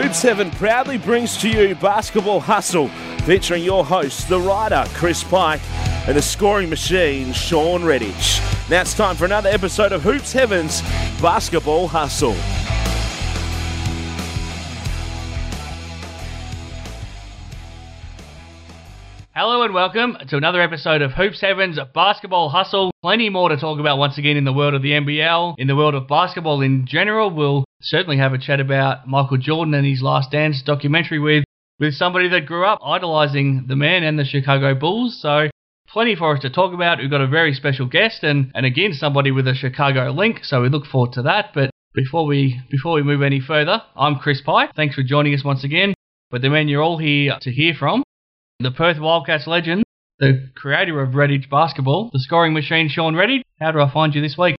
Hoops 0.00 0.22
Heaven 0.22 0.52
proudly 0.52 0.96
brings 0.96 1.36
to 1.38 1.48
you 1.48 1.74
Basketball 1.74 2.38
Hustle, 2.38 2.86
featuring 3.24 3.64
your 3.64 3.84
hosts, 3.84 4.22
the 4.26 4.38
writer 4.38 4.84
Chris 4.94 5.24
Pike 5.24 5.60
and 6.06 6.16
the 6.16 6.22
scoring 6.22 6.70
machine 6.70 7.32
Sean 7.32 7.82
Redhage. 7.82 8.38
Now 8.70 8.82
it's 8.82 8.94
time 8.94 9.16
for 9.16 9.24
another 9.24 9.48
episode 9.48 9.90
of 9.90 10.02
Hoops 10.02 10.32
Heaven's 10.32 10.82
Basketball 11.20 11.88
Hustle. 11.88 12.36
Hello 19.34 19.62
and 19.62 19.74
welcome 19.74 20.16
to 20.28 20.36
another 20.36 20.60
episode 20.60 21.02
of 21.02 21.10
Hoops 21.10 21.40
Heaven's 21.40 21.76
Basketball 21.92 22.50
Hustle. 22.50 22.92
Plenty 23.02 23.30
more 23.30 23.48
to 23.48 23.56
talk 23.56 23.80
about 23.80 23.98
once 23.98 24.16
again 24.16 24.36
in 24.36 24.44
the 24.44 24.52
world 24.52 24.74
of 24.74 24.82
the 24.82 24.92
NBL, 24.92 25.56
in 25.58 25.66
the 25.66 25.74
world 25.74 25.96
of 25.96 26.06
basketball 26.06 26.62
in 26.62 26.86
general. 26.86 27.30
We'll 27.30 27.64
certainly 27.80 28.18
have 28.18 28.32
a 28.32 28.38
chat 28.38 28.60
about 28.60 29.06
Michael 29.06 29.36
Jordan 29.36 29.74
and 29.74 29.86
his 29.86 30.02
Last 30.02 30.30
Dance 30.30 30.62
documentary 30.62 31.18
with 31.18 31.44
with 31.78 31.94
somebody 31.94 32.28
that 32.28 32.46
grew 32.46 32.64
up 32.64 32.80
idolizing 32.84 33.66
the 33.68 33.76
man 33.76 34.02
and 34.02 34.18
the 34.18 34.24
Chicago 34.24 34.74
Bulls. 34.74 35.20
So 35.22 35.48
plenty 35.88 36.16
for 36.16 36.34
us 36.34 36.42
to 36.42 36.50
talk 36.50 36.74
about. 36.74 36.98
We've 36.98 37.10
got 37.10 37.20
a 37.20 37.28
very 37.28 37.54
special 37.54 37.86
guest 37.86 38.24
and, 38.24 38.50
and 38.54 38.66
again 38.66 38.92
somebody 38.92 39.30
with 39.30 39.46
a 39.46 39.54
Chicago 39.54 40.10
link, 40.10 40.40
so 40.44 40.62
we 40.62 40.68
look 40.68 40.86
forward 40.86 41.12
to 41.12 41.22
that. 41.22 41.50
But 41.54 41.70
before 41.94 42.26
we 42.26 42.60
before 42.70 42.94
we 42.94 43.02
move 43.02 43.22
any 43.22 43.40
further, 43.40 43.82
I'm 43.96 44.16
Chris 44.16 44.40
Pike. 44.40 44.70
Thanks 44.74 44.94
for 44.94 45.02
joining 45.02 45.34
us 45.34 45.44
once 45.44 45.64
again. 45.64 45.94
But 46.30 46.42
the 46.42 46.50
man 46.50 46.68
you're 46.68 46.82
all 46.82 46.98
here 46.98 47.36
to 47.40 47.50
hear 47.50 47.74
from 47.74 48.02
the 48.60 48.70
Perth 48.70 48.98
Wildcats 48.98 49.46
legend, 49.46 49.84
the 50.18 50.50
creator 50.56 51.00
of 51.00 51.14
Redhage 51.14 51.48
Basketball, 51.48 52.10
the 52.12 52.18
scoring 52.18 52.52
machine, 52.52 52.88
Sean 52.88 53.14
Redhage. 53.14 53.42
How 53.60 53.72
do 53.72 53.80
I 53.80 53.90
find 53.90 54.14
you 54.14 54.20
this 54.20 54.36
week? 54.36 54.57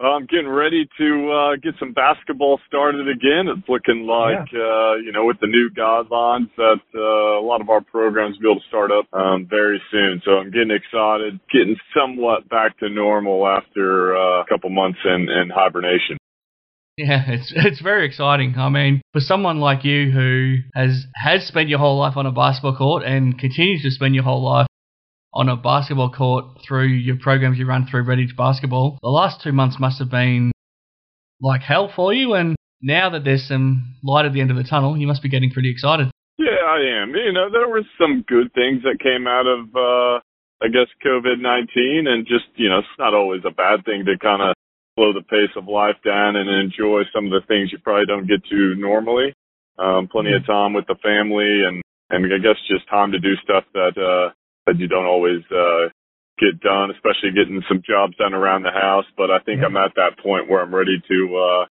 I'm 0.00 0.26
getting 0.26 0.48
ready 0.48 0.88
to 0.98 1.32
uh, 1.32 1.56
get 1.56 1.74
some 1.80 1.92
basketball 1.92 2.60
started 2.68 3.08
again. 3.08 3.48
It's 3.48 3.68
looking 3.68 4.06
like, 4.06 4.46
yeah. 4.52 4.60
uh, 4.60 4.94
you 4.94 5.10
know, 5.10 5.24
with 5.26 5.40
the 5.40 5.48
new 5.48 5.70
guidelines 5.76 6.50
that 6.56 6.80
uh, 6.94 7.40
a 7.40 7.44
lot 7.44 7.60
of 7.60 7.68
our 7.68 7.80
programs 7.80 8.36
will 8.36 8.42
be 8.42 8.50
able 8.50 8.60
to 8.60 8.68
start 8.68 8.92
up 8.92 9.06
um, 9.12 9.48
very 9.50 9.82
soon. 9.90 10.22
So 10.24 10.38
I'm 10.38 10.52
getting 10.52 10.70
excited, 10.70 11.40
getting 11.52 11.76
somewhat 11.92 12.48
back 12.48 12.78
to 12.78 12.88
normal 12.88 13.44
after 13.48 14.16
uh, 14.16 14.42
a 14.42 14.44
couple 14.48 14.70
months 14.70 15.00
in, 15.04 15.28
in 15.28 15.50
hibernation. 15.52 16.16
Yeah, 16.96 17.24
it's 17.26 17.52
it's 17.56 17.80
very 17.80 18.06
exciting. 18.06 18.54
I 18.56 18.68
mean, 18.68 19.02
for 19.12 19.20
someone 19.20 19.58
like 19.58 19.84
you 19.84 20.12
who 20.12 20.58
has 20.74 21.06
has 21.16 21.44
spent 21.44 21.68
your 21.68 21.80
whole 21.80 21.98
life 21.98 22.16
on 22.16 22.26
a 22.26 22.32
basketball 22.32 22.76
court 22.76 23.02
and 23.02 23.36
continues 23.36 23.82
to 23.82 23.90
spend 23.90 24.14
your 24.14 24.24
whole 24.24 24.44
life 24.44 24.67
on 25.38 25.48
a 25.48 25.56
basketball 25.56 26.10
court 26.10 26.44
through 26.66 26.88
your 26.88 27.16
programs 27.16 27.58
you 27.58 27.64
run 27.64 27.86
through 27.86 28.02
Redhage 28.02 28.36
Basketball, 28.36 28.98
the 29.00 29.08
last 29.08 29.40
two 29.40 29.52
months 29.52 29.76
must 29.78 30.00
have 30.00 30.10
been 30.10 30.50
like 31.40 31.62
hell 31.62 31.92
for 31.94 32.12
you. 32.12 32.34
And 32.34 32.56
now 32.82 33.10
that 33.10 33.22
there's 33.22 33.46
some 33.46 33.94
light 34.02 34.26
at 34.26 34.32
the 34.32 34.40
end 34.40 34.50
of 34.50 34.56
the 34.56 34.64
tunnel, 34.64 34.98
you 34.98 35.06
must 35.06 35.22
be 35.22 35.28
getting 35.28 35.52
pretty 35.52 35.70
excited. 35.70 36.10
Yeah, 36.38 36.58
I 36.66 37.02
am. 37.02 37.14
You 37.14 37.32
know, 37.32 37.50
there 37.52 37.68
were 37.68 37.82
some 38.00 38.24
good 38.26 38.52
things 38.52 38.82
that 38.82 38.98
came 38.98 39.28
out 39.28 39.46
of, 39.46 39.70
uh, 39.76 40.18
I 40.58 40.74
guess, 40.74 40.90
COVID 41.06 41.38
19, 41.38 42.06
and 42.08 42.26
just, 42.26 42.46
you 42.56 42.68
know, 42.68 42.78
it's 42.78 42.98
not 42.98 43.14
always 43.14 43.42
a 43.46 43.54
bad 43.54 43.84
thing 43.84 44.04
to 44.06 44.18
kind 44.18 44.42
of 44.42 44.56
slow 44.96 45.12
the 45.12 45.22
pace 45.22 45.54
of 45.54 45.68
life 45.68 45.96
down 46.04 46.34
and 46.34 46.50
enjoy 46.50 47.02
some 47.14 47.26
of 47.26 47.30
the 47.30 47.46
things 47.46 47.70
you 47.70 47.78
probably 47.78 48.06
don't 48.06 48.26
get 48.26 48.42
to 48.50 48.74
normally. 48.74 49.32
Um, 49.78 50.08
plenty 50.10 50.34
of 50.34 50.44
time 50.44 50.72
with 50.74 50.88
the 50.88 50.96
family 50.96 51.62
and, 51.62 51.80
and 52.10 52.26
I 52.26 52.38
guess 52.38 52.58
just 52.66 52.88
time 52.90 53.12
to 53.12 53.20
do 53.20 53.36
stuff 53.44 53.62
that, 53.74 53.94
uh, 53.94 54.34
that 54.68 54.78
you 54.78 54.88
don't 54.88 55.08
always, 55.08 55.40
uh, 55.50 55.88
get 56.38 56.60
done, 56.60 56.92
especially 56.92 57.32
getting 57.34 57.64
some 57.66 57.82
jobs 57.82 58.14
done 58.16 58.34
around 58.34 58.62
the 58.62 58.70
house. 58.70 59.08
But 59.16 59.32
I 59.32 59.40
think 59.40 59.64
I'm 59.64 59.76
at 59.76 59.96
that 59.96 60.20
point 60.22 60.48
where 60.48 60.60
I'm 60.60 60.74
ready 60.74 61.00
to, 61.08 61.18
uh, 61.36 61.64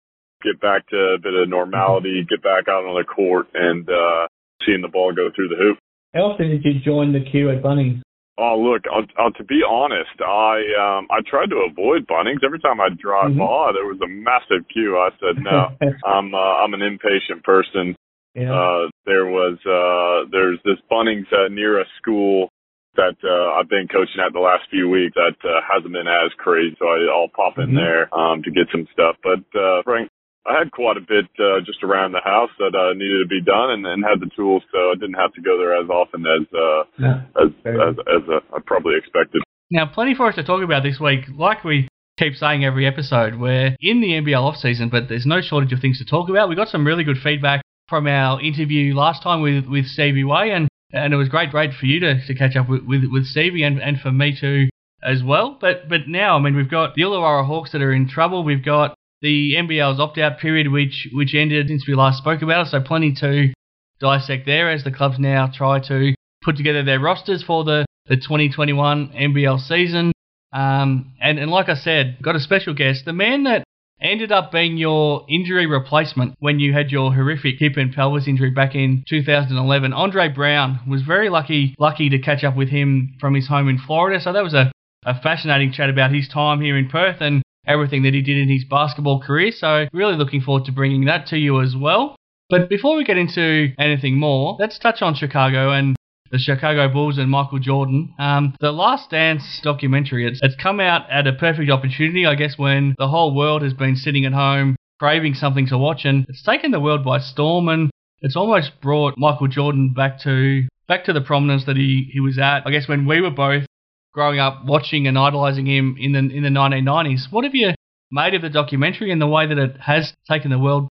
get 0.44 0.60
back 0.60 0.86
to 0.90 1.16
a 1.16 1.18
bit 1.22 1.34
of 1.34 1.48
normality, 1.48 2.26
get 2.28 2.44
back 2.44 2.68
out 2.68 2.84
on 2.84 2.98
the 2.98 3.06
court 3.06 3.48
and, 3.54 3.88
uh, 3.90 4.28
seeing 4.66 4.82
the 4.82 4.90
ball 4.90 5.14
go 5.14 5.30
through 5.34 5.48
the 5.50 5.56
hoop. 5.56 5.78
How 6.14 6.34
often 6.34 6.50
did 6.50 6.66
you 6.66 6.80
join 6.84 7.14
the 7.14 7.22
queue 7.22 7.50
at 7.50 7.62
Bunnings? 7.62 8.02
Oh, 8.38 8.60
look, 8.60 8.84
I'll, 8.94 9.06
I'll, 9.18 9.32
to 9.34 9.44
be 9.44 9.62
honest, 9.68 10.22
I 10.22 10.62
um 10.78 11.08
I 11.10 11.26
tried 11.26 11.50
to 11.50 11.66
avoid 11.70 12.06
Bunnings. 12.06 12.44
Every 12.46 12.60
time 12.60 12.80
I 12.80 12.90
drive 12.90 13.32
mm-hmm. 13.32 13.40
by, 13.40 13.72
there 13.74 13.90
was 13.90 14.00
a 14.04 14.08
massive 14.08 14.68
queue. 14.72 14.96
I 14.98 15.10
said, 15.18 15.42
no, 15.42 15.74
I'm 16.06 16.36
uh, 16.36 16.62
I'm 16.62 16.74
an 16.74 16.84
impatient 16.84 17.44
person. 17.44 17.96
Yeah. 18.36 18.54
Uh, 18.54 18.90
there 19.06 19.26
was 19.26 19.58
uh 19.66 20.30
there's 20.32 20.60
this 20.64 20.78
Bunnings 20.92 21.26
uh, 21.34 21.50
near 21.50 21.82
a 21.82 21.86
school 22.00 22.50
that 22.98 23.16
uh, 23.24 23.56
I've 23.56 23.70
been 23.70 23.88
coaching 23.88 24.20
at 24.20 24.34
the 24.34 24.44
last 24.44 24.68
few 24.70 24.90
weeks 24.90 25.16
that 25.16 25.38
uh, 25.48 25.62
hasn't 25.64 25.94
been 25.94 26.10
as 26.10 26.34
crazy, 26.38 26.76
so 26.78 26.86
I, 26.86 27.08
I'll 27.08 27.32
pop 27.32 27.58
in 27.58 27.72
mm-hmm. 27.72 27.78
there 27.78 28.14
um 28.14 28.44
to 28.44 28.52
get 28.52 28.68
some 28.72 28.88
stuff. 28.92 29.16
But 29.24 29.46
uh, 29.58 29.82
Frank, 29.86 30.10
I 30.48 30.58
had 30.58 30.72
quite 30.72 30.98
a 30.98 31.02
bit 31.02 31.26
uh, 31.40 31.60
just 31.66 31.84
around 31.84 32.14
the 32.14 32.24
house 32.24 32.52
that 32.60 32.74
uh, 32.74 32.94
needed 32.94 33.24
to 33.24 33.28
be 33.28 33.42
done, 33.42 33.72
and, 33.72 33.86
and 33.86 34.04
had 34.04 34.20
the 34.20 34.32
tools, 34.36 34.64
so 34.72 34.92
I 34.92 34.96
didn't 34.96 35.20
have 35.20 35.34
to 35.34 35.42
go 35.42 35.58
there 35.58 35.76
as 35.76 35.90
often 35.90 36.26
as 36.26 36.48
uh, 36.56 36.84
yeah, 36.98 37.22
as 37.36 37.52
as, 37.66 37.96
as 38.08 38.24
uh, 38.30 38.56
I 38.56 38.60
probably 38.66 38.96
expected. 38.98 39.44
Now, 39.70 39.86
plenty 39.86 40.16
for 40.16 40.28
us 40.28 40.36
to 40.36 40.44
talk 40.44 40.64
about 40.64 40.84
this 40.84 41.00
week. 41.00 41.26
Like 41.36 41.64
we 41.64 41.90
keep 42.18 42.36
saying 42.36 42.64
every 42.64 42.88
episode, 42.88 43.36
we're 43.36 43.76
in 43.82 44.00
the 44.00 44.12
NBL 44.12 44.42
off 44.42 44.56
season, 44.56 44.90
but 44.90 45.10
there's 45.10 45.26
no 45.26 45.42
shortage 45.42 45.74
of 45.74 45.80
things 45.80 46.00
to 46.00 46.06
talk 46.06 46.30
about. 46.30 46.48
We 46.48 46.56
got 46.56 46.70
some 46.70 46.88
really 46.88 47.04
good 47.04 47.18
feedback 47.22 47.62
from 47.90 48.08
our 48.08 48.42
interview 48.42 48.96
last 48.96 49.24
time 49.24 49.42
with 49.42 49.66
with 49.66 49.86
Stevie 49.86 50.24
Weigh, 50.24 50.52
and 50.52 50.70
and 50.92 51.14
it 51.14 51.18
was 51.18 51.30
great, 51.30 51.52
great 51.52 51.74
for 51.74 51.86
you 51.86 52.00
to, 52.00 52.26
to 52.26 52.36
catch 52.36 52.56
up 52.56 52.70
with, 52.70 52.84
with, 52.84 53.04
with 53.12 53.26
Stevie 53.26 53.64
and, 53.64 53.82
and 53.82 54.00
for 54.00 54.12
me 54.12 54.38
too 54.40 54.70
as 55.04 55.24
well. 55.24 55.58
But 55.60 55.90
but 55.90 56.08
now, 56.08 56.38
I 56.38 56.42
mean, 56.42 56.56
we've 56.56 56.70
got 56.70 56.96
the 56.96 57.04
Illawarra 57.04 57.46
Hawks 57.46 57.72
that 57.72 57.82
are 57.82 57.94
in 57.94 58.08
trouble. 58.08 58.44
We've 58.44 58.64
got 58.64 58.96
the 59.22 59.56
NBL's 59.56 60.00
opt-out 60.00 60.40
period, 60.40 60.72
which 60.72 61.10
which 61.14 61.34
ended 61.36 61.68
since 61.68 61.88
we 61.88 61.96
last 61.96 62.20
spoke 62.20 62.42
about 62.42 62.68
it. 62.68 62.70
So 62.70 62.82
plenty 62.82 63.14
to 63.16 63.54
dissect 64.00 64.46
there 64.46 64.70
as 64.70 64.84
the 64.84 64.92
clubs 64.92 65.18
now 65.20 65.52
try 65.54 65.80
to 65.88 66.14
put 66.44 66.56
together 66.56 66.84
their 66.84 67.00
rosters 67.00 67.44
for 67.44 67.64
the, 67.64 67.86
the 68.08 68.16
2021 68.16 69.10
NBL 69.10 69.60
season. 69.68 70.12
Um, 70.54 71.14
and, 71.20 71.40
and 71.40 71.52
like 71.52 71.68
I 71.68 71.76
said, 71.76 72.18
got 72.22 72.36
a 72.36 72.40
special 72.40 72.74
guest, 72.74 73.06
the 73.06 73.14
man 73.14 73.44
that 73.44 73.64
ended 74.02 74.32
up 74.32 74.52
being 74.52 74.78
your 74.78 75.26
injury 75.30 75.66
replacement 75.66 76.36
when 76.40 76.60
you 76.60 76.74
had 76.74 76.92
your 76.92 77.14
horrific 77.14 77.56
hip 77.60 77.78
and 77.78 77.94
pelvis 77.94 78.28
injury 78.28 78.52
back 78.52 78.76
in 78.76 79.04
2011. 79.08 79.94
Andre 79.94 80.30
Brown 80.30 80.80
was 80.88 81.02
very 81.02 81.30
lucky 81.30 81.76
lucky 81.80 82.10
to 82.10 82.20
catch 82.20 82.44
up 82.44 82.56
with 82.56 82.70
him 82.70 83.16
from 83.20 83.34
his 83.34 83.48
home 83.48 83.70
in 83.70 83.78
Florida. 83.78 84.22
So 84.22 84.34
that 84.34 84.44
was 84.44 84.54
a, 84.54 84.72
a 85.06 85.20
fascinating 85.22 85.72
chat 85.72 85.90
about 85.90 86.14
his 86.14 86.28
time 86.28 86.62
here 86.62 86.78
in 86.78 86.90
Perth 86.90 87.22
and 87.22 87.42
everything 87.68 88.04
that 88.04 88.14
he 88.14 88.22
did 88.22 88.38
in 88.38 88.50
his 88.50 88.64
basketball 88.64 89.22
career. 89.22 89.52
So, 89.52 89.86
really 89.94 90.16
looking 90.16 90.42
forward 90.42 90.66
to 90.66 90.72
bringing 90.72 91.06
that 91.06 91.28
to 91.28 91.38
you 91.38 91.62
as 91.62 91.76
well. 91.76 92.16
But 92.50 92.70
before 92.70 92.96
we 92.96 93.04
get 93.04 93.18
into 93.18 93.74
anything 93.78 94.18
more, 94.18 94.56
let's 94.58 94.80
touch 94.80 95.02
on 95.02 95.16
Chicago 95.16 95.72
and 95.72 95.96
the 96.32 96.38
Chicago 96.38 96.92
Bulls 96.92 97.18
and 97.18 97.30
Michael 97.30 97.60
Jordan. 97.60 98.14
Um, 98.20 98.56
the 98.60 98.72
Last 98.72 99.10
Dance 99.10 99.60
documentary, 99.64 100.28
it's, 100.28 100.40
it's 100.42 100.56
come 100.56 100.80
out 100.80 101.10
at 101.10 101.28
a 101.28 101.34
perfect 101.34 101.70
opportunity, 101.72 102.26
I 102.26 102.36
guess, 102.36 102.58
when 102.58 102.96
the 102.98 103.08
whole 103.08 103.36
world 103.36 103.62
has 103.62 103.74
been 103.74 103.96
sitting 103.96 104.26
at 104.26 104.34
home 104.34 104.76
craving 105.00 105.36
something 105.36 105.68
to 105.68 105.78
watch, 105.78 106.06
and 106.06 106.26
it's 106.28 106.44
taken 106.44 106.72
the 106.72 106.80
world 106.80 107.04
by 107.04 107.20
storm, 107.20 107.70
and 107.70 107.90
it's 108.22 108.36
almost 108.36 108.72
brought 108.82 109.14
Michael 109.18 109.48
Jordan 109.48 109.94
back 109.94 110.20
to 110.22 110.68
back 110.88 111.06
to 111.06 111.14
the 111.14 111.22
prominence 111.22 111.66
that 111.66 111.78
he, 111.78 112.10
he 112.12 112.20
was 112.20 112.40
at. 112.40 112.66
I 112.66 112.72
guess 112.72 112.88
when 112.88 113.06
we 113.06 113.22
were 113.22 113.32
both 113.32 113.66
growing 114.14 114.40
up 114.40 114.66
watching 114.66 115.06
and 115.06 115.18
idolizing 115.18 115.68
him 115.68 115.96
in 116.00 116.14
the 116.14 116.20
in 116.20 116.42
the 116.42 116.50
1990s. 116.50 117.32
What 117.32 117.44
have 117.44 117.54
you 117.54 117.74
made 118.12 118.34
of 118.34 118.42
the 118.42 118.50
documentary 118.50 119.12
and 119.12 119.22
the 119.22 119.28
way 119.28 119.46
that 119.46 119.58
it 119.58 119.78
has 119.82 120.14
taken 120.28 120.50
the 120.50 120.58
world, 120.58 120.88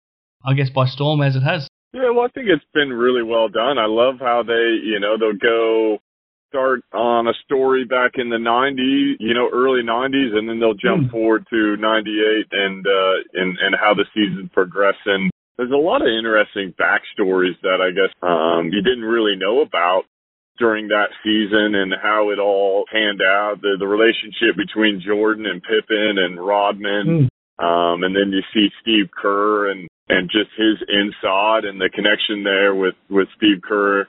I 0.44 0.52
guess, 0.52 0.68
by 0.68 0.86
storm 0.86 1.22
as 1.22 1.34
it 1.34 1.40
has? 1.40 1.66
Yeah, 1.94 2.10
well, 2.10 2.26
I 2.26 2.34
think 2.34 2.48
it's 2.50 2.66
been 2.74 2.90
really 2.90 3.22
well 3.22 3.48
done. 3.48 3.78
I 3.78 3.86
love 3.86 4.16
how 4.18 4.42
they, 4.42 4.82
you 4.82 4.98
know, 4.98 5.14
they'll 5.16 5.38
go 5.38 5.98
start 6.48 6.82
on 6.92 7.28
a 7.28 7.32
story 7.44 7.84
back 7.84 8.12
in 8.16 8.30
the 8.30 8.36
90s, 8.36 9.14
you 9.20 9.32
know, 9.32 9.48
early 9.52 9.82
90s, 9.82 10.34
and 10.34 10.48
then 10.48 10.58
they'll 10.58 10.74
jump 10.74 11.06
mm. 11.06 11.10
forward 11.10 11.46
to 11.50 11.76
98 11.76 12.46
and, 12.50 12.84
uh, 12.84 13.16
and, 13.34 13.58
and 13.62 13.76
how 13.78 13.94
the 13.94 14.06
season 14.12 14.50
progressed. 14.52 15.06
And 15.06 15.30
there's 15.56 15.70
a 15.70 15.76
lot 15.76 16.02
of 16.02 16.08
interesting 16.08 16.74
backstories 16.74 17.54
that 17.62 17.78
I 17.78 17.94
guess, 17.94 18.10
um, 18.22 18.70
you 18.74 18.82
didn't 18.82 19.06
really 19.06 19.36
know 19.36 19.62
about 19.62 20.02
during 20.58 20.88
that 20.88 21.10
season 21.22 21.74
and 21.74 21.94
how 22.00 22.30
it 22.30 22.38
all 22.38 22.84
panned 22.92 23.22
out, 23.22 23.60
the 23.62 23.76
the 23.78 23.86
relationship 23.86 24.56
between 24.56 25.02
Jordan 25.04 25.46
and 25.46 25.62
Pippen 25.62 26.18
and 26.18 26.44
Rodman. 26.44 27.06
Mm. 27.06 27.64
Um, 27.64 28.02
and 28.02 28.14
then 28.14 28.32
you 28.32 28.42
see 28.52 28.68
Steve 28.82 29.10
Kerr 29.14 29.70
and, 29.70 29.88
and 30.08 30.30
just 30.30 30.50
his 30.56 30.76
inside 30.88 31.64
and 31.64 31.80
the 31.80 31.90
connection 31.92 32.44
there 32.44 32.74
with, 32.74 32.94
with 33.08 33.28
Steve 33.36 33.62
Kerr 33.62 34.06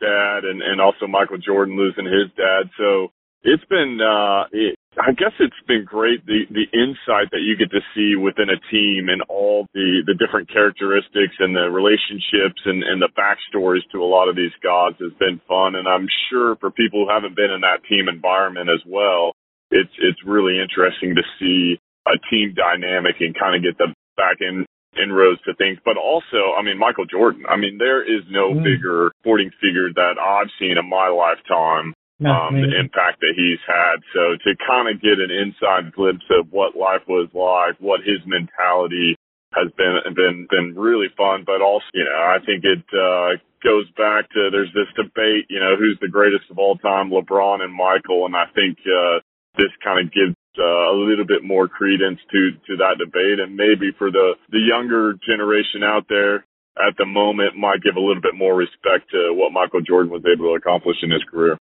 dad 0.00 0.44
and, 0.44 0.62
and 0.62 0.80
also 0.80 1.06
Michael 1.06 1.38
Jordan 1.38 1.76
losing 1.76 2.04
his 2.04 2.30
dad. 2.36 2.70
So 2.78 3.08
it's 3.42 3.64
been, 3.66 3.98
uh, 4.00 4.44
it, 4.52 4.78
I 4.98 5.12
guess 5.12 5.32
it's 5.38 5.62
been 5.66 5.84
great 5.84 6.26
the 6.26 6.42
the 6.50 6.66
insight 6.74 7.30
that 7.30 7.44
you 7.46 7.54
get 7.56 7.70
to 7.70 7.80
see 7.94 8.16
within 8.16 8.50
a 8.50 8.58
team 8.70 9.08
and 9.08 9.22
all 9.28 9.66
the 9.74 10.02
the 10.06 10.14
different 10.18 10.50
characteristics 10.50 11.38
and 11.38 11.54
the 11.54 11.70
relationships 11.70 12.58
and 12.66 12.82
and 12.82 13.00
the 13.00 13.12
backstories 13.14 13.86
to 13.92 14.02
a 14.02 14.08
lot 14.08 14.28
of 14.28 14.34
these 14.34 14.54
gods 14.62 14.96
has 14.98 15.12
been 15.20 15.40
fun 15.46 15.76
and 15.76 15.86
I'm 15.86 16.08
sure 16.30 16.56
for 16.56 16.70
people 16.70 17.04
who 17.04 17.12
haven't 17.12 17.36
been 17.36 17.52
in 17.52 17.62
that 17.62 17.86
team 17.86 18.08
environment 18.08 18.70
as 18.70 18.82
well 18.86 19.38
it's 19.70 19.92
it's 19.98 20.18
really 20.26 20.58
interesting 20.58 21.14
to 21.14 21.22
see 21.38 21.78
a 22.08 22.18
team 22.30 22.54
dynamic 22.56 23.20
and 23.20 23.38
kind 23.38 23.54
of 23.54 23.62
get 23.62 23.78
the 23.78 23.94
back 24.16 24.40
in 24.40 24.66
inroads 25.02 25.40
to 25.46 25.54
things. 25.54 25.78
But 25.84 25.96
also, 25.96 26.54
I 26.58 26.62
mean, 26.62 26.78
Michael 26.78 27.06
Jordan. 27.06 27.44
I 27.48 27.56
mean, 27.56 27.78
there 27.78 28.02
is 28.02 28.22
no 28.30 28.52
mm. 28.52 28.62
bigger 28.62 29.10
sporting 29.20 29.50
figure 29.60 29.92
that 29.94 30.18
I've 30.18 30.50
seen 30.58 30.76
in 30.78 30.88
my 30.88 31.08
lifetime. 31.08 31.94
um, 32.26 32.58
the 32.58 32.74
impact 32.74 33.20
that 33.20 33.34
he's 33.38 33.62
had. 33.62 34.02
So 34.10 34.34
to 34.42 34.50
kind 34.66 34.90
of 34.90 35.00
get 35.00 35.22
an 35.22 35.30
inside 35.30 35.94
glimpse 35.94 36.26
of 36.34 36.50
what 36.50 36.74
life 36.74 37.06
was 37.06 37.30
like, 37.30 37.78
what 37.78 38.00
his 38.02 38.18
mentality 38.26 39.14
has 39.54 39.70
been 39.78 40.02
been 40.14 40.46
been 40.50 40.74
really 40.74 41.08
fun. 41.16 41.44
But 41.46 41.62
also, 41.62 41.86
you 41.94 42.04
know, 42.04 42.18
I 42.18 42.38
think 42.42 42.64
it 42.64 42.82
uh, 42.90 43.38
goes 43.62 43.86
back 43.94 44.28
to 44.34 44.50
there's 44.50 44.72
this 44.74 44.90
debate, 44.96 45.46
you 45.48 45.60
know, 45.60 45.76
who's 45.78 45.98
the 46.00 46.10
greatest 46.10 46.50
of 46.50 46.58
all 46.58 46.76
time, 46.78 47.10
LeBron 47.10 47.62
and 47.62 47.72
Michael, 47.72 48.26
and 48.26 48.34
I 48.34 48.46
think 48.54 48.78
uh, 48.82 49.22
this 49.56 49.70
kind 49.82 50.02
of 50.02 50.12
gives 50.12 50.34
uh, 50.58 50.92
a 50.92 50.96
little 50.96 51.26
bit 51.26 51.42
more 51.42 51.68
credence 51.68 52.20
to 52.30 52.50
to 52.66 52.76
that 52.76 52.98
debate, 52.98 53.40
and 53.40 53.56
maybe 53.56 53.92
for 53.96 54.10
the 54.10 54.34
the 54.50 54.58
younger 54.58 55.14
generation 55.26 55.82
out 55.82 56.06
there 56.08 56.44
at 56.78 56.96
the 56.96 57.06
moment 57.06 57.56
might 57.56 57.82
give 57.82 57.96
a 57.96 58.00
little 58.00 58.22
bit 58.22 58.34
more 58.34 58.54
respect 58.54 59.10
to 59.10 59.32
what 59.34 59.52
Michael 59.52 59.80
Jordan 59.80 60.12
was 60.12 60.22
able 60.26 60.50
to 60.50 60.54
accomplish 60.54 60.96
in 61.02 61.10
his 61.10 61.22
career. 61.30 61.56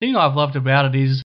Thing 0.00 0.16
I've 0.16 0.36
loved 0.36 0.56
about 0.56 0.94
it 0.94 0.98
is 0.98 1.22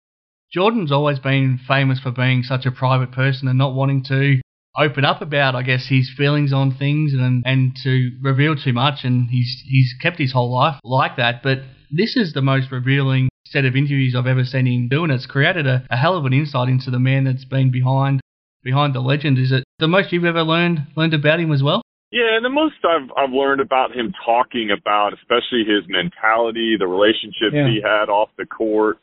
Jordan's 0.52 0.92
always 0.92 1.20
been 1.20 1.60
famous 1.68 2.00
for 2.00 2.12
being 2.12 2.44
such 2.44 2.66
a 2.66 2.72
private 2.72 3.12
person 3.12 3.48
and 3.48 3.58
not 3.58 3.74
wanting 3.74 4.04
to 4.06 4.42
open 4.78 5.06
up 5.06 5.22
about, 5.22 5.56
I 5.56 5.64
guess, 5.64 5.88
his 5.88 6.12
feelings 6.16 6.52
on 6.52 6.76
things 6.76 7.14
and 7.14 7.44
and 7.46 7.76
to 7.84 8.12
reveal 8.22 8.56
too 8.56 8.74
much. 8.74 9.04
And 9.04 9.30
he's 9.30 9.64
he's 9.68 9.94
kept 10.02 10.20
his 10.20 10.34
whole 10.34 10.54
life 10.54 10.80
like 10.84 11.18
that. 11.18 11.42
But 11.44 11.60
this 11.92 12.16
is 12.16 12.34
the 12.34 12.42
most 12.42 12.72
revealing 12.72 13.30
set 13.56 13.64
of 13.64 13.76
interviews 13.76 14.16
I've 14.18 14.28
ever 14.28 14.44
seen 14.44 14.68
him 14.68 14.90
do, 14.90 15.04
and 15.04 15.14
it's 15.14 15.26
created 15.26 15.66
a, 15.66 15.88
a 15.90 15.96
hell 15.96 16.18
of 16.18 16.26
an 16.26 16.34
insight 16.34 16.68
into 16.68 16.92
the 16.92 17.00
man 17.00 17.24
that's 17.24 17.46
been 17.46 17.72
behind 17.72 18.20
behind 18.64 18.94
the 18.94 19.00
legend. 19.00 19.40
Is 19.40 19.54
it 19.54 19.64
the 19.80 19.88
most 19.88 20.12
you've 20.12 20.26
ever 20.26 20.44
learned 20.44 20.88
learned 20.98 21.14
about 21.14 21.40
him 21.40 21.54
as 21.54 21.64
well? 21.64 21.82
Yeah, 22.12 22.36
and 22.36 22.44
the 22.44 22.50
most 22.50 22.76
I've 22.84 23.10
I've 23.16 23.32
learned 23.32 23.62
about 23.62 23.96
him 23.96 24.12
talking 24.26 24.70
about, 24.76 25.14
especially 25.14 25.64
his 25.64 25.88
mentality, 25.88 26.76
the 26.78 26.88
relationships 26.88 27.56
yeah. 27.56 27.70
he 27.70 27.80
had 27.82 28.10
off 28.10 28.30
the 28.38 28.46
court, 28.46 28.98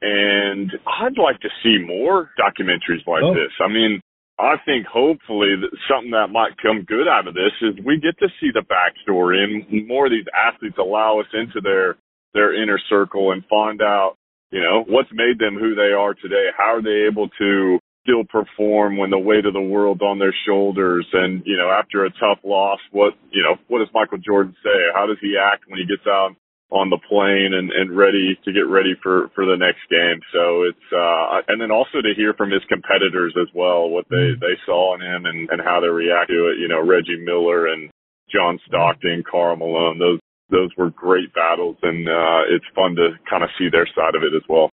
and 0.00 0.70
I'd 0.86 1.18
like 1.18 1.40
to 1.40 1.50
see 1.62 1.78
more 1.84 2.30
documentaries 2.38 3.02
like 3.10 3.24
oh. 3.26 3.34
this. 3.34 3.50
I 3.58 3.66
mean, 3.66 4.00
I 4.38 4.54
think 4.64 4.86
hopefully 4.86 5.58
that 5.60 5.74
something 5.90 6.12
that 6.12 6.30
might 6.30 6.56
come 6.62 6.86
good 6.86 7.08
out 7.08 7.26
of 7.26 7.34
this 7.34 7.52
is 7.60 7.74
we 7.84 7.98
get 7.98 8.18
to 8.20 8.28
see 8.40 8.50
the 8.54 8.62
backstory 8.62 9.42
and 9.42 9.86
more 9.88 10.06
of 10.06 10.12
these 10.12 10.30
athletes 10.30 10.78
allow 10.78 11.18
us 11.18 11.26
into 11.34 11.60
their 11.60 11.96
their 12.34 12.54
inner 12.60 12.78
circle 12.88 13.32
and 13.32 13.44
find 13.46 13.82
out, 13.82 14.16
you 14.50 14.60
know, 14.60 14.84
what's 14.86 15.10
made 15.12 15.38
them 15.38 15.58
who 15.58 15.74
they 15.74 15.92
are 15.92 16.14
today. 16.14 16.48
How 16.56 16.76
are 16.76 16.82
they 16.82 17.06
able 17.08 17.28
to 17.38 17.78
still 18.02 18.24
perform 18.24 18.96
when 18.96 19.10
the 19.10 19.18
weight 19.18 19.46
of 19.46 19.52
the 19.52 19.60
world's 19.60 20.02
on 20.02 20.18
their 20.18 20.34
shoulders 20.46 21.06
and, 21.12 21.42
you 21.44 21.56
know, 21.56 21.70
after 21.70 22.04
a 22.04 22.10
tough 22.10 22.38
loss, 22.44 22.80
what 22.90 23.14
you 23.30 23.42
know, 23.42 23.56
what 23.68 23.78
does 23.78 23.92
Michael 23.94 24.18
Jordan 24.18 24.54
say? 24.62 24.90
How 24.94 25.06
does 25.06 25.18
he 25.20 25.36
act 25.40 25.64
when 25.68 25.78
he 25.78 25.86
gets 25.86 26.06
out 26.06 26.34
on 26.70 26.88
the 26.88 26.98
plane 27.08 27.50
and, 27.52 27.70
and 27.70 27.96
ready 27.96 28.38
to 28.44 28.52
get 28.52 28.66
ready 28.70 28.94
for, 29.02 29.28
for 29.34 29.44
the 29.44 29.58
next 29.58 29.82
game. 29.90 30.22
So 30.32 30.62
it's, 30.62 30.88
uh, 30.94 31.42
and 31.48 31.60
then 31.60 31.70
also 31.70 31.98
to 31.98 32.14
hear 32.14 32.32
from 32.34 32.50
his 32.50 32.62
competitors 32.68 33.34
as 33.34 33.48
well, 33.54 33.90
what 33.90 34.06
they, 34.08 34.38
mm-hmm. 34.38 34.40
they 34.40 34.54
saw 34.64 34.94
in 34.94 35.02
him 35.02 35.26
and, 35.26 35.50
and 35.50 35.60
how 35.60 35.80
they 35.80 35.90
react 35.90 36.30
to 36.30 36.54
it. 36.54 36.58
You 36.58 36.68
know, 36.68 36.78
Reggie 36.78 37.18
Miller 37.18 37.66
and 37.66 37.90
John 38.30 38.58
Stockton, 38.66 39.24
Karl 39.28 39.56
Malone, 39.56 39.98
those, 39.98 40.20
those 40.50 40.70
were 40.76 40.90
great 40.90 41.32
battles 41.34 41.76
and, 41.82 42.08
uh, 42.08 42.42
it's 42.48 42.64
fun 42.74 42.96
to 42.96 43.10
kind 43.28 43.42
of 43.42 43.50
see 43.58 43.68
their 43.70 43.86
side 43.86 44.14
of 44.14 44.22
it 44.22 44.34
as 44.34 44.42
well. 44.48 44.70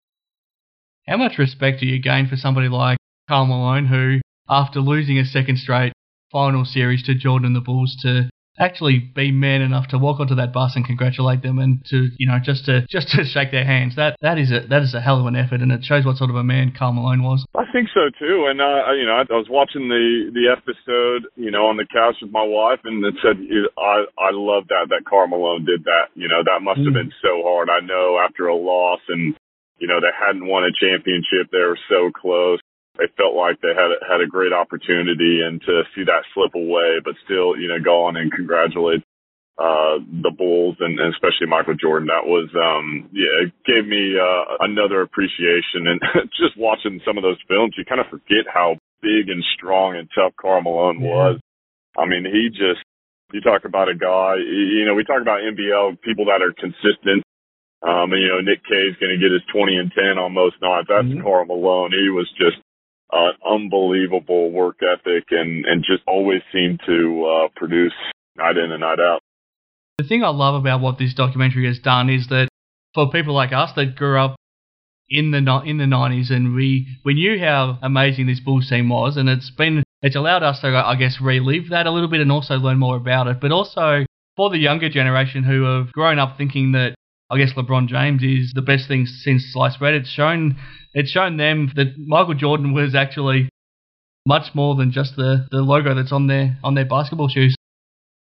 How 1.07 1.17
much 1.17 1.37
respect 1.37 1.79
do 1.79 1.85
you 1.85 2.01
gain 2.01 2.27
for 2.27 2.35
somebody 2.35 2.67
like 2.67 2.97
Karl 3.29 3.45
Malone, 3.45 3.85
who, 3.85 4.19
after 4.49 4.79
losing 4.79 5.17
a 5.17 5.25
second 5.25 5.57
straight 5.57 5.93
final 6.31 6.65
series 6.65 7.03
to 7.03 7.15
Jordan 7.15 7.47
and 7.47 7.55
the 7.55 7.61
Bulls 7.61 7.95
to 8.01 8.29
actually 8.59 8.99
be 8.99 9.31
man 9.31 9.61
enough 9.61 9.87
to 9.89 9.97
walk 9.97 10.19
onto 10.19 10.35
that 10.35 10.53
bus 10.53 10.73
and 10.75 10.85
congratulate 10.85 11.41
them 11.41 11.59
and 11.59 11.85
to 11.85 12.09
you 12.17 12.27
know 12.27 12.39
just 12.43 12.65
to 12.65 12.85
just 12.89 13.09
to 13.09 13.23
shake 13.23 13.51
their 13.51 13.65
hands. 13.65 13.95
That 13.95 14.17
that 14.21 14.37
is 14.37 14.51
a 14.51 14.67
that 14.67 14.81
is 14.81 14.93
a 14.93 15.01
hell 15.01 15.19
of 15.19 15.25
an 15.25 15.35
effort 15.35 15.61
and 15.61 15.71
it 15.71 15.83
shows 15.83 16.05
what 16.05 16.17
sort 16.17 16.29
of 16.29 16.35
a 16.35 16.43
man 16.43 16.73
Karl 16.77 16.93
Malone 16.93 17.23
was. 17.23 17.45
I 17.55 17.65
think 17.71 17.89
so 17.93 18.09
too. 18.19 18.47
And 18.49 18.61
uh 18.61 18.91
you 18.93 19.05
know 19.05 19.17
I, 19.17 19.23
I 19.29 19.37
was 19.37 19.47
watching 19.49 19.87
the 19.89 20.31
the 20.33 20.49
episode 20.51 21.29
you 21.35 21.51
know 21.51 21.67
on 21.67 21.77
the 21.77 21.85
couch 21.85 22.15
with 22.21 22.31
my 22.31 22.43
wife 22.43 22.79
and 22.83 23.03
it 23.05 23.15
said 23.21 23.37
I 23.77 24.05
I 24.17 24.29
love 24.33 24.67
that 24.69 24.87
that 24.89 25.05
Karl 25.07 25.27
Malone 25.27 25.65
did 25.65 25.83
that. 25.85 26.09
You 26.15 26.27
know 26.27 26.41
that 26.43 26.61
must 26.61 26.79
have 26.79 26.93
mm. 26.93 27.01
been 27.05 27.13
so 27.21 27.43
hard. 27.43 27.69
I 27.69 27.85
know 27.85 28.17
after 28.17 28.47
a 28.47 28.55
loss 28.55 29.01
and 29.07 29.35
you 29.77 29.87
know 29.87 30.01
they 30.01 30.13
hadn't 30.13 30.47
won 30.47 30.63
a 30.63 30.73
championship. 30.73 31.51
They 31.51 31.61
were 31.61 31.79
so 31.89 32.09
close 32.09 32.59
they 32.97 33.09
felt 33.17 33.35
like 33.35 33.61
they 33.61 33.73
had 33.73 33.93
had 34.05 34.21
a 34.21 34.29
great 34.29 34.53
opportunity 34.53 35.41
and 35.45 35.61
to 35.61 35.83
see 35.95 36.03
that 36.05 36.25
slip 36.33 36.53
away, 36.55 36.99
but 37.03 37.13
still, 37.25 37.57
you 37.57 37.67
know, 37.67 37.79
go 37.83 38.05
on 38.05 38.17
and 38.17 38.31
congratulate 38.31 39.03
uh 39.57 39.97
the 40.21 40.29
Bulls 40.29 40.77
and, 40.79 40.99
and 40.99 41.13
especially 41.13 41.49
Michael 41.49 41.73
Jordan. 41.73 42.09
That 42.09 42.29
was 42.29 42.49
um 42.53 43.09
yeah, 43.13 43.49
it 43.49 43.53
gave 43.65 43.87
me 43.87 44.13
uh 44.17 44.61
another 44.61 45.01
appreciation 45.01 45.89
and 45.89 46.01
just 46.41 46.57
watching 46.57 47.01
some 47.05 47.17
of 47.17 47.23
those 47.23 47.41
films, 47.47 47.73
you 47.77 47.85
kind 47.85 48.01
of 48.01 48.09
forget 48.09 48.45
how 48.51 48.77
big 49.01 49.29
and 49.29 49.43
strong 49.57 49.95
and 49.95 50.09
tough 50.13 50.33
Karl 50.39 50.61
Malone 50.61 51.01
was. 51.01 51.39
I 51.97 52.05
mean, 52.05 52.25
he 52.25 52.49
just 52.49 52.85
you 53.33 53.41
talk 53.41 53.65
about 53.65 53.89
a 53.89 53.95
guy, 53.95 54.35
you 54.39 54.85
know, 54.85 54.93
we 54.93 55.03
talk 55.03 55.21
about 55.21 55.41
NBL 55.41 56.01
people 56.01 56.25
that 56.25 56.41
are 56.41 56.53
consistent. 56.55 57.23
Um, 57.83 58.09
and, 58.09 58.21
you 58.21 58.29
know, 58.29 58.41
Nick 58.41 58.63
Kay 58.65 58.89
is 58.89 58.97
going 58.97 59.13
to 59.13 59.21
get 59.21 59.31
his 59.31 59.45
20 59.53 59.77
and 59.77 59.91
10 59.93 60.17
on 60.17 60.33
most 60.33 60.55
nights. 60.61 60.87
That's 60.89 61.05
mm-hmm. 61.05 61.21
Karl 61.21 61.45
Malone. 61.45 61.91
He 61.91 62.09
was 62.09 62.25
just 62.39 62.57
uh, 63.11 63.31
unbelievable 63.49 64.51
work 64.51 64.77
ethic 64.81 65.25
and, 65.31 65.65
and 65.65 65.83
just 65.83 66.03
always 66.07 66.41
seem 66.53 66.77
to 66.85 67.25
uh, 67.25 67.47
produce 67.55 67.93
night 68.37 68.57
in 68.57 68.71
and 68.71 68.81
night 68.81 68.99
out. 68.99 69.21
The 69.97 70.07
thing 70.07 70.23
I 70.23 70.29
love 70.29 70.55
about 70.55 70.81
what 70.81 70.97
this 70.99 71.13
documentary 71.13 71.65
has 71.67 71.79
done 71.79 72.09
is 72.09 72.27
that 72.27 72.49
for 72.93 73.09
people 73.09 73.33
like 73.33 73.51
us 73.53 73.71
that 73.75 73.95
grew 73.95 74.19
up 74.19 74.35
in 75.09 75.31
the 75.31 75.37
in 75.65 75.77
the 75.77 75.85
90s 75.85 76.31
and 76.31 76.53
we 76.53 76.85
we 77.05 77.13
knew 77.13 77.39
how 77.39 77.79
amazing 77.81 78.27
this 78.27 78.41
Bulls 78.41 78.67
team 78.69 78.89
was 78.89 79.15
and 79.15 79.29
it's 79.29 79.49
been 79.49 79.83
it's 80.01 80.17
allowed 80.17 80.43
us 80.43 80.59
to 80.59 80.67
I 80.67 80.95
guess 80.95 81.19
relive 81.21 81.69
that 81.69 81.87
a 81.87 81.91
little 81.91 82.09
bit 82.09 82.19
and 82.19 82.31
also 82.31 82.55
learn 82.55 82.77
more 82.77 82.97
about 82.97 83.27
it 83.27 83.39
but 83.39 83.51
also 83.51 84.05
for 84.35 84.49
the 84.49 84.57
younger 84.57 84.89
generation 84.89 85.43
who 85.43 85.63
have 85.63 85.93
grown 85.93 86.19
up 86.19 86.37
thinking 86.37 86.73
that 86.73 86.95
I 87.29 87.37
guess 87.37 87.53
LeBron 87.53 87.87
James 87.87 88.23
is 88.23 88.53
the 88.53 88.61
best 88.61 88.87
thing 88.87 89.05
since 89.05 89.51
sliced 89.51 89.79
bread. 89.79 89.93
It's 89.93 90.09
shown 90.09 90.55
it's 90.93 91.11
shown 91.11 91.37
them 91.37 91.71
that 91.75 91.97
Michael 91.97 92.35
Jordan 92.35 92.73
was 92.73 92.95
actually 92.95 93.49
much 94.25 94.55
more 94.55 94.75
than 94.75 94.91
just 94.91 95.15
the, 95.15 95.45
the 95.51 95.61
logo 95.61 95.93
that's 95.93 96.13
on 96.13 96.27
their 96.27 96.57
on 96.63 96.75
their 96.75 96.85
basketball 96.85 97.27
shoes. 97.27 97.56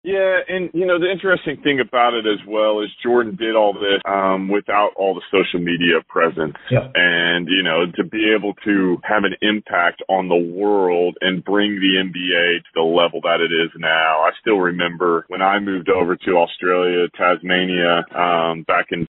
Yeah, 0.03 0.39
and 0.49 0.69
you 0.73 0.85
know 0.85 0.99
the 0.99 1.09
interesting 1.09 1.63
thing 1.63 1.79
about 1.79 2.13
it 2.13 2.25
as 2.27 2.45
well 2.45 2.81
is 2.81 2.89
Jordan 3.01 3.37
did 3.37 3.55
all 3.55 3.73
this 3.73 4.01
um, 4.05 4.49
without 4.49 4.91
all 4.97 5.15
the 5.15 5.23
social 5.31 5.63
media 5.63 6.03
presence, 6.09 6.55
yeah. 6.69 6.91
and 6.93 7.47
you 7.47 7.63
know 7.63 7.85
to 7.95 8.03
be 8.03 8.35
able 8.35 8.53
to 8.65 8.97
have 9.03 9.23
an 9.23 9.35
impact 9.41 10.03
on 10.09 10.27
the 10.27 10.35
world 10.35 11.15
and 11.21 11.43
bring 11.43 11.79
the 11.79 12.03
NBA 12.03 12.63
to 12.63 12.71
the 12.75 12.81
level 12.81 13.21
that 13.21 13.39
it 13.39 13.55
is 13.55 13.71
now. 13.79 14.27
I 14.27 14.31
still 14.41 14.59
remember 14.59 15.23
when 15.29 15.41
I 15.41 15.59
moved 15.59 15.87
over 15.89 16.17
to 16.17 16.31
Australia, 16.35 17.07
Tasmania, 17.15 18.03
um, 18.13 18.63
back 18.63 18.87
in 18.91 19.07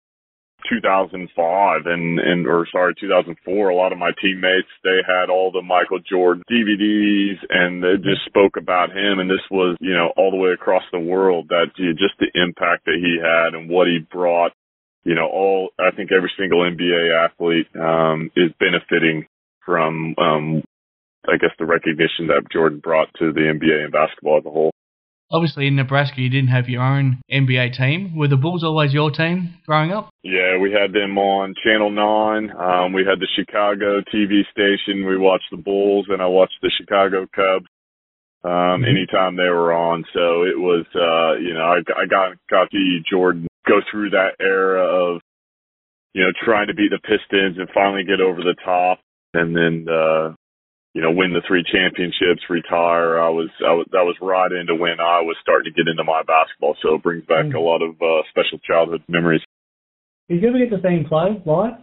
2005 0.68 1.86
and 1.86 2.18
and 2.18 2.46
or 2.46 2.66
sorry 2.70 2.94
2004 3.00 3.68
a 3.68 3.74
lot 3.74 3.92
of 3.92 3.98
my 3.98 4.10
teammates 4.20 4.68
they 4.82 5.00
had 5.06 5.30
all 5.30 5.50
the 5.50 5.62
Michael 5.62 6.00
Jordan 6.00 6.42
DVDs 6.50 7.38
and 7.50 7.82
they 7.82 7.96
just 7.96 8.24
spoke 8.26 8.56
about 8.56 8.90
him 8.90 9.18
and 9.18 9.30
this 9.30 9.44
was 9.50 9.76
you 9.80 9.92
know 9.92 10.12
all 10.16 10.30
the 10.30 10.36
way 10.36 10.50
across 10.50 10.82
the 10.92 10.98
world 10.98 11.48
that 11.48 11.66
you 11.76 11.88
know, 11.88 11.92
just 11.92 12.14
the 12.18 12.30
impact 12.34 12.84
that 12.86 12.98
he 13.00 13.18
had 13.20 13.54
and 13.54 13.68
what 13.68 13.86
he 13.86 13.98
brought. 14.10 14.52
You 15.04 15.14
know 15.14 15.26
all 15.26 15.70
I 15.78 15.94
think 15.94 16.10
every 16.12 16.32
single 16.38 16.60
NBA 16.60 17.12
athlete 17.12 17.68
um 17.76 18.30
is 18.36 18.50
benefiting 18.58 19.26
from 19.64 20.14
um 20.18 20.62
I 21.26 21.38
guess 21.40 21.56
the 21.58 21.64
recognition 21.64 22.28
that 22.28 22.44
Jordan 22.52 22.80
brought 22.80 23.08
to 23.18 23.32
the 23.32 23.40
NBA 23.40 23.84
and 23.84 23.92
basketball 23.92 24.38
as 24.38 24.46
a 24.46 24.50
whole 24.50 24.73
Obviously, 25.34 25.66
in 25.66 25.74
Nebraska, 25.74 26.20
you 26.20 26.30
didn't 26.30 26.50
have 26.50 26.68
your 26.68 26.80
own 26.80 27.20
NBA 27.28 27.76
team. 27.76 28.16
Were 28.16 28.28
the 28.28 28.36
Bulls 28.36 28.62
always 28.62 28.94
your 28.94 29.10
team 29.10 29.54
growing 29.66 29.90
up? 29.90 30.10
Yeah, 30.22 30.58
we 30.62 30.70
had 30.70 30.92
them 30.92 31.18
on 31.18 31.54
Channel 31.64 31.90
9. 31.90 32.50
Um, 32.54 32.92
we 32.92 33.02
had 33.02 33.18
the 33.18 33.26
Chicago 33.34 34.00
TV 34.14 34.42
station. 34.52 35.04
We 35.04 35.18
watched 35.18 35.50
the 35.50 35.56
Bulls, 35.56 36.06
and 36.08 36.22
I 36.22 36.26
watched 36.26 36.54
the 36.62 36.70
Chicago 36.78 37.26
Cubs 37.34 37.66
um, 38.44 38.50
mm-hmm. 38.52 38.84
anytime 38.84 39.34
they 39.34 39.50
were 39.50 39.72
on. 39.72 40.04
So 40.14 40.44
it 40.44 40.54
was, 40.56 40.86
uh, 40.94 41.34
you 41.42 41.52
know, 41.52 41.66
I, 41.66 41.78
I 42.00 42.06
got, 42.06 42.36
got 42.48 42.70
to 42.70 42.76
see 42.76 43.02
Jordan 43.10 43.48
go 43.66 43.80
through 43.90 44.10
that 44.10 44.36
era 44.38 44.86
of, 44.86 45.20
you 46.12 46.22
know, 46.22 46.30
trying 46.44 46.68
to 46.68 46.74
beat 46.74 46.92
the 46.92 47.00
Pistons 47.02 47.58
and 47.58 47.68
finally 47.74 48.04
get 48.04 48.20
over 48.20 48.38
the 48.40 48.54
top. 48.64 49.00
And 49.32 49.56
then, 49.56 49.92
uh, 49.92 50.34
you 50.94 51.02
know, 51.02 51.10
win 51.10 51.34
the 51.34 51.42
three 51.46 51.64
championships, 51.66 52.46
retire. 52.48 53.20
I 53.20 53.28
was, 53.28 53.50
I 53.66 53.74
was, 53.74 53.86
that 53.90 54.06
was 54.06 54.16
right 54.22 54.50
into 54.50 54.74
when 54.74 55.00
I 55.02 55.20
was 55.20 55.36
starting 55.42 55.72
to 55.72 55.76
get 55.76 55.90
into 55.90 56.04
my 56.04 56.22
basketball. 56.22 56.76
So 56.80 56.94
it 56.94 57.02
brings 57.02 57.26
back 57.26 57.46
mm. 57.46 57.54
a 57.54 57.60
lot 57.60 57.82
of 57.82 57.98
uh, 58.00 58.22
special 58.30 58.58
childhood 58.62 59.02
memories. 59.08 59.42
Did 60.28 60.40
you 60.40 60.48
ever 60.48 60.58
get 60.58 60.70
to 60.70 60.80
see 60.80 60.94
him 60.94 61.04
play 61.04 61.42
live? 61.44 61.82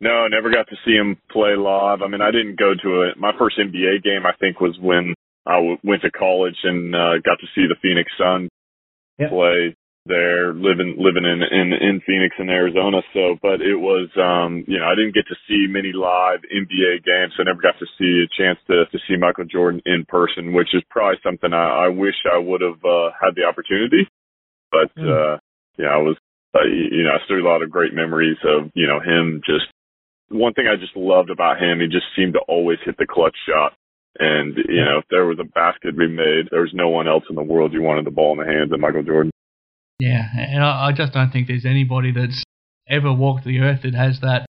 No, 0.00 0.10
I 0.10 0.28
never 0.28 0.50
got 0.50 0.68
to 0.68 0.76
see 0.84 0.92
him 0.92 1.16
play 1.30 1.56
live. 1.56 2.02
I 2.02 2.08
mean, 2.08 2.20
I 2.20 2.30
didn't 2.30 2.58
go 2.58 2.74
to 2.74 3.08
it. 3.08 3.16
My 3.16 3.32
first 3.38 3.56
NBA 3.56 4.04
game, 4.04 4.26
I 4.26 4.36
think, 4.38 4.60
was 4.60 4.76
when 4.82 5.14
I 5.46 5.56
w- 5.56 5.78
went 5.82 6.02
to 6.02 6.10
college 6.10 6.58
and 6.64 6.94
uh, 6.94 7.16
got 7.24 7.40
to 7.40 7.48
see 7.54 7.64
the 7.64 7.80
Phoenix 7.80 8.10
Suns 8.18 8.50
Yep. 9.18 9.30
play 9.30 9.76
there, 10.06 10.54
living 10.54 10.96
living 10.98 11.24
in, 11.24 11.42
in 11.42 11.72
in 11.72 12.00
Phoenix 12.06 12.34
in 12.38 12.48
Arizona. 12.48 13.02
So, 13.12 13.36
but 13.42 13.60
it 13.60 13.76
was 13.76 14.08
um, 14.16 14.64
you 14.66 14.78
know 14.78 14.86
I 14.86 14.94
didn't 14.94 15.14
get 15.14 15.26
to 15.28 15.36
see 15.48 15.66
many 15.68 15.92
live 15.92 16.40
NBA 16.46 17.04
games. 17.04 17.34
So 17.36 17.42
I 17.42 17.50
never 17.50 17.60
got 17.60 17.78
to 17.78 17.86
see 17.98 18.24
a 18.24 18.28
chance 18.34 18.58
to 18.68 18.86
to 18.86 18.98
see 19.06 19.16
Michael 19.16 19.44
Jordan 19.44 19.82
in 19.86 20.04
person, 20.08 20.52
which 20.52 20.74
is 20.74 20.82
probably 20.90 21.18
something 21.22 21.52
I, 21.52 21.86
I 21.86 21.88
wish 21.88 22.16
I 22.24 22.38
would 22.38 22.60
have 22.60 22.82
uh, 22.84 23.10
had 23.20 23.34
the 23.34 23.44
opportunity. 23.44 24.08
But 24.70 24.90
Mm. 24.96 25.08
uh, 25.08 25.38
yeah, 25.78 25.92
I 25.94 25.98
was 25.98 26.16
uh, 26.54 26.64
you 26.64 27.04
know 27.04 27.10
I 27.10 27.24
still 27.24 27.38
a 27.38 27.46
lot 27.46 27.62
of 27.62 27.70
great 27.70 27.94
memories 27.94 28.38
of 28.44 28.70
you 28.74 28.86
know 28.86 29.00
him 29.00 29.42
just 29.44 29.66
one 30.28 30.54
thing 30.54 30.66
I 30.66 30.76
just 30.76 30.96
loved 30.96 31.30
about 31.30 31.62
him, 31.62 31.80
he 31.80 31.86
just 31.86 32.06
seemed 32.16 32.34
to 32.34 32.40
always 32.48 32.78
hit 32.84 32.96
the 32.98 33.06
clutch 33.06 33.36
shot. 33.48 33.74
And, 34.18 34.56
you 34.68 34.84
know, 34.84 34.98
if 34.98 35.04
there 35.10 35.26
was 35.26 35.38
a 35.40 35.44
basket 35.44 35.90
to 35.90 35.92
be 35.92 36.08
made, 36.08 36.48
there 36.50 36.62
was 36.62 36.72
no 36.72 36.88
one 36.88 37.06
else 37.06 37.24
in 37.28 37.36
the 37.36 37.42
world 37.42 37.72
you 37.72 37.82
wanted 37.82 38.06
the 38.06 38.10
ball 38.10 38.32
in 38.32 38.44
the 38.44 38.50
hands 38.50 38.72
of 38.72 38.80
Michael 38.80 39.02
Jordan. 39.02 39.30
Yeah, 39.98 40.24
and 40.36 40.62
I, 40.62 40.88
I 40.88 40.92
just 40.92 41.12
don't 41.12 41.30
think 41.30 41.46
there's 41.46 41.64
anybody 41.64 42.12
that's 42.12 42.42
ever 42.88 43.12
walked 43.12 43.44
the 43.44 43.60
earth 43.60 43.82
that 43.82 43.94
has 43.94 44.20
that 44.20 44.46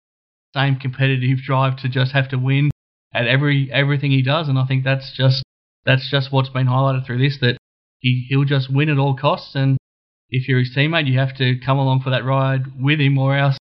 same 0.55 0.77
competitive 0.77 1.39
drive 1.39 1.77
to 1.79 1.89
just 1.89 2.13
have 2.13 2.29
to 2.31 2.39
win 2.39 2.71
at 3.15 3.27
every 3.27 3.71
everything 3.73 4.11
he 4.11 4.23
does. 4.23 4.49
And 4.49 4.59
I 4.59 4.67
think 4.67 4.85
that's 4.85 5.13
just 5.17 5.43
that's 5.85 6.11
just 6.11 6.33
what's 6.33 6.49
been 6.49 6.67
highlighted 6.67 7.07
through 7.07 7.19
this 7.19 7.39
that 7.41 7.59
he 8.01 8.27
he'll 8.29 8.45
just 8.45 8.73
win 8.73 8.89
at 8.89 8.99
all 8.99 9.17
costs. 9.17 9.55
And 9.55 9.79
if 10.31 10.49
you're 10.49 10.59
his 10.59 10.75
teammate, 10.77 11.07
you 11.07 11.19
have 11.19 11.37
to 11.37 11.59
come 11.65 11.79
along 11.79 12.01
for 12.03 12.11
that 12.11 12.25
ride 12.25 12.83
with 12.83 13.01
him, 13.01 13.17
or 13.17 13.37
else 13.37 13.57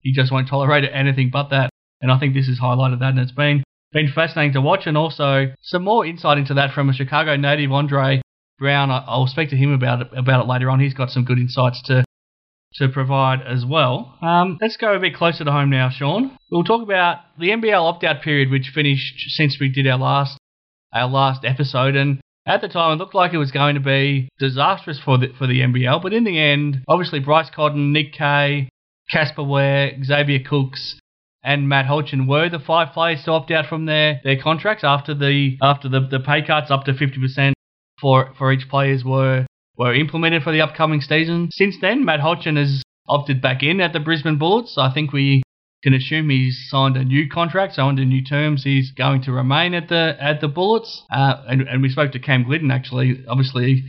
he 0.00 0.12
just 0.12 0.30
won't 0.30 0.48
tolerate 0.48 0.88
anything 0.92 1.30
but 1.32 1.48
that. 1.48 1.70
And 2.02 2.12
I 2.12 2.18
think 2.18 2.34
this 2.34 2.48
has 2.48 2.58
highlighted 2.58 3.00
that, 3.00 3.10
and 3.10 3.18
it's 3.18 3.32
been 3.32 3.64
been 3.92 4.12
fascinating 4.14 4.52
to 4.52 4.60
watch. 4.60 4.86
And 4.86 4.96
also 4.96 5.54
some 5.62 5.84
more 5.84 6.04
insight 6.04 6.36
into 6.36 6.54
that 6.54 6.74
from 6.74 6.90
a 6.90 6.92
Chicago 6.92 7.36
native, 7.36 7.72
Andre 7.72 8.20
Brown. 8.60 8.92
I, 8.92 9.02
I'll 9.08 9.26
speak 9.26 9.50
to 9.50 9.56
him 9.56 9.72
about 9.72 10.02
it 10.02 10.08
about 10.16 10.44
it 10.44 10.48
later 10.48 10.70
on. 10.70 10.78
He's 10.78 10.94
got 10.94 11.10
some 11.10 11.24
good 11.24 11.38
insights 11.38 11.82
to 11.86 12.04
to 12.74 12.88
provide 12.88 13.40
as 13.42 13.64
well. 13.66 14.16
Um, 14.22 14.58
let's 14.60 14.76
go 14.76 14.94
a 14.94 15.00
bit 15.00 15.16
closer 15.16 15.44
to 15.44 15.50
home 15.50 15.70
now, 15.70 15.90
Sean. 15.90 16.36
We'll 16.52 16.62
talk 16.62 16.82
about 16.82 17.18
the 17.38 17.48
NBL 17.48 17.82
opt-out 17.82 18.22
period, 18.22 18.50
which 18.50 18.70
finished 18.72 19.14
since 19.30 19.56
we 19.60 19.70
did 19.70 19.88
our 19.88 19.98
last 19.98 20.38
our 20.92 21.08
last 21.08 21.44
episode, 21.44 21.96
and 21.96 22.20
at 22.46 22.60
the 22.60 22.68
time 22.68 22.92
it 22.92 22.96
looked 22.96 23.14
like 23.14 23.32
it 23.32 23.38
was 23.38 23.50
going 23.50 23.74
to 23.74 23.80
be 23.80 24.28
disastrous 24.38 25.00
for 25.04 25.18
the 25.18 25.28
for 25.38 25.46
the 25.46 25.60
NBL, 25.60 26.02
but 26.02 26.12
in 26.12 26.24
the 26.24 26.38
end, 26.38 26.84
obviously 26.86 27.18
Bryce 27.18 27.50
Cotton, 27.50 27.92
Nick 27.92 28.12
Kay, 28.12 28.68
Casper 29.10 29.42
Ware, 29.42 29.92
Xavier 30.04 30.40
Cooks, 30.48 31.00
and 31.42 31.68
Matt 31.68 31.86
Hodgson 31.86 32.26
were 32.26 32.48
the 32.48 32.58
five 32.58 32.92
players 32.92 33.24
to 33.24 33.32
opt 33.32 33.50
out 33.50 33.66
from 33.66 33.86
their, 33.86 34.20
their 34.22 34.40
contracts 34.40 34.84
after 34.84 35.14
the 35.14 35.56
after 35.62 35.88
the, 35.88 36.00
the 36.00 36.20
pay 36.20 36.42
cuts 36.46 36.70
up 36.70 36.84
to 36.84 36.94
fifty 36.94 37.20
percent 37.20 37.54
for 38.00 38.32
for 38.38 38.52
each 38.52 38.68
players 38.68 39.04
were 39.04 39.46
were 39.76 39.94
implemented 39.94 40.42
for 40.42 40.52
the 40.52 40.60
upcoming 40.60 41.00
season. 41.00 41.48
Since 41.52 41.76
then, 41.80 42.04
Matt 42.04 42.20
Hodgson 42.20 42.56
has 42.56 42.82
opted 43.08 43.40
back 43.40 43.62
in 43.62 43.80
at 43.80 43.92
the 43.92 44.00
Brisbane 44.00 44.38
Bullets. 44.38 44.76
I 44.78 44.92
think 44.92 45.12
we 45.12 45.42
can 45.82 45.94
assume 45.94 46.28
he's 46.28 46.66
signed 46.68 46.96
a 46.96 47.04
new 47.04 47.28
contract, 47.28 47.74
so 47.74 47.86
under 47.86 48.04
new 48.04 48.22
terms, 48.22 48.64
he's 48.64 48.90
going 48.92 49.22
to 49.22 49.32
remain 49.32 49.74
at 49.74 49.88
the 49.88 50.16
at 50.20 50.40
the 50.40 50.48
Bullets. 50.48 51.02
Uh, 51.10 51.42
and, 51.48 51.62
and 51.62 51.82
we 51.82 51.88
spoke 51.88 52.12
to 52.12 52.18
Cam 52.18 52.44
Gliddon 52.44 52.72
actually, 52.72 53.24
obviously. 53.26 53.84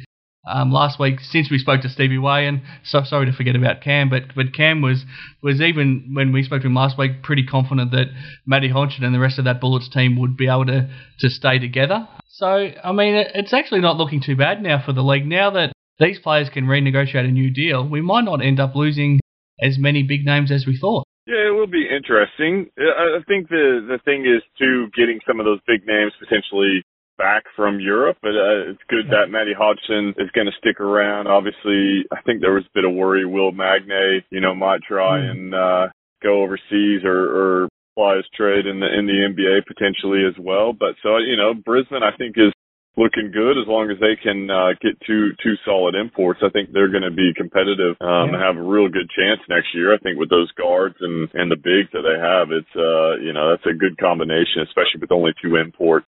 Um, 0.47 0.71
last 0.71 0.99
week, 0.99 1.19
since 1.19 1.51
we 1.51 1.59
spoke 1.59 1.81
to 1.81 1.89
Stevie 1.89 2.17
Weigh, 2.17 2.47
and 2.47 2.61
so 2.83 3.03
sorry 3.03 3.27
to 3.27 3.31
forget 3.31 3.55
about 3.55 3.81
Cam, 3.81 4.09
but 4.09 4.33
but 4.35 4.53
Cam 4.55 4.81
was 4.81 5.05
was 5.43 5.61
even 5.61 6.11
when 6.13 6.31
we 6.31 6.41
spoke 6.41 6.61
to 6.61 6.67
him 6.67 6.73
last 6.73 6.97
week, 6.97 7.21
pretty 7.21 7.45
confident 7.45 7.91
that 7.91 8.07
Matty 8.47 8.69
Hodgson 8.69 9.03
and 9.03 9.13
the 9.13 9.19
rest 9.19 9.37
of 9.37 9.45
that 9.45 9.61
Bullets 9.61 9.87
team 9.87 10.19
would 10.19 10.35
be 10.35 10.47
able 10.47 10.65
to 10.65 10.89
to 11.19 11.29
stay 11.29 11.59
together. 11.59 12.07
So 12.27 12.71
I 12.83 12.91
mean, 12.91 13.13
it- 13.15 13.31
it's 13.35 13.53
actually 13.53 13.81
not 13.81 13.97
looking 13.97 14.19
too 14.19 14.35
bad 14.35 14.63
now 14.63 14.79
for 14.79 14.93
the 14.93 15.03
league. 15.03 15.27
Now 15.27 15.51
that 15.51 15.73
these 15.99 16.17
players 16.17 16.49
can 16.49 16.65
renegotiate 16.65 17.25
a 17.25 17.31
new 17.31 17.51
deal, 17.51 17.87
we 17.87 18.01
might 18.01 18.23
not 18.23 18.41
end 18.43 18.59
up 18.59 18.75
losing 18.75 19.19
as 19.61 19.77
many 19.77 20.01
big 20.01 20.25
names 20.25 20.51
as 20.51 20.65
we 20.65 20.75
thought. 20.75 21.03
Yeah, 21.27 21.49
it 21.49 21.53
will 21.53 21.67
be 21.67 21.87
interesting. 21.87 22.71
I 22.79 23.19
I 23.19 23.23
think 23.27 23.49
the 23.49 23.85
the 23.87 23.99
thing 24.05 24.25
is 24.25 24.41
too 24.57 24.89
getting 24.97 25.19
some 25.27 25.39
of 25.39 25.45
those 25.45 25.59
big 25.67 25.85
names 25.85 26.13
potentially 26.17 26.81
back 27.21 27.43
from 27.55 27.79
Europe, 27.79 28.17
but 28.25 28.33
uh, 28.33 28.73
it's 28.73 28.81
good 28.89 29.05
that 29.13 29.29
Matty 29.29 29.53
Hodgson 29.53 30.15
is 30.17 30.31
going 30.33 30.49
to 30.49 30.57
stick 30.57 30.81
around. 30.81 31.27
Obviously, 31.27 32.01
I 32.11 32.19
think 32.25 32.41
there 32.41 32.57
was 32.57 32.65
a 32.65 32.73
bit 32.73 32.83
of 32.89 32.93
worry 32.97 33.25
Will 33.29 33.51
Magnay, 33.53 34.25
you 34.31 34.41
know, 34.41 34.55
might 34.55 34.81
try 34.81 35.19
Mm. 35.21 35.29
and 35.31 35.53
uh, 35.53 35.85
go 36.23 36.41
overseas 36.41 37.01
or, 37.05 37.19
or 37.39 37.69
fly 37.93 38.15
his 38.17 38.25
trade 38.35 38.65
in 38.65 38.79
the 38.79 38.89
in 38.97 39.05
the 39.05 39.19
NBA 39.29 39.67
potentially 39.69 40.25
as 40.25 40.33
well. 40.39 40.73
But 40.73 40.95
so 41.03 41.17
you 41.17 41.37
know, 41.37 41.53
Brisbane 41.53 42.01
I 42.01 42.15
think 42.17 42.37
is 42.37 42.53
looking 42.97 43.31
good 43.31 43.55
as 43.55 43.67
long 43.67 43.89
as 43.89 43.99
they 44.03 44.15
can 44.21 44.49
uh, 44.49 44.73
get 44.81 44.99
two 45.05 45.31
two 45.43 45.55
solid 45.63 45.93
imports. 45.95 46.41
I 46.43 46.49
think 46.49 46.71
they're 46.73 46.91
going 46.91 47.07
to 47.07 47.13
be 47.13 47.31
competitive 47.37 47.95
um, 48.01 48.33
and 48.33 48.41
have 48.41 48.57
a 48.57 48.65
real 48.65 48.89
good 48.89 49.09
chance 49.15 49.39
next 49.47 49.71
year. 49.73 49.93
I 49.93 49.99
think 49.99 50.17
with 50.17 50.29
those 50.29 50.51
guards 50.57 50.95
and 50.99 51.29
and 51.33 51.51
the 51.51 51.59
bigs 51.59 51.91
that 51.93 52.03
they 52.03 52.17
have, 52.17 52.49
it's 52.51 52.75
uh 52.75 53.21
you 53.21 53.33
know 53.33 53.51
that's 53.51 53.67
a 53.69 53.77
good 53.77 53.97
combination, 54.01 54.65
especially 54.65 54.99
with 54.99 55.11
only 55.13 55.33
two 55.37 55.55
imports. 55.55 56.07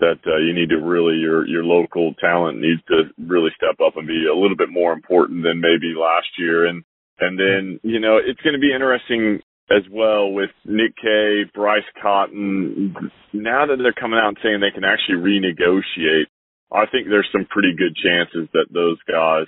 That 0.00 0.20
uh, 0.26 0.38
you 0.38 0.54
need 0.54 0.70
to 0.70 0.78
really 0.78 1.16
your 1.16 1.46
your 1.46 1.64
local 1.64 2.14
talent 2.20 2.60
needs 2.60 2.80
to 2.88 3.10
really 3.18 3.50
step 3.56 3.80
up 3.84 3.96
and 3.96 4.06
be 4.06 4.26
a 4.30 4.34
little 4.34 4.56
bit 4.56 4.70
more 4.70 4.92
important 4.92 5.42
than 5.42 5.60
maybe 5.60 5.98
last 5.98 6.28
year. 6.38 6.66
And 6.66 6.84
and 7.18 7.38
then 7.38 7.80
you 7.82 8.00
know 8.00 8.18
it's 8.18 8.40
going 8.42 8.54
to 8.54 8.60
be 8.60 8.72
interesting 8.72 9.40
as 9.70 9.82
well 9.90 10.30
with 10.30 10.50
Nick 10.64 10.96
Kay, 10.96 11.44
Bryce 11.52 11.88
Cotton. 12.00 12.94
Now 13.32 13.66
that 13.66 13.76
they're 13.76 13.92
coming 13.92 14.18
out 14.18 14.28
and 14.28 14.38
saying 14.42 14.60
they 14.60 14.72
can 14.72 14.84
actually 14.84 15.20
renegotiate, 15.20 16.30
I 16.72 16.86
think 16.90 17.08
there's 17.08 17.28
some 17.32 17.46
pretty 17.50 17.74
good 17.76 17.94
chances 17.96 18.48
that 18.52 18.72
those 18.72 18.98
guys 19.08 19.46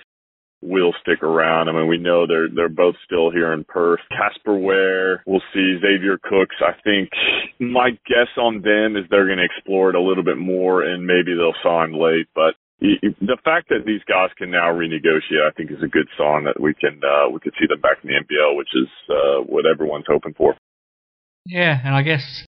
will 0.61 0.93
stick 1.01 1.23
around. 1.23 1.69
I 1.69 1.73
mean, 1.73 1.87
we 1.87 1.97
know 1.97 2.27
they're 2.27 2.49
they're 2.49 2.69
both 2.69 2.95
still 3.05 3.31
here 3.31 3.53
in 3.53 3.63
Perth. 3.63 3.99
Casper 4.11 4.57
Ware, 4.57 5.23
we'll 5.25 5.41
see. 5.53 5.79
Xavier 5.81 6.17
Cooks. 6.21 6.55
I 6.61 6.73
think 6.83 7.09
my 7.59 7.91
guess 8.05 8.29
on 8.37 8.61
them 8.61 8.95
is 8.95 9.05
they're 9.09 9.25
going 9.25 9.39
to 9.39 9.45
explore 9.45 9.89
it 9.89 9.95
a 9.95 10.01
little 10.01 10.23
bit 10.23 10.37
more, 10.37 10.83
and 10.83 11.05
maybe 11.05 11.33
they'll 11.35 11.57
sign 11.63 11.93
late. 11.93 12.27
But 12.35 12.55
the 12.79 13.37
fact 13.43 13.69
that 13.69 13.85
these 13.85 14.01
guys 14.07 14.29
can 14.37 14.51
now 14.51 14.73
renegotiate, 14.73 15.45
I 15.45 15.51
think, 15.55 15.71
is 15.71 15.83
a 15.83 15.87
good 15.87 16.07
sign 16.17 16.45
that 16.45 16.59
we 16.59 16.73
can 16.73 16.99
uh, 17.03 17.29
we 17.29 17.39
could 17.39 17.53
see 17.59 17.67
them 17.67 17.81
back 17.81 17.97
in 18.03 18.09
the 18.09 18.15
NBL, 18.15 18.57
which 18.57 18.69
is 18.73 18.89
uh, 19.09 19.41
what 19.45 19.65
everyone's 19.65 20.05
hoping 20.07 20.33
for. 20.33 20.55
Yeah, 21.45 21.79
and 21.83 21.95
I 21.95 22.03
guess 22.03 22.45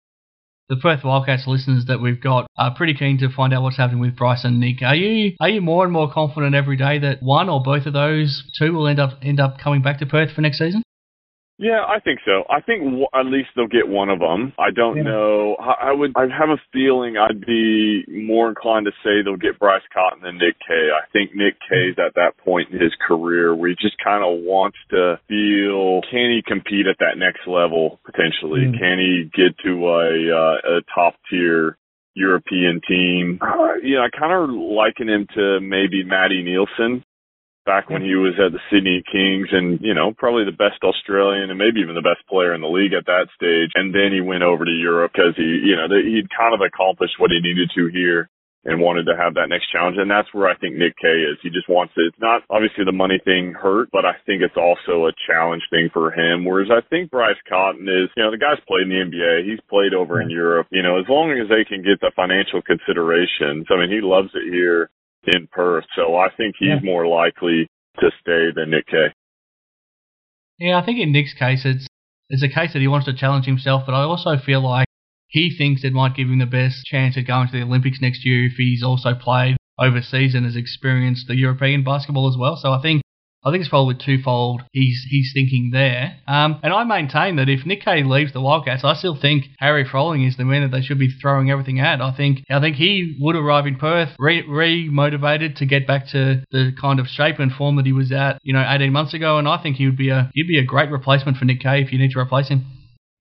the 0.69 0.77
Perth 0.77 1.05
Wildcats 1.05 1.47
listeners 1.47 1.85
that 1.87 2.01
we've 2.01 2.21
got 2.21 2.47
are 2.57 2.75
pretty 2.75 2.95
keen 2.95 3.19
to 3.19 3.29
find 3.29 3.53
out 3.53 3.63
what's 3.63 3.77
happening 3.77 4.01
with 4.01 4.17
Bryce 4.17 4.45
and 4.45 4.61
Nick. 4.61 4.83
Are 4.83 4.95
you 4.95 5.33
are 5.41 5.49
you 5.49 5.61
more 5.61 5.85
and 5.85 5.93
more 5.93 6.11
confident 6.11 6.55
every 6.55 6.77
day 6.77 6.99
that 6.99 7.19
one 7.23 7.49
or 7.49 7.63
both 7.63 7.87
of 7.87 7.93
those 7.93 8.45
two 8.59 8.73
will 8.73 8.89
end 8.89 8.99
up 8.99 9.19
end 9.23 9.41
up 9.41 9.59
coming 9.59 9.83
back 9.83 9.99
to 9.99 10.07
Perth 10.07 10.33
for 10.33 10.41
next 10.41 10.59
season? 10.59 10.83
Yeah, 11.59 11.85
I 11.87 12.01
think 12.01 12.21
so. 12.25 12.45
I 12.51 12.61
think 12.61 12.83
w- 12.83 13.07
at 13.15 13.27
least 13.27 13.51
they'll 13.55 13.69
get 13.69 13.87
one 13.87 14.09
of 14.09 14.19
them. 14.19 14.53
I 14.59 14.71
don't 14.71 14.97
Yeah. 14.97 15.03
know. 15.05 15.55
I 15.61 15.91
I 15.91 15.93
would. 15.93 16.13
I 16.17 16.27
have 16.27 16.49
a 16.49 16.61
feeling 16.73 17.17
I'd 17.17 17.45
be 17.45 18.05
more 18.09 18.49
inclined 18.49 18.87
to 18.87 18.93
say 19.05 19.23
they'll 19.23 19.37
get 19.37 19.59
Bryce 19.59 19.87
Cotton 19.93 20.23
than 20.23 20.39
Nick 20.39 20.57
Kay. 20.67 20.91
I 20.91 21.07
think 21.13 21.35
Nick 21.35 21.57
Kay's 21.69 21.99
at 21.99 22.15
that 22.15 22.37
point 22.39 22.71
in 22.71 22.81
his 22.81 22.95
career 23.07 23.55
where 23.55 23.69
he 23.71 23.77
just 23.81 23.97
kind 24.03 24.25
of 24.25 24.41
wants 24.41 24.79
to 24.91 25.21
feel 25.29 26.01
can 26.11 26.31
he 26.31 26.43
compete 26.45 26.87
at 26.87 26.99
that 26.99 27.17
next 27.19 27.47
level 27.47 28.01
potentially? 28.05 28.67
Mm. 28.67 28.79
Can 28.79 28.99
he 28.99 29.31
get 29.33 29.57
to 29.59 29.89
a 29.89 30.33
uh, 30.35 30.79
a 30.79 30.81
top 30.95 31.15
tier 31.31 31.77
European 32.15 32.81
team? 32.89 33.39
Uh, 33.41 33.75
you 33.83 33.97
know, 33.97 34.03
I 34.03 34.09
kind 34.11 34.33
of 34.33 34.51
liken 34.51 35.09
him 35.09 35.27
to 35.35 35.61
maybe 35.61 36.03
Matty 36.03 36.43
Nielsen 36.43 37.05
back 37.65 37.91
when 37.91 38.03
he 38.03 38.15
was 38.15 38.35
at 38.39 38.53
the 38.53 38.63
Sydney 38.71 39.03
Kings 39.11 39.49
and, 39.53 39.79
you 39.81 39.95
know, 39.95 40.13
probably 40.17 40.45
the 40.45 40.57
best 40.57 40.83
Australian 40.83 41.51
and 41.51 41.59
maybe 41.59 41.81
even 41.81 41.95
the 41.95 42.03
best 42.03 42.27
player 42.29 42.55
in 42.55 42.61
the 42.61 42.71
league 42.71 42.93
at 42.93 43.07
that 43.07 43.31
stage. 43.35 43.71
And 43.75 43.95
then 43.95 44.11
he 44.13 44.21
went 44.21 44.43
over 44.43 44.65
to 44.65 44.71
Europe 44.71 45.13
because 45.15 45.35
he, 45.37 45.63
you 45.63 45.77
know, 45.77 45.87
he'd 45.89 46.31
kind 46.31 46.55
of 46.55 46.61
accomplished 46.61 47.19
what 47.19 47.31
he 47.31 47.41
needed 47.41 47.71
to 47.75 47.87
here 47.93 48.29
and 48.65 48.79
wanted 48.79 49.11
to 49.11 49.19
have 49.19 49.35
that 49.35 49.51
next 49.51 49.71
challenge. 49.75 49.99
And 49.99 50.11
that's 50.11 50.31
where 50.31 50.47
I 50.47 50.55
think 50.55 50.79
Nick 50.79 50.95
Kay 50.99 51.27
is. 51.27 51.39
He 51.43 51.51
just 51.51 51.69
wants 51.69 51.95
it. 51.97 52.15
It's 52.15 52.23
not 52.23 52.43
obviously 52.51 52.85
the 52.87 52.95
money 52.95 53.19
thing 53.25 53.55
hurt, 53.55 53.91
but 53.91 54.07
I 54.07 54.15
think 54.27 54.43
it's 54.43 54.59
also 54.59 55.11
a 55.11 55.19
challenge 55.27 55.63
thing 55.71 55.91
for 55.93 56.15
him. 56.15 56.45
Whereas 56.47 56.71
I 56.71 56.83
think 56.87 57.11
Bryce 57.11 57.41
Cotton 57.49 57.87
is, 57.91 58.11
you 58.15 58.23
know, 58.23 58.31
the 58.31 58.39
guy's 58.39 58.63
played 58.71 58.87
in 58.87 58.95
the 58.95 59.03
NBA. 59.03 59.51
He's 59.51 59.63
played 59.67 59.95
over 59.95 60.23
in 60.23 60.31
Europe. 60.31 60.69
You 60.71 60.83
know, 60.83 60.99
as 60.99 61.07
long 61.11 61.35
as 61.35 61.51
they 61.51 61.67
can 61.67 61.83
get 61.83 61.99
the 61.99 62.15
financial 62.15 62.63
considerations, 62.63 63.67
I 63.67 63.83
mean, 63.83 63.91
he 63.91 63.99
loves 63.99 64.31
it 64.35 64.47
here 64.47 64.91
in 65.27 65.47
Perth. 65.51 65.85
So 65.95 66.17
I 66.17 66.29
think 66.37 66.57
he's 66.59 66.69
Yeah. 66.69 66.81
more 66.83 67.07
likely 67.07 67.67
to 68.01 68.11
stay 68.21 68.51
than 68.55 68.71
Nick 68.71 68.87
Kay. 68.87 69.13
Yeah, 70.59 70.79
I 70.79 70.85
think 70.85 70.99
in 71.01 71.13
Nick's 71.13 71.35
case, 71.35 71.65
it's 71.65 71.87
it's 72.31 72.43
a 72.43 72.49
case 72.49 72.73
that 72.73 72.81
he 72.81 72.89
wants 72.89 73.07
to 73.07 73.13
challenge 73.13 73.45
himself, 73.45 73.85
but 73.85 73.95
I 73.95 74.03
also 74.03 74.39
feel 74.39 74.63
like 74.63 74.87
he 75.29 75.51
thinks 75.51 75.85
it 75.85 75.93
might 75.93 76.15
give 76.15 76.29
him 76.29 76.39
the 76.39 76.47
best 76.47 76.85
chance 76.87 77.17
at 77.19 77.27
going 77.27 77.49
to 77.49 77.53
the 77.53 77.63
Olympics 77.63 78.01
next 78.01 78.25
year 78.25 78.47
if 78.47 78.53
he's 78.57 78.83
also 78.83 79.15
played 79.15 79.57
overseas 79.79 80.35
and 80.35 80.47
has 80.47 80.57
experienced 80.57 81.27
the 81.29 81.37
European 81.37 81.83
basketball 81.85 82.29
as 82.29 82.37
well. 82.39 82.57
So 82.57 82.73
I 82.73 82.81
think 82.81 83.02
I 83.45 83.51
think 83.51 83.63
it's 83.63 83.69
probably 83.69 83.97
twofold. 83.97 84.63
He's 84.73 85.05
he's 85.09 85.33
thinking 85.35 85.71
there, 85.73 86.17
um, 86.29 86.61
and 86.63 86.73
I 86.73 86.85
maintain 86.85 87.37
that 87.37 87.49
if 87.49 87.67
Nick 87.67 87.83
Kay 87.85 88.05
leaves 88.05 88.33
the 88.33 88.41
Wildcats, 88.41 88.85
I 88.85 88.95
still 88.95 89.17
think 89.21 89.47
Harry 89.59 89.85
Froling 89.85 90.25
is 90.25 90.37
the 90.37 90.45
man 90.45 90.63
that 90.63 90.71
they 90.71 90.83
should 90.83 90.99
be 90.99 91.11
throwing 91.11 91.51
everything 91.51 91.81
at. 91.81 92.01
I 92.01 92.13
think 92.17 92.45
I 92.49 92.61
think 92.61 92.77
he 92.77 93.17
would 93.21 93.35
arrive 93.35 93.67
in 93.67 93.77
Perth 93.77 94.11
re 94.19 94.89
motivated 94.89 95.57
to 95.57 95.67
get 95.67 95.89
back 95.89 96.07
to 96.09 96.43
the 96.53 96.73
kind 96.81 97.01
of 97.01 97.09
shape 97.09 97.41
and 97.41 97.51
form 97.51 97.77
that 97.77 97.87
he 97.87 97.93
was 97.93 98.13
at, 98.13 98.39
you 98.45 98.53
know, 98.53 98.65
18 98.67 98.93
months 98.93 99.13
ago, 99.13 99.39
and 99.39 99.49
I 99.49 99.61
think 99.61 99.77
he 99.77 99.87
would 99.87 99.99
be 99.99 100.11
a 100.11 100.31
he'd 100.35 100.47
be 100.47 100.59
a 100.59 100.65
great 100.65 100.91
replacement 100.91 101.37
for 101.37 101.45
Nick 101.45 101.61
Kay 101.61 101.83
if 101.83 101.93
you 101.93 101.99
need 101.99 102.13
to 102.13 102.21
replace 102.21 102.49
him. 102.49 102.65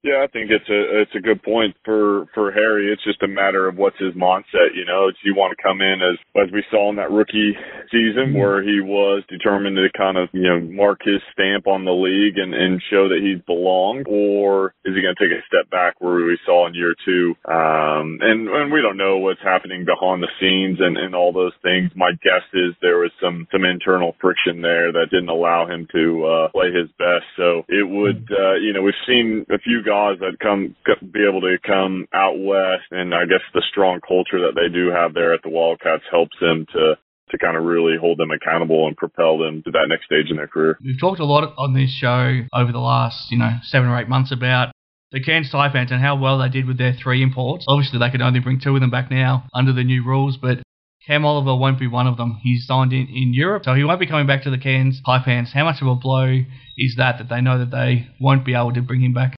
Yeah, 0.03 0.25
I 0.25 0.27
think 0.33 0.49
it's 0.49 0.65
a 0.65 1.01
it's 1.01 1.13
a 1.13 1.21
good 1.21 1.43
point 1.43 1.75
for 1.85 2.25
for 2.33 2.51
Harry. 2.51 2.91
It's 2.91 3.03
just 3.03 3.21
a 3.21 3.27
matter 3.27 3.67
of 3.67 3.77
what's 3.77 3.99
his 3.99 4.15
mindset. 4.17 4.73
You 4.73 4.83
know, 4.83 5.11
do 5.11 5.21
you 5.23 5.35
want 5.35 5.53
to 5.53 5.61
come 5.61 5.77
in 5.79 6.01
as 6.01 6.17
as 6.33 6.51
we 6.51 6.65
saw 6.71 6.89
in 6.89 6.95
that 6.95 7.11
rookie 7.13 7.53
season 7.93 8.33
mm-hmm. 8.33 8.41
where 8.41 8.63
he 8.63 8.81
was 8.81 9.21
determined 9.29 9.77
to 9.77 9.93
kind 9.93 10.17
of 10.17 10.29
you 10.33 10.49
know 10.49 10.59
mark 10.59 11.01
his 11.05 11.21
stamp 11.33 11.67
on 11.67 11.85
the 11.85 11.93
league 11.93 12.41
and 12.41 12.55
and 12.55 12.81
show 12.89 13.13
that 13.13 13.21
he 13.21 13.45
belonged, 13.45 14.09
or 14.09 14.73
is 14.89 14.97
he 14.97 15.05
going 15.05 15.13
to 15.13 15.21
take 15.21 15.37
a 15.37 15.45
step 15.45 15.69
back 15.69 16.01
where 16.01 16.25
we 16.25 16.37
saw 16.49 16.65
in 16.65 16.73
year 16.73 16.97
two? 17.05 17.37
Um, 17.45 18.17
and 18.25 18.49
and 18.49 18.73
we 18.73 18.81
don't 18.81 18.97
know 18.97 19.21
what's 19.21 19.45
happening 19.45 19.85
behind 19.85 20.25
the 20.25 20.33
scenes 20.41 20.81
and 20.81 20.97
and 20.97 21.13
all 21.13 21.29
those 21.29 21.53
things. 21.61 21.93
My 21.93 22.09
guess 22.25 22.41
is 22.57 22.73
there 22.81 22.97
was 22.97 23.13
some 23.21 23.45
some 23.53 23.69
internal 23.69 24.17
friction 24.17 24.65
there 24.65 24.89
that 24.91 25.13
didn't 25.13 25.29
allow 25.29 25.69
him 25.69 25.85
to 25.93 26.25
uh, 26.25 26.47
play 26.49 26.73
his 26.73 26.89
best. 26.97 27.29
So 27.37 27.69
it 27.69 27.85
would 27.85 28.25
mm-hmm. 28.25 28.33
uh, 28.33 28.57
you 28.57 28.73
know 28.73 28.81
we've 28.81 29.05
seen 29.05 29.45
a 29.53 29.61
few 29.61 29.85
guys 29.85 29.90
that 29.91 30.37
come 30.41 30.75
be 31.11 31.27
able 31.27 31.41
to 31.41 31.57
come 31.65 32.07
out 32.13 32.39
west, 32.39 32.87
and 32.91 33.13
I 33.13 33.25
guess 33.25 33.43
the 33.53 33.63
strong 33.69 33.99
culture 34.05 34.39
that 34.39 34.55
they 34.55 34.69
do 34.71 34.89
have 34.89 35.13
there 35.13 35.33
at 35.33 35.41
the 35.43 35.49
Wildcats 35.49 36.03
helps 36.09 36.35
them 36.39 36.65
to 36.73 36.95
to 37.31 37.37
kind 37.37 37.55
of 37.55 37.63
really 37.63 37.95
hold 37.99 38.19
them 38.19 38.31
accountable 38.31 38.87
and 38.87 38.97
propel 38.97 39.37
them 39.37 39.63
to 39.63 39.71
that 39.71 39.87
next 39.87 40.05
stage 40.05 40.29
in 40.29 40.35
their 40.35 40.47
career. 40.47 40.77
We've 40.83 40.99
talked 40.99 41.21
a 41.21 41.25
lot 41.25 41.53
on 41.57 41.73
this 41.73 41.89
show 41.89 42.41
over 42.53 42.71
the 42.73 42.79
last, 42.79 43.31
you 43.31 43.37
know, 43.37 43.51
seven 43.63 43.87
or 43.87 43.97
eight 43.97 44.09
months 44.09 44.33
about 44.33 44.73
the 45.11 45.21
Cairns 45.21 45.49
Taipans 45.49 45.91
and 45.91 46.01
how 46.01 46.17
well 46.17 46.39
they 46.39 46.49
did 46.49 46.65
with 46.65 46.77
their 46.77 46.93
three 46.93 47.23
imports. 47.23 47.65
Obviously, 47.67 47.99
they 47.99 48.09
could 48.09 48.21
only 48.21 48.39
bring 48.39 48.59
two 48.59 48.75
of 48.75 48.81
them 48.81 48.89
back 48.89 49.09
now 49.09 49.47
under 49.53 49.71
the 49.71 49.83
new 49.83 50.03
rules, 50.05 50.37
but 50.37 50.59
Cam 51.07 51.25
Oliver 51.25 51.55
won't 51.55 51.79
be 51.79 51.87
one 51.87 52.07
of 52.07 52.17
them. 52.17 52.39
He's 52.43 52.65
signed 52.67 52.93
in, 52.93 53.07
in 53.07 53.33
Europe, 53.33 53.63
so 53.65 53.73
he 53.73 53.83
won't 53.83 53.99
be 53.99 54.07
coming 54.07 54.27
back 54.27 54.43
to 54.43 54.51
the 54.51 54.57
Cairns 54.57 55.01
Taipans. 55.05 55.51
How 55.51 55.63
much 55.63 55.81
of 55.81 55.87
a 55.87 55.95
blow 55.95 56.41
is 56.77 56.95
that 56.97 57.17
that 57.17 57.29
they 57.29 57.41
know 57.41 57.59
that 57.59 57.71
they 57.71 58.07
won't 58.19 58.45
be 58.45 58.53
able 58.53 58.73
to 58.73 58.81
bring 58.81 59.01
him 59.01 59.13
back? 59.13 59.35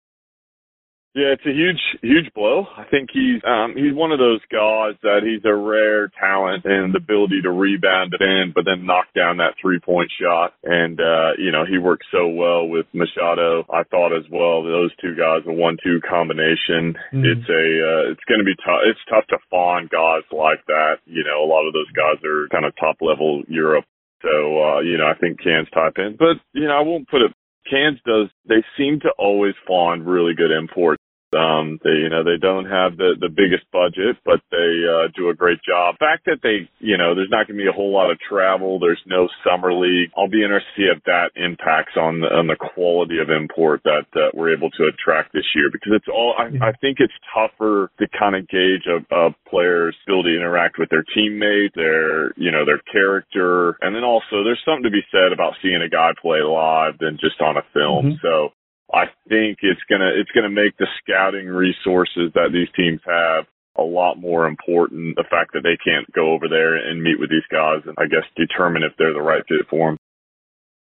Yeah, 1.13 1.38
it's 1.38 1.46
a 1.46 1.53
huge, 1.53 1.82
huge 2.01 2.34
blow. 2.34 2.65
I 2.75 2.89
think 2.89 3.10
he's 3.13 3.38
um, 3.46 3.77
he's 3.77 3.93
one 3.93 4.12
of 4.12 4.17
those 4.17 4.41
guys 4.50 4.98
that 5.05 5.22
he's 5.22 5.46
a 5.46 5.53
rare 5.53 6.10
talent 6.17 6.65
and 6.65 6.89
the 6.89 6.98
ability 6.98 7.46
to 7.46 7.53
rebound, 7.53 8.17
defend, 8.17 8.58
but 8.58 8.65
then 8.65 8.89
knock 8.89 9.13
down 9.13 9.38
that 9.38 9.53
three 9.62 9.79
point 9.79 10.10
shot. 10.17 10.58
And 10.63 10.98
uh, 11.00 11.38
you 11.38 11.53
know 11.53 11.70
he 11.70 11.77
works 11.77 12.08
so 12.10 12.25
well 12.27 12.65
with 12.65 12.89
Machado. 12.93 13.62
I 13.70 13.86
thought 13.93 14.10
as 14.10 14.25
well 14.34 14.65
those 14.65 14.89
two 14.98 15.13
guys, 15.13 15.46
a 15.46 15.53
one 15.53 15.77
two 15.86 16.01
combination. 16.01 16.98
Mm-hmm. 17.13 17.29
It's 17.29 17.46
a 17.46 17.65
uh, 17.77 18.03
it's 18.10 18.25
going 18.25 18.41
to 18.41 18.50
be 18.50 18.58
tough. 18.65 18.82
It's 18.89 19.05
tough 19.05 19.29
to 19.29 19.38
find 19.53 19.93
guys 19.93 20.25
like 20.34 20.65
that. 20.65 21.05
You 21.05 21.22
know, 21.22 21.46
a 21.46 21.50
lot 21.50 21.70
of 21.70 21.77
those 21.77 21.93
guys 21.93 22.17
are 22.25 22.50
kind 22.50 22.65
of 22.65 22.74
top 22.82 22.98
level 23.05 23.43
Europe 23.48 23.86
so, 24.24 24.29
uh, 24.32 24.79
you 24.79 24.98
know, 24.98 25.03
I 25.03 25.20
think 25.20 25.43
Cairns 25.43 25.67
Taipans. 25.75 26.17
But, 26.17 26.39
you 26.53 26.65
know, 26.65 26.77
I 26.77 26.79
won't 26.79 27.10
put 27.10 27.22
it 27.22 27.36
Cairns 27.70 28.00
does 28.05 28.29
they 28.48 28.63
seem 28.77 29.00
to 29.01 29.10
always 29.17 29.53
find 29.67 30.05
really 30.05 30.34
good 30.36 30.51
imports. 30.51 31.02
Um, 31.34 31.80
they, 31.84 32.06
you 32.06 32.10
know, 32.10 32.24
they 32.24 32.38
don't 32.40 32.66
have 32.66 32.98
the, 32.98 33.16
the 33.20 33.30
biggest 33.30 33.66
budget, 33.72 34.18
but 34.24 34.40
they, 34.52 34.86
uh, 34.86 35.10
do 35.16 35.30
a 35.30 35.36
great 35.36 35.60
job. 35.66 35.96
The 36.00 36.06
fact 36.06 36.25
that 36.25 36.40
they, 36.42 36.70
you 36.80 36.98
know, 36.98 37.16
there's 37.16 37.32
not 37.32 37.48
going 37.48 37.58
to 37.58 37.63
be 37.63 37.70
a 37.70 37.75
whole 37.75 37.92
lot 37.92 38.12
of 38.12 38.18
travel. 38.20 38.80
There's 38.80 39.02
no 39.06 39.28
summer 39.44 39.74
league. 39.74 40.12
I'll 40.18 40.30
be 40.30 40.44
interested 40.44 40.70
to 40.70 40.78
see 40.78 40.88
if 40.90 41.04
that 41.06 41.36
impacts 41.36 41.98
on 41.98 42.22
the, 42.22 42.28
on 42.28 42.48
the 42.48 42.56
quality 42.56 43.20
of 43.20 43.30
import 43.30 43.82
that, 43.84 44.08
uh, 44.16 44.30
we're 44.34 44.54
able 44.54 44.70
to 44.72 44.90
attract 44.90 45.34
this 45.34 45.46
year 45.56 45.70
because 45.72 45.94
it's 45.96 46.08
all, 46.08 46.34
I, 46.38 46.50
I 46.62 46.72
think 46.82 46.98
it's 47.00 47.13
tougher 47.34 47.92
to 48.00 48.06
kind 48.18 48.36
of 48.36 48.48
gauge 48.48 48.86
a, 48.88 49.02
a 49.13 49.36
player's 49.50 49.96
ability 50.08 50.34
to 50.34 50.38
interact 50.38 50.78
with 50.80 50.90
their 50.90 51.06
teammates, 51.13 51.75
their, 51.75 52.34
you 52.38 52.51
know, 52.51 52.66
their 52.66 52.81
character. 52.92 53.77
And 53.81 53.96
then 53.96 54.03
also 54.03 54.44
there's 54.44 54.62
something 54.66 54.84
to 54.84 54.92
be 54.92 55.05
said 55.12 55.34
about 55.34 55.53
seeing 55.62 55.81
a 55.81 55.90
guy 55.90 56.12
play 56.22 56.42
live 56.42 56.98
than 57.00 57.18
just 57.20 57.42
on 57.42 57.57
a 57.57 57.66
film. 57.74 58.18
Mm-hmm. 58.18 58.22
So, 58.22 58.53
I 58.91 59.05
think 59.29 59.59
it's 59.61 59.81
gonna 59.89 60.11
it's 60.15 60.31
gonna 60.31 60.50
make 60.50 60.77
the 60.77 60.87
scouting 61.01 61.48
resources 61.48 62.31
that 62.33 62.50
these 62.51 62.67
teams 62.75 63.01
have 63.05 63.46
a 63.77 63.83
lot 63.83 64.15
more 64.15 64.46
important. 64.46 65.15
The 65.15 65.25
fact 65.29 65.53
that 65.53 65.63
they 65.63 65.77
can't 65.83 66.11
go 66.13 66.33
over 66.33 66.48
there 66.48 66.75
and 66.75 67.01
meet 67.01 67.19
with 67.19 67.29
these 67.29 67.48
guys 67.51 67.81
and 67.85 67.96
I 67.98 68.05
guess 68.05 68.25
determine 68.35 68.83
if 68.83 68.93
they're 68.98 69.13
the 69.13 69.22
right 69.22 69.43
fit 69.48 69.67
for 69.69 69.91
them. 69.91 69.98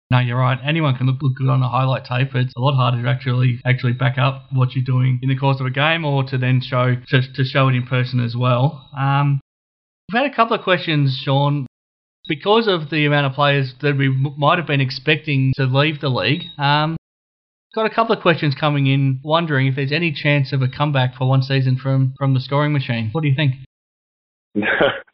No, 0.09 0.19
you're 0.19 0.37
right. 0.37 0.59
Anyone 0.61 0.95
can 0.97 1.07
look, 1.07 1.21
look 1.21 1.35
good 1.37 1.47
on 1.47 1.63
a 1.63 1.69
highlight 1.69 2.03
tape. 2.03 2.35
It's 2.35 2.53
a 2.57 2.59
lot 2.59 2.75
harder 2.75 3.01
to 3.01 3.09
actually 3.09 3.61
actually 3.65 3.93
back 3.93 4.17
up 4.17 4.47
what 4.51 4.75
you're 4.75 4.83
doing 4.83 5.19
in 5.21 5.29
the 5.29 5.37
course 5.37 5.61
of 5.61 5.65
a 5.65 5.71
game, 5.71 6.03
or 6.03 6.25
to 6.25 6.37
then 6.37 6.59
show 6.61 6.95
to, 6.95 7.21
to 7.33 7.43
show 7.45 7.69
it 7.69 7.75
in 7.75 7.87
person 7.87 8.19
as 8.19 8.35
well. 8.35 8.89
Um, 8.97 9.39
we've 10.11 10.21
had 10.21 10.29
a 10.29 10.35
couple 10.35 10.57
of 10.57 10.63
questions, 10.63 11.17
Sean, 11.23 11.65
because 12.27 12.67
of 12.67 12.89
the 12.89 13.05
amount 13.05 13.27
of 13.27 13.33
players 13.33 13.73
that 13.81 13.97
we 13.97 14.09
might 14.37 14.57
have 14.57 14.67
been 14.67 14.81
expecting 14.81 15.53
to 15.55 15.63
leave 15.63 16.01
the 16.01 16.09
league. 16.09 16.43
Um, 16.57 16.97
Got 17.73 17.85
a 17.85 17.89
couple 17.89 18.13
of 18.13 18.21
questions 18.21 18.53
coming 18.59 18.87
in, 18.87 19.21
wondering 19.23 19.67
if 19.67 19.75
there's 19.75 19.93
any 19.93 20.11
chance 20.11 20.51
of 20.51 20.61
a 20.61 20.67
comeback 20.67 21.15
for 21.15 21.27
one 21.27 21.41
season 21.41 21.77
from 21.81 22.13
from 22.17 22.33
the 22.33 22.41
scoring 22.41 22.73
machine. 22.73 23.09
What 23.13 23.21
do 23.21 23.29
you 23.29 23.35
think? 23.35 23.55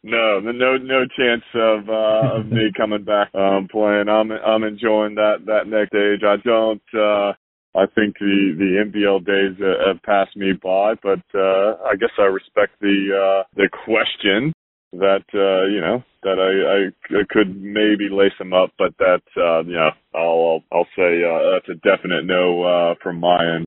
no, 0.02 0.40
no, 0.40 0.76
no 0.76 1.04
chance 1.16 1.44
of 1.54 1.88
uh, 1.88 2.40
of 2.40 2.46
me 2.46 2.72
coming 2.76 3.04
back 3.04 3.32
um, 3.32 3.68
playing. 3.70 4.08
I'm 4.08 4.32
I'm 4.32 4.64
enjoying 4.64 5.14
that 5.14 5.46
that 5.46 5.68
next 5.68 5.94
age. 5.94 6.22
I 6.26 6.36
don't. 6.44 6.82
Uh, 6.92 7.32
I 7.78 7.86
think 7.94 8.18
the 8.18 8.56
the 8.58 8.90
NBL 8.90 9.24
days 9.24 9.64
have 9.86 10.02
passed 10.02 10.36
me 10.36 10.52
by, 10.52 10.94
but 11.00 11.22
uh, 11.38 11.76
I 11.86 11.94
guess 11.94 12.10
I 12.18 12.22
respect 12.22 12.72
the 12.80 13.14
uh, 13.14 13.44
the 13.54 13.68
question 13.84 14.52
that 14.92 15.24
uh, 15.34 15.66
you 15.66 15.80
know 15.80 16.02
that 16.22 16.38
I, 16.38 17.16
I 17.16 17.20
I 17.20 17.22
could 17.28 17.60
maybe 17.60 18.08
lace 18.10 18.32
them 18.38 18.52
up, 18.52 18.70
but 18.78 18.96
that 18.98 19.22
uh, 19.36 19.62
you 19.64 19.74
know 19.74 19.90
I'll 20.14 20.62
I'll 20.72 20.88
say 20.96 21.22
uh, 21.24 21.52
that's 21.52 21.68
a 21.68 21.74
definite 21.74 22.24
no 22.24 22.62
uh, 22.62 22.94
from 23.02 23.20
my 23.20 23.56
end. 23.56 23.66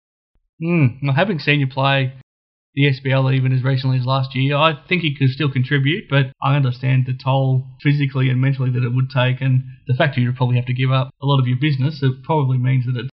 Mm, 0.61 0.97
well, 1.03 1.15
having 1.15 1.39
seen 1.39 1.59
you 1.59 1.67
play 1.67 2.13
the 2.73 2.83
SBL 2.85 3.35
even 3.35 3.51
as 3.51 3.63
recently 3.63 3.97
as 3.97 4.05
last 4.05 4.33
year, 4.35 4.55
I 4.55 4.73
think 4.87 5.01
he 5.01 5.15
could 5.15 5.29
still 5.29 5.51
contribute, 5.51 6.05
but 6.09 6.27
I 6.41 6.55
understand 6.55 7.05
the 7.05 7.17
toll 7.21 7.65
physically 7.81 8.29
and 8.29 8.39
mentally 8.39 8.71
that 8.71 8.83
it 8.83 8.93
would 8.93 9.09
take, 9.09 9.41
and 9.41 9.63
the 9.87 9.93
fact 9.93 10.15
that 10.15 10.21
you'd 10.21 10.37
probably 10.37 10.55
have 10.55 10.67
to 10.67 10.73
give 10.73 10.91
up 10.91 11.11
a 11.21 11.25
lot 11.25 11.39
of 11.39 11.47
your 11.47 11.57
business. 11.59 12.01
It 12.01 12.23
probably 12.23 12.57
means 12.57 12.85
that 12.85 12.97
it's 12.97 13.09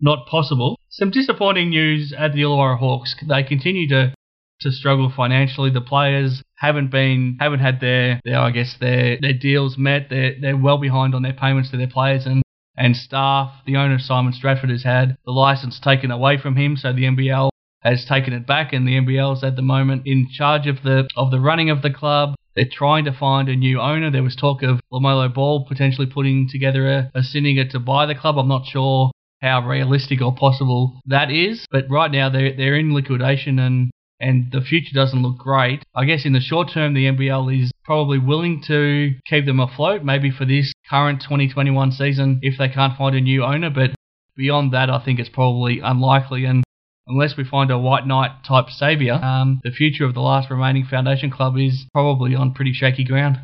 not 0.00 0.26
possible. 0.26 0.78
Some 0.88 1.10
disappointing 1.10 1.70
news 1.70 2.14
at 2.16 2.32
the 2.32 2.42
Illawarra 2.42 2.78
Hawks. 2.78 3.14
They 3.26 3.42
continue 3.42 3.88
to 3.88 4.14
to 4.60 4.72
struggle 4.72 5.12
financially. 5.14 5.70
The 5.70 5.80
players 5.80 6.42
haven't 6.56 6.90
been 6.90 7.36
haven't 7.40 7.60
had 7.60 7.80
their, 7.80 8.20
their 8.24 8.38
I 8.38 8.50
guess 8.50 8.76
their 8.80 9.18
their 9.20 9.32
deals 9.32 9.76
met. 9.78 10.08
They're 10.10 10.34
they're 10.40 10.56
well 10.56 10.78
behind 10.78 11.14
on 11.14 11.22
their 11.22 11.32
payments 11.32 11.70
to 11.70 11.76
their 11.76 11.88
players 11.88 12.26
and 12.26 12.42
and 12.76 12.96
staff. 12.96 13.52
The 13.66 13.76
owner 13.76 13.98
Simon 13.98 14.32
Stratford 14.32 14.70
has 14.70 14.84
had 14.84 15.16
the 15.24 15.32
license 15.32 15.80
taken 15.80 16.10
away 16.10 16.38
from 16.38 16.56
him, 16.56 16.76
so 16.76 16.92
the 16.92 17.04
NBL 17.04 17.50
has 17.82 18.04
taken 18.04 18.32
it 18.32 18.46
back, 18.46 18.72
and 18.72 18.86
the 18.86 18.98
NBL 18.98 19.36
is 19.36 19.44
at 19.44 19.56
the 19.56 19.62
moment 19.62 20.02
in 20.06 20.28
charge 20.32 20.66
of 20.66 20.82
the 20.82 21.08
of 21.16 21.30
the 21.30 21.40
running 21.40 21.70
of 21.70 21.82
the 21.82 21.92
club. 21.92 22.34
They're 22.54 22.66
trying 22.70 23.04
to 23.04 23.12
find 23.12 23.48
a 23.48 23.54
new 23.54 23.80
owner. 23.80 24.10
There 24.10 24.22
was 24.22 24.34
talk 24.34 24.64
of 24.64 24.80
LaMelo 24.92 25.32
Ball 25.32 25.64
potentially 25.68 26.08
putting 26.08 26.48
together 26.48 26.90
a, 26.90 27.10
a 27.14 27.22
syndicate 27.22 27.70
to 27.70 27.78
buy 27.78 28.06
the 28.06 28.16
club. 28.16 28.36
I'm 28.36 28.48
not 28.48 28.66
sure 28.66 29.12
how 29.40 29.64
realistic 29.64 30.20
or 30.20 30.34
possible 30.34 31.00
that 31.06 31.30
is, 31.30 31.64
but 31.70 31.84
right 31.88 32.10
now 32.10 32.28
they're 32.30 32.56
they're 32.56 32.76
in 32.76 32.94
liquidation 32.94 33.58
and 33.60 33.90
and 34.20 34.50
the 34.52 34.60
future 34.60 34.94
doesn't 34.94 35.22
look 35.22 35.38
great. 35.38 35.82
I 35.94 36.04
guess 36.04 36.24
in 36.24 36.32
the 36.32 36.40
short 36.40 36.70
term, 36.72 36.94
the 36.94 37.06
NBL 37.06 37.62
is 37.62 37.70
probably 37.84 38.18
willing 38.18 38.62
to 38.66 39.12
keep 39.26 39.46
them 39.46 39.60
afloat, 39.60 40.04
maybe 40.04 40.30
for 40.30 40.44
this 40.44 40.72
current 40.88 41.22
2021 41.22 41.92
season 41.92 42.40
if 42.42 42.58
they 42.58 42.68
can't 42.68 42.96
find 42.96 43.14
a 43.16 43.20
new 43.20 43.44
owner. 43.44 43.70
But 43.70 43.90
beyond 44.36 44.72
that, 44.72 44.90
I 44.90 45.02
think 45.04 45.18
it's 45.18 45.28
probably 45.28 45.80
unlikely. 45.80 46.44
And 46.44 46.64
unless 47.06 47.36
we 47.36 47.44
find 47.44 47.70
a 47.70 47.78
white 47.78 48.06
knight 48.06 48.44
type 48.46 48.70
savior, 48.70 49.14
um, 49.14 49.60
the 49.62 49.70
future 49.70 50.04
of 50.04 50.14
the 50.14 50.20
last 50.20 50.50
remaining 50.50 50.84
foundation 50.84 51.30
club 51.30 51.56
is 51.56 51.86
probably 51.92 52.34
on 52.34 52.54
pretty 52.54 52.72
shaky 52.72 53.04
ground. 53.04 53.38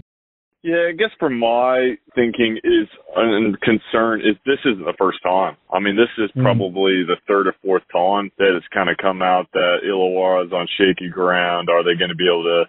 Yeah, 0.65 0.89
I 0.89 0.93
guess 0.97 1.13
from 1.21 1.39
my 1.39 1.93
thinking 2.15 2.57
is 2.65 2.89
and 3.15 3.61
concern 3.61 4.23
is 4.23 4.35
this 4.47 4.65
isn't 4.65 4.87
the 4.87 4.97
first 4.97 5.19
time. 5.23 5.59
I 5.71 5.79
mean, 5.79 5.95
this 5.95 6.09
is 6.17 6.31
hmm. 6.33 6.41
probably 6.41 7.05
mm. 7.05 7.07
the 7.07 7.21
third 7.29 7.49
or 7.49 7.55
fourth 7.63 7.85
time 7.93 8.33
that 8.39 8.57
it's 8.57 8.67
kind 8.73 8.89
of 8.89 8.97
come 8.97 9.21
out 9.21 9.47
that 9.53 9.85
Illawarra 9.85 10.47
is 10.47 10.53
on 10.55 10.67
shaky 10.81 11.11
ground. 11.11 11.69
Are 11.69 11.85
they 11.85 11.99
going 11.99 12.09
to 12.09 12.17
be 12.17 12.27
able 12.27 12.45
to 12.45 12.65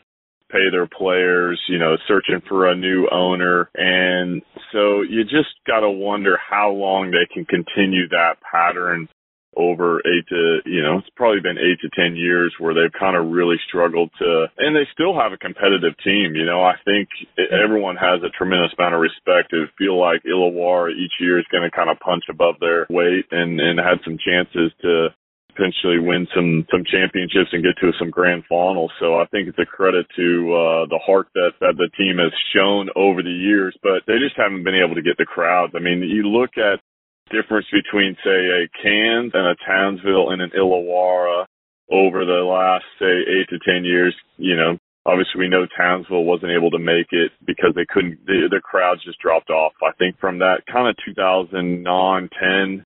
pay 0.51 0.69
their 0.69 0.87
players, 0.87 1.59
you 1.67 1.79
know, 1.79 1.95
searching 2.07 2.41
for 2.47 2.69
a 2.69 2.75
new 2.75 3.07
owner. 3.11 3.69
And 3.75 4.41
so 4.71 5.01
you 5.01 5.23
just 5.23 5.55
got 5.65 5.79
to 5.79 5.89
wonder 5.89 6.37
how 6.37 6.71
long 6.71 7.11
they 7.11 7.27
can 7.33 7.45
continue 7.45 8.07
that 8.09 8.35
pattern 8.51 9.07
over 9.55 9.99
eight 10.05 10.27
to, 10.29 10.59
you 10.65 10.81
know, 10.81 10.99
it's 10.99 11.09
probably 11.15 11.41
been 11.41 11.57
eight 11.57 11.79
to 11.81 11.89
10 11.89 12.15
years 12.15 12.53
where 12.59 12.73
they've 12.73 12.99
kind 12.99 13.15
of 13.15 13.31
really 13.31 13.57
struggled 13.67 14.11
to, 14.19 14.47
and 14.57 14.75
they 14.75 14.87
still 14.93 15.17
have 15.17 15.31
a 15.31 15.37
competitive 15.37 15.93
team. 16.03 16.35
You 16.35 16.45
know, 16.45 16.63
I 16.63 16.75
think 16.85 17.09
everyone 17.51 17.95
has 17.95 18.21
a 18.23 18.33
tremendous 18.37 18.73
amount 18.77 18.95
of 18.95 19.01
respect 19.01 19.51
to 19.51 19.67
feel 19.77 19.99
like 19.99 20.23
Illawarra 20.23 20.91
each 20.91 21.13
year 21.19 21.39
is 21.39 21.45
going 21.51 21.63
to 21.63 21.75
kind 21.75 21.89
of 21.89 21.99
punch 21.99 22.23
above 22.29 22.55
their 22.59 22.87
weight 22.89 23.25
and, 23.31 23.59
and 23.59 23.79
had 23.79 23.99
some 24.03 24.17
chances 24.17 24.71
to, 24.81 25.09
potentially 25.55 25.99
win 25.99 26.27
some 26.35 26.67
some 26.69 26.83
championships 26.83 27.49
and 27.53 27.63
get 27.63 27.79
to 27.79 27.91
some 27.97 28.11
grand 28.11 28.43
finals. 28.47 28.91
So 28.99 29.15
I 29.15 29.25
think 29.31 29.47
it's 29.47 29.59
a 29.59 29.65
credit 29.65 30.05
to 30.15 30.27
uh, 30.53 30.85
the 30.91 30.99
heart 30.99 31.27
that 31.33 31.51
that 31.61 31.75
the 31.77 31.89
team 31.97 32.17
has 32.19 32.31
shown 32.53 32.89
over 32.95 33.23
the 33.23 33.31
years, 33.31 33.75
but 33.81 34.03
they 34.05 34.19
just 34.19 34.35
haven't 34.37 34.63
been 34.63 34.75
able 34.75 34.95
to 34.95 35.01
get 35.01 35.17
the 35.17 35.25
crowds. 35.25 35.73
I 35.75 35.79
mean, 35.79 36.03
you 36.03 36.27
look 36.27 36.57
at 36.57 36.83
difference 37.31 37.67
between 37.71 38.15
say 38.23 38.29
a 38.29 38.69
Cairns 38.81 39.31
and 39.33 39.47
a 39.47 39.55
Townsville 39.65 40.31
and 40.31 40.41
an 40.41 40.51
Illawarra 40.57 41.45
over 41.91 42.25
the 42.25 42.43
last 42.43 42.85
say 42.99 43.05
eight 43.05 43.49
to 43.49 43.59
ten 43.67 43.85
years. 43.85 44.15
You 44.37 44.55
know, 44.55 44.77
obviously 45.05 45.39
we 45.39 45.49
know 45.49 45.67
Townsville 45.77 46.23
wasn't 46.23 46.51
able 46.51 46.71
to 46.71 46.79
make 46.79 47.07
it 47.11 47.31
because 47.45 47.73
they 47.75 47.85
couldn't. 47.89 48.25
The, 48.25 48.47
the 48.49 48.61
crowds 48.63 49.03
just 49.03 49.19
dropped 49.19 49.49
off. 49.49 49.73
I 49.83 49.91
think 49.97 50.19
from 50.19 50.39
that 50.39 50.63
kind 50.71 50.87
of 50.87 50.95
2009 51.05 52.29
10 52.41 52.85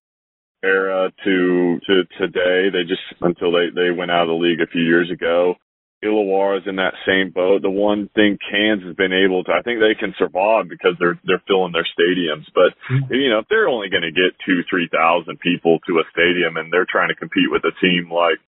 era 0.62 1.10
to 1.24 1.80
to 1.86 2.04
today. 2.18 2.68
They 2.70 2.82
just 2.82 3.02
until 3.20 3.52
they 3.52 3.68
they 3.74 3.90
went 3.90 4.10
out 4.10 4.22
of 4.22 4.28
the 4.28 4.34
league 4.34 4.60
a 4.60 4.70
few 4.70 4.82
years 4.82 5.10
ago. 5.10 5.54
Illawarra 6.02 6.60
is 6.60 6.66
in 6.66 6.76
that 6.76 6.94
same 7.06 7.30
boat. 7.30 7.60
The 7.60 7.70
one 7.70 8.08
thing 8.14 8.38
Cairns 8.50 8.82
has 8.84 8.96
been 8.96 9.12
able 9.12 9.44
to, 9.44 9.52
I 9.52 9.60
think 9.60 9.80
they 9.80 9.94
can 9.94 10.14
survive 10.16 10.68
because 10.68 10.96
they're 10.98 11.20
they're 11.24 11.44
filling 11.46 11.72
their 11.72 11.86
stadiums. 11.86 12.48
But 12.54 12.72
mm-hmm. 12.88 13.12
you 13.12 13.28
know, 13.28 13.40
if 13.40 13.48
they're 13.48 13.68
only 13.68 13.90
going 13.90 14.08
to 14.08 14.12
get 14.12 14.32
two, 14.44 14.64
three 14.68 14.88
thousand 14.88 15.40
people 15.40 15.78
to 15.86 16.00
a 16.00 16.04
stadium, 16.08 16.56
and 16.56 16.72
they're 16.72 16.88
trying 16.88 17.08
to 17.08 17.20
compete 17.20 17.52
with 17.52 17.64
a 17.68 17.76
team 17.84 18.08
like 18.08 18.40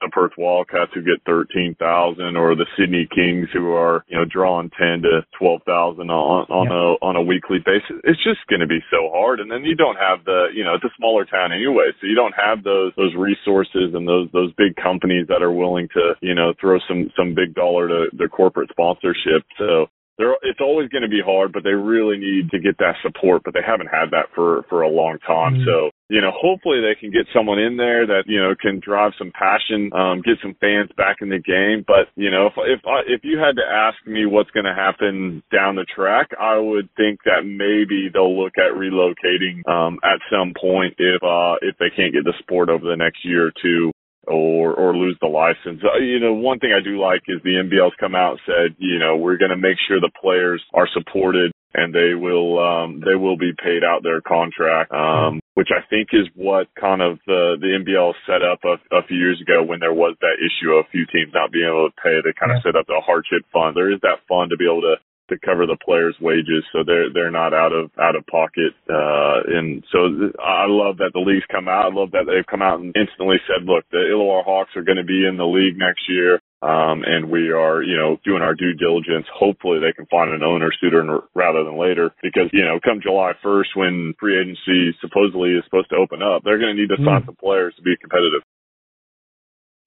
the 0.00 0.08
Perth 0.10 0.32
Wildcats 0.38 0.92
who 0.94 1.02
get 1.02 1.22
13,000 1.26 2.36
or 2.36 2.54
the 2.54 2.66
Sydney 2.78 3.08
Kings 3.10 3.48
who 3.52 3.72
are, 3.72 4.04
you 4.08 4.16
know, 4.16 4.24
drawing 4.24 4.70
10 4.70 5.02
to 5.02 5.26
12,000 5.38 6.10
on, 6.10 6.46
on 6.50 6.66
yeah. 6.66 6.72
a, 6.72 6.86
on 7.02 7.16
a 7.16 7.22
weekly 7.22 7.58
basis. 7.58 8.00
It's 8.04 8.22
just 8.22 8.46
going 8.48 8.60
to 8.60 8.66
be 8.66 8.80
so 8.90 9.10
hard. 9.12 9.40
And 9.40 9.50
then 9.50 9.64
you 9.64 9.74
don't 9.74 9.98
have 9.98 10.24
the, 10.24 10.48
you 10.54 10.64
know, 10.64 10.74
it's 10.74 10.84
a 10.84 10.94
smaller 10.96 11.24
town 11.24 11.52
anyway. 11.52 11.90
So 12.00 12.06
you 12.06 12.14
don't 12.14 12.34
have 12.34 12.62
those, 12.62 12.92
those 12.96 13.14
resources 13.14 13.94
and 13.94 14.06
those, 14.06 14.28
those 14.32 14.52
big 14.54 14.76
companies 14.76 15.26
that 15.28 15.42
are 15.42 15.52
willing 15.52 15.88
to, 15.94 16.14
you 16.20 16.34
know, 16.34 16.54
throw 16.60 16.78
some, 16.86 17.10
some 17.16 17.34
big 17.34 17.54
dollar 17.54 17.88
to 17.88 18.06
their 18.12 18.28
corporate 18.28 18.70
sponsorship. 18.70 19.42
So 19.58 19.90
they're, 20.18 20.34
it's 20.42 20.60
always 20.60 20.88
going 20.90 21.02
to 21.02 21.08
be 21.08 21.22
hard, 21.24 21.52
but 21.52 21.62
they 21.62 21.74
really 21.74 22.18
need 22.18 22.50
to 22.50 22.58
get 22.58 22.78
that 22.78 22.96
support, 23.02 23.42
but 23.44 23.54
they 23.54 23.62
haven't 23.64 23.86
had 23.86 24.10
that 24.10 24.34
for, 24.34 24.64
for 24.68 24.82
a 24.82 24.90
long 24.90 25.18
time. 25.26 25.54
Mm-hmm. 25.54 25.66
So, 25.66 25.90
you 26.08 26.20
know, 26.20 26.32
hopefully 26.32 26.80
they 26.80 26.98
can 26.98 27.10
get 27.10 27.28
someone 27.34 27.58
in 27.58 27.76
there 27.76 28.06
that, 28.06 28.24
you 28.26 28.40
know, 28.40 28.54
can 28.60 28.80
drive 28.80 29.12
some 29.18 29.30
passion, 29.32 29.92
um, 29.92 30.22
get 30.22 30.40
some 30.42 30.56
fans 30.60 30.90
back 30.96 31.18
in 31.20 31.28
the 31.28 31.38
game. 31.38 31.84
But, 31.86 32.08
you 32.16 32.30
know, 32.30 32.46
if, 32.46 32.54
if, 32.56 32.80
I, 32.86 33.04
if 33.06 33.20
you 33.24 33.38
had 33.38 33.56
to 33.56 33.66
ask 33.68 33.96
me 34.06 34.24
what's 34.24 34.50
going 34.50 34.64
to 34.64 34.74
happen 34.74 35.42
down 35.52 35.76
the 35.76 35.84
track, 35.84 36.28
I 36.40 36.56
would 36.56 36.88
think 36.96 37.20
that 37.24 37.44
maybe 37.44 38.08
they'll 38.08 38.36
look 38.40 38.56
at 38.56 38.72
relocating, 38.72 39.60
um, 39.68 40.00
at 40.02 40.24
some 40.32 40.54
point 40.58 40.94
if, 40.96 41.22
uh, 41.22 41.60
if 41.60 41.76
they 41.76 41.92
can't 41.94 42.14
get 42.14 42.24
the 42.24 42.34
sport 42.40 42.70
over 42.70 42.88
the 42.88 42.96
next 42.96 43.24
year 43.24 43.48
or 43.48 43.52
two 43.60 43.92
or 44.26 44.74
or 44.74 44.94
lose 44.94 45.16
the 45.20 45.26
license. 45.26 45.80
Uh, 45.82 45.98
you 45.98 46.20
know, 46.20 46.34
one 46.34 46.58
thing 46.58 46.72
I 46.72 46.84
do 46.84 47.00
like 47.00 47.22
is 47.28 47.40
the 47.42 47.56
NBL's 47.64 47.94
come 47.98 48.14
out 48.14 48.32
and 48.32 48.40
said, 48.44 48.76
you 48.78 48.98
know, 48.98 49.16
we're 49.16 49.38
going 49.38 49.50
to 49.50 49.56
make 49.56 49.78
sure 49.88 50.00
the 50.00 50.12
players 50.20 50.62
are 50.74 50.88
supported 50.92 51.52
and 51.74 51.94
they 51.94 52.14
will 52.14 52.58
um 52.58 53.00
they 53.04 53.14
will 53.14 53.36
be 53.36 53.52
paid 53.62 53.84
out 53.84 54.02
their 54.02 54.20
contract 54.20 54.90
um 54.92 55.40
which 55.58 55.74
I 55.74 55.82
think 55.90 56.14
is 56.14 56.30
what 56.38 56.70
kind 56.78 57.02
of 57.02 57.18
the 57.26 57.58
the 57.58 57.74
NBL 57.82 58.14
set 58.30 58.46
up 58.46 58.62
a, 58.62 58.78
a 58.94 59.02
few 59.10 59.18
years 59.18 59.42
ago 59.42 59.58
when 59.66 59.82
there 59.82 59.92
was 59.92 60.14
that 60.22 60.38
issue 60.38 60.78
of 60.78 60.86
a 60.86 60.90
few 60.94 61.02
teams 61.10 61.34
not 61.34 61.50
being 61.50 61.66
able 61.66 61.90
to 61.90 61.98
pay 61.98 62.22
they 62.22 62.30
kind 62.38 62.54
of 62.54 62.62
set 62.62 62.78
up 62.78 62.86
the 62.86 63.02
hardship 63.02 63.42
fund 63.50 63.74
there 63.74 63.90
is 63.90 63.98
that 64.06 64.22
fund 64.30 64.54
to 64.54 64.56
be 64.56 64.70
able 64.70 64.86
to 64.86 65.02
to 65.28 65.36
cover 65.44 65.66
the 65.66 65.76
players' 65.84 66.16
wages, 66.20 66.64
so 66.72 66.80
they're 66.86 67.12
they're 67.12 67.34
not 67.34 67.52
out 67.52 67.72
of 67.72 67.90
out 68.00 68.16
of 68.16 68.24
pocket. 68.26 68.72
Uh, 68.88 69.44
and 69.44 69.84
so 69.92 70.32
I 70.40 70.64
love 70.64 70.98
that 70.98 71.12
the 71.12 71.20
league's 71.20 71.44
come 71.52 71.68
out. 71.68 71.92
I 71.92 71.94
love 71.94 72.12
that 72.12 72.24
they've 72.24 72.46
come 72.46 72.62
out 72.62 72.80
and 72.80 72.96
instantly 72.96 73.36
said, 73.44 73.68
"Look, 73.68 73.84
the 73.90 74.08
Illawarra 74.08 74.44
Hawks 74.44 74.72
are 74.76 74.86
going 74.86 74.96
to 74.96 75.04
be 75.04 75.26
in 75.26 75.36
the 75.36 75.44
league 75.44 75.76
next 75.76 76.08
year." 76.08 76.40
Um, 76.60 77.06
and 77.06 77.30
we 77.30 77.52
are, 77.54 77.82
you 77.82 77.94
know, 77.94 78.18
doing 78.24 78.42
our 78.42 78.54
due 78.54 78.74
diligence. 78.74 79.26
Hopefully 79.30 79.78
they 79.78 79.92
can 79.92 80.06
find 80.06 80.34
an 80.34 80.42
owner 80.42 80.72
sooner 80.80 81.20
rather 81.34 81.62
than 81.62 81.78
later 81.78 82.10
because, 82.20 82.50
you 82.52 82.64
know, 82.64 82.80
come 82.82 82.98
July 83.00 83.32
1st 83.44 83.76
when 83.76 84.14
free 84.18 84.40
agency 84.40 84.90
supposedly 85.00 85.54
is 85.54 85.62
supposed 85.64 85.90
to 85.90 85.96
open 85.96 86.18
up, 86.20 86.42
they're 86.42 86.58
going 86.58 86.74
to 86.74 86.80
need 86.80 86.90
to 86.90 86.98
sign 86.98 87.22
mm. 87.22 87.26
some 87.26 87.36
players 87.36 87.74
to 87.76 87.82
be 87.82 87.94
competitive. 88.00 88.42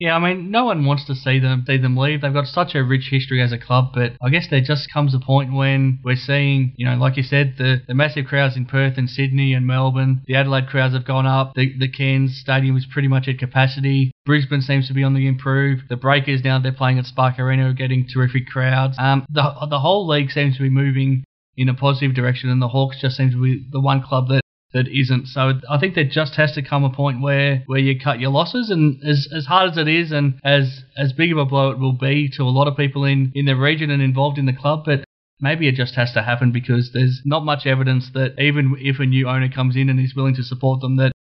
Yeah, 0.02 0.16
I 0.16 0.20
mean, 0.20 0.50
no 0.50 0.66
one 0.66 0.84
wants 0.88 1.06
to 1.06 1.16
see 1.16 1.38
them 1.38 1.64
see 1.68 1.78
them 1.78 1.96
leave. 1.96 2.22
They've 2.22 2.34
got 2.34 2.48
such 2.48 2.74
a 2.74 2.84
rich 2.84 3.10
history 3.12 3.40
as 3.40 3.52
a 3.52 3.60
club, 3.60 3.92
but 3.94 4.14
I 4.20 4.30
guess 4.30 4.48
there 4.50 4.60
just 4.60 4.92
comes 4.92 5.14
a 5.14 5.20
point 5.20 5.54
when 5.54 6.00
we're 6.04 6.16
seeing, 6.16 6.74
you 6.76 6.88
know, 6.88 6.96
like 6.96 7.18
you 7.18 7.24
said, 7.24 7.54
the, 7.60 7.84
the 7.88 7.94
massive 7.94 8.26
crowds 8.26 8.58
in 8.58 8.66
Perth 8.66 8.98
and 8.98 9.08
Sydney 9.08 9.54
and 9.54 9.68
Melbourne. 9.68 10.24
The 10.26 10.34
Adelaide 10.34 10.66
crowds 10.66 10.96
have 10.96 11.06
gone 11.06 11.28
up. 11.28 11.54
The 11.54 11.78
the 11.78 11.88
Cairns 11.88 12.40
Stadium 12.42 12.76
is 12.78 12.88
pretty 12.92 13.10
much 13.10 13.28
at 13.28 13.38
capacity. 13.38 14.12
Brisbane 14.26 14.62
seems 14.64 14.88
to 14.88 14.96
be 14.96 15.04
on 15.04 15.14
the 15.14 15.28
improve. 15.28 15.82
The 15.88 15.98
Breakers 15.98 16.44
now 16.44 16.58
they're 16.58 16.72
playing 16.72 16.98
at 16.98 17.06
Spark 17.06 17.38
Arena 17.38 17.70
are 17.70 17.74
getting 17.74 18.08
terrific 18.12 18.48
crowds. 18.48 18.96
Um, 18.98 19.24
the 19.30 19.54
the 19.70 19.82
whole 19.82 20.08
league 20.08 20.32
seems 20.32 20.58
to 20.58 20.64
be 20.64 20.70
moving 20.72 21.26
in 21.56 21.70
a 21.70 21.76
positive 21.76 22.16
direction, 22.16 22.50
and 22.50 22.60
the 22.60 22.70
Hawks 22.70 23.00
just 23.00 23.18
seem 23.18 23.30
to 23.30 23.40
be 23.44 23.68
the 23.72 23.80
one 23.80 24.02
club 24.02 24.30
that 24.30 24.41
that 24.74 24.88
isn't. 24.88 25.28
So 25.28 25.54
I 25.70 25.78
think 25.80 25.96
there 25.96 26.04
just 26.10 26.36
has 26.36 26.54
to 26.54 26.62
come 26.62 26.84
a 26.84 26.90
point 26.90 27.22
where, 27.22 27.64
where 27.66 27.80
you 27.80 28.00
cut 28.00 28.20
your 28.20 28.32
losses, 28.32 28.70
and 28.70 29.04
as 29.04 29.28
as 29.36 29.46
hard 29.46 29.72
as 29.72 29.78
it 29.78 29.88
is, 29.88 30.12
and 30.12 30.40
as 30.44 30.84
as 30.98 31.14
big 31.14 31.32
of 31.32 31.38
a 31.38 31.46
blow 31.46 31.72
it 31.72 31.80
will 31.80 31.98
be 31.98 32.30
to 32.38 32.44
a 32.44 32.46
lot 32.46 32.68
of 32.68 32.78
people 32.78 33.04
in 33.06 33.32
in 33.36 33.46
the 33.46 33.56
region 33.56 33.90
and 33.90 34.02
involved 34.02 34.38
in 34.38 34.46
the 34.46 34.54
club, 34.54 34.84
but. 34.86 35.04
Maybe 35.44 35.68
it 35.68 35.74
just 35.74 35.96
has 35.96 36.14
to 36.14 36.22
happen 36.22 36.52
because 36.52 36.92
there's 36.94 37.24
not 37.26 37.44
much 37.44 37.66
evidence 37.66 38.12
that 38.14 38.40
even 38.40 38.76
if 38.78 39.00
a 39.00 39.08
new 39.08 39.28
owner 39.28 39.50
comes 39.50 39.76
in 39.76 39.90
and 39.90 40.00
is 40.00 40.14
willing 40.16 40.36
to 40.36 40.44
support 40.44 40.82
them, 40.82 40.98
that 40.98 41.14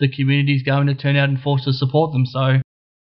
the 0.00 0.08
community 0.08 0.56
is 0.56 0.64
going 0.64 0.88
to 0.88 0.96
turn 0.96 1.14
out 1.14 1.28
and 1.28 1.40
force 1.40 1.64
to 1.64 1.72
support 1.72 2.10
them. 2.12 2.26
So 2.26 2.60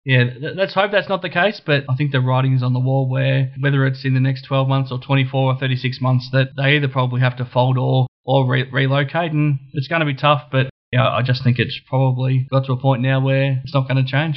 yeah, 0.04 0.24
let's 0.54 0.74
hope 0.74 0.92
that's 0.92 1.08
not 1.08 1.22
the 1.22 1.30
case, 1.30 1.62
but 1.64 1.84
I 1.88 1.94
think 1.96 2.12
the 2.12 2.20
writing 2.20 2.54
is 2.54 2.62
on 2.62 2.74
the 2.74 2.80
wall 2.80 3.08
where 3.08 3.52
whether 3.58 3.86
it's 3.86 4.04
in 4.04 4.12
the 4.12 4.20
next 4.20 4.44
12 4.46 4.68
months 4.68 4.92
or 4.92 4.98
24 4.98 5.54
or 5.54 5.58
36 5.58 5.98
months, 6.02 6.28
that 6.32 6.48
they 6.56 6.76
either 6.76 6.88
probably 6.88 7.20
have 7.22 7.36
to 7.38 7.44
fold 7.44 7.78
or 7.78 8.06
or 8.26 8.46
re- 8.46 8.68
relocate, 8.70 9.32
and 9.32 9.58
it's 9.72 9.88
going 9.88 10.00
to 10.00 10.06
be 10.06 10.14
tough. 10.14 10.42
But 10.52 10.68
yeah, 10.92 11.08
I 11.08 11.22
just 11.22 11.42
think 11.42 11.58
it's 11.58 11.80
probably 11.88 12.46
got 12.50 12.66
to 12.66 12.72
a 12.72 12.80
point 12.80 13.02
now 13.02 13.20
where 13.20 13.60
it's 13.64 13.72
not 13.74 13.88
going 13.88 14.04
to 14.04 14.10
change. 14.10 14.36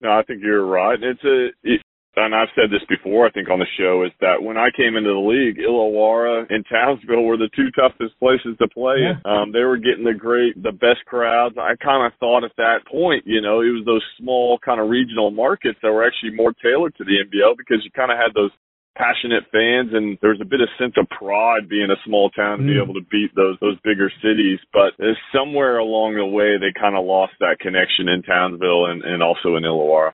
No, 0.00 0.10
I 0.10 0.22
think 0.22 0.42
you're 0.42 0.64
right. 0.64 0.98
It's 1.00 1.24
a 1.24 1.48
it, 1.62 1.80
and 2.24 2.34
I've 2.34 2.52
said 2.54 2.70
this 2.70 2.84
before, 2.88 3.26
I 3.26 3.30
think 3.30 3.50
on 3.50 3.58
the 3.58 3.70
show, 3.78 4.04
is 4.04 4.12
that 4.20 4.42
when 4.42 4.56
I 4.56 4.70
came 4.74 4.96
into 4.96 5.12
the 5.12 5.22
league, 5.22 5.58
Illawarra 5.58 6.46
and 6.48 6.64
Townsville 6.66 7.24
were 7.24 7.36
the 7.36 7.50
two 7.54 7.70
toughest 7.76 8.18
places 8.18 8.56
to 8.58 8.68
play. 8.68 9.04
Yeah. 9.04 9.20
Um, 9.24 9.52
they 9.52 9.62
were 9.62 9.76
getting 9.76 10.04
the 10.04 10.16
great, 10.16 10.56
the 10.62 10.72
best 10.72 11.04
crowds. 11.06 11.56
I 11.58 11.76
kind 11.76 12.06
of 12.06 12.16
thought 12.18 12.44
at 12.44 12.56
that 12.56 12.86
point, 12.90 13.24
you 13.26 13.40
know, 13.40 13.60
it 13.60 13.72
was 13.74 13.84
those 13.84 14.04
small 14.18 14.58
kind 14.58 14.80
of 14.80 14.88
regional 14.88 15.30
markets 15.30 15.78
that 15.82 15.92
were 15.92 16.06
actually 16.06 16.34
more 16.34 16.52
tailored 16.62 16.96
to 16.96 17.04
the 17.04 17.22
NBL 17.24 17.56
because 17.56 17.84
you 17.84 17.90
kind 17.90 18.10
of 18.10 18.18
had 18.18 18.34
those 18.34 18.52
passionate 18.98 19.44
fans 19.52 19.94
and 19.94 20.18
there's 20.20 20.40
a 20.42 20.44
bit 20.44 20.60
of 20.60 20.68
sense 20.76 20.94
of 20.98 21.06
pride 21.08 21.68
being 21.68 21.88
a 21.88 22.02
small 22.04 22.28
town 22.30 22.58
to 22.58 22.64
mm. 22.64 22.74
be 22.74 22.82
able 22.82 22.94
to 22.94 23.06
beat 23.10 23.30
those 23.36 23.56
those 23.60 23.78
bigger 23.84 24.10
cities 24.20 24.58
but 24.72 24.90
somewhere 25.32 25.78
along 25.78 26.18
the 26.18 26.26
way 26.26 26.58
they 26.58 26.74
kind 26.74 26.98
of 26.98 27.06
lost 27.06 27.32
that 27.38 27.62
connection 27.62 28.08
in 28.10 28.26
Townsville 28.26 28.86
and, 28.90 29.04
and 29.04 29.22
also 29.22 29.54
in 29.54 29.62
Illawarra. 29.62 30.10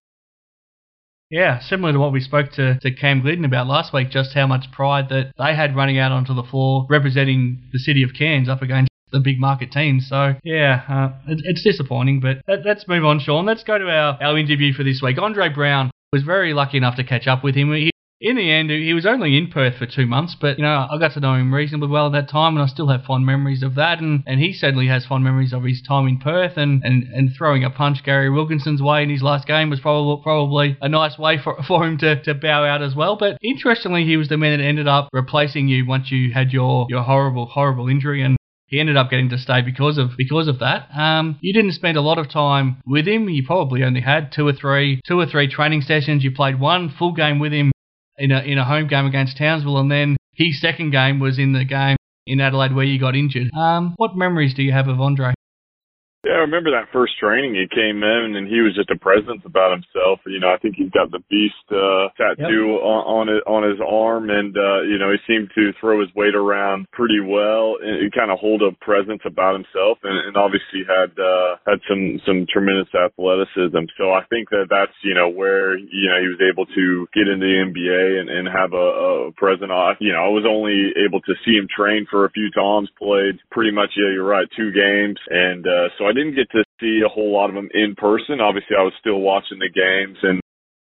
Yeah, 1.34 1.58
similar 1.58 1.92
to 1.92 1.98
what 1.98 2.12
we 2.12 2.20
spoke 2.20 2.52
to, 2.52 2.78
to 2.78 2.94
Cam 2.94 3.20
Gliddon 3.20 3.44
about 3.44 3.66
last 3.66 3.92
week, 3.92 4.08
just 4.08 4.34
how 4.34 4.46
much 4.46 4.70
pride 4.70 5.08
that 5.08 5.32
they 5.36 5.52
had 5.56 5.74
running 5.74 5.98
out 5.98 6.12
onto 6.12 6.32
the 6.32 6.44
floor 6.44 6.86
representing 6.88 7.60
the 7.72 7.80
city 7.80 8.04
of 8.04 8.10
Cairns 8.16 8.48
up 8.48 8.62
against 8.62 8.88
the 9.10 9.18
big 9.18 9.40
market 9.40 9.72
teams. 9.72 10.06
So, 10.08 10.34
yeah, 10.44 10.82
uh, 10.88 11.10
it, 11.26 11.40
it's 11.42 11.64
disappointing, 11.64 12.20
but 12.20 12.36
let, 12.46 12.64
us 12.64 12.84
move 12.86 13.04
on, 13.04 13.18
Sean. 13.18 13.46
Let's 13.46 13.64
go 13.64 13.76
to 13.76 13.90
our, 13.90 14.16
our 14.22 14.38
interview 14.38 14.72
for 14.72 14.84
this 14.84 15.00
week. 15.02 15.18
Andre 15.18 15.48
Brown 15.48 15.90
was 16.12 16.22
very 16.22 16.54
lucky 16.54 16.76
enough 16.76 16.94
to 16.96 17.04
catch 17.04 17.26
up 17.26 17.42
with 17.42 17.56
him. 17.56 17.74
He, 17.74 17.90
in 18.24 18.36
the 18.36 18.50
end, 18.50 18.70
he 18.70 18.94
was 18.94 19.04
only 19.04 19.36
in 19.36 19.48
Perth 19.48 19.76
for 19.76 19.84
two 19.84 20.06
months, 20.06 20.34
but 20.34 20.56
you 20.56 20.64
know 20.64 20.86
I 20.90 20.96
got 20.98 21.12
to 21.12 21.20
know 21.20 21.34
him 21.34 21.52
reasonably 21.52 21.88
well 21.88 22.06
at 22.06 22.12
that 22.12 22.28
time, 22.30 22.56
and 22.56 22.62
I 22.62 22.66
still 22.66 22.88
have 22.88 23.04
fond 23.04 23.26
memories 23.26 23.62
of 23.62 23.74
that. 23.74 24.00
And, 24.00 24.22
and 24.26 24.40
he 24.40 24.54
certainly 24.54 24.86
has 24.86 25.04
fond 25.04 25.24
memories 25.24 25.52
of 25.52 25.62
his 25.62 25.82
time 25.82 26.08
in 26.08 26.18
Perth, 26.18 26.56
and, 26.56 26.82
and, 26.84 27.04
and 27.12 27.30
throwing 27.36 27.64
a 27.64 27.70
punch 27.70 28.02
Gary 28.02 28.30
Wilkinson's 28.30 28.80
way 28.80 29.02
in 29.02 29.10
his 29.10 29.22
last 29.22 29.46
game 29.46 29.68
was 29.68 29.78
probably 29.78 30.22
probably 30.22 30.78
a 30.80 30.88
nice 30.88 31.18
way 31.18 31.36
for, 31.36 31.62
for 31.68 31.86
him 31.86 31.98
to, 31.98 32.22
to 32.22 32.32
bow 32.32 32.64
out 32.64 32.82
as 32.82 32.94
well. 32.94 33.16
But 33.16 33.36
interestingly, 33.42 34.06
he 34.06 34.16
was 34.16 34.28
the 34.28 34.38
man 34.38 34.58
that 34.58 34.64
ended 34.64 34.88
up 34.88 35.10
replacing 35.12 35.68
you 35.68 35.84
once 35.84 36.10
you 36.10 36.32
had 36.32 36.50
your 36.50 36.86
your 36.88 37.02
horrible 37.02 37.44
horrible 37.44 37.88
injury, 37.88 38.22
and 38.22 38.38
he 38.68 38.80
ended 38.80 38.96
up 38.96 39.10
getting 39.10 39.28
to 39.28 39.38
stay 39.38 39.60
because 39.60 39.98
of 39.98 40.16
because 40.16 40.48
of 40.48 40.60
that. 40.60 40.88
Um, 40.96 41.36
you 41.42 41.52
didn't 41.52 41.72
spend 41.72 41.98
a 41.98 42.00
lot 42.00 42.16
of 42.16 42.30
time 42.30 42.78
with 42.86 43.06
him. 43.06 43.28
You 43.28 43.44
probably 43.46 43.84
only 43.84 44.00
had 44.00 44.32
two 44.32 44.48
or 44.48 44.54
three 44.54 45.02
two 45.06 45.20
or 45.20 45.26
three 45.26 45.46
training 45.46 45.82
sessions. 45.82 46.24
You 46.24 46.32
played 46.32 46.58
one 46.58 46.88
full 46.88 47.12
game 47.12 47.38
with 47.38 47.52
him 47.52 47.73
in 48.18 48.32
a 48.32 48.40
in 48.40 48.58
a 48.58 48.64
home 48.64 48.88
game 48.88 49.06
against 49.06 49.36
Townsville, 49.36 49.78
and 49.78 49.90
then 49.90 50.16
his 50.34 50.60
second 50.60 50.90
game 50.90 51.20
was 51.20 51.38
in 51.38 51.52
the 51.52 51.64
game 51.64 51.96
in 52.26 52.40
Adelaide 52.40 52.74
where 52.74 52.84
you 52.84 52.98
got 52.98 53.14
injured. 53.14 53.50
Um, 53.54 53.94
what 53.96 54.16
memories 54.16 54.54
do 54.54 54.62
you 54.62 54.72
have 54.72 54.88
of 54.88 55.00
Andre? 55.00 55.33
Yeah, 56.24 56.40
I 56.40 56.48
remember 56.48 56.72
that 56.72 56.88
first 56.88 57.20
training 57.20 57.52
he 57.52 57.68
came 57.68 58.00
in 58.00 58.32
and 58.32 58.48
he 58.48 58.64
was 58.64 58.72
just 58.72 58.88
a 58.88 58.96
presence 58.96 59.44
about 59.44 59.76
himself. 59.76 60.24
You 60.24 60.40
know, 60.40 60.48
I 60.48 60.56
think 60.56 60.72
he's 60.80 60.88
got 60.88 61.12
the 61.12 61.20
beast 61.28 61.68
uh 61.68 62.08
tattoo 62.16 62.80
yep. 62.80 62.80
on, 62.80 63.02
on 63.04 63.24
his 63.28 63.42
on 63.44 63.60
his 63.60 63.76
arm 63.84 64.32
and 64.32 64.56
uh, 64.56 64.88
you 64.88 64.96
know, 64.96 65.12
he 65.12 65.20
seemed 65.28 65.52
to 65.52 65.76
throw 65.76 66.00
his 66.00 66.08
weight 66.16 66.32
around 66.32 66.88
pretty 66.96 67.20
well 67.20 67.76
and, 67.76 68.08
and 68.08 68.12
kind 68.16 68.32
of 68.32 68.40
hold 68.40 68.64
a 68.64 68.72
presence 68.80 69.20
about 69.28 69.52
himself 69.52 70.00
and, 70.00 70.16
and 70.24 70.34
obviously 70.40 70.80
had 70.88 71.12
uh 71.20 71.60
had 71.68 71.84
some 71.84 72.16
some 72.24 72.48
tremendous 72.48 72.88
athleticism. 72.96 73.84
So 74.00 74.16
I 74.16 74.24
think 74.32 74.48
that 74.48 74.72
that's, 74.72 74.96
you 75.04 75.12
know, 75.12 75.28
where 75.28 75.76
you 75.76 76.08
know, 76.08 76.24
he 76.24 76.32
was 76.32 76.40
able 76.40 76.64
to 76.72 77.04
get 77.12 77.28
into 77.28 77.44
the 77.44 77.68
NBA 77.68 78.24
and, 78.24 78.32
and 78.32 78.48
have 78.48 78.72
a, 78.72 79.28
a 79.28 79.32
present 79.36 79.68
off. 79.68 80.00
You 80.00 80.16
know, 80.16 80.24
I 80.24 80.32
was 80.32 80.48
only 80.48 80.88
able 81.04 81.20
to 81.20 81.36
see 81.44 81.60
him 81.60 81.68
train 81.68 82.08
for 82.08 82.24
a 82.24 82.32
few 82.32 82.48
times, 82.56 82.88
played 82.96 83.44
pretty 83.52 83.76
much 83.76 83.92
yeah, 83.92 84.08
you're 84.08 84.24
right, 84.24 84.48
two 84.56 84.72
games 84.72 85.20
and 85.28 85.68
uh 85.68 85.92
so 86.00 86.08
I 86.08 86.13
didn't 86.14 86.36
get 86.36 86.50
to 86.52 86.64
see 86.80 87.02
a 87.04 87.08
whole 87.08 87.32
lot 87.32 87.48
of 87.50 87.54
them 87.54 87.68
in 87.74 87.94
person. 87.94 88.40
Obviously, 88.40 88.76
I 88.78 88.82
was 88.82 88.94
still 89.00 89.20
watching 89.20 89.58
the 89.58 89.70
games 89.70 90.18
and 90.22 90.40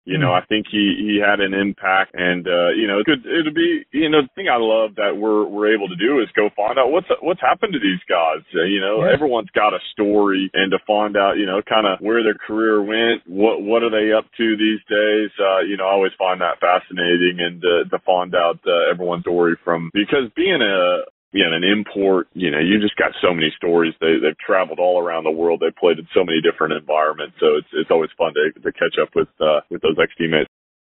you 0.08 0.18
know, 0.18 0.32
I 0.32 0.40
think 0.48 0.72
he 0.72 0.96
he 0.96 1.20
had 1.20 1.44
an 1.44 1.54
impact, 1.54 2.16
and 2.16 2.48
uh, 2.48 2.72
you 2.72 2.88
know, 2.88 3.04
it 3.04 3.06
could 3.06 3.28
it'll 3.28 3.52
be 3.52 3.84
you 3.92 4.08
know 4.08 4.24
the 4.24 4.32
thing 4.40 4.48
I 4.48 4.56
love 4.56 4.96
that 4.96 5.20
we're 5.20 5.44
we're 5.44 5.76
able 5.76 5.92
to 5.92 6.00
do 6.00 6.24
is 6.24 6.32
go 6.32 6.48
find 6.56 6.80
out 6.80 6.96
what's 6.96 7.12
what's 7.20 7.44
happened 7.44 7.76
to 7.76 7.84
these 7.84 8.00
guys. 8.08 8.40
Uh, 8.56 8.63
you 8.63 8.80
know, 8.80 9.04
yeah. 9.04 9.12
everyone's 9.12 9.52
got 9.52 9.76
a 9.76 9.84
story, 9.92 10.50
and 10.56 10.72
to 10.72 10.80
find 10.88 11.20
out 11.20 11.36
you 11.36 11.46
know 11.46 11.60
kind 11.60 11.84
of 11.84 12.00
where 12.00 12.24
their 12.24 12.40
career 12.40 12.80
went, 12.80 13.28
what 13.28 13.60
what 13.68 13.84
are 13.84 13.92
they 13.92 14.16
up 14.16 14.24
to 14.40 14.56
these 14.56 14.80
days. 14.88 15.28
Uh, 15.36 15.60
you 15.68 15.76
know, 15.76 15.84
I 15.84 16.00
always 16.00 16.16
find 16.16 16.40
that 16.40 16.63
fascinating, 16.63 17.44
and 17.44 17.60
uh, 17.60 17.84
to 17.92 18.00
find 18.08 18.32
out 18.32 18.63
uh, 18.63 18.88
everyone's 18.88 19.28
story 19.28 19.60
from 19.60 19.92
because 19.92 20.32
being 20.40 20.63
a 20.63 21.04
you 21.32 21.44
know, 21.44 21.56
an 21.56 21.63
import, 21.63 22.28
you 22.34 22.50
know, 22.50 22.60
you 22.60 22.80
just 22.80 22.96
got 22.96 23.12
so 23.22 23.34
many 23.34 23.52
stories. 23.56 23.94
They 24.00 24.16
they've 24.22 24.38
traveled 24.38 24.80
all 24.80 25.02
around 25.02 25.24
the 25.26 25.32
world. 25.32 25.60
They've 25.62 25.76
played 25.76 26.00
in 26.00 26.08
so 26.13 26.24
many 26.24 26.42
different 26.42 26.74
environments. 26.74 27.36
So 27.40 27.58
it's 27.58 27.68
it's 27.74 27.92
always 27.92 28.10
fun 28.18 28.34
to 28.34 28.60
to 28.60 28.72
catch 28.72 28.96
up 29.02 29.10
with 29.16 29.28
uh, 29.40 29.62
with 29.70 29.82
those 29.82 29.98
ex 30.02 30.13
teammates. 30.18 30.50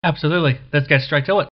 Absolutely. 0.04 0.58
Let's 0.72 0.86
get 0.86 1.02
straight 1.02 1.26
to 1.26 1.40
it. 1.40 1.48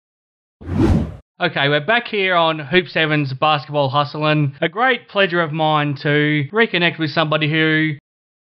Okay, 1.38 1.68
we're 1.68 1.84
back 1.84 2.06
here 2.06 2.34
on 2.34 2.58
Hoops 2.58 2.94
Heaven's 2.94 3.32
Basketball 3.34 3.90
Hustling. 3.90 4.56
A 4.62 4.70
great 4.70 5.08
pleasure 5.08 5.42
of 5.42 5.52
mine 5.52 5.94
to 6.02 6.44
reconnect 6.50 6.98
with 6.98 7.10
somebody 7.10 7.50
who 7.50 7.96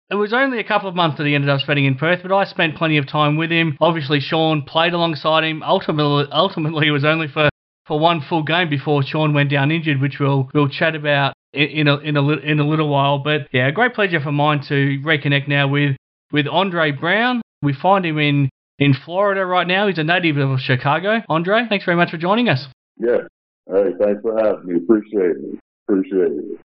it 0.10 0.16
was 0.16 0.34
only 0.34 0.60
a 0.60 0.64
couple 0.64 0.90
of 0.90 0.96
months 0.96 1.18
that 1.18 1.28
he 1.28 1.36
ended 1.36 1.52
up 1.52 1.60
spending 1.60 1.86
in 1.86 1.96
Perth, 1.96 2.22
but 2.24 2.34
I 2.34 2.46
spent 2.46 2.78
plenty 2.78 2.98
of 2.98 3.08
time 3.08 3.38
with 3.38 3.52
him. 3.52 3.78
Obviously, 3.80 4.20
Sean 4.20 4.64
played 4.64 4.94
alongside 4.94 5.44
him. 5.44 5.62
Ultimately, 5.62 6.26
ultimately, 6.32 6.88
it 6.88 6.92
was 6.92 7.06
only 7.06 7.28
for 7.28 7.49
for 7.90 8.00
one 8.00 8.22
full 8.22 8.44
game 8.44 8.70
before 8.70 9.04
Sean 9.04 9.34
went 9.34 9.50
down 9.50 9.72
injured, 9.72 10.00
which 10.00 10.20
we'll 10.20 10.50
we'll 10.54 10.70
chat 10.70 10.96
about 10.96 11.34
in 11.52 11.88
a 11.88 11.98
in 11.98 12.16
a 12.16 12.26
in 12.30 12.60
a 12.60 12.68
little 12.68 12.88
while. 12.88 13.20
But 13.20 13.48
yeah, 13.52 13.68
a 13.68 13.72
great 13.74 13.94
pleasure 13.94 14.22
for 14.22 14.32
mine 14.32 14.62
to 14.70 15.02
reconnect 15.04 15.50
now 15.50 15.68
with 15.68 15.98
with 16.32 16.48
Andre 16.48 16.92
Brown. 16.92 17.42
We 17.62 17.74
find 17.74 18.06
him 18.06 18.20
in 18.20 18.50
in 18.78 18.94
Florida 18.94 19.46
right 19.46 19.68
now. 19.68 19.88
He's 19.88 19.98
a 19.98 20.04
native 20.04 20.38
of 20.38 20.60
Chicago. 20.60 21.22
Andre, 21.28 21.66
thanks 21.68 21.84
very 21.84 21.98
much 21.98 22.12
for 22.12 22.18
joining 22.18 22.48
us. 22.48 22.68
Yeah. 22.98 23.22
Hey, 23.68 23.92
thanks 24.00 24.22
for 24.22 24.38
having 24.38 24.68
me. 24.68 24.76
Appreciate 24.78 25.32
it. 25.32 25.60
Appreciate 25.88 26.32
it. 26.32 26.60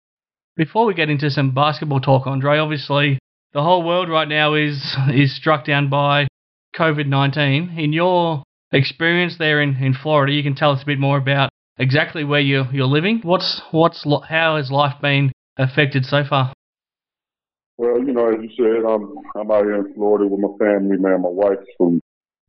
Before 0.55 0.85
we 0.85 0.93
get 0.93 1.09
into 1.09 1.29
some 1.29 1.53
basketball 1.53 1.99
talk, 1.99 2.27
Andre, 2.27 2.59
obviously 2.59 3.19
the 3.53 3.63
whole 3.63 3.83
world 3.83 4.09
right 4.09 4.27
now 4.27 4.53
is 4.53 4.95
is 5.11 5.35
struck 5.35 5.65
down 5.65 5.89
by 5.89 6.27
COVID 6.77 7.07
nineteen. 7.07 7.73
In 7.77 7.93
your 7.93 8.43
experience 8.75 9.37
there 9.37 9.61
in, 9.61 9.77
in 9.77 9.93
Florida, 9.93 10.33
you 10.33 10.43
can 10.43 10.55
tell 10.55 10.71
us 10.71 10.83
a 10.83 10.85
bit 10.85 10.99
more 10.99 11.17
about 11.17 11.49
exactly 11.77 12.23
where 12.23 12.39
you're, 12.39 12.67
you're 12.71 12.85
living. 12.85 13.21
What's 13.23 13.61
what's 13.71 14.05
how 14.27 14.57
has 14.57 14.69
life 14.71 15.01
been 15.01 15.31
affected 15.57 16.05
so 16.05 16.23
far? 16.23 16.53
Well, 17.77 17.99
you 17.99 18.13
know, 18.13 18.29
as 18.29 18.37
you 18.41 18.49
said, 18.55 18.89
I'm 18.89 19.15
I'm 19.35 19.51
out 19.51 19.63
here 19.63 19.85
in 19.85 19.93
Florida 19.93 20.27
with 20.27 20.39
my 20.39 20.57
family, 20.57 20.97
man. 20.97 21.21
My 21.21 21.29
wife's 21.29 21.67
from 21.77 22.01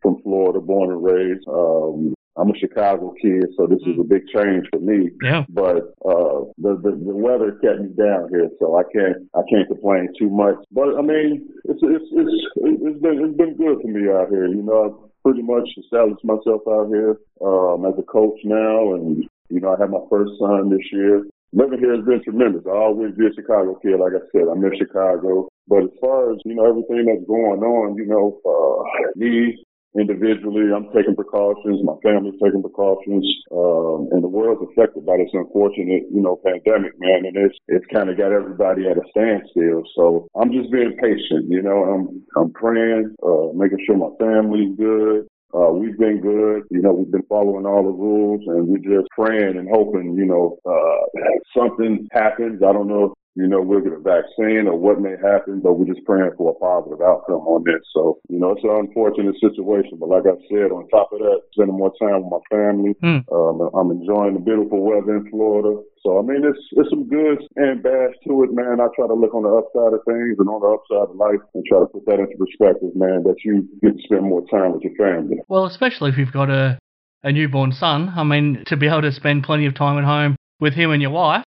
from 0.03 0.23
Florida, 0.23 0.61
born 0.61 0.91
and 0.91 1.03
raised. 1.03 1.49
Um, 1.49 2.15
I'm 2.39 2.51
a 2.51 2.59
Chicago 2.59 3.15
kid, 3.21 3.47
so 3.57 3.67
this 3.67 3.81
is 3.81 3.99
a 3.99 4.05
big 4.05 4.29
change 4.29 4.67
for 4.71 4.79
me. 4.79 5.09
Yeah. 5.23 5.45
But 5.49 5.97
uh, 6.05 6.45
the, 6.59 6.77
the 6.77 6.93
the 6.93 7.17
weather 7.17 7.53
kept 7.63 7.81
me 7.81 7.89
down 7.97 8.29
here, 8.29 8.51
so 8.61 8.77
I 8.77 8.83
can't 8.93 9.27
I 9.35 9.41
can't 9.49 9.67
complain 9.67 10.13
too 10.19 10.29
much. 10.29 10.57
But 10.71 10.97
I 10.99 11.03
mean, 11.03 11.49
it's 11.65 11.81
it's 11.83 12.05
it's 12.13 12.35
it's 12.57 13.01
been 13.01 13.25
it's 13.25 13.37
been 13.37 13.57
good 13.57 13.81
for 13.81 13.89
me 13.89 14.11
out 14.11 14.29
here. 14.29 14.47
You 14.47 14.63
know, 14.63 15.06
pretty 15.27 15.43
much 15.43 15.69
established 15.77 16.25
myself 16.25 16.63
out 16.71 16.87
here 16.87 17.19
um, 17.43 17.85
as 17.85 17.99
a 17.99 18.07
coach 18.07 18.39
now, 18.45 18.95
and 18.95 19.25
you 19.51 19.59
know 19.59 19.75
I 19.75 19.81
had 19.81 19.91
my 19.91 20.07
first 20.09 20.39
son 20.39 20.71
this 20.71 20.87
year. 20.93 21.27
Living 21.53 21.81
here 21.81 21.97
has 21.97 22.05
been 22.05 22.23
tremendous. 22.23 22.63
I 22.67 22.71
always 22.71 23.15
be 23.17 23.27
a 23.27 23.35
Chicago 23.35 23.75
kid, 23.83 23.99
like 23.99 24.13
I 24.15 24.23
said. 24.31 24.47
I'm 24.47 24.63
in 24.63 24.79
Chicago, 24.79 25.49
but 25.67 25.83
as 25.83 25.95
far 26.01 26.33
as 26.33 26.39
you 26.45 26.55
know, 26.55 26.71
everything 26.71 27.07
that's 27.07 27.27
going 27.27 27.59
on, 27.59 27.97
you 27.97 28.07
know, 28.07 28.39
uh, 28.47 29.11
me 29.17 29.59
individually, 29.99 30.71
I'm 30.75 30.89
taking 30.95 31.17
precautions. 31.17 31.83
My 31.83 31.97
family's 32.03 32.39
taking 32.43 32.63
precautions, 32.63 33.25
um, 33.53 34.09
and 34.13 34.23
the 34.23 34.29
world's 34.29 34.63
affected 34.71 35.05
by 35.05 35.17
this 35.17 35.33
unfortunate, 35.33 36.09
you 36.13 36.23
know, 36.23 36.41
pandemic, 36.45 36.93
man. 36.99 37.27
And 37.27 37.37
it's 37.37 37.57
it's 37.69 37.87
kind 37.93 38.11
of 38.11 38.17
got 38.17 38.33
everybody 38.33 38.89
at 38.89 38.99
a 38.99 39.05
standstill. 39.11 39.83
So 39.97 40.29
I'm 40.37 40.53
just 40.53 40.71
being 40.71 40.97
patient, 41.01 41.49
you 41.49 41.63
know. 41.63 41.85
I'm 41.85 42.23
I'm 42.37 42.53
praying, 42.53 43.15
uh, 43.23 43.53
making 43.55 43.81
sure 43.87 43.97
my 43.97 44.13
family's 44.19 44.77
good. 44.77 45.27
Uh, 45.55 45.73
we've 45.73 45.97
been 45.97 46.21
good. 46.21 46.65
You 46.71 46.83
know, 46.83 46.93
we've 46.93 47.11
been 47.11 47.27
following 47.29 47.65
all 47.65 47.83
the 47.83 47.97
rules 47.97 48.43
and 48.47 48.69
we're 48.69 48.79
just 48.79 49.09
praying 49.17 49.57
and 49.57 49.69
hoping, 49.73 50.15
you 50.15 50.27
know, 50.27 50.59
uh, 50.67 51.21
something 51.57 52.09
happens. 52.13 52.63
I 52.63 52.73
don't 52.73 52.89
know 52.89 53.15
you 53.37 53.47
know, 53.47 53.61
we'll 53.61 53.85
get 53.85 53.93
a 53.93 54.01
vaccine 54.01 54.65
or 54.65 54.81
what 54.81 54.99
may 54.99 55.13
happen, 55.21 55.61
but 55.61 55.77
we're 55.77 55.93
just 55.93 56.05
praying 56.09 56.33
for 56.41 56.51
a 56.51 56.57
positive 56.57 57.05
outcome 57.05 57.45
on 57.45 57.63
this. 57.69 57.85
So, 57.93 58.17
you 58.33 58.41
know, 58.41 58.57
it's 58.57 58.65
an 58.65 58.73
unfortunate 58.73 59.37
situation, 59.37 60.01
but 60.01 60.09
like 60.09 60.25
I 60.25 60.41
said, 60.49 60.73
on 60.73 60.89
top 60.89 61.13
of 61.13 61.21
that, 61.21 61.45
spending 61.53 61.77
more 61.77 61.93
time 62.01 62.25
with 62.25 62.33
my 62.33 62.43
family. 62.49 62.97
Mm. 63.05 63.29
Um, 63.29 63.69
I'm 63.77 63.93
enjoying 63.93 64.35
the 64.35 64.41
beautiful 64.41 64.81
weather 64.81 65.21
in 65.21 65.29
Florida. 65.29 65.77
So, 66.01 66.17
I 66.17 66.23
mean, 66.25 66.49
it's, 66.49 66.65
it's 66.81 66.89
some 66.89 67.05
goods 67.13 67.45
and 67.61 67.85
bads 67.85 68.17
to 68.25 68.49
it, 68.49 68.57
man. 68.57 68.81
I 68.81 68.89
try 68.97 69.05
to 69.05 69.15
look 69.15 69.37
on 69.37 69.45
the 69.45 69.53
upside 69.53 69.93
of 69.93 70.01
things 70.09 70.41
and 70.41 70.49
on 70.49 70.65
the 70.65 70.73
upside 70.73 71.13
of 71.13 71.17
life 71.21 71.45
and 71.53 71.61
try 71.69 71.85
to 71.85 71.91
put 71.93 72.09
that 72.09 72.17
into 72.17 72.41
perspective, 72.41 72.97
man, 72.97 73.21
that 73.29 73.37
you 73.45 73.69
get 73.85 74.01
to 74.01 74.03
spend 74.09 74.25
more 74.25 74.49
time 74.49 74.73
with 74.73 74.81
your 74.81 74.97
family. 74.97 75.45
Well, 75.49 75.67
especially 75.69 76.09
if 76.09 76.17
you've 76.17 76.33
got 76.33 76.49
a, 76.49 76.79
a 77.23 77.33
newborn 77.33 77.73
son. 77.73 78.13
I 78.17 78.25
mean, 78.25 78.65
to 78.73 78.77
be 78.81 78.89
able 78.89 79.03
to 79.03 79.13
spend 79.13 79.45
plenty 79.45 79.67
of 79.67 79.75
time 79.75 79.99
at 79.99 80.05
home 80.05 80.37
with 80.59 80.73
him 80.73 80.91
and 80.91 81.03
your 81.03 81.11
wife, 81.11 81.45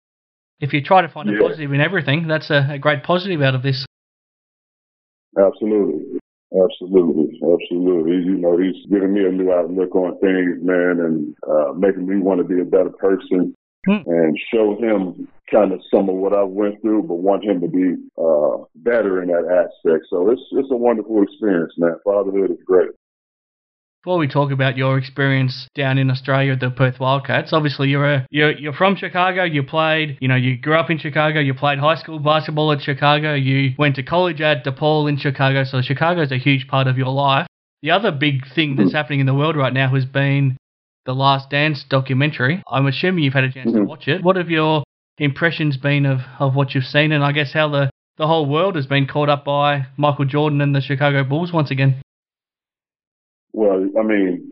if 0.60 0.72
you 0.72 0.82
try 0.82 1.02
to 1.02 1.08
find 1.08 1.28
yeah. 1.28 1.38
a 1.38 1.40
positive 1.40 1.72
in 1.72 1.80
everything, 1.80 2.26
that's 2.26 2.50
a, 2.50 2.68
a 2.72 2.78
great 2.78 3.02
positive 3.02 3.40
out 3.42 3.54
of 3.54 3.62
this. 3.62 3.86
Absolutely. 5.38 6.18
Absolutely, 6.50 7.38
absolutely. 7.44 8.24
You 8.24 8.38
know, 8.38 8.56
he's 8.56 8.86
giving 8.90 9.12
me 9.12 9.26
a 9.26 9.30
new 9.30 9.52
outlook 9.52 9.94
on 9.94 10.18
things, 10.18 10.56
man, 10.62 10.96
and 10.98 11.34
uh, 11.46 11.74
making 11.74 12.06
me 12.08 12.16
want 12.16 12.38
to 12.38 12.44
be 12.44 12.60
a 12.62 12.64
better 12.64 12.88
person 12.88 13.54
hmm. 13.84 14.00
and 14.06 14.38
show 14.52 14.74
him 14.80 15.28
kind 15.52 15.72
of 15.72 15.80
some 15.92 16.08
of 16.08 16.16
what 16.16 16.32
I 16.32 16.42
went 16.42 16.80
through, 16.80 17.02
but 17.02 17.16
want 17.16 17.44
him 17.44 17.60
to 17.60 17.68
be 17.68 17.96
uh, 18.16 18.64
better 18.76 19.22
in 19.22 19.28
that 19.28 19.44
aspect. 19.44 20.06
So 20.08 20.30
it's 20.30 20.40
it's 20.52 20.70
a 20.70 20.76
wonderful 20.76 21.22
experience, 21.22 21.74
man. 21.76 21.96
Fatherhood 22.02 22.50
is 22.50 22.64
great. 22.64 22.90
Before 24.04 24.18
we 24.18 24.28
talk 24.28 24.52
about 24.52 24.76
your 24.76 24.96
experience 24.96 25.68
down 25.74 25.98
in 25.98 26.08
Australia 26.08 26.52
at 26.52 26.61
the 26.61 26.70
Perth 26.70 27.00
Wildcats, 27.00 27.52
obviously 27.52 27.88
you're 27.88 28.14
a, 28.14 28.26
you're 28.30 28.52
you're 28.52 28.72
from 28.72 28.94
Chicago. 28.94 29.42
You 29.42 29.64
played, 29.64 30.18
you 30.20 30.28
know, 30.28 30.37
you 30.37 30.56
grew 30.56 30.78
up 30.78 30.88
in 30.88 30.98
Chicago. 30.98 31.40
You 31.40 31.52
played 31.52 31.80
high 31.80 31.96
school 31.96 32.20
basketball 32.20 32.70
at 32.70 32.80
Chicago. 32.80 33.34
You 33.34 33.72
went 33.76 33.96
to 33.96 34.04
college 34.04 34.40
at 34.40 34.64
DePaul 34.64 35.08
in 35.08 35.18
Chicago. 35.18 35.64
So 35.64 35.82
Chicago 35.82 36.22
is 36.22 36.30
a 36.30 36.38
huge 36.38 36.68
part 36.68 36.87
of 36.87 36.96
your 36.96 37.08
life. 37.08 37.48
The 37.82 37.90
other 37.90 38.12
big 38.12 38.46
thing 38.54 38.76
that's 38.76 38.92
happening 38.92 39.18
in 39.18 39.26
the 39.26 39.34
world 39.34 39.56
right 39.56 39.72
now 39.72 39.92
has 39.92 40.04
been 40.04 40.56
the 41.04 41.14
Last 41.14 41.50
Dance 41.50 41.84
documentary. 41.88 42.62
I'm 42.70 42.87
assuming 42.87 43.24
you've 43.24 43.34
had 43.34 43.44
a 43.44 43.52
chance 43.52 43.72
to 43.72 43.78
mm-hmm. 43.78 43.88
watch 43.88 44.06
it. 44.06 44.22
What 44.22 44.37
have 44.37 44.48
your 44.48 44.84
impressions 45.18 45.76
been 45.76 46.06
of, 46.06 46.20
of 46.38 46.54
what 46.54 46.72
you've 46.72 46.84
seen, 46.84 47.11
and 47.11 47.24
I 47.24 47.32
guess 47.32 47.52
how 47.52 47.68
the 47.68 47.90
the 48.16 48.28
whole 48.28 48.46
world 48.46 48.76
has 48.76 48.87
been 48.87 49.06
caught 49.06 49.28
up 49.28 49.44
by 49.44 49.87
Michael 49.96 50.24
Jordan 50.24 50.61
and 50.61 50.74
the 50.74 50.80
Chicago 50.80 51.24
Bulls 51.24 51.52
once 51.52 51.70
again? 51.72 52.00
Well, 53.58 53.90
I 53.98 54.06
mean, 54.06 54.50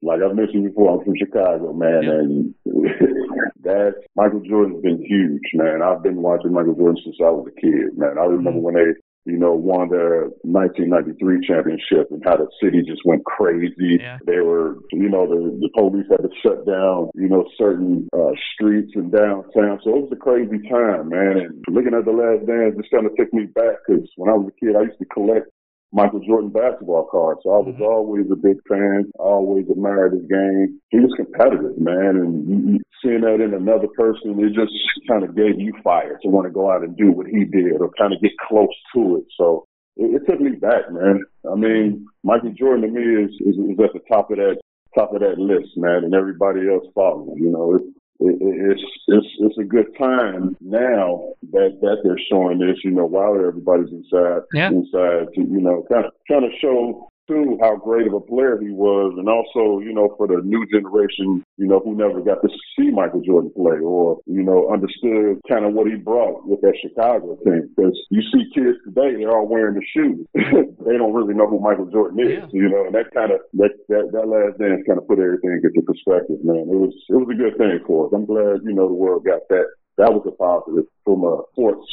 like 0.00 0.20
I 0.24 0.32
mentioned 0.32 0.64
before, 0.64 0.96
I'm 0.96 1.04
from 1.04 1.12
Chicago, 1.14 1.74
man, 1.74 2.02
yep. 2.02 2.14
and 2.24 2.54
that 3.64 4.00
Michael 4.16 4.40
Jordan's 4.40 4.80
been 4.80 5.04
huge, 5.04 5.44
man. 5.52 5.82
I've 5.82 6.02
been 6.02 6.22
watching 6.22 6.54
Michael 6.54 6.72
Jordan 6.72 6.96
since 7.04 7.16
I 7.20 7.28
was 7.28 7.52
a 7.52 7.60
kid, 7.60 7.98
man. 7.98 8.16
I 8.16 8.24
remember 8.24 8.52
mm-hmm. 8.52 8.64
when 8.64 8.74
they, 8.80 9.30
you 9.30 9.36
know, 9.36 9.52
won 9.52 9.90
their 9.90 10.32
1993 10.40 11.44
championship 11.46 12.08
and 12.08 12.24
how 12.24 12.40
the 12.40 12.48
city 12.64 12.80
just 12.80 13.04
went 13.04 13.26
crazy. 13.26 14.00
Yeah. 14.00 14.16
They 14.24 14.40
were, 14.40 14.80
you 14.90 15.10
know, 15.12 15.28
the, 15.28 15.60
the 15.60 15.68
police 15.76 16.08
had 16.08 16.24
to 16.24 16.32
shut 16.40 16.64
down, 16.64 17.12
you 17.12 17.28
know, 17.28 17.44
certain 17.60 18.08
uh, 18.16 18.32
streets 18.54 18.92
in 18.96 19.10
downtown. 19.10 19.84
So 19.84 20.00
it 20.00 20.08
was 20.08 20.12
a 20.16 20.16
crazy 20.16 20.64
time, 20.64 21.12
man. 21.12 21.44
And 21.44 21.60
looking 21.68 21.92
at 21.92 22.08
the 22.08 22.16
last 22.16 22.48
dance, 22.48 22.72
just 22.80 22.88
kind 22.88 23.04
of 23.04 23.12
took 23.20 23.28
me 23.36 23.52
back 23.52 23.84
because 23.84 24.08
when 24.16 24.32
I 24.32 24.40
was 24.40 24.48
a 24.48 24.56
kid, 24.56 24.80
I 24.80 24.88
used 24.88 24.98
to 25.04 25.12
collect 25.12 25.52
Michael 25.92 26.20
Jordan 26.20 26.50
basketball 26.50 27.08
card. 27.10 27.38
So 27.42 27.50
I 27.50 27.58
was 27.58 27.74
mm-hmm. 27.74 27.82
always 27.82 28.26
a 28.30 28.36
big 28.36 28.58
fan. 28.68 29.10
I 29.18 29.22
always 29.22 29.66
admired 29.70 30.12
his 30.12 30.26
game. 30.30 30.80
He 30.90 31.00
was 31.00 31.12
competitive, 31.16 31.78
man, 31.78 32.16
and 32.16 32.80
seeing 33.02 33.22
that 33.22 33.42
in 33.42 33.54
another 33.54 33.88
person, 33.98 34.38
it 34.38 34.54
just 34.54 34.72
kind 35.08 35.24
of 35.24 35.34
gave 35.34 35.58
you 35.58 35.72
fire 35.82 36.18
to 36.22 36.28
want 36.28 36.46
to 36.46 36.52
go 36.52 36.70
out 36.70 36.84
and 36.84 36.96
do 36.96 37.10
what 37.10 37.26
he 37.26 37.44
did 37.44 37.80
or 37.80 37.90
kind 37.98 38.12
of 38.12 38.22
get 38.22 38.32
close 38.46 38.74
to 38.94 39.16
it. 39.16 39.24
So 39.36 39.64
it, 39.96 40.22
it 40.22 40.30
took 40.30 40.40
me 40.40 40.50
back, 40.50 40.90
man. 40.90 41.24
I 41.50 41.54
mean, 41.56 42.06
Michael 42.22 42.54
Jordan 42.54 42.82
to 42.82 42.88
me 42.88 43.26
is, 43.26 43.30
is 43.40 43.56
is 43.58 43.78
at 43.82 43.92
the 43.92 44.04
top 44.08 44.30
of 44.30 44.36
that 44.36 44.60
top 44.94 45.14
of 45.14 45.20
that 45.20 45.38
list, 45.38 45.76
man, 45.76 46.04
and 46.04 46.14
everybody 46.14 46.68
else 46.68 46.86
following. 46.94 47.38
You 47.38 47.50
know, 47.50 47.74
it, 47.76 47.82
it's 48.20 48.82
it's 49.08 49.26
it's 49.40 49.58
a 49.58 49.64
good 49.64 49.86
time 49.98 50.56
now 50.60 51.32
that 51.52 51.78
that 51.80 51.98
they're 52.04 52.20
showing 52.30 52.58
this. 52.58 52.76
You 52.84 52.90
know, 52.90 53.06
while 53.06 53.34
everybody's 53.34 53.92
inside, 53.92 54.42
yeah. 54.52 54.68
inside 54.68 55.28
to 55.34 55.40
you 55.40 55.60
know 55.60 55.84
kind 55.90 56.04
of 56.04 56.12
trying 56.26 56.42
to 56.42 56.56
show 56.60 57.09
too 57.30 57.58
how 57.62 57.76
great 57.76 58.10
of 58.10 58.14
a 58.14 58.20
player 58.20 58.58
he 58.58 58.74
was, 58.74 59.14
and 59.14 59.30
also 59.30 59.78
you 59.78 59.94
know 59.94 60.10
for 60.18 60.26
the 60.26 60.42
new 60.42 60.66
generation, 60.66 61.44
you 61.56 61.66
know 61.70 61.78
who 61.78 61.94
never 61.94 62.20
got 62.20 62.42
to 62.42 62.50
see 62.74 62.90
Michael 62.90 63.22
Jordan 63.22 63.54
play 63.54 63.78
or 63.78 64.18
you 64.26 64.42
know 64.42 64.66
understood 64.74 65.38
kind 65.46 65.64
of 65.64 65.72
what 65.72 65.86
he 65.86 65.94
brought 65.94 66.42
with 66.46 66.60
that 66.62 66.74
Chicago 66.82 67.38
team. 67.46 67.70
Because 67.70 67.94
you 68.10 68.22
see 68.34 68.50
kids 68.50 68.82
today, 68.82 69.14
they're 69.14 69.30
all 69.30 69.46
wearing 69.46 69.78
the 69.78 69.86
shoes. 69.94 70.26
they 70.34 70.98
don't 70.98 71.14
really 71.14 71.34
know 71.34 71.46
who 71.46 71.62
Michael 71.62 71.86
Jordan 71.86 72.18
is, 72.18 72.50
yeah. 72.50 72.66
you 72.66 72.68
know, 72.68 72.90
and 72.90 72.94
that 72.94 73.14
kind 73.14 73.30
of 73.30 73.40
that, 73.54 73.70
that 73.88 74.10
that 74.10 74.26
last 74.26 74.58
dance 74.58 74.82
kind 74.86 74.98
of 74.98 75.06
put 75.06 75.22
everything 75.22 75.62
into 75.62 75.70
perspective, 75.86 76.42
man. 76.42 76.66
It 76.66 76.78
was 76.78 76.94
it 77.08 77.14
was 77.14 77.30
a 77.30 77.38
good 77.38 77.54
thing 77.54 77.78
for 77.86 78.06
us. 78.06 78.12
I'm 78.12 78.26
glad 78.26 78.66
you 78.66 78.74
know 78.74 78.88
the 78.90 78.98
world 78.98 79.24
got 79.24 79.46
that. 79.48 79.70
That 79.98 80.12
was 80.12 80.24
a 80.26 80.34
positive 80.34 80.90
from 81.04 81.22
a 81.24 81.44
sports 81.52 81.86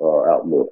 uh, 0.00 0.30
outlook. 0.30 0.68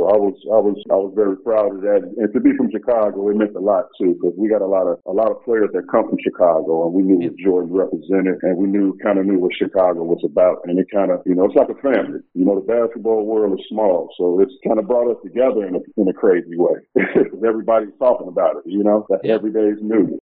So 0.00 0.08
I 0.08 0.16
was, 0.16 0.32
I 0.48 0.56
was, 0.56 0.80
I 0.88 0.96
was 0.96 1.12
very 1.12 1.36
proud 1.44 1.76
of 1.76 1.84
that. 1.84 2.00
And 2.00 2.32
to 2.32 2.40
be 2.40 2.56
from 2.56 2.72
Chicago, 2.72 3.28
it 3.28 3.36
meant 3.36 3.52
a 3.52 3.60
lot 3.60 3.92
too, 4.00 4.16
because 4.16 4.32
we 4.32 4.48
got 4.48 4.64
a 4.64 4.66
lot 4.66 4.88
of, 4.88 4.96
a 5.04 5.12
lot 5.12 5.28
of 5.28 5.44
players 5.44 5.68
that 5.76 5.92
come 5.92 6.08
from 6.08 6.16
Chicago, 6.24 6.88
and 6.88 6.96
we 6.96 7.04
knew 7.04 7.20
what 7.20 7.36
Jordan 7.36 7.68
represented, 7.68 8.40
and 8.40 8.56
we 8.56 8.64
knew, 8.64 8.96
kind 9.04 9.20
of 9.20 9.28
knew 9.28 9.36
what 9.36 9.52
Chicago 9.52 10.00
was 10.00 10.24
about, 10.24 10.64
and 10.64 10.80
it 10.80 10.88
kind 10.88 11.12
of, 11.12 11.20
you 11.28 11.36
know, 11.36 11.44
it's 11.44 11.52
like 11.52 11.68
a 11.68 11.76
family. 11.84 12.24
You 12.32 12.48
know, 12.48 12.56
the 12.56 12.64
basketball 12.64 13.28
world 13.28 13.60
is 13.60 13.64
small, 13.68 14.08
so 14.16 14.40
it's 14.40 14.56
kind 14.64 14.80
of 14.80 14.88
brought 14.88 15.12
us 15.12 15.20
together 15.20 15.68
in 15.68 15.76
a, 15.76 15.82
in 16.00 16.08
a 16.08 16.16
crazy 16.16 16.56
way. 16.56 16.80
Everybody's 17.44 17.92
talking 18.00 18.28
about 18.32 18.56
it. 18.56 18.64
You 18.64 18.80
know, 18.80 19.04
that 19.12 19.20
every 19.28 19.52
day 19.52 19.68
is 19.68 19.84
new. 19.84 20.16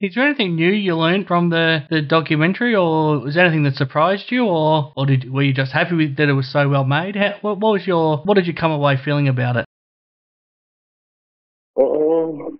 Is 0.00 0.14
there 0.14 0.24
anything 0.24 0.54
new 0.54 0.70
you 0.70 0.96
learned 0.96 1.26
from 1.26 1.50
the, 1.50 1.80
the 1.90 2.00
documentary, 2.02 2.72
or 2.72 3.18
was 3.18 3.34
there 3.34 3.44
anything 3.44 3.64
that 3.64 3.74
surprised 3.74 4.30
you, 4.30 4.46
or 4.46 4.92
or 4.94 5.06
did 5.06 5.28
were 5.28 5.42
you 5.42 5.52
just 5.52 5.72
happy 5.72 5.96
with 5.96 6.16
that 6.18 6.28
it 6.28 6.34
was 6.34 6.52
so 6.52 6.68
well 6.68 6.84
made? 6.84 7.16
How, 7.16 7.34
what, 7.40 7.58
what 7.58 7.72
was 7.72 7.84
your 7.84 8.18
what 8.18 8.34
did 8.34 8.46
you 8.46 8.54
come 8.54 8.70
away 8.70 8.96
feeling 8.96 9.26
about 9.26 9.56
it? 9.56 9.67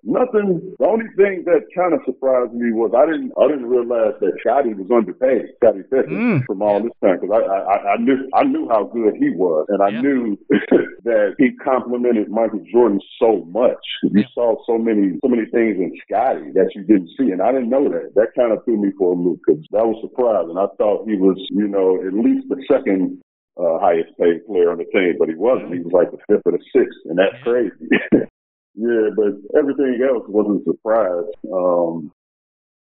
Nothing. 0.02 0.74
The 0.78 0.86
only 0.86 1.06
thing 1.16 1.44
that 1.44 1.66
kind 1.74 1.94
of 1.94 2.00
surprised 2.06 2.52
me 2.52 2.72
was 2.72 2.92
I 2.96 3.06
didn't 3.06 3.32
I 3.36 3.48
didn't 3.48 3.66
realize 3.66 4.14
that 4.20 4.38
Scottie 4.40 4.74
was 4.74 4.90
underpaid, 4.90 5.52
Scottie 5.56 5.84
Pippen, 5.90 6.14
mm. 6.14 6.46
from 6.46 6.62
all 6.62 6.82
this 6.82 6.94
time 7.02 7.20
because 7.20 7.34
I, 7.34 7.42
I 7.44 7.76
I 7.94 7.96
knew 7.98 8.28
I 8.34 8.44
knew 8.44 8.68
how 8.68 8.84
good 8.84 9.14
he 9.18 9.30
was, 9.30 9.66
and 9.68 9.82
I 9.82 9.90
yeah. 9.90 10.00
knew 10.00 10.38
that 11.04 11.34
he 11.38 11.52
complimented 11.62 12.30
Michael 12.30 12.64
Jordan 12.70 13.00
so 13.20 13.44
much. 13.50 13.82
You 14.02 14.24
saw 14.34 14.56
so 14.66 14.78
many 14.78 15.18
so 15.24 15.28
many 15.28 15.46
things 15.50 15.76
in 15.76 15.92
Scottie 16.06 16.52
that 16.54 16.72
you 16.74 16.82
didn't 16.84 17.10
see, 17.18 17.30
and 17.30 17.42
I 17.42 17.52
didn't 17.52 17.70
know 17.70 17.88
that. 17.88 18.14
That 18.14 18.34
kind 18.36 18.52
of 18.52 18.64
threw 18.64 18.80
me 18.80 18.92
for 18.98 19.12
a 19.12 19.16
loop 19.16 19.40
because 19.46 19.62
that 19.72 19.86
was 19.86 19.98
surprising. 20.02 20.56
I 20.56 20.66
thought 20.76 21.08
he 21.08 21.16
was, 21.16 21.36
you 21.50 21.68
know, 21.68 22.00
at 22.04 22.14
least 22.14 22.48
the 22.48 22.62
second 22.70 23.20
uh, 23.58 23.78
highest 23.78 24.16
paid 24.18 24.46
player 24.46 24.70
on 24.70 24.78
the 24.78 24.86
team, 24.94 25.16
but 25.18 25.28
he 25.28 25.34
wasn't. 25.34 25.74
He 25.74 25.80
was 25.80 25.92
like 25.92 26.10
the 26.10 26.18
fifth 26.28 26.46
or 26.46 26.52
the 26.52 26.64
sixth, 26.72 26.98
and 27.06 27.18
that's 27.18 27.42
crazy. 27.42 27.74
Yeah, 28.80 29.10
but 29.16 29.58
everything 29.58 29.98
else 30.08 30.22
wasn't 30.28 30.62
a 30.62 30.70
surprise. 30.70 31.24
Um, 31.52 32.12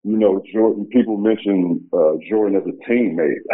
you 0.09 0.17
know, 0.17 0.43
Jordan, 0.51 0.87
people 0.87 1.19
mentioned 1.19 1.85
uh, 1.93 2.17
Jordan 2.31 2.57
as 2.57 2.65
a 2.65 2.91
teammate, 2.91 3.45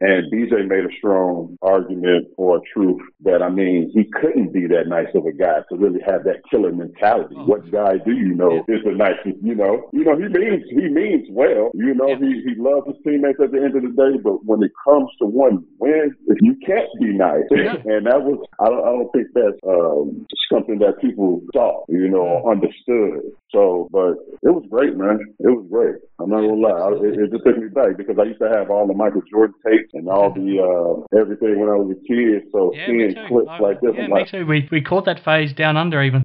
and 0.00 0.30
BJ 0.30 0.62
made 0.68 0.84
a 0.84 0.96
strong 0.96 1.58
argument 1.60 2.28
or 2.36 2.58
a 2.58 2.60
truth 2.72 3.02
that, 3.24 3.42
I 3.42 3.50
mean, 3.50 3.90
he 3.92 4.04
couldn't 4.20 4.52
be 4.52 4.68
that 4.68 4.86
nice 4.86 5.10
of 5.16 5.26
a 5.26 5.32
guy 5.32 5.66
to 5.68 5.76
really 5.76 5.98
have 6.06 6.22
that 6.22 6.46
killer 6.48 6.70
mentality. 6.70 7.34
Oh. 7.36 7.46
What 7.46 7.68
guy 7.72 7.98
do 7.98 8.12
you 8.12 8.32
know 8.32 8.62
yeah. 8.68 8.76
is 8.76 8.84
the 8.84 8.92
nicest, 8.92 9.42
you 9.42 9.56
know? 9.56 9.90
You 9.92 10.04
know, 10.04 10.14
he 10.14 10.28
means, 10.30 10.62
he 10.70 10.86
means 10.86 11.26
well. 11.30 11.72
You 11.74 11.94
know, 11.94 12.06
yeah. 12.06 12.22
he, 12.22 12.42
he 12.46 12.54
loves 12.62 12.86
his 12.86 12.96
teammates 13.02 13.40
at 13.42 13.50
the 13.50 13.58
end 13.58 13.74
of 13.74 13.82
the 13.82 13.90
day, 13.90 14.14
but 14.22 14.44
when 14.46 14.62
it 14.62 14.70
comes 14.86 15.10
to 15.18 15.26
one 15.26 15.64
win, 15.80 16.14
if 16.28 16.38
you 16.42 16.54
can't 16.64 16.88
be 17.00 17.10
nice. 17.10 17.42
Yeah. 17.50 17.74
and 17.90 18.06
that 18.06 18.22
was, 18.22 18.38
I 18.60 18.70
don't, 18.70 18.86
I 18.86 18.90
don't 18.94 19.10
think 19.10 19.34
that's 19.34 19.58
um, 19.66 20.26
something 20.52 20.78
that 20.78 21.00
people 21.00 21.42
saw, 21.52 21.84
you 21.88 22.08
know, 22.08 22.46
understood. 22.48 23.34
So, 23.50 23.88
but 23.90 24.14
it 24.42 24.54
was 24.54 24.64
great, 24.70 24.96
man. 24.96 25.18
It 25.40 25.50
was 25.50 25.66
great. 25.70 26.03
I'm 26.20 26.30
not 26.30 26.40
gonna 26.40 26.54
lie. 26.54 26.92
It, 27.02 27.18
it, 27.18 27.30
just 27.30 27.44
took 27.44 27.58
me 27.58 27.68
back 27.68 27.96
because 27.96 28.16
I 28.18 28.24
used 28.24 28.40
to 28.40 28.48
have 28.48 28.70
all 28.70 28.86
the 28.86 28.94
Michael 28.94 29.22
Jordan 29.30 29.54
tapes 29.66 29.90
and 29.94 30.08
all 30.08 30.32
the 30.32 30.60
uh, 30.62 31.18
everything 31.18 31.60
when 31.60 31.68
I 31.68 31.76
was 31.76 31.96
a 31.96 32.00
kid. 32.06 32.48
So 32.52 32.72
yeah, 32.74 32.86
seeing 32.86 33.14
clips 33.28 33.48
I, 33.50 33.58
like 33.58 33.80
this, 33.80 33.92
yeah, 33.96 34.06
me 34.06 34.12
like, 34.12 34.30
too. 34.30 34.46
We 34.46 34.68
we 34.70 34.80
caught 34.80 35.06
that 35.06 35.24
phase 35.24 35.52
down 35.52 35.76
under 35.76 36.02
even. 36.02 36.22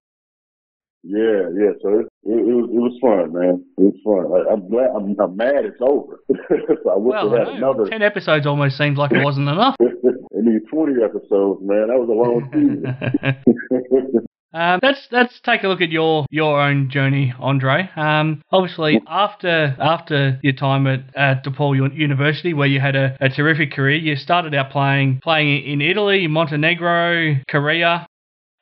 Yeah, 1.04 1.48
yeah. 1.56 1.72
So 1.82 2.00
it, 2.00 2.08
it, 2.24 2.40
it 2.44 2.56
was 2.56 2.70
it 2.70 2.82
was 2.82 2.98
fun, 3.00 3.34
man. 3.34 3.64
It 3.78 3.94
was 3.94 4.00
fun. 4.04 4.28
I, 4.30 4.54
am 4.54 4.70
glad. 4.70 4.92
I'm, 4.92 5.16
I'm, 5.20 5.38
mad 5.38 5.66
it's 5.66 5.80
over. 5.80 6.20
so 6.84 6.90
I 6.92 6.98
wish 6.98 7.14
well, 7.14 7.30
we 7.32 7.40
had 7.40 7.48
another. 7.48 7.86
Ten 7.88 8.02
episodes 8.02 8.46
almost 8.46 8.78
seems 8.78 8.98
like 8.98 9.12
it 9.12 9.24
wasn't 9.24 9.48
enough. 9.48 9.76
it 9.80 10.44
needs 10.44 10.66
20 10.70 11.02
episodes, 11.04 11.62
man. 11.64 11.88
That 11.88 12.00
was 12.00 12.10
a 12.10 12.20
long 12.20 12.50
season. 12.54 14.28
Um, 14.52 14.80
let's 14.82 15.08
let's 15.12 15.40
take 15.42 15.64
a 15.64 15.68
look 15.68 15.82
at 15.82 15.90
your 15.92 16.26
your 16.32 16.60
own 16.60 16.90
journey, 16.90 17.34
Andre. 17.40 17.90
Um, 17.96 18.42
obviously, 18.52 19.00
after 19.08 19.76
after 19.80 20.40
your 20.42 20.54
time 20.54 20.88
at, 20.88 21.02
at 21.16 21.46
DePaul 21.46 21.96
University, 21.96 22.54
where 22.54 22.68
you 22.68 22.80
had 22.80 22.96
a, 22.96 23.16
a 23.22 23.30
terrific 23.30 23.72
career, 23.72 23.98
you 23.98 24.16
started 24.16 24.56
out 24.56 24.72
playing 24.72 25.20
playing 25.22 25.66
in 25.66 25.82
Italy, 25.82 26.28
Montenegro, 26.28 27.36
Korea, 27.48 28.08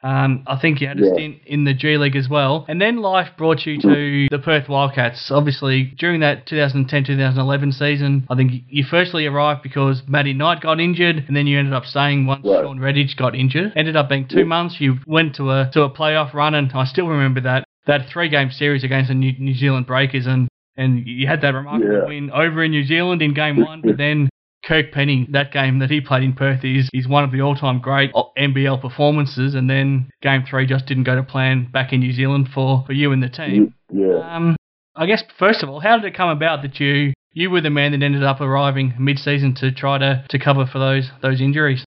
um, 0.07 0.43
I 0.47 0.57
think 0.57 0.79
you 0.79 0.87
had 0.87 0.99
a 0.99 1.05
yeah. 1.05 1.13
stint 1.13 1.37
in 1.45 1.65
the 1.65 1.73
G 1.73 1.97
League 1.97 2.15
as 2.15 2.29
well. 2.29 2.65
And 2.69 2.79
then 2.79 3.01
life 3.01 3.27
brought 3.37 3.65
you 3.65 3.77
to 3.81 4.27
the 4.31 4.39
Perth 4.39 4.69
Wildcats. 4.69 5.29
Obviously, 5.29 5.93
during 5.99 6.21
that 6.21 6.45
2010 6.47 7.03
2011 7.03 7.71
season, 7.73 8.25
I 8.29 8.35
think 8.35 8.53
you 8.69 8.85
firstly 8.89 9.25
arrived 9.25 9.63
because 9.63 10.03
Matty 10.07 10.31
Knight 10.31 10.61
got 10.61 10.79
injured, 10.79 11.25
and 11.27 11.35
then 11.35 11.45
you 11.45 11.59
ended 11.59 11.73
up 11.73 11.83
staying 11.83 12.25
once 12.25 12.45
right. 12.45 12.63
Sean 12.63 12.79
Redhage 12.79 13.17
got 13.17 13.35
injured. 13.35 13.73
Ended 13.75 13.97
up 13.97 14.07
being 14.07 14.25
two 14.29 14.39
yeah. 14.39 14.45
months. 14.45 14.77
You 14.79 14.95
went 15.05 15.35
to 15.35 15.51
a 15.51 15.69
to 15.73 15.81
a 15.81 15.89
playoff 15.89 16.33
run, 16.33 16.55
and 16.55 16.71
I 16.73 16.85
still 16.85 17.07
remember 17.07 17.41
that 17.41 17.65
that 17.85 18.07
three 18.09 18.29
game 18.29 18.49
series 18.49 18.85
against 18.85 19.09
the 19.09 19.13
New, 19.13 19.33
New 19.37 19.55
Zealand 19.55 19.87
Breakers, 19.87 20.25
and 20.25 20.47
and 20.77 21.05
you 21.05 21.27
had 21.27 21.41
that 21.41 21.53
remarkable 21.53 21.93
yeah. 21.93 22.05
win 22.05 22.31
over 22.31 22.63
in 22.63 22.71
New 22.71 22.85
Zealand 22.85 23.21
in 23.21 23.33
game 23.33 23.57
one, 23.57 23.81
but 23.81 23.97
then 23.97 24.29
Kirk 24.67 24.91
Penney, 24.91 25.27
that 25.31 25.53
game 25.53 25.79
that 25.79 25.89
he 25.89 26.01
played 26.01 26.23
in 26.23 26.33
Perth 26.33 26.65
is, 26.65 26.89
is 26.93 27.07
one 27.07 27.23
of 27.23 27.31
the 27.31 27.41
all 27.41 27.55
time 27.55 27.79
great 27.79 28.11
NBL 28.13 28.81
performances. 28.81 29.55
And 29.55 29.69
then 29.69 30.09
game 30.21 30.43
three 30.47 30.65
just 30.65 30.85
didn't 30.85 31.05
go 31.05 31.15
to 31.15 31.23
plan 31.23 31.69
back 31.71 31.93
in 31.93 32.01
New 32.01 32.11
Zealand 32.11 32.49
for, 32.53 32.83
for 32.85 32.91
you 32.91 33.13
and 33.13 33.23
the 33.23 33.29
team. 33.29 33.73
Yeah. 33.91 34.35
Um, 34.35 34.57
I 34.95 35.05
guess, 35.05 35.23
first 35.39 35.63
of 35.63 35.69
all, 35.69 35.79
how 35.79 35.97
did 35.97 36.05
it 36.05 36.17
come 36.17 36.29
about 36.29 36.63
that 36.63 36.79
you, 36.79 37.13
you 37.31 37.49
were 37.49 37.61
the 37.61 37.69
man 37.69 37.91
that 37.91 38.03
ended 38.03 38.23
up 38.23 38.41
arriving 38.41 38.93
mid 38.99 39.19
season 39.19 39.55
to 39.55 39.71
try 39.71 39.99
to, 39.99 40.25
to 40.29 40.39
cover 40.39 40.65
for 40.65 40.79
those, 40.79 41.09
those 41.21 41.39
injuries? 41.39 41.85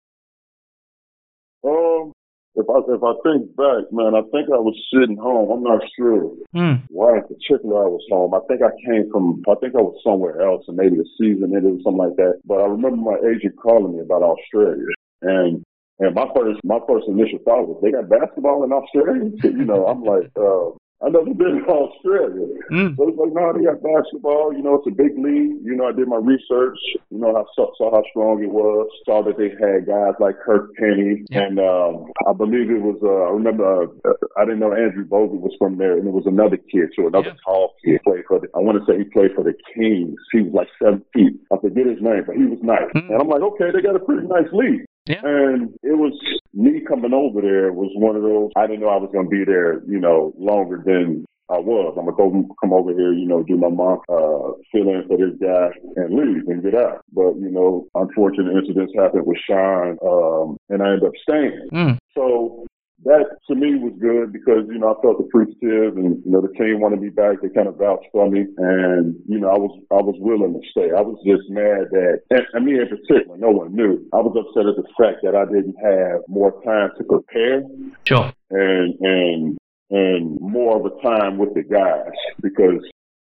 If 2.58 2.66
I 2.66 2.78
if 2.90 3.02
I 3.02 3.14
think 3.22 3.54
back, 3.54 3.86
man, 3.94 4.18
I 4.18 4.22
think 4.34 4.50
I 4.50 4.58
was 4.58 4.74
sitting 4.92 5.16
home. 5.16 5.50
I'm 5.50 5.62
not 5.62 5.82
sure 5.94 6.34
mm. 6.54 6.82
why 6.90 7.18
in 7.18 7.22
particular 7.22 7.86
I 7.86 7.88
was 7.88 8.02
home. 8.10 8.34
I 8.34 8.42
think 8.50 8.62
I 8.62 8.74
came 8.82 9.10
from. 9.10 9.42
I 9.46 9.54
think 9.62 9.78
I 9.78 9.82
was 9.82 9.94
somewhere 10.02 10.42
else, 10.42 10.64
and 10.66 10.76
maybe 10.76 10.96
the 10.96 11.08
season 11.18 11.54
ended 11.54 11.78
or 11.78 11.82
something 11.86 12.02
like 12.02 12.16
that. 12.16 12.42
But 12.44 12.58
I 12.60 12.66
remember 12.66 12.98
my 12.98 13.18
agent 13.30 13.54
calling 13.62 13.94
me 13.94 14.02
about 14.02 14.26
Australia, 14.26 14.90
and 15.22 15.62
and 15.98 16.14
my 16.14 16.26
first 16.34 16.58
my 16.64 16.78
first 16.86 17.06
initial 17.06 17.38
thought 17.46 17.66
was 17.66 17.78
they 17.82 17.90
got 17.90 18.10
basketball 18.10 18.62
in 18.66 18.72
Australia. 18.74 19.30
you 19.42 19.66
know, 19.66 19.86
I'm 19.86 20.02
like, 20.02 20.30
uh, 20.34 20.74
I 21.00 21.10
never 21.10 21.32
been 21.32 21.62
to 21.62 21.70
Australia. 21.70 22.58
Mm. 22.72 22.96
So 22.96 23.08
it's 23.08 23.18
like, 23.18 23.32
no, 23.32 23.52
they 23.54 23.64
got 23.64 23.78
basketball. 23.82 24.52
You 24.52 24.62
know, 24.62 24.74
it's 24.82 24.88
a 24.88 24.90
big 24.90 25.14
league. 25.14 25.62
You 25.62 25.76
know, 25.78 25.86
I 25.86 25.92
did 25.92 26.08
my 26.08 26.18
research. 26.18 26.78
You 27.10 27.18
know, 27.18 27.36
I 27.36 27.44
saw, 27.54 27.70
saw 27.78 27.94
how 27.94 28.02
strong 28.10 28.42
it 28.42 28.50
was. 28.50 28.90
Saw 29.06 29.22
that 29.22 29.38
they 29.38 29.54
had 29.62 29.86
guys 29.86 30.18
like 30.18 30.40
Kirk 30.42 30.74
Penney. 30.74 31.22
Yeah. 31.30 31.46
And 31.46 31.60
um, 31.60 32.10
I 32.26 32.32
believe 32.32 32.70
it 32.70 32.82
was, 32.82 32.98
uh, 33.02 33.30
I 33.30 33.30
remember, 33.30 33.84
uh, 33.84 34.12
I 34.36 34.44
didn't 34.44 34.58
know 34.58 34.74
Andrew 34.74 35.06
Bogut 35.06 35.38
was 35.38 35.54
from 35.58 35.78
there. 35.78 35.96
And 35.96 36.08
it 36.08 36.12
was 36.12 36.26
another 36.26 36.56
kid, 36.56 36.90
too, 36.96 37.06
another 37.06 37.30
yeah. 37.30 37.44
tall 37.46 37.74
kid. 37.84 38.02
Played 38.02 38.24
for 38.26 38.40
the, 38.40 38.48
I 38.56 38.58
want 38.58 38.78
to 38.78 38.84
say 38.90 38.98
he 38.98 39.04
played 39.04 39.34
for 39.36 39.44
the 39.44 39.54
Kings. 39.74 40.18
He 40.32 40.42
was 40.42 40.52
like 40.52 40.68
seven 40.82 41.04
feet. 41.14 41.38
I 41.52 41.62
forget 41.62 41.86
his 41.86 42.02
name, 42.02 42.24
but 42.26 42.34
he 42.34 42.44
was 42.44 42.58
nice. 42.62 42.90
Mm. 42.94 43.14
And 43.14 43.22
I'm 43.22 43.28
like, 43.28 43.42
okay, 43.54 43.70
they 43.70 43.82
got 43.82 43.94
a 43.94 44.02
pretty 44.02 44.26
nice 44.26 44.50
league. 44.52 44.82
Yeah. 45.06 45.22
And 45.22 45.72
it 45.82 45.96
was 45.96 46.12
me 46.58 46.80
coming 46.80 47.14
over 47.14 47.40
there 47.40 47.72
was 47.72 47.90
one 47.94 48.16
of 48.16 48.22
those, 48.22 48.50
I 48.56 48.66
didn't 48.66 48.80
know 48.80 48.88
I 48.88 48.96
was 48.96 49.10
going 49.12 49.26
to 49.26 49.30
be 49.30 49.44
there, 49.44 49.80
you 49.86 50.00
know, 50.00 50.34
longer 50.36 50.82
than 50.84 51.24
I 51.48 51.58
was. 51.58 51.94
I'm 51.96 52.04
going 52.04 52.32
to 52.32 52.48
go 52.48 52.56
come 52.60 52.72
over 52.72 52.90
here, 52.90 53.12
you 53.12 53.26
know, 53.26 53.44
do 53.44 53.56
my 53.56 53.68
month, 53.68 54.00
uh, 54.10 54.58
fill 54.72 54.90
in 54.90 55.06
for 55.06 55.16
this 55.16 55.38
guy 55.40 55.70
and 55.96 56.12
leave 56.12 56.48
and 56.48 56.62
get 56.62 56.74
out. 56.74 57.04
But, 57.12 57.36
you 57.36 57.50
know, 57.50 57.86
unfortunate 57.94 58.58
incidents 58.58 58.92
happened 58.98 59.24
with 59.24 59.38
Sean, 59.48 59.96
um, 60.02 60.56
and 60.68 60.82
I 60.82 60.94
ended 60.94 61.04
up 61.04 61.14
staying. 61.22 61.68
Mm. 61.72 61.98
So 62.14 62.66
that 63.04 63.26
to 63.46 63.54
me 63.54 63.76
was 63.76 63.94
good 64.00 64.32
because, 64.32 64.66
you 64.66 64.78
know, 64.78 64.94
I 64.94 65.02
felt 65.02 65.20
appreciative 65.20 65.96
and, 65.96 66.22
you 66.24 66.30
know, 66.32 66.40
the 66.40 66.52
team 66.58 66.80
wanted 66.80 67.00
me 67.00 67.10
back. 67.10 67.40
They 67.40 67.48
kind 67.48 67.68
of 67.68 67.78
vouched 67.78 68.08
for 68.12 68.28
me 68.28 68.46
and, 68.56 69.14
you 69.28 69.38
know, 69.38 69.48
I 69.48 69.58
was, 69.58 69.78
I 69.90 70.02
was 70.02 70.16
willing 70.18 70.54
to 70.54 70.68
stay. 70.70 70.90
I 70.90 71.00
was 71.00 71.16
just 71.24 71.48
mad 71.48 71.88
that, 71.92 72.22
and, 72.30 72.42
and 72.52 72.66
me 72.66 72.80
in 72.80 72.88
particular, 72.88 73.38
no 73.38 73.50
one 73.50 73.74
knew. 73.74 74.04
I 74.12 74.18
was 74.18 74.34
upset 74.34 74.66
at 74.66 74.76
the 74.76 74.88
fact 74.98 75.22
that 75.22 75.36
I 75.36 75.44
didn't 75.44 75.76
have 75.78 76.22
more 76.26 76.52
time 76.64 76.90
to 76.98 77.04
prepare. 77.04 77.62
Sure. 78.04 78.32
And, 78.50 78.94
and, 79.00 79.58
and 79.90 80.40
more 80.40 80.76
of 80.76 80.84
a 80.84 81.00
time 81.00 81.38
with 81.38 81.54
the 81.54 81.62
guys 81.62 82.12
because 82.42 82.82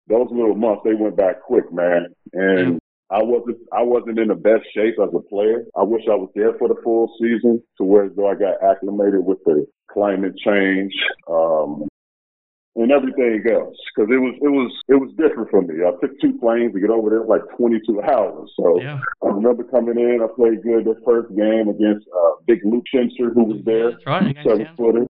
those 0.07 0.27
little 0.31 0.55
months, 0.55 0.81
they 0.85 0.93
went 0.93 1.17
back 1.17 1.41
quick, 1.41 1.71
man. 1.73 2.07
And, 2.33 2.79
I 3.09 3.21
wasn't 3.21 3.57
I 3.71 3.83
wasn't 3.83 4.19
in 4.19 4.29
the 4.29 4.35
best 4.35 4.63
shape 4.73 4.95
as 5.01 5.09
a 5.13 5.19
player. 5.19 5.65
I 5.77 5.83
wish 5.83 6.03
I 6.09 6.15
was 6.15 6.29
there 6.35 6.53
for 6.57 6.67
the 6.67 6.75
full 6.83 7.13
season 7.19 7.61
to 7.77 7.83
where 7.83 8.09
though 8.09 8.29
I 8.29 8.35
got 8.35 8.63
acclimated 8.63 9.23
with 9.25 9.39
the 9.45 9.65
climate 9.91 10.35
change, 10.37 10.93
um, 11.29 11.87
and 12.75 12.91
everything 12.91 13.43
else 13.51 13.77
because 13.93 14.09
it 14.09 14.17
was 14.17 14.33
it 14.41 14.49
was 14.49 14.71
it 14.89 14.95
was 14.95 15.11
different 15.17 15.49
for 15.51 15.61
me. 15.61 15.85
I 15.85 15.91
took 16.01 16.19
two 16.19 16.39
planes 16.39 16.73
to 16.73 16.79
get 16.79 16.89
over 16.89 17.09
there 17.09 17.23
like 17.25 17.41
22 17.57 18.01
hours. 18.01 18.49
So 18.57 18.81
Yeah. 18.81 18.99
I 19.23 19.27
remember 19.27 19.63
coming 19.65 19.99
in. 19.99 20.21
I 20.23 20.27
played 20.35 20.63
good 20.63 20.85
the 20.85 20.99
first 21.05 21.29
game 21.35 21.69
against 21.69 22.07
uh, 22.09 22.31
Big 22.47 22.59
Luke 22.65 22.85
Schenscher 22.93 23.33
who 23.33 23.43
was 23.43 23.61
there, 23.65 23.91
That's 23.91 24.05
right. 24.07 24.35
seven 24.43 24.67
footer. 24.75 25.05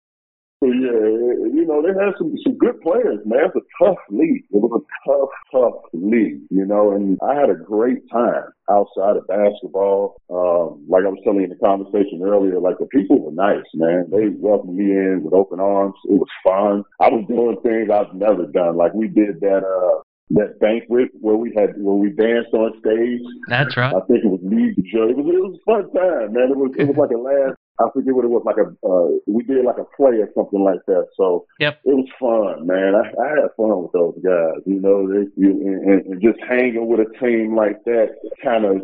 So 0.63 0.71
yeah, 0.71 1.51
you 1.51 1.65
know 1.67 1.81
they 1.81 1.91
had 1.91 2.15
some 2.17 2.33
some 2.41 2.57
good 2.57 2.79
players, 2.79 3.19
man. 3.25 3.51
It's 3.51 3.55
a 3.59 3.83
tough 3.83 3.99
league. 4.09 4.45
It 4.49 4.55
was 4.63 4.79
a 4.79 5.09
tough, 5.09 5.29
tough 5.51 5.91
league, 5.91 6.39
you 6.51 6.65
know. 6.65 6.93
And 6.93 7.19
I 7.21 7.35
had 7.35 7.49
a 7.49 7.55
great 7.55 8.09
time 8.09 8.47
outside 8.71 9.17
of 9.17 9.27
basketball. 9.27 10.15
Um, 10.31 10.87
like 10.87 11.03
I 11.03 11.11
was 11.11 11.19
telling 11.25 11.39
you 11.39 11.51
in 11.51 11.57
the 11.57 11.59
conversation 11.59 12.23
earlier, 12.23 12.61
like 12.61 12.77
the 12.79 12.85
people 12.85 13.19
were 13.19 13.35
nice, 13.35 13.67
man. 13.73 14.07
They 14.09 14.31
welcomed 14.39 14.77
me 14.77 14.85
in 14.85 15.19
with 15.23 15.33
open 15.33 15.59
arms. 15.59 15.95
It 16.05 16.15
was 16.15 16.31
fun. 16.47 16.85
I 17.01 17.11
was 17.11 17.27
doing 17.27 17.59
things 17.59 17.91
I've 17.91 18.15
never 18.15 18.47
done. 18.47 18.77
Like 18.77 18.93
we 18.93 19.09
did 19.09 19.41
that 19.41 19.67
uh 19.67 19.99
that 20.31 20.59
banquet 20.59 21.09
where 21.19 21.35
we 21.35 21.53
had 21.55 21.71
where 21.77 21.95
we 21.95 22.09
danced 22.09 22.53
on 22.53 22.73
stage. 22.79 23.21
That's 23.47 23.75
right. 23.77 23.93
I 23.93 23.99
think 24.07 24.23
it 24.23 24.29
was 24.29 24.39
League 24.43 24.75
Joe. 24.91 25.09
It 25.09 25.17
was 25.17 25.25
it 25.27 25.41
was 25.43 25.59
a 25.59 25.65
fun 25.65 25.83
time, 25.93 26.33
man. 26.33 26.51
It 26.51 26.57
was 26.57 26.71
it 26.77 26.87
was 26.87 26.97
like 26.97 27.11
a 27.11 27.19
last. 27.19 27.57
I 27.79 27.89
forget 27.91 28.13
what 28.13 28.25
it 28.25 28.29
was 28.29 28.43
like 28.45 28.57
a. 28.57 28.69
Uh, 28.85 29.17
we 29.27 29.43
did 29.43 29.65
like 29.65 29.77
a 29.77 29.85
play 29.97 30.17
or 30.21 30.29
something 30.35 30.63
like 30.63 30.79
that. 30.87 31.07
So 31.17 31.45
Yep. 31.59 31.79
it 31.85 31.95
was 31.95 32.09
fun, 32.19 32.67
man. 32.67 32.93
I, 32.95 33.09
I 33.21 33.29
had 33.29 33.49
fun 33.57 33.81
with 33.83 33.91
those 33.93 34.15
guys. 34.23 34.61
You 34.65 34.79
know, 34.79 35.07
they, 35.09 35.25
you, 35.35 35.51
and, 35.51 36.05
and 36.05 36.21
just 36.21 36.39
hanging 36.47 36.87
with 36.87 36.99
a 37.01 37.09
team 37.19 37.55
like 37.55 37.83
that 37.85 38.09
kind 38.43 38.65
of. 38.65 38.81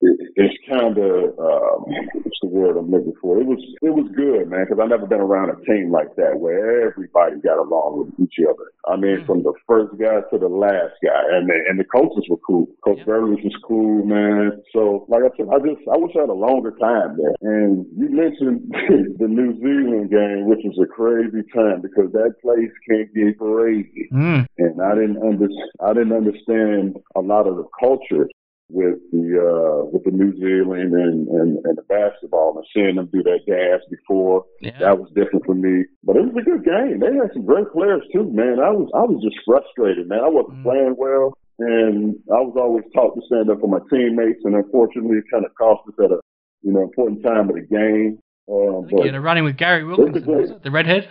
It, 0.00 0.14
it's 0.36 0.54
kind 0.70 0.96
of 0.96 1.34
um, 1.42 1.82
what's 2.22 2.38
the 2.40 2.46
word 2.48 2.76
I'm 2.76 2.90
looking 2.90 3.14
for? 3.20 3.40
It 3.40 3.46
was 3.46 3.58
it 3.82 3.90
was 3.90 4.06
good, 4.14 4.48
man, 4.48 4.64
because 4.64 4.78
I 4.80 4.86
never 4.86 5.06
been 5.06 5.20
around 5.20 5.50
a 5.50 5.58
team 5.64 5.90
like 5.90 6.14
that 6.16 6.38
where 6.38 6.86
everybody 6.90 7.40
got 7.42 7.58
along 7.58 8.06
with 8.06 8.28
each 8.28 8.38
other. 8.46 8.70
I 8.86 8.94
mean, 8.96 9.18
Mm. 9.18 9.26
from 9.26 9.42
the 9.42 9.52
first 9.66 9.90
guy 9.98 10.20
to 10.30 10.38
the 10.38 10.48
last 10.48 10.94
guy, 11.02 11.22
and 11.34 11.48
the, 11.50 11.56
and 11.68 11.80
the 11.80 11.84
coaches 11.84 12.24
were 12.30 12.38
cool. 12.46 12.68
Coach 12.84 12.98
Yeah. 12.98 13.04
Burley 13.10 13.42
was 13.42 13.56
cool, 13.66 14.04
man. 14.06 14.62
So, 14.72 15.04
like 15.08 15.22
I 15.24 15.30
said, 15.36 15.48
I 15.50 15.58
just 15.58 15.82
I 15.90 15.96
wish 15.98 16.14
I 16.16 16.20
had 16.20 16.30
a 16.30 16.32
longer 16.46 16.70
time 16.78 17.18
there. 17.18 17.34
And 17.42 17.84
you 17.96 18.08
mentioned 18.08 18.70
the 19.18 19.26
New 19.26 19.58
Zealand 19.58 20.10
game, 20.10 20.46
which 20.46 20.62
was 20.62 20.78
a 20.80 20.86
crazy 20.86 21.42
time 21.52 21.80
because 21.82 22.12
that 22.12 22.34
place 22.40 22.70
can 22.88 23.08
get 23.14 23.36
crazy 23.38 24.08
Mm. 24.12 24.46
and 24.58 24.80
I 24.80 24.94
didn't 24.94 25.18
under, 25.22 25.48
I 25.82 25.92
didn't 25.92 26.12
understand 26.12 26.96
a 27.16 27.20
lot 27.20 27.46
of 27.46 27.56
the 27.56 27.64
culture 27.80 28.28
with 28.70 29.00
the 29.12 29.24
uh 29.40 29.84
with 29.88 30.04
the 30.04 30.10
New 30.12 30.32
Zealand 30.36 30.92
and, 30.92 31.26
and 31.28 31.56
and 31.64 31.74
the 31.78 31.82
basketball 31.88 32.52
and 32.56 32.66
seeing 32.74 32.96
them 32.96 33.08
do 33.12 33.22
that 33.22 33.40
dance 33.48 33.82
before 33.90 34.44
Yeah. 34.60 34.78
that 34.80 34.98
was 34.98 35.08
different 35.16 35.46
for 35.46 35.54
me. 35.54 35.84
But 36.04 36.16
it 36.16 36.24
was 36.28 36.36
a 36.36 36.44
good 36.44 36.64
game. 36.64 37.00
They 37.00 37.16
had 37.16 37.32
some 37.32 37.46
great 37.46 37.70
players 37.72 38.02
too, 38.12 38.28
man. 38.30 38.60
I 38.60 38.68
was 38.70 38.90
I 38.94 39.02
was 39.08 39.24
just 39.24 39.40
frustrated, 39.46 40.08
man. 40.08 40.20
I 40.20 40.28
wasn't 40.28 40.58
Mm. 40.60 40.62
playing 40.64 40.94
well 40.98 41.32
and 41.60 42.14
I 42.30 42.40
was 42.44 42.54
always 42.60 42.84
taught 42.94 43.14
to 43.16 43.22
stand 43.26 43.48
up 43.50 43.58
for 43.60 43.68
my 43.68 43.80
teammates 43.90 44.44
and 44.44 44.54
unfortunately 44.54 45.16
it 45.18 45.24
kinda 45.32 45.48
cost 45.58 45.82
us 45.88 45.94
at 46.04 46.12
a 46.12 46.20
you 46.62 46.72
know, 46.72 46.82
important 46.82 47.22
time 47.24 47.48
of 47.48 47.54
the 47.54 47.62
game. 47.62 48.18
Um, 48.52 48.84
but 48.90 49.00
you 49.00 49.06
had 49.06 49.14
a 49.14 49.20
running 49.20 49.44
with 49.44 49.56
Gary 49.56 49.84
Wilkinson, 49.84 50.60
the 50.62 50.70
redhead. 50.70 51.08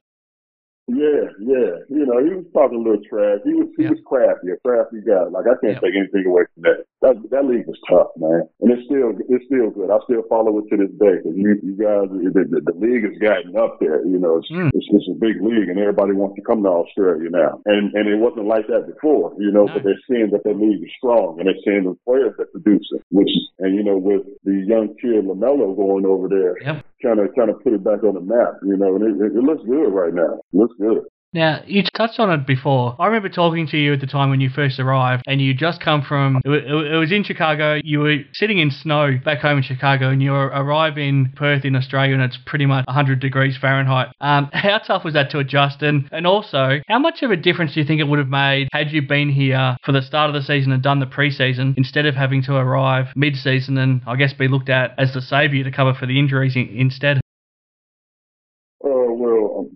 yeah, 0.87 1.27
yeah. 1.39 1.83
You 1.89 2.05
know, 2.07 2.23
he 2.23 2.31
was 2.35 2.45
talking 2.53 2.79
a 2.79 2.81
little 2.81 3.03
trash. 3.09 3.39
He 3.45 3.53
was 3.53 3.67
he 3.77 3.83
Yeah. 3.83 3.89
was 3.91 3.99
crafty, 4.05 4.51
a 4.51 4.57
crafty 4.65 5.01
guy. 5.05 5.23
Like 5.25 5.45
I 5.45 5.55
can't 5.61 5.73
Yeah. 5.73 5.79
take 5.79 5.95
anything 5.95 6.25
away 6.25 6.43
from 6.53 6.63
that. 6.63 6.85
That 7.05 7.13
that 7.29 7.45
league 7.45 7.67
was 7.69 7.77
tough, 7.85 8.09
man, 8.17 8.41
and 8.61 8.73
it's 8.73 8.81
still 8.89 9.13
it's 9.29 9.45
still 9.45 9.69
good. 9.69 9.93
I 9.93 10.01
still 10.09 10.25
follow 10.25 10.57
it 10.57 10.65
to 10.73 10.77
this 10.81 10.89
day 10.97 11.21
because 11.21 11.37
you 11.37 11.53
you 11.61 11.77
guys 11.77 12.09
the, 12.09 12.41
the, 12.41 12.57
the 12.57 12.73
league 12.73 13.05
has 13.05 13.13
gotten 13.21 13.53
up 13.53 13.77
there. 13.79 14.01
You 14.01 14.17
know, 14.17 14.37
it's, 14.41 14.49
Mm. 14.49 14.73
it's 14.73 14.87
it's 14.89 15.05
a 15.05 15.13
big 15.13 15.37
league, 15.37 15.69
and 15.69 15.77
everybody 15.77 16.13
wants 16.17 16.35
to 16.37 16.41
come 16.41 16.63
to 16.65 16.69
Australia 16.73 17.29
now. 17.29 17.61
And 17.69 17.93
and 17.93 18.09
it 18.09 18.17
wasn't 18.17 18.47
like 18.49 18.65
that 18.73 18.89
before. 18.89 19.37
You 19.37 19.51
know, 19.53 19.65
No. 19.69 19.73
but 19.77 19.83
they're 19.85 20.01
seeing 20.09 20.31
that 20.33 20.41
their 20.43 20.57
league 20.57 20.81
is 20.81 20.89
strong, 20.97 21.37
and 21.37 21.45
they're 21.45 21.61
seeing 21.61 21.85
the 21.85 21.93
players 22.01 22.33
that 22.41 22.49
produce 22.51 22.89
it. 22.97 23.05
Which 23.13 23.29
and 23.59 23.75
you 23.77 23.83
know, 23.85 23.97
with 24.01 24.25
the 24.43 24.57
young 24.65 24.95
kid 24.97 25.21
Lamelo 25.29 25.77
going 25.77 26.05
over 26.05 26.25
there, 26.27 26.57
kind 27.05 27.19
of 27.21 27.29
kind 27.37 27.51
of 27.53 27.61
put 27.61 27.73
it 27.77 27.83
back 27.83 28.01
on 28.03 28.15
the 28.17 28.25
map. 28.25 28.57
You 28.65 28.73
know, 28.75 28.95
and 28.97 29.05
it, 29.05 29.13
it, 29.21 29.37
it 29.37 29.43
looks 29.45 29.61
good 29.69 29.93
right 29.93 30.13
now. 30.17 30.41
It 30.49 30.57
looks 30.57 30.73
good. 30.81 31.05
Now, 31.37 31.61
you 31.67 31.83
touched 31.83 32.19
on 32.19 32.31
it 32.31 32.47
before. 32.47 32.95
I 32.97 33.05
remember 33.05 33.29
talking 33.29 33.67
to 33.67 33.77
you 33.77 33.93
at 33.93 34.01
the 34.01 34.07
time 34.07 34.31
when 34.31 34.41
you 34.41 34.49
first 34.49 34.79
arrived, 34.79 35.21
and 35.27 35.39
you 35.39 35.53
just 35.53 35.79
come 35.79 36.01
from, 36.01 36.41
it 36.43 36.97
was 36.97 37.11
in 37.11 37.23
Chicago. 37.23 37.79
You 37.83 37.99
were 37.99 38.17
sitting 38.33 38.57
in 38.57 38.71
snow 38.71 39.19
back 39.23 39.41
home 39.41 39.57
in 39.57 39.63
Chicago, 39.63 40.09
and 40.09 40.19
you 40.19 40.33
arrive 40.33 40.97
in 40.97 41.31
Perth 41.35 41.63
in 41.63 41.75
Australia, 41.75 42.15
and 42.15 42.23
it's 42.23 42.39
pretty 42.47 42.65
much 42.65 42.87
100 42.87 43.19
degrees 43.19 43.55
Fahrenheit. 43.55 44.07
Um, 44.19 44.49
how 44.53 44.79
tough 44.79 45.03
was 45.03 45.13
that 45.13 45.29
to 45.29 45.37
adjust? 45.37 45.83
And, 45.83 46.09
and 46.11 46.25
also, 46.25 46.79
how 46.87 46.97
much 46.97 47.21
of 47.21 47.29
a 47.29 47.37
difference 47.37 47.75
do 47.75 47.81
you 47.81 47.85
think 47.85 48.01
it 48.01 48.07
would 48.07 48.17
have 48.17 48.29
made 48.29 48.67
had 48.73 48.91
you 48.91 49.03
been 49.03 49.29
here 49.29 49.77
for 49.85 49.91
the 49.91 50.01
start 50.01 50.31
of 50.31 50.33
the 50.33 50.41
season 50.41 50.71
and 50.71 50.81
done 50.81 50.99
the 50.99 51.05
preseason 51.05 51.75
instead 51.77 52.07
of 52.07 52.15
having 52.15 52.41
to 52.43 52.55
arrive 52.55 53.09
mid 53.15 53.35
season 53.35 53.77
and, 53.77 54.01
I 54.07 54.15
guess, 54.15 54.33
be 54.33 54.47
looked 54.47 54.69
at 54.69 54.95
as 54.97 55.13
the 55.13 55.21
saviour 55.21 55.63
to 55.65 55.71
cover 55.71 55.93
for 55.93 56.07
the 56.07 56.17
injuries 56.17 56.55
in, 56.55 56.67
instead? 56.75 57.21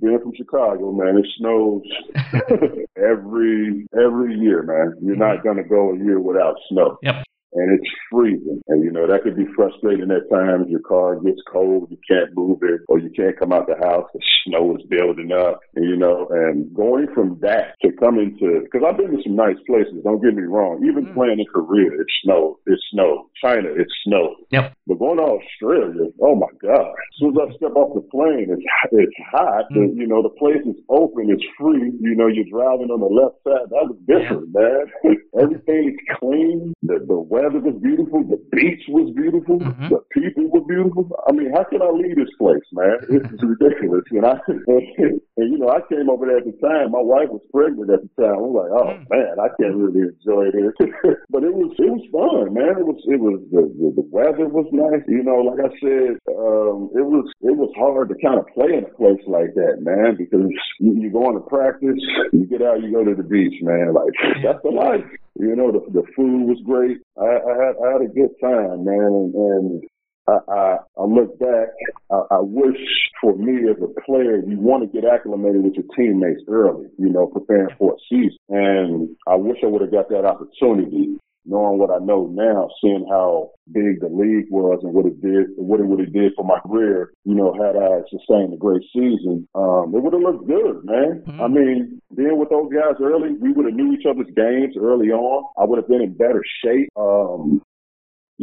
Being 0.02 0.20
from 0.20 0.34
Chicago, 0.36 0.92
man. 0.92 1.18
It 1.18 1.28
snows 1.38 1.84
every 2.98 3.88
every 3.94 4.36
year, 4.36 4.64
man. 4.64 4.96
You're 5.02 5.16
not 5.16 5.38
mm-hmm. 5.38 5.48
gonna 5.48 5.64
go 5.64 5.94
a 5.94 5.98
year 5.98 6.20
without 6.20 6.56
snow. 6.70 6.98
Yep. 7.04 7.24
And 7.54 7.78
it's 7.78 7.90
freezing, 8.10 8.62
and 8.70 8.84
you 8.84 8.92
know 8.92 9.08
that 9.08 9.24
could 9.24 9.36
be 9.36 9.46
frustrating 9.56 10.10
at 10.12 10.30
times. 10.32 10.68
Your 10.70 10.80
car 10.80 11.16
gets 11.20 11.42
cold, 11.52 11.90
you 11.92 11.98
can't 12.10 12.34
move 12.34 12.60
it, 12.64 12.82
or 12.88 12.98
you 13.00 13.10
can't 13.12 13.38
come 13.38 13.52
out 13.52 13.68
the 13.68 13.76
house. 13.86 14.08
The 14.14 14.22
snow 14.46 14.78
is 14.78 14.86
building 14.88 15.32
up, 15.34 15.60
and 15.76 15.84
you 15.90 15.98
know. 15.98 16.28
And 16.32 16.74
going 16.74 17.08
from 17.14 17.38
that 17.42 17.76
to 17.82 17.92
coming 18.00 18.38
to, 18.40 18.62
because 18.64 18.88
I've 18.88 18.96
been 18.98 19.12
to 19.12 19.22
some 19.24 19.36
nice 19.36 19.58
places. 19.68 20.00
Don't 20.04 20.22
get 20.24 20.34
me 20.34 20.44
wrong. 20.44 20.80
Even 20.88 21.08
Mm. 21.08 21.14
playing 21.14 21.40
in 21.40 21.46
Korea, 21.52 21.92
it 21.92 22.08
snowed. 22.24 22.56
It 22.68 22.80
snowed. 22.92 23.26
China, 23.44 23.68
it 23.70 23.88
snowed. 24.06 24.38
Yep. 24.52 24.74
But 24.88 25.00
going 25.00 25.18
to 25.18 25.24
Australia, 25.24 26.08
oh 26.22 26.36
my 26.36 26.48
God! 26.62 26.88
As 26.88 27.16
soon 27.20 27.36
as 27.36 27.50
I 27.50 27.56
step 27.58 27.76
off 27.76 27.94
the 27.96 28.02
plane, 28.16 28.48
it's 28.50 28.64
it's 28.94 29.18
hot. 29.32 29.66
Mm. 29.72 29.76
The, 29.76 30.02
you 30.02 30.08
know, 30.08 30.22
the 30.24 30.30
place 30.40 30.64
is 30.66 30.80
open. 30.88 31.30
It's 31.30 31.44
free. 31.60 31.92
You 32.00 32.16
know, 32.16 32.28
you're 32.28 32.46
driving 32.50 32.92
on 32.92 33.02
the 33.02 33.12
left 33.12 33.44
side. 33.44 33.68
That 33.76 33.92
was 33.92 33.98
different, 34.08 34.54
man. 34.56 34.88
Everything 35.42 35.90
is 35.90 36.18
clean. 36.18 36.74
The 36.84 37.04
the 37.08 37.20
weather 37.20 37.41
was 37.50 37.76
beautiful. 37.82 38.24
The 38.24 38.38
beach 38.52 38.84
was 38.90 39.10
beautiful. 39.16 39.60
Mhm. 39.60 39.90
The 39.90 40.00
people 40.14 40.50
were 40.52 40.62
beautiful. 40.66 41.10
I 41.28 41.32
mean, 41.32 41.52
how 41.54 41.64
can 41.64 41.82
I 41.82 41.90
leave 41.90 42.16
this 42.16 42.30
place, 42.38 42.62
man? 42.74 42.98
This 43.10 43.24
is 43.32 43.42
ridiculous. 43.42 44.04
And 44.12 44.26
I 44.26 44.38
and, 44.48 45.48
you 45.52 45.58
know, 45.58 45.70
I 45.70 45.82
came 45.90 46.10
over 46.10 46.26
there 46.26 46.38
at 46.38 46.46
the 46.46 46.54
time. 46.62 46.92
My 46.92 47.02
wife 47.02 47.30
was 47.30 47.42
pregnant 47.54 47.90
at 47.90 48.02
the 48.04 48.12
time. 48.22 48.38
I'm 48.38 48.54
like, 48.54 48.72
oh 48.72 48.90
Mm. 48.92 49.06
man, 49.10 49.34
I 49.40 49.48
can't 49.60 49.76
really 49.76 50.02
enjoy 50.14 50.52
this. 50.52 50.74
but 51.34 51.44
it 51.44 51.54
was 51.54 51.72
it 51.80 51.90
was 51.90 52.04
fun, 52.12 52.54
man. 52.54 52.78
It 52.78 52.86
was 52.86 53.00
it 53.08 53.20
was 53.20 53.40
the, 53.52 53.62
the 53.80 53.88
the 54.02 54.06
weather 54.12 54.48
was 54.48 54.68
nice. 54.72 55.04
You 55.08 55.24
know, 55.24 55.40
like 55.50 55.60
I 55.64 55.72
said, 55.82 56.12
um, 56.36 56.90
it 56.94 57.06
was 57.06 57.26
it 57.42 57.56
was 57.56 57.72
hard 57.78 58.10
to 58.10 58.16
kind 58.22 58.38
of 58.40 58.46
play 58.54 58.74
in 58.78 58.84
a 58.86 58.94
place 59.00 59.24
like 59.28 59.54
that, 59.56 59.82
man, 59.82 60.16
because 60.18 60.46
you, 60.80 60.92
you 61.00 61.10
go 61.10 61.26
on 61.26 61.34
to 61.36 61.44
practice, 61.48 61.98
you 62.34 62.46
get 62.46 62.62
out, 62.62 62.82
you 62.84 62.92
go 62.92 63.04
to 63.04 63.16
the 63.16 63.24
beach, 63.24 63.56
man. 63.62 63.94
Like 63.94 64.12
that's 64.44 64.62
the 64.64 64.70
life. 64.72 65.06
You 65.40 65.56
know, 65.56 65.72
the 65.72 65.80
the 65.92 66.04
food 66.16 66.48
was 66.48 66.62
great. 66.66 66.98
I, 67.18 67.26
I 67.26 67.54
had 67.66 67.76
I 67.84 67.92
had 67.94 68.02
a 68.02 68.14
good 68.14 68.32
time, 68.42 68.86
man, 68.86 69.12
and, 69.12 69.34
and 69.34 69.84
I, 70.28 70.38
I, 70.48 70.78
I 70.98 71.04
look 71.04 71.40
back, 71.40 71.70
I, 72.12 72.22
I 72.32 72.40
wish 72.42 72.78
for 73.20 73.36
me 73.36 73.70
as 73.70 73.78
a 73.82 74.02
player, 74.02 74.38
you 74.38 74.58
want 74.60 74.84
to 74.84 75.02
get 75.02 75.10
acclimated 75.10 75.64
with 75.64 75.74
your 75.74 75.86
teammates 75.96 76.42
early, 76.48 76.88
you 76.98 77.10
know, 77.10 77.28
preparing 77.28 77.76
for 77.78 77.94
a 77.94 77.98
season. 78.10 78.38
And 78.50 79.10
I 79.28 79.36
wish 79.36 79.58
I 79.64 79.68
would 79.68 79.82
have 79.82 79.92
got 79.92 80.10
that 80.10 80.26
opportunity, 80.26 81.18
knowing 81.46 81.80
what 81.80 81.92
I 81.92 82.00
know 82.00 82.28
now, 82.32 82.70
seeing 82.82 83.06
how 83.10 83.52
big 83.72 84.00
the 84.00 84.08
league 84.08 84.48
was 84.52 84.80
and 84.84 84.94
what 84.94 85.06
it 85.06 85.22
did, 85.22 85.48
what 85.58 85.80
it 85.80 85.88
would 85.88 86.00
have 86.00 86.14
did 86.14 86.34
for 86.36 86.46
my 86.46 86.60
career, 86.60 87.12
you 87.26 87.36
know, 87.36 87.54
had 87.54 87.76
I 87.76 88.02
sustained 88.10 88.54
a 88.54 88.58
great 88.58 88.84
season, 88.94 89.48
um, 89.56 89.94
it 89.96 90.02
would 90.04 90.14
have 90.14 90.22
looked 90.22 90.48
good, 90.48 90.86
man. 90.86 91.24
Mhm. 91.26 91.40
I 91.40 91.48
mean, 91.48 92.02
being 92.16 92.38
with 92.38 92.50
those 92.50 92.72
guys 92.72 92.96
early, 93.02 93.34
we 93.34 93.52
would 93.52 93.66
have 93.66 93.76
knew 93.76 93.94
each 93.94 94.06
other's 94.06 94.32
games 94.36 94.76
early 94.78 95.12
on. 95.12 95.46
I 95.58 95.66
would 95.66 95.78
have 95.78 95.88
been 95.88 96.02
in 96.02 96.14
better 96.14 96.44
shape. 96.64 96.90
Um, 96.96 97.62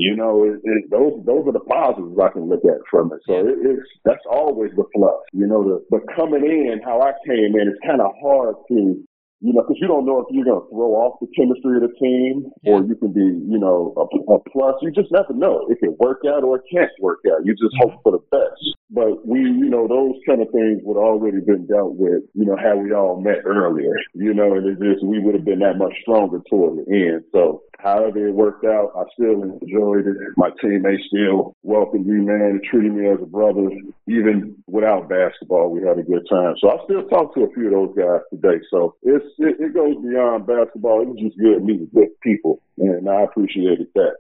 You 0.01 0.15
know, 0.15 0.45
it, 0.45 0.61
it, 0.63 0.91
those 0.93 1.25
those 1.27 1.45
are 1.49 1.53
the 1.53 1.67
positives 1.67 2.17
I 2.23 2.29
can 2.29 2.49
look 2.49 2.65
at 2.65 2.79
from 2.89 3.11
it. 3.13 3.19
So 3.27 3.35
it, 3.41 3.59
it's 3.63 3.89
that's 4.05 4.23
always 4.31 4.71
the 4.77 4.85
plus. 4.95 5.21
You 5.33 5.49
know, 5.49 5.65
the, 5.65 5.85
but 5.91 6.03
coming 6.15 6.45
in, 6.45 6.81
how 6.85 7.01
I 7.01 7.13
came 7.27 7.59
in, 7.59 7.67
it's 7.67 7.85
kind 7.85 8.01
of 8.01 8.13
hard 8.23 8.55
to 8.71 9.03
you 9.41 9.53
know, 9.53 9.63
because 9.63 9.79
you 9.81 9.87
don't 9.87 10.05
know 10.05 10.19
if 10.21 10.27
you're 10.31 10.45
going 10.45 10.61
to 10.61 10.69
throw 10.71 10.99
off 10.99 11.21
the 11.21 11.29
chemistry 11.37 11.77
of 11.79 11.87
the 11.87 11.95
team 12.03 12.51
or 12.67 12.83
you 12.83 12.97
can 12.97 13.13
be, 13.13 13.21
you 13.21 13.59
know, 13.59 13.95
a, 13.97 14.33
a 14.35 14.39
plus. 14.51 14.75
You 14.83 14.91
just 14.91 15.13
never 15.13 15.33
know. 15.33 15.67
It 15.71 15.79
can 15.79 15.97
work 16.01 16.23
out 16.27 16.43
or 16.43 16.57
it 16.57 16.65
can't 16.73 16.91
work 17.01 17.21
out. 17.31 17.47
You 17.47 17.55
just 17.55 17.75
hope 17.79 17.93
mm-hmm. 17.93 18.03
for 18.03 18.13
the 18.13 18.25
best. 18.35 18.75
But 18.91 19.27
we, 19.27 19.41
you 19.41 19.69
know, 19.69 19.87
those 19.87 20.17
kind 20.27 20.41
of 20.41 20.49
things 20.51 20.81
would 20.83 20.97
already 20.97 21.41
been 21.41 21.67
dealt 21.67 21.95
with, 21.95 22.23
you 22.35 22.47
know, 22.47 22.57
had 22.57 22.83
we 22.83 22.93
all 22.93 23.21
met 23.21 23.45
earlier, 23.45 23.95
you 24.15 24.33
know, 24.33 24.55
and 24.55 24.67
it 24.67 24.81
just, 24.81 25.05
we 25.05 25.21
would 25.21 25.35
have 25.35 25.45
been 25.45 25.61
that 25.61 25.77
much 25.77 25.93
stronger 26.03 26.41
toward 26.49 26.79
the 26.79 26.91
end. 26.91 27.25
So 27.31 27.63
however 27.79 28.27
it 28.27 28.35
worked 28.35 28.65
out, 28.65 28.93
I 28.97 29.05
still 29.13 29.43
enjoyed 29.43 30.07
it. 30.09 30.17
My 30.37 30.51
teammates 30.61 31.05
still 31.13 31.55
welcomed 31.63 32.07
me, 32.07 32.25
man, 32.25 32.59
and 32.59 32.65
treated 32.65 32.93
me 32.93 33.09
as 33.09 33.19
a 33.23 33.27
brother. 33.27 33.69
Even 34.09 34.57
without 34.67 35.09
basketball, 35.09 35.71
we 35.71 35.87
had 35.87 35.99
a 35.99 36.03
good 36.03 36.27
time. 36.29 36.55
So 36.59 36.71
I 36.71 36.83
still 36.85 37.07
talk 37.09 37.35
to 37.35 37.45
a 37.45 37.53
few 37.53 37.67
of 37.67 37.73
those 37.73 37.95
guys 37.95 38.25
today. 38.33 38.65
So 38.71 38.97
it's, 39.03 39.28
it, 39.39 39.57
it 39.61 39.75
goes 39.75 39.97
beyond 39.97 40.47
basketball. 40.47 41.03
It 41.03 41.09
was 41.09 41.19
just 41.21 41.39
good 41.39 41.65
meeting 41.65 41.89
good 41.95 42.09
people, 42.21 42.63
and 42.79 43.09
I 43.09 43.23
appreciated 43.23 43.89
that. 43.95 44.17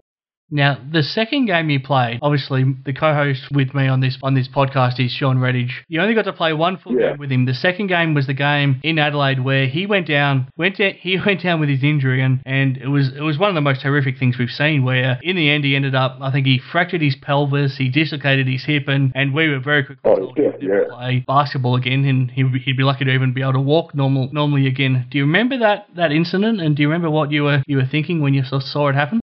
Now, 0.50 0.78
the 0.90 1.02
second 1.02 1.44
game 1.46 1.68
you 1.68 1.78
played, 1.78 2.20
obviously 2.22 2.64
the 2.86 2.94
co-host 2.94 3.42
with 3.52 3.74
me 3.74 3.86
on 3.86 4.00
this 4.00 4.16
on 4.22 4.34
this 4.34 4.48
podcast 4.48 4.98
is 4.98 5.10
Sean 5.12 5.36
Redhage. 5.36 5.72
You 5.88 6.00
only 6.00 6.14
got 6.14 6.22
to 6.24 6.32
play 6.32 6.54
one 6.54 6.78
full 6.78 6.98
Yeah. 6.98 7.10
game 7.10 7.18
with 7.18 7.30
him. 7.30 7.44
The 7.44 7.52
second 7.52 7.88
game 7.88 8.14
was 8.14 8.26
the 8.26 8.32
game 8.34 8.80
in 8.82 8.98
Adelaide 8.98 9.44
where 9.44 9.66
he 9.66 9.84
went 9.84 10.06
down, 10.06 10.48
went 10.56 10.78
down, 10.78 10.92
he 11.00 11.18
went 11.26 11.42
down 11.42 11.60
with 11.60 11.68
his 11.68 11.84
injury, 11.84 12.22
and, 12.22 12.40
and 12.46 12.78
it 12.78 12.88
was 12.88 13.12
it 13.14 13.20
was 13.20 13.38
one 13.38 13.50
of 13.50 13.54
the 13.54 13.60
most 13.60 13.82
horrific 13.82 14.18
things 14.18 14.38
we've 14.38 14.48
seen. 14.48 14.84
Where 14.84 15.18
in 15.22 15.36
the 15.36 15.50
end 15.50 15.64
he 15.64 15.76
ended 15.76 15.94
up, 15.94 16.16
I 16.22 16.32
think 16.32 16.46
he 16.46 16.58
fractured 16.72 17.02
his 17.02 17.14
pelvis, 17.16 17.76
he 17.76 17.90
dislocated 17.90 18.46
his 18.46 18.64
hip, 18.64 18.88
and, 18.88 19.12
and 19.14 19.34
we 19.34 19.48
were 19.48 19.60
very 19.60 19.84
quickly 19.84 20.10
Oh, 20.10 20.32
yeah, 20.36 20.52
yeah. 20.60 20.84
play 20.88 21.24
basketball 21.26 21.76
again, 21.76 22.04
and 22.06 22.30
he, 22.30 22.42
he'd 22.64 22.76
be 22.76 22.84
lucky 22.84 23.04
to 23.04 23.10
even 23.12 23.34
be 23.34 23.42
able 23.42 23.52
to 23.52 23.60
walk 23.60 23.94
normal 23.94 24.30
normally 24.32 24.66
again. 24.66 25.06
Do 25.10 25.18
you 25.18 25.24
remember 25.24 25.58
that 25.58 25.88
that 25.96 26.10
incident, 26.10 26.60
and 26.62 26.74
do 26.74 26.82
you 26.82 26.88
remember 26.88 27.10
what 27.10 27.30
you 27.32 27.44
were 27.44 27.62
you 27.66 27.76
were 27.76 27.86
thinking 27.90 28.22
when 28.22 28.32
you 28.32 28.44
saw 28.44 28.88
it 28.88 28.94
happen? 28.94 29.20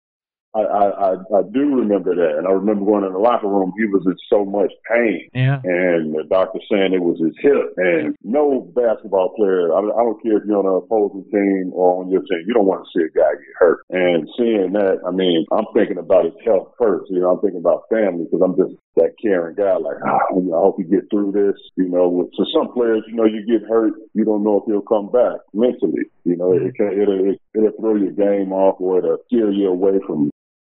I, 0.55 0.61
I, 0.61 1.11
I, 1.13 1.43
do 1.53 1.77
remember 1.77 2.15
that, 2.15 2.39
and 2.39 2.47
I 2.47 2.53
remember 2.53 2.85
going 2.85 3.05
in 3.05 3.13
the 3.13 3.19
locker 3.19 3.49
room. 3.49 3.73
He 3.77 3.85
was 3.85 4.03
in 4.07 4.17
so 4.33 4.45
much 4.45 4.73
pain, 4.91 5.29
Yeah. 5.35 5.61
and 5.63 6.15
the 6.15 6.25
doctor 6.29 6.59
saying 6.71 6.95
it 6.95 7.03
was 7.03 7.21
his 7.21 7.37
hip. 7.41 7.77
And 7.77 8.17
no 8.25 8.73
basketball 8.75 9.37
player, 9.37 9.73
I, 9.73 9.81
I 9.81 10.03
don't 10.03 10.23
care 10.23 10.39
if 10.39 10.45
you're 10.49 10.57
on 10.57 10.67
an 10.67 10.81
opposing 10.81 11.29
team 11.31 11.73
or 11.75 12.01
on 12.03 12.11
your 12.11 12.23
team, 12.23 12.45
you 12.47 12.55
don't 12.55 12.67
want 12.67 12.85
to 12.85 12.91
see 12.97 13.05
a 13.05 13.13
guy 13.13 13.29
get 13.29 13.61
hurt. 13.61 13.85
And 13.91 14.29
seeing 14.39 14.73
that, 14.73 15.05
I 15.07 15.11
mean, 15.13 15.45
I'm 15.53 15.69
thinking 15.75 15.99
about 15.99 16.25
his 16.25 16.39
health 16.45 16.73
first. 16.79 17.11
You 17.11 17.21
know, 17.21 17.37
I'm 17.37 17.41
thinking 17.41 17.61
about 17.61 17.85
family 17.93 18.25
because 18.25 18.41
I'm 18.41 18.57
just 18.57 18.73
that 18.99 19.15
caring 19.23 19.55
guy. 19.57 19.77
Like, 19.77 19.97
ah, 20.05 20.21
you 20.35 20.43
know, 20.43 20.59
I 20.59 20.63
hope 20.63 20.79
you 20.79 20.85
get 20.85 21.09
through 21.11 21.33
this. 21.33 21.57
You 21.77 21.89
know, 21.89 22.29
so 22.37 22.45
some 22.53 22.73
players, 22.73 23.03
you 23.07 23.15
know, 23.15 23.25
you 23.25 23.47
get 23.47 23.69
hurt, 23.69 23.95
you 24.15 24.25
don't 24.25 24.45
know 24.45 24.61
if 24.61 24.65
he'll 24.67 24.83
come 24.83 25.11
back 25.11 25.41
mentally. 25.55 26.11
You 26.25 26.37
know, 26.37 26.53
it 26.53 26.75
can, 26.75 26.93
it'll, 27.01 27.35
it'll 27.55 27.79
throw 27.81 27.95
your 27.95 28.13
game 28.13 28.53
off 28.53 28.81
or 28.81 28.99
it'll 28.99 29.19
steer 29.27 29.51
you 29.51 29.69
away 29.69 29.99
from 30.07 30.31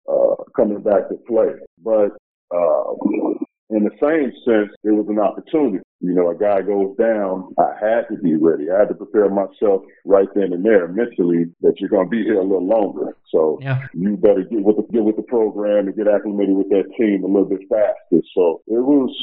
uh, 0.09 0.35
coming 0.55 0.81
back 0.81 1.09
to 1.09 1.15
play. 1.27 1.53
But 1.83 2.15
uh, 2.55 2.95
in 3.69 3.83
the 3.83 3.91
same 4.01 4.31
sense, 4.45 4.71
it 4.83 4.91
was 4.91 5.07
an 5.09 5.19
opportunity. 5.19 5.82
You 6.03 6.11
know, 6.13 6.29
a 6.29 6.35
guy 6.35 6.61
goes 6.61 6.97
down, 6.97 7.55
I 7.57 7.71
had 7.79 8.09
to 8.11 8.17
be 8.21 8.35
ready. 8.35 8.69
I 8.69 8.79
had 8.79 8.89
to 8.89 8.93
prepare 8.93 9.29
myself 9.29 9.83
right 10.03 10.27
then 10.35 10.51
and 10.51 10.65
there 10.65 10.85
mentally 10.89 11.45
that 11.61 11.79
you're 11.79 11.89
going 11.89 12.07
to 12.07 12.11
be 12.11 12.23
here 12.23 12.39
a 12.39 12.43
little 12.43 12.67
longer. 12.67 13.15
So 13.31 13.57
Yeah. 13.61 13.87
you 13.93 14.17
better 14.17 14.43
get 14.43 14.63
with 14.63 14.75
the 14.75 14.83
get 14.91 15.05
with 15.05 15.15
the 15.15 15.23
program 15.23 15.87
and 15.87 15.95
get 15.95 16.09
acclimated 16.09 16.57
with 16.57 16.67
that 16.69 16.91
team 16.99 17.23
a 17.23 17.27
little 17.27 17.47
bit 17.47 17.61
faster. 17.69 18.19
So 18.35 18.61
it 18.67 18.83
was 18.83 19.15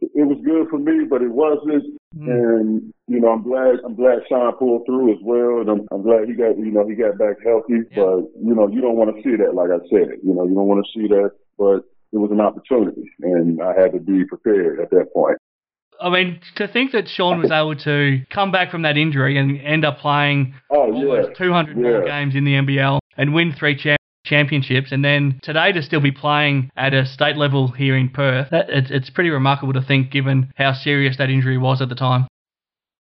it 0.00 0.24
was 0.24 0.38
good 0.44 0.68
for 0.70 0.78
me, 0.78 1.04
but 1.04 1.20
it 1.20 1.32
wasn't. 1.32 1.98
Hmm. 2.16 2.30
And 2.30 2.94
you 3.08 3.18
know, 3.20 3.30
I'm 3.30 3.42
glad 3.42 3.82
I'm 3.84 3.96
glad 3.96 4.22
Sean 4.28 4.54
pulled 4.54 4.86
through 4.86 5.10
as 5.12 5.18
well, 5.22 5.60
and 5.60 5.68
I'm, 5.68 5.88
I'm 5.90 6.02
glad 6.02 6.28
he 6.28 6.34
got 6.34 6.56
you 6.58 6.70
know 6.70 6.86
he 6.86 6.94
got 6.94 7.18
back 7.18 7.42
healthy. 7.44 7.82
Yeah. 7.90 8.06
But 8.06 8.30
you 8.38 8.54
know, 8.54 8.68
you 8.68 8.80
don't 8.80 8.96
want 8.96 9.16
to 9.16 9.22
see 9.22 9.34
that, 9.34 9.54
like 9.54 9.70
I 9.70 9.82
said. 9.90 10.22
You 10.22 10.34
know, 10.34 10.46
you 10.46 10.54
don't 10.54 10.70
want 10.70 10.86
to 10.86 10.92
see 10.94 11.08
that, 11.08 11.32
but 11.58 11.82
it 12.12 12.18
was 12.18 12.30
an 12.30 12.40
opportunity, 12.40 13.10
and 13.20 13.60
I 13.60 13.74
had 13.74 13.92
to 13.92 13.98
be 13.98 14.24
prepared 14.24 14.78
at 14.78 14.90
that 14.90 15.12
point. 15.12 15.38
I 16.00 16.08
mean, 16.10 16.40
to 16.56 16.66
think 16.66 16.92
that 16.92 17.08
Sean 17.08 17.40
was 17.40 17.50
able 17.50 17.76
to 17.76 18.22
come 18.30 18.50
back 18.50 18.70
from 18.70 18.82
that 18.82 18.96
injury 18.96 19.36
and 19.38 19.60
end 19.60 19.84
up 19.84 19.98
playing 19.98 20.54
Oh 20.70 20.92
almost 20.92 21.30
yeah, 21.30 21.34
200 21.46 21.76
more 21.76 22.04
games 22.04 22.34
in 22.34 22.44
the 22.44 22.52
NBL 22.54 22.98
and 23.16 23.34
win 23.34 23.52
three 23.58 23.76
cha- 23.76 23.96
championships, 24.24 24.92
and 24.92 25.04
then 25.04 25.40
today 25.42 25.72
to 25.72 25.82
still 25.82 26.00
be 26.00 26.10
playing 26.12 26.70
at 26.76 26.94
a 26.94 27.04
state 27.06 27.36
level 27.36 27.68
here 27.68 27.96
in 27.96 28.08
Perth, 28.08 28.48
that, 28.50 28.70
it's, 28.70 28.90
it's 28.90 29.10
pretty 29.10 29.30
remarkable 29.30 29.72
to 29.72 29.82
think 29.82 30.10
given 30.10 30.52
how 30.56 30.72
serious 30.72 31.16
that 31.18 31.28
injury 31.30 31.58
was 31.58 31.80
at 31.82 31.88
the 31.88 31.94
time. 31.94 32.26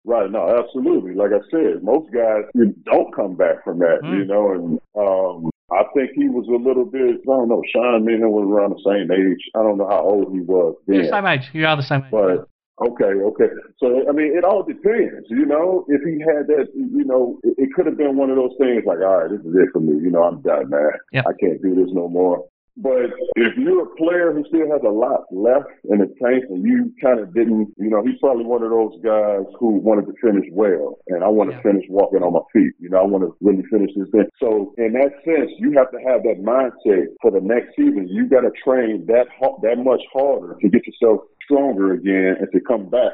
Right, 0.07 0.29
no, 0.29 0.55
absolutely. 0.59 1.15
Like 1.15 1.31
I 1.31 1.39
said, 1.49 1.83
most 1.83 2.13
guys 2.13 2.43
you 2.53 2.75
don't 2.85 3.13
come 3.15 3.35
back 3.35 3.63
from 3.63 3.79
that, 3.79 3.99
Mm. 4.03 4.17
you 4.19 4.25
know, 4.25 4.51
and 4.51 4.79
um 4.97 5.49
I 5.71 5.81
think 5.95 6.11
he 6.13 6.29
was 6.29 6.45
a 6.47 6.61
little 6.63 6.85
bit 6.85 7.15
I 7.21 7.25
don't 7.25 7.49
know, 7.49 7.63
Sean 7.73 8.05
me 8.05 8.13
and 8.13 8.23
him 8.23 8.31
were 8.31 8.45
around 8.47 8.71
the 8.75 8.83
same 8.85 9.09
age. 9.11 9.49
I 9.55 9.63
don't 9.63 9.79
know 9.79 9.87
how 9.89 10.01
old 10.01 10.31
he 10.31 10.41
was 10.41 10.75
You're 10.87 10.97
then. 11.01 11.05
the 11.07 11.11
same 11.11 11.25
age. 11.25 11.49
You 11.53 11.65
are 11.65 11.75
the 11.75 11.81
same 11.81 12.03
age. 12.03 12.11
But 12.11 12.47
okay, 12.81 13.13
okay. 13.29 13.49
So 13.77 14.07
I 14.09 14.11
mean, 14.11 14.37
it 14.37 14.43
all 14.43 14.63
depends. 14.63 15.27
You 15.29 15.45
know, 15.45 15.85
if 15.87 16.01
he 16.01 16.19
had 16.19 16.47
that, 16.47 16.67
you 16.75 17.05
know, 17.05 17.39
it, 17.43 17.55
it 17.57 17.69
could 17.75 17.85
have 17.85 17.97
been 17.97 18.17
one 18.17 18.29
of 18.29 18.35
those 18.35 18.55
things 18.59 18.83
like, 18.85 18.99
all 18.99 19.21
right, 19.21 19.29
this 19.29 19.41
is 19.41 19.55
it 19.55 19.69
for 19.71 19.79
me. 19.79 19.93
You 20.01 20.11
know, 20.11 20.23
I'm 20.23 20.41
done, 20.41 20.69
man. 20.69 20.91
Yep. 21.11 21.25
I 21.27 21.33
can't 21.39 21.61
do 21.61 21.75
this 21.75 21.93
no 21.93 22.07
more. 22.07 22.45
But 22.77 23.15
if 23.37 23.55
you're 23.55 23.83
a 23.83 23.95
player 23.95 24.33
who 24.33 24.43
still 24.49 24.69
has 24.69 24.81
a 24.85 24.91
lot 24.91 25.23
left 25.31 25.71
in 25.89 25.99
the 25.99 26.11
tank 26.21 26.43
and 26.49 26.61
you 26.61 26.91
kind 27.01 27.21
of 27.21 27.33
didn't, 27.33 27.71
you 27.77 27.89
know, 27.89 28.03
he's 28.03 28.19
probably 28.19 28.43
one 28.43 28.63
of 28.63 28.69
those 28.69 28.99
guys 29.01 29.47
who 29.59 29.79
wanted 29.79 30.07
to 30.07 30.13
finish 30.21 30.45
well. 30.51 30.99
And 31.07 31.23
I 31.23 31.29
want 31.29 31.51
to 31.51 31.55
Yeah. 31.55 31.61
finish 31.61 31.85
walking 31.89 32.21
on 32.21 32.33
my 32.33 32.43
feet. 32.51 32.73
You 32.79 32.89
know, 32.89 32.97
I 32.97 33.05
want 33.05 33.23
to 33.23 33.35
really 33.39 33.63
finish 33.71 33.91
this 33.95 34.09
thing. 34.11 34.27
So 34.41 34.73
in 34.77 34.91
that 34.93 35.13
sense, 35.23 35.51
you 35.57 35.71
have 35.77 35.89
to 35.91 35.99
have 36.03 36.23
that 36.23 36.43
mindset 36.43 37.07
for 37.21 37.31
the 37.31 37.39
next 37.39 37.77
season. 37.77 38.09
You 38.09 38.27
got 38.27 38.41
to 38.41 38.51
train 38.51 39.05
that 39.07 39.27
that 39.63 39.77
much 39.77 40.01
harder 40.11 40.57
to 40.59 40.69
get 40.69 40.85
yourself 40.85 41.21
stronger 41.45 41.93
again 41.93 42.37
and 42.39 42.51
to 42.51 42.59
come 42.59 42.89
back 42.89 43.13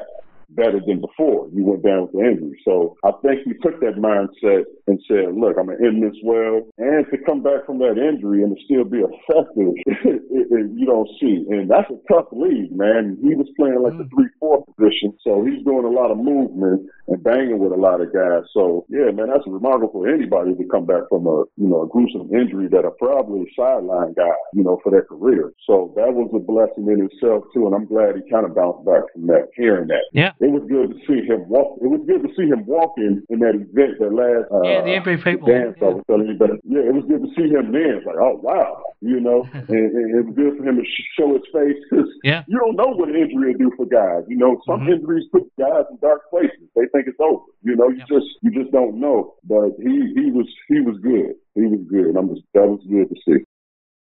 better 0.54 0.80
than 0.86 1.00
before 1.00 1.48
you 1.52 1.64
went 1.64 1.82
down 1.82 2.02
with 2.02 2.12
the 2.12 2.20
injury. 2.20 2.60
So 2.64 2.96
I 3.04 3.12
think 3.22 3.42
he 3.44 3.52
took 3.62 3.80
that 3.80 3.96
mindset 3.96 4.64
and 4.86 5.00
said, 5.08 5.34
look, 5.34 5.56
I'm 5.58 5.66
going 5.66 5.78
to 5.78 5.86
end 5.86 6.02
this 6.02 6.18
well. 6.24 6.68
And 6.78 7.06
to 7.10 7.18
come 7.24 7.42
back 7.42 7.66
from 7.66 7.78
that 7.78 7.96
injury 7.96 8.42
and 8.42 8.56
to 8.56 8.62
still 8.64 8.84
be 8.84 9.00
effective, 9.00 9.74
it, 10.04 10.22
it, 10.30 10.66
you 10.74 10.86
don't 10.86 11.08
see. 11.20 11.46
And 11.48 11.70
that's 11.70 11.90
a 11.90 12.00
tough 12.12 12.28
league, 12.32 12.72
man. 12.72 13.18
He 13.22 13.34
was 13.34 13.48
playing 13.56 13.82
like 13.82 13.96
the 13.98 14.08
mm. 14.08 14.28
3-4 14.42 14.66
position. 14.76 15.14
So 15.24 15.44
he's 15.44 15.64
doing 15.64 15.84
a 15.84 15.92
lot 15.92 16.10
of 16.10 16.18
movement 16.18 16.88
and 17.08 17.22
banging 17.22 17.58
with 17.58 17.72
a 17.72 17.80
lot 17.80 18.00
of 18.00 18.12
guys. 18.12 18.44
So 18.52 18.86
yeah, 18.88 19.10
man, 19.10 19.28
that's 19.28 19.46
remarkable 19.46 19.92
for 19.92 20.08
anybody 20.08 20.54
to 20.54 20.64
come 20.70 20.86
back 20.86 21.08
from 21.08 21.26
a, 21.26 21.44
you 21.56 21.68
know, 21.68 21.82
a 21.82 21.88
gruesome 21.88 22.32
injury 22.34 22.68
that 22.68 22.84
are 22.84 22.96
probably 22.98 23.46
sideline 23.56 24.14
guy, 24.14 24.36
you 24.54 24.62
know, 24.62 24.80
for 24.82 24.90
their 24.90 25.04
career. 25.04 25.52
So 25.66 25.92
that 25.96 26.12
was 26.12 26.30
a 26.34 26.38
blessing 26.38 26.90
in 26.90 27.08
itself 27.08 27.44
too. 27.54 27.66
And 27.66 27.74
I'm 27.74 27.86
glad 27.86 28.16
he 28.16 28.30
kind 28.30 28.46
of 28.46 28.54
bounced 28.54 28.84
back 28.84 29.02
from 29.12 29.26
that, 29.28 29.48
hearing 29.56 29.88
that 29.88 30.04
Yeah. 30.12 30.32
It 30.42 30.50
was 30.50 30.66
good 30.66 30.90
to 30.90 30.98
see 31.06 31.22
him 31.22 31.46
walk. 31.48 31.78
It 31.80 31.86
was 31.86 32.02
good 32.04 32.26
to 32.26 32.30
see 32.34 32.50
him 32.50 32.66
walking 32.66 33.22
in 33.30 33.38
that 33.46 33.54
event, 33.54 34.02
that 34.02 34.10
last 34.10 34.50
uh, 34.50 34.66
Yeah, 34.66 34.82
the 34.82 34.98
MVP 34.98 35.38
dance 35.46 35.78
I 35.80 35.94
was 35.94 36.02
telling 36.10 36.26
you 36.26 36.34
about. 36.34 36.58
Yeah, 36.66 36.82
it 36.82 36.94
was 36.94 37.06
good 37.06 37.22
to 37.22 37.30
see 37.38 37.46
him 37.46 37.70
then. 37.70 38.02
It's 38.02 38.06
like, 38.06 38.18
oh 38.18 38.42
wow, 38.42 38.82
you 39.00 39.20
know, 39.22 39.46
and, 39.54 39.86
and 39.94 40.06
it 40.18 40.22
was 40.26 40.34
good 40.34 40.58
for 40.58 40.66
him 40.66 40.76
to 40.82 40.84
sh- 40.84 41.08
show 41.14 41.30
his 41.32 41.46
face 41.54 41.78
because 41.86 42.10
Yeah. 42.26 42.42
you 42.50 42.58
don't 42.58 42.74
know 42.74 42.90
what 42.98 43.08
an 43.08 43.16
injury 43.16 43.54
will 43.54 43.70
do 43.70 43.70
for 43.78 43.86
guys. 43.86 44.26
You 44.26 44.36
know, 44.36 44.58
some 44.66 44.82
Mhm. 44.82 44.98
injuries 44.98 45.30
put 45.30 45.46
guys 45.58 45.86
in 45.90 45.96
dark 46.02 46.26
places. 46.28 46.66
They 46.74 46.90
think 46.90 47.06
it's 47.06 47.20
over. 47.22 47.46
You 47.62 47.76
know, 47.78 47.88
you 47.94 48.02
Yeah. 48.02 48.10
just 48.10 48.26
you 48.42 48.50
just 48.50 48.72
don't 48.74 48.98
know. 48.98 49.34
But 49.46 49.78
he 49.78 49.94
he 50.18 50.30
was 50.34 50.50
he 50.68 50.80
was 50.82 50.98
good. 50.98 51.38
He 51.54 51.62
was 51.70 51.80
good. 51.88 52.16
I'm 52.18 52.28
just 52.34 52.42
that 52.54 52.66
was 52.66 52.82
good 52.90 53.08
to 53.08 53.16
see. 53.24 53.44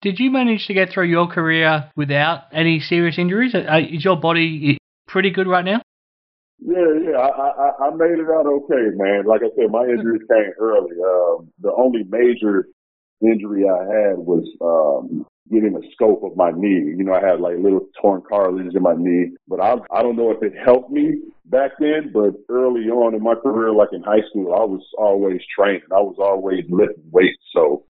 Did 0.02 0.20
you 0.20 0.30
manage 0.30 0.68
to 0.68 0.76
get 0.76 0.92
through 0.92 1.10
your 1.10 1.26
career 1.26 1.90
without 1.96 2.42
any 2.54 2.80
serious 2.80 3.18
injuries? 3.18 3.56
Uh, 3.56 3.82
Is 3.90 4.06
your 4.06 4.16
body 4.16 4.78
pretty 5.08 5.32
good 5.32 5.48
right 5.48 5.66
now? 5.66 5.82
Yeah, 6.60 6.89
yeah, 7.03 7.18
I, 7.18 7.28
I 7.28 7.88
I 7.88 7.89
made 7.91 8.18
it 8.20 8.30
out 8.30 8.47
okay, 8.47 8.89
man. 8.95 9.26
Like 9.26 9.41
I 9.41 9.49
said, 9.55 9.72
my 9.72 9.84
injuries 9.86 10.24
came 10.30 10.51
early. 10.60 10.95
Um, 11.03 11.51
the 11.62 11.72
only 11.78 12.03
major 12.10 12.68
injury 13.22 13.66
I 13.70 13.84
had 13.84 14.18
was 14.18 14.45
um, 14.62 15.26
getting 15.51 15.76
a 15.76 15.91
scope 15.93 16.24
of 16.24 16.36
my 16.36 16.51
knee. 16.51 16.95
You 16.97 17.03
know, 17.03 17.14
I 17.14 17.22
had 17.26 17.39
like 17.39 17.58
little 17.60 17.88
torn 18.01 18.22
cartilage 18.28 18.76
in 18.76 18.82
my 18.82 18.95
knee, 18.97 19.36
but 19.47 19.62
I 19.62 19.76
I 19.93 20.01
don't 20.01 20.16
know 20.16 20.32
if 20.32 20.41
it 20.41 20.53
helped 20.58 20.91
me 20.91 21.20
back 21.45 21.72
then. 21.80 22.12
But 22.12 22.34
early 22.49 22.89
on 22.89 23.14
in 23.14 23.22
my 23.22 23.36
career, 23.36 23.72
like 23.72 23.89
in 23.93 24.01
high 24.01 24.26
school, 24.30 24.53
I 24.55 24.66
was 24.66 24.84
always 24.97 25.41
training. 25.55 25.82
I 25.91 26.01
was 26.01 26.18
always 26.20 26.66
lifting 26.70 27.03
weights. 27.12 27.38
So 27.53 27.86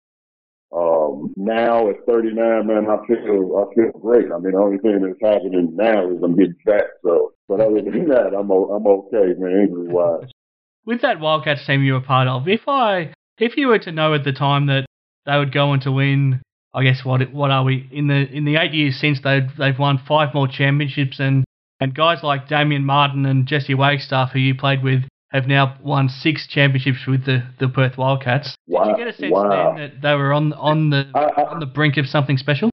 um, 0.75 1.33
now 1.37 1.89
at 1.89 2.05
39, 2.05 2.67
man, 2.67 2.87
I 2.89 2.97
feel 3.07 3.55
I 3.55 3.73
feel 3.73 3.91
great. 4.01 4.25
I 4.31 4.39
mean, 4.39 4.51
the 4.51 4.57
only 4.57 4.77
thing 4.77 4.99
that's 5.01 5.33
happening 5.33 5.69
now 5.73 6.11
is 6.11 6.21
I'm 6.21 6.35
getting 6.35 6.55
fat. 6.65 6.83
So, 7.01 7.33
but 7.47 7.61
other 7.61 7.81
than 7.81 8.07
that, 8.09 8.33
I'm 8.37 8.51
I'm 8.51 8.85
okay, 8.85 9.33
man, 9.37 9.67
injury 9.67 9.87
wise. 9.87 10.29
With 10.85 11.01
that 11.01 11.19
Wildcats 11.19 11.65
team 11.65 11.83
you 11.83 11.93
were 11.93 12.01
part 12.01 12.27
of, 12.27 12.47
if 12.47 12.67
I 12.67 13.13
if 13.37 13.55
you 13.55 13.67
were 13.67 13.79
to 13.79 13.91
know 13.91 14.13
at 14.13 14.25
the 14.25 14.33
time 14.33 14.67
that 14.67 14.85
they 15.25 15.37
would 15.37 15.53
go 15.53 15.69
on 15.69 15.79
to 15.81 15.91
win, 15.91 16.41
I 16.73 16.83
guess 16.83 17.05
what 17.05 17.31
what 17.31 17.51
are 17.51 17.63
we 17.63 17.87
in 17.91 18.07
the 18.07 18.27
in 18.29 18.43
the 18.43 18.57
eight 18.57 18.73
years 18.73 18.99
since 18.99 19.21
they've 19.23 19.49
they've 19.57 19.79
won 19.79 20.01
five 20.05 20.33
more 20.33 20.47
championships 20.47 21.21
and 21.21 21.45
and 21.79 21.95
guys 21.95 22.21
like 22.21 22.49
Damian 22.49 22.83
Martin 22.83 23.25
and 23.25 23.47
Jesse 23.47 23.75
Wagstaff 23.75 24.31
who 24.33 24.39
you 24.39 24.55
played 24.55 24.83
with 24.83 25.03
have 25.35 25.47
now 25.47 25.77
won 25.83 26.09
six 26.09 26.47
championships 26.47 27.05
with 27.07 27.25
the, 27.25 27.43
the 27.59 27.67
Perth 27.67 27.97
Wildcats. 27.97 28.55
Did 28.67 28.73
Wow. 28.73 28.89
you 28.89 28.97
get 28.97 29.07
a 29.07 29.13
sense 29.13 29.31
Wow. 29.31 29.73
then 29.75 29.75
that 29.81 30.01
they 30.01 30.15
were 30.15 30.33
on 30.33 30.53
on 30.53 30.89
the 30.89 31.05
I- 31.13 31.41
I- 31.41 31.49
on 31.51 31.59
the 31.59 31.65
brink 31.65 31.97
of 31.97 32.07
something 32.07 32.37
special? 32.37 32.69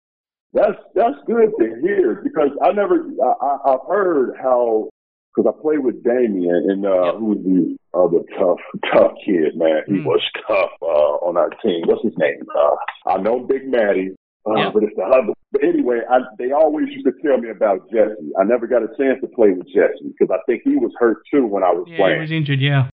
That's 0.54 0.78
that's 0.94 1.16
good 1.26 1.50
to 1.58 1.80
hear 1.82 2.20
because 2.22 2.50
I 2.62 2.72
never 2.72 3.06
I, 3.24 3.56
I've 3.72 3.86
heard 3.88 4.36
how 4.40 4.88
because 5.34 5.52
I 5.56 5.62
played 5.62 5.78
with 5.80 6.04
Damian 6.04 6.66
and 6.70 6.84
uh, 6.86 7.04
Yep. 7.04 7.14
who 7.16 7.24
was 7.24 7.38
the 7.44 7.76
other 7.94 8.20
tough 8.38 8.60
tough 8.92 9.12
kid 9.24 9.56
man. 9.56 9.82
He 9.86 9.94
Mm. 9.94 10.04
was 10.04 10.20
tough 10.46 10.70
uh, 10.82 11.26
on 11.26 11.36
our 11.36 11.50
team. 11.62 11.82
What's 11.86 12.02
his 12.04 12.16
name? 12.18 12.42
Uh, 12.54 12.76
I 13.10 13.16
know 13.18 13.40
Big 13.40 13.66
Matty. 13.66 14.14
Uh, 14.46 14.54
Yep. 14.56 14.72
But 14.74 14.82
it's 14.84 14.96
the 14.96 15.02
other. 15.04 15.32
But 15.52 15.62
anyway, 15.64 16.00
I, 16.10 16.18
they 16.38 16.50
always 16.52 16.88
used 16.88 17.04
to 17.06 17.12
tell 17.22 17.38
me 17.38 17.50
about 17.50 17.88
Jesse. 17.90 18.32
I 18.40 18.44
never 18.44 18.66
got 18.66 18.82
a 18.82 18.88
chance 18.98 19.20
to 19.20 19.28
play 19.28 19.50
with 19.50 19.66
Jesse 19.68 20.02
because 20.18 20.34
I 20.34 20.40
think 20.46 20.62
he 20.64 20.76
was 20.76 20.90
hurt 20.98 21.18
too 21.32 21.46
when 21.46 21.62
I 21.62 21.70
was 21.70 21.86
Yeah, 21.88 21.98
playing 21.98 22.14
he 22.16 22.20
was 22.22 22.32
injured. 22.32 22.60
Yeah, 22.60 22.88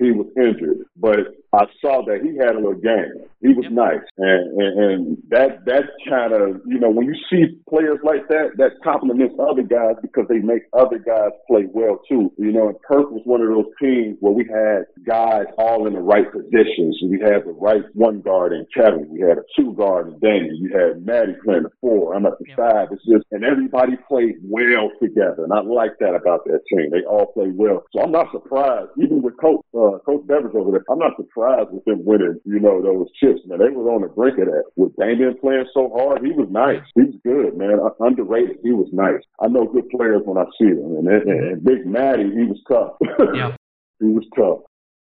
he 0.00 0.10
was 0.12 0.26
injured, 0.36 0.78
but 0.96 1.18
I 1.52 1.64
saw 1.80 2.02
that 2.06 2.20
he 2.22 2.36
had 2.36 2.54
a 2.54 2.58
little 2.62 2.74
game. 2.74 3.26
He 3.42 3.48
was 3.54 3.64
Yep. 3.64 3.72
nice, 3.72 4.06
and, 4.18 4.60
and 4.60 4.72
and 4.80 5.16
that 5.30 5.64
that 5.66 5.84
kind 6.08 6.32
of 6.32 6.60
you 6.66 6.78
know 6.78 6.90
when 6.90 7.06
you 7.06 7.14
see 7.30 7.58
players 7.68 7.98
like 8.04 8.28
that, 8.28 8.56
that 8.58 8.72
compliments 8.84 9.34
other 9.38 9.62
guys 9.62 9.96
because 10.02 10.26
they 10.28 10.38
make 10.38 10.62
other 10.72 10.98
guys 10.98 11.30
play 11.48 11.66
well 11.72 12.00
too. 12.08 12.32
You 12.38 12.52
know, 12.52 12.68
and 12.68 12.80
Perth 12.82 13.10
was 13.10 13.22
one 13.24 13.40
of 13.42 13.48
those 13.48 13.70
teams 13.80 14.16
where 14.20 14.32
we 14.32 14.44
had 14.48 14.84
guys 15.06 15.46
all 15.58 15.86
in 15.86 15.94
the 15.94 16.00
right 16.00 16.30
positions. 16.30 16.98
We 17.08 17.20
had 17.20 17.44
the 17.44 17.56
right 17.58 17.82
one 17.94 18.20
guard 18.20 18.52
in 18.52 18.66
Kevin. 18.74 19.08
We 19.10 19.20
had 19.20 19.38
a 19.38 19.44
two 19.58 19.72
guard 19.74 20.08
in 20.08 20.18
Daniel. 20.20 20.54
You 20.56 20.70
had 20.76 21.04
Matty 21.04 21.34
playing 21.44 21.64
the 21.64 21.70
four. 21.80 22.14
I'm 22.14 22.26
at 22.26 22.38
the 22.38 22.46
Yep. 22.48 22.56
five. 22.56 22.88
It's 22.92 23.04
just 23.06 23.24
and 23.32 23.44
everybody 23.44 23.96
played 24.08 24.36
well 24.44 24.90
together, 25.02 25.44
and 25.44 25.52
I 25.52 25.60
like 25.62 25.98
that 26.00 26.14
about 26.14 26.44
that 26.46 26.60
team. 26.70 26.90
They 26.90 27.02
all 27.08 27.26
play 27.32 27.50
well, 27.54 27.84
so 27.92 28.02
I'm 28.02 28.12
not 28.12 28.30
surprised. 28.32 28.90
Even 28.98 29.22
with 29.22 29.36
Coach 29.40 29.64
uh, 29.74 29.89
Coach 29.98 30.26
Devers 30.26 30.54
over 30.54 30.70
there, 30.70 30.84
I'm 30.90 30.98
not 30.98 31.16
surprised 31.16 31.70
with 31.72 31.84
them 31.84 32.04
winning. 32.04 32.38
You 32.44 32.60
know 32.60 32.80
those 32.80 33.08
chips, 33.18 33.40
man. 33.46 33.58
They 33.58 33.74
was 33.74 33.86
on 33.90 34.02
the 34.02 34.08
brink 34.08 34.38
of 34.38 34.46
that. 34.46 34.64
With 34.76 34.96
Damian 34.96 35.36
playing 35.40 35.66
so 35.74 35.90
hard, 35.90 36.22
he 36.24 36.32
was 36.32 36.48
nice. 36.50 36.86
He 36.94 37.02
was 37.02 37.18
good, 37.24 37.56
man. 37.56 37.80
Uh, 37.82 37.90
Underrated. 37.98 38.58
He 38.62 38.72
was 38.72 38.88
nice. 38.92 39.22
I 39.40 39.48
know 39.48 39.66
good 39.66 39.88
players 39.90 40.22
when 40.24 40.38
I 40.38 40.44
see 40.58 40.70
them, 40.70 40.96
and, 40.96 41.08
and, 41.08 41.28
and 41.28 41.64
Big 41.64 41.86
Matty, 41.86 42.30
he 42.30 42.44
was 42.46 42.60
tough. 42.70 42.94
yeah. 43.34 43.56
he 43.98 44.06
was 44.06 44.26
tough. 44.36 44.64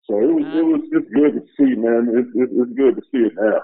So 0.04 0.18
it 0.20 0.28
was 0.28 0.44
it 0.52 0.64
was 0.64 0.80
it's 0.92 1.10
good 1.14 1.32
to 1.32 1.42
see, 1.56 1.74
man. 1.80 2.12
It's 2.12 2.28
it's, 2.34 2.52
it's 2.52 2.72
good 2.76 2.96
to 2.96 3.02
see 3.10 3.24
it 3.24 3.32
now. 3.36 3.62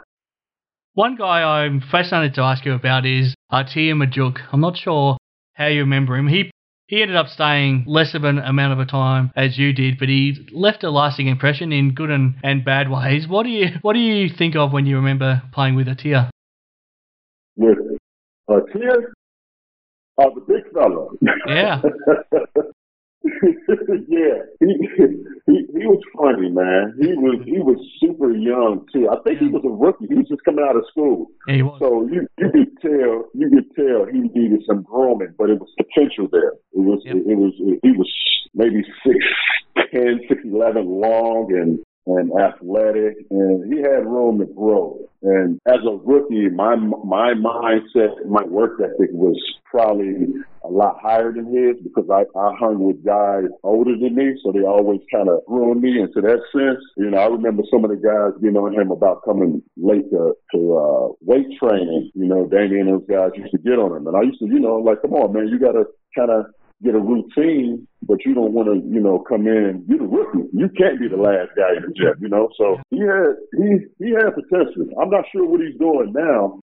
One 0.94 1.16
guy 1.16 1.42
I'm 1.42 1.80
fascinated 1.80 2.34
to 2.34 2.42
ask 2.42 2.64
you 2.64 2.72
about 2.72 3.04
is 3.04 3.34
Ater 3.52 3.94
Majok. 3.94 4.38
I'm 4.52 4.60
not 4.60 4.76
sure 4.76 5.18
how 5.54 5.66
you 5.66 5.80
remember 5.80 6.16
him. 6.16 6.28
He 6.28 6.50
he 6.90 7.02
ended 7.02 7.16
up 7.16 7.28
staying 7.28 7.84
less 7.86 8.14
of 8.14 8.24
an 8.24 8.38
amount 8.38 8.72
of 8.72 8.80
a 8.80 8.84
time 8.84 9.30
as 9.36 9.56
you 9.56 9.72
did, 9.72 9.96
but 9.96 10.08
he 10.08 10.48
left 10.52 10.82
a 10.82 10.90
lasting 10.90 11.28
impression 11.28 11.72
in 11.72 11.94
good 11.94 12.10
and, 12.10 12.34
and 12.42 12.64
bad 12.64 12.90
ways. 12.90 13.28
What 13.28 13.44
do 13.44 13.48
you 13.50 13.68
what 13.82 13.92
do 13.92 14.00
you 14.00 14.28
think 14.28 14.56
of 14.56 14.72
when 14.72 14.86
you 14.86 14.96
remember 14.96 15.40
playing 15.52 15.76
with 15.76 15.86
Ater? 15.86 16.30
with 17.56 17.78
a 18.48 18.60
tear 18.72 19.12
of 20.18 20.34
the 20.34 20.40
big 20.48 20.72
fella. 20.72 21.08
Yeah. 21.46 21.82
yeah, 24.08 24.40
he, 24.60 24.88
he 25.46 25.66
he 25.76 25.86
was 25.86 26.00
funny, 26.16 26.48
man. 26.48 26.94
He 26.98 27.12
was 27.12 27.42
he 27.44 27.58
was 27.58 27.76
super 28.00 28.32
young 28.32 28.86
too. 28.92 29.10
I 29.10 29.16
think 29.22 29.40
he 29.40 29.48
was 29.48 29.62
a 29.64 29.68
rookie. 29.68 30.06
He 30.08 30.14
was 30.14 30.28
just 30.28 30.42
coming 30.44 30.64
out 30.66 30.76
of 30.76 30.84
school, 30.90 31.26
Yeah, 31.46 31.68
so 31.78 32.08
you 32.08 32.26
you 32.38 32.50
could 32.50 32.80
tell 32.80 33.28
you 33.34 33.50
could 33.50 33.68
tell 33.76 34.06
he 34.06 34.20
needed 34.20 34.62
some 34.66 34.82
grooming, 34.82 35.34
but 35.36 35.50
it 35.50 35.60
was 35.60 35.68
potential 35.76 36.28
there. 36.32 36.52
It 36.72 36.80
was 36.80 37.02
Yep. 37.04 37.16
it, 37.16 37.36
was 37.36 37.52
he 37.82 37.92
was 37.92 38.10
maybe 38.54 38.82
six 39.04 39.18
ten, 39.92 40.20
six 40.26 40.40
eleven 40.44 40.86
long 40.86 41.52
and 41.52 41.78
and 42.18 42.30
athletic, 42.40 43.26
and 43.30 43.72
he 43.72 43.80
had 43.80 44.06
room 44.06 44.38
to 44.38 44.46
grow. 44.46 44.98
And 45.22 45.60
as 45.66 45.80
a 45.86 45.96
rookie, 45.96 46.48
my 46.48 46.76
my 46.76 47.34
mindset, 47.34 48.24
my 48.26 48.44
work 48.44 48.80
ethic 48.80 49.10
was 49.12 49.36
probably 49.70 50.26
a 50.64 50.68
lot 50.68 50.98
higher 51.00 51.32
than 51.32 51.46
his 51.46 51.76
because 51.82 52.08
I, 52.10 52.24
I 52.38 52.54
hung 52.58 52.80
with 52.80 53.04
guys 53.04 53.44
older 53.62 53.96
than 53.96 54.14
me, 54.14 54.38
so 54.42 54.52
they 54.52 54.64
always 54.64 55.00
kind 55.12 55.28
of 55.28 55.44
groomed 55.46 55.82
me 55.82 56.00
into 56.00 56.20
that 56.20 56.40
sense. 56.52 56.82
You 56.96 57.10
know, 57.10 57.18
I 57.18 57.26
remember 57.26 57.62
some 57.70 57.84
of 57.84 57.90
the 57.90 57.96
guys 57.96 58.40
getting 58.40 58.56
on 58.56 58.74
him 58.74 58.90
about 58.90 59.24
coming 59.24 59.62
late 59.76 60.10
to 60.10 60.34
to 60.54 60.76
uh, 60.76 61.12
weight 61.20 61.46
training. 61.62 62.10
You 62.14 62.26
know, 62.26 62.46
Damian 62.46 62.88
and 62.88 63.00
those 63.00 63.08
guys 63.08 63.30
used 63.36 63.52
to 63.52 63.58
get 63.58 63.78
on 63.78 63.96
him, 63.96 64.06
and 64.06 64.16
I 64.16 64.22
used 64.22 64.40
to, 64.40 64.46
you 64.46 64.60
know, 64.60 64.76
like, 64.76 65.02
come 65.02 65.14
on, 65.14 65.32
man, 65.32 65.48
you 65.48 65.58
got 65.58 65.72
to 65.72 65.84
kind 66.16 66.30
of 66.30 66.46
get 66.82 66.94
a 66.94 66.98
routine, 66.98 67.86
but 68.02 68.24
you 68.24 68.34
don't 68.34 68.52
want 68.52 68.68
to, 68.68 68.76
you 68.88 69.00
know, 69.00 69.22
come 69.28 69.46
in. 69.46 69.84
You're 69.88 69.98
the 69.98 70.06
rookie. 70.06 70.48
You 70.52 70.68
can't 70.76 70.98
be 70.98 71.08
the 71.08 71.20
last 71.20 71.50
guy 71.56 71.76
in 71.76 71.82
the 71.82 71.92
gym, 71.94 72.14
you 72.20 72.28
know. 72.28 72.48
So 72.56 72.80
he 72.90 73.00
had 73.00 73.36
he 73.56 74.04
he 74.04 74.10
had 74.12 74.34
potential. 74.34 74.86
I'm 75.00 75.10
not 75.10 75.24
sure 75.32 75.46
what 75.46 75.60
he's 75.60 75.78
doing 75.78 76.12
now. 76.14 76.60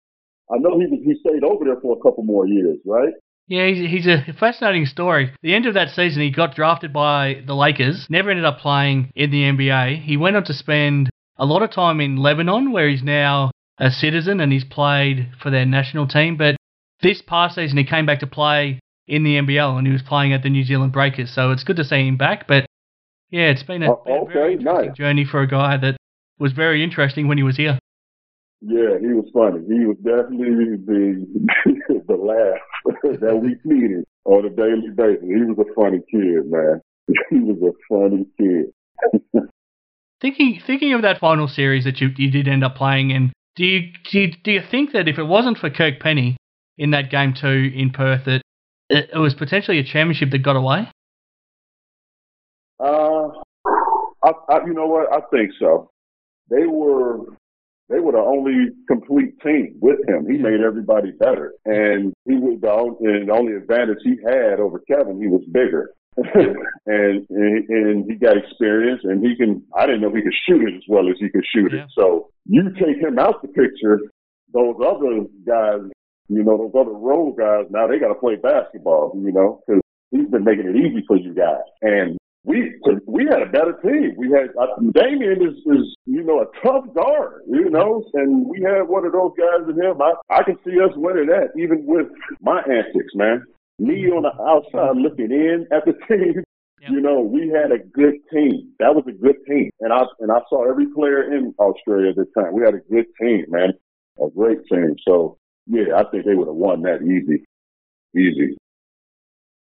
I 0.52 0.58
know 0.58 0.78
he 0.78 0.86
he 1.04 1.14
stayed 1.20 1.44
over 1.44 1.64
there 1.64 1.80
for 1.80 1.96
a 1.96 2.02
couple 2.02 2.24
more 2.24 2.46
years, 2.46 2.78
right? 2.84 3.14
Yeah, 3.48 3.66
he's, 3.66 3.90
he's 3.90 4.06
a 4.06 4.32
fascinating 4.38 4.86
story. 4.86 5.32
The 5.42 5.54
end 5.54 5.66
of 5.66 5.74
that 5.74 5.90
season, 5.90 6.22
he 6.22 6.30
got 6.30 6.54
drafted 6.54 6.92
by 6.92 7.42
the 7.44 7.54
Lakers, 7.54 8.06
never 8.08 8.30
ended 8.30 8.44
up 8.44 8.60
playing 8.60 9.10
in 9.16 9.30
the 9.30 9.42
NBA. 9.42 10.04
He 10.04 10.16
went 10.16 10.36
on 10.36 10.44
to 10.44 10.54
spend 10.54 11.10
a 11.36 11.44
lot 11.44 11.62
of 11.62 11.72
time 11.72 12.00
in 12.00 12.16
Lebanon, 12.16 12.72
where 12.72 12.88
he's 12.88 13.02
now 13.02 13.50
a 13.78 13.90
citizen 13.90 14.40
and 14.40 14.52
he's 14.52 14.64
played 14.64 15.28
for 15.42 15.50
their 15.50 15.66
national 15.66 16.06
team. 16.06 16.36
But 16.36 16.56
this 17.02 17.20
past 17.20 17.56
season, 17.56 17.76
he 17.76 17.84
came 17.84 18.06
back 18.06 18.20
to 18.20 18.26
play 18.26 18.78
in 19.12 19.24
the 19.24 19.36
NBL 19.36 19.76
and 19.76 19.86
he 19.86 19.92
was 19.92 20.00
playing 20.00 20.32
at 20.32 20.42
the 20.42 20.48
New 20.48 20.64
Zealand 20.64 20.90
Breakers. 20.92 21.30
So 21.34 21.50
it's 21.50 21.64
good 21.64 21.76
to 21.76 21.84
see 21.84 22.08
him 22.08 22.16
back. 22.16 22.48
But 22.48 22.64
yeah, 23.30 23.50
it's 23.50 23.62
been 23.62 23.82
a, 23.82 23.92
Oh, 23.92 24.02
been 24.06 24.22
a 24.22 24.32
very 24.32 24.52
interesting 24.54 24.86
nice. 24.88 24.96
journey 24.96 25.26
for 25.30 25.42
a 25.42 25.46
guy 25.46 25.76
that 25.76 25.96
was 26.38 26.52
very 26.52 26.82
interesting 26.82 27.28
when 27.28 27.36
he 27.36 27.44
was 27.44 27.58
here. 27.58 27.78
Yeah, 28.62 28.96
he 29.00 29.08
was 29.08 29.28
funny. 29.34 29.60
He 29.68 29.84
was 29.84 29.98
definitely 29.98 30.76
the 30.86 32.02
the 32.08 32.14
laugh 32.14 32.62
that 33.20 33.36
we 33.38 33.56
needed 33.64 34.04
on 34.24 34.46
a 34.46 34.50
daily 34.50 34.88
basis. 34.96 35.24
He 35.24 35.42
was 35.44 35.58
a 35.58 35.74
funny 35.74 36.00
kid, 36.10 36.50
man. 36.50 36.80
He 37.30 37.38
was 37.40 37.58
a 37.60 37.72
funny 37.92 38.24
kid. 38.38 38.72
Thinking 40.22 40.60
thinking 40.66 40.94
of 40.94 41.02
that 41.02 41.18
final 41.18 41.48
series 41.48 41.84
that 41.84 42.00
you 42.00 42.08
you 42.16 42.30
did 42.30 42.48
end 42.48 42.64
up 42.64 42.76
playing 42.76 43.10
in, 43.10 43.32
do 43.56 43.64
you 43.66 43.92
do 44.10 44.20
you, 44.20 44.32
do 44.42 44.52
you 44.52 44.62
think 44.70 44.92
that 44.92 45.08
if 45.08 45.18
it 45.18 45.24
wasn't 45.24 45.58
for 45.58 45.68
Kirk 45.68 46.00
Penney 46.00 46.36
in 46.78 46.92
that 46.92 47.10
game 47.10 47.34
two 47.34 47.70
in 47.74 47.90
Perth, 47.90 48.24
that 48.26 48.40
it, 48.93 49.11
it 49.14 49.18
was 49.18 49.34
potentially 49.34 49.78
a 49.78 49.84
championship 49.84 50.30
that 50.30 50.38
got 50.43 50.57
away? 50.57 50.88
Uh, 52.80 53.28
I, 54.24 54.32
I, 54.49 54.64
you 54.66 54.74
know 54.74 54.86
what? 54.86 55.12
I 55.12 55.20
think 55.30 55.53
so. 55.59 55.90
They 56.51 56.66
were 56.66 57.18
they 57.88 58.01
were 58.01 58.12
the 58.12 58.18
only 58.18 58.70
complete 58.88 59.38
team 59.40 59.76
with 59.80 59.99
him. 60.09 60.26
He 60.30 60.38
made 60.38 60.61
everybody 60.61 61.11
better, 61.12 61.53
and 61.64 62.12
he 62.26 62.34
was 62.34 62.59
the 62.61 62.70
only, 62.72 62.97
and 63.20 63.28
the 63.28 63.32
only 63.32 63.53
advantage 63.55 63.99
he 64.03 64.16
had 64.24 64.61
over 64.61 64.80
Kevin. 64.90 65.20
He 65.20 65.28
was 65.28 65.43
bigger, 65.53 65.90
and, 66.16 67.26
and 67.30 67.68
and 67.68 68.11
he 68.11 68.16
got 68.16 68.36
experience, 68.36 69.01
and 69.05 69.24
he 69.24 69.36
can. 69.36 69.62
I 69.76 69.86
didn't 69.86 70.01
know 70.03 70.14
he 70.14 70.22
could 70.22 70.34
shoot 70.49 70.62
it 70.68 70.74
as 70.74 70.82
well 70.88 71.09
as 71.09 71.16
he 71.20 71.28
could 71.30 71.45
shoot 71.55 71.72
Yeah. 71.72 71.84
it. 71.84 71.90
So 71.97 72.30
you 72.47 72.70
take 72.74 72.97
him 73.01 73.18
out 73.18 73.43
the 73.43 73.49
picture, 73.49 74.01
those 74.53 74.76
other 74.84 75.26
guys, 75.47 75.80
you 76.35 76.43
know, 76.43 76.57
those 76.57 76.72
other 76.74 76.97
role 76.97 77.33
guys. 77.33 77.66
Now 77.70 77.87
they 77.87 77.99
got 77.99 78.09
to 78.09 78.14
play 78.14 78.37
basketball, 78.37 79.12
you 79.14 79.33
know, 79.33 79.61
because 79.66 79.83
he's 80.11 80.28
been 80.28 80.45
making 80.45 80.66
it 80.66 80.76
easy 80.76 81.05
for 81.07 81.16
you 81.16 81.35
guys, 81.35 81.64
and 81.83 82.18
we 82.45 82.74
we 83.07 83.24
had 83.30 83.43
a 83.43 83.47
better 83.47 83.78
team. 83.83 84.14
We 84.16 84.30
had 84.30 84.51
uh, 84.59 84.74
Damian 84.93 85.43
is 85.43 85.59
is 85.66 85.97
you 86.07 86.22
know 86.22 86.41
a 86.41 86.66
tough 86.66 86.93
guard, 86.95 87.43
you 87.49 87.70
know, 87.70 88.05
and 88.14 88.47
we 88.47 88.61
had 88.62 88.83
one 88.83 89.07
of 89.07 89.12
those 89.12 89.33
guys 89.39 89.68
in 89.68 89.80
him. 89.80 90.01
I 90.03 90.14
I 90.30 90.43
can 90.43 90.57
see 90.64 90.80
us 90.80 90.91
winning 90.97 91.26
that, 91.26 91.51
even 91.57 91.87
with 91.87 92.07
my 92.41 92.61
antics, 92.62 93.14
man. 93.14 93.45
Me 93.78 94.07
on 94.11 94.22
the 94.22 94.35
outside 94.43 94.97
looking 94.97 95.30
in 95.30 95.66
at 95.72 95.85
the 95.85 95.93
team. 96.09 96.43
Yep. 96.83 96.91
You 96.91 97.01
know, 97.01 97.20
we 97.20 97.49
had 97.49 97.70
a 97.70 97.78
good 97.78 98.14
team. 98.33 98.72
That 98.80 98.95
was 98.97 99.05
a 99.07 99.12
good 99.12 99.37
team, 99.47 99.70
and 99.80 99.93
I 99.93 100.03
and 100.18 100.33
I 100.33 100.41
saw 100.49 100.68
every 100.68 100.87
player 100.93 101.33
in 101.33 101.55
Australia 101.61 102.11
at 102.11 102.16
the 102.16 102.26
time. 102.37 102.55
We 102.55 102.64
had 102.64 102.74
a 102.74 102.83
good 102.91 103.07
team, 103.20 103.45
man, 103.49 103.74
a 104.20 104.28
great 104.30 104.66
team. 104.66 104.97
So 105.07 105.39
yeah, 105.66 105.96
I 105.96 106.04
think 106.10 106.24
they 106.24 106.34
would 106.34 106.48
have 106.48 106.56
won 106.56 106.82
that 106.82 107.02
easy, 107.02 107.44
easy. 108.16 108.56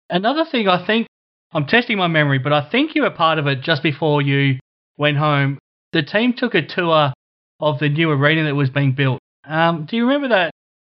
Another 0.10 0.46
thing, 0.50 0.68
I 0.68 0.86
think 0.86 1.08
I'm 1.52 1.66
testing 1.66 1.98
my 1.98 2.08
memory, 2.08 2.40
but 2.40 2.54
I 2.54 2.70
think 2.70 2.96
you 2.96 3.04
were 3.04 3.12
part 3.12 3.40
of 3.40 3.48
it 3.48 3.62
just 3.62 3.84
before 3.84 4.22
you 4.22 4.60
went 4.98 5.18
home. 5.18 5.60
The 5.94 6.04
team 6.04 6.34
took 6.34 6.54
a 6.54 6.66
tour 6.66 7.14
of 7.60 7.80
the 7.80 7.90
new 7.90 8.12
arena 8.12 8.44
that 8.46 8.56
was 8.56 8.70
being 8.70 8.94
built. 8.94 9.20
Um, 9.46 9.86
do 9.90 9.96
you 9.96 10.06
remember 10.06 10.30
that? 10.30 10.52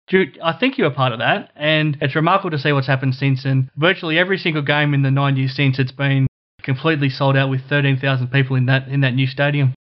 Do 0.09 0.21
you, 0.21 0.33
I 0.43 0.53
think 0.53 0.79
you 0.79 0.85
were 0.85 0.91
part 0.91 1.13
of 1.13 1.19
that, 1.21 1.51
and 1.57 1.97
it's 2.01 2.15
remarkable 2.15 2.51
to 2.51 2.59
see 2.59 2.73
what's 2.73 2.87
happened 2.87 3.15
since. 3.15 3.45
And 3.45 3.71
virtually 3.77 4.19
every 4.19 4.39
single 4.39 4.63
game 4.63 4.95
in 4.95 5.03
the 5.03 5.11
nine 5.11 5.37
years 5.37 5.57
since, 5.57 5.79
it's 5.79 5.93
been 5.93 6.27
completely 6.63 7.11
sold 7.11 7.37
out 7.37 7.51
with 7.51 7.63
13,000 7.69 8.29
people 8.29 8.57
in 8.57 8.67
that 8.67 8.89
in 8.89 9.01
that 9.01 9.15
new 9.15 9.27
stadium. 9.27 9.75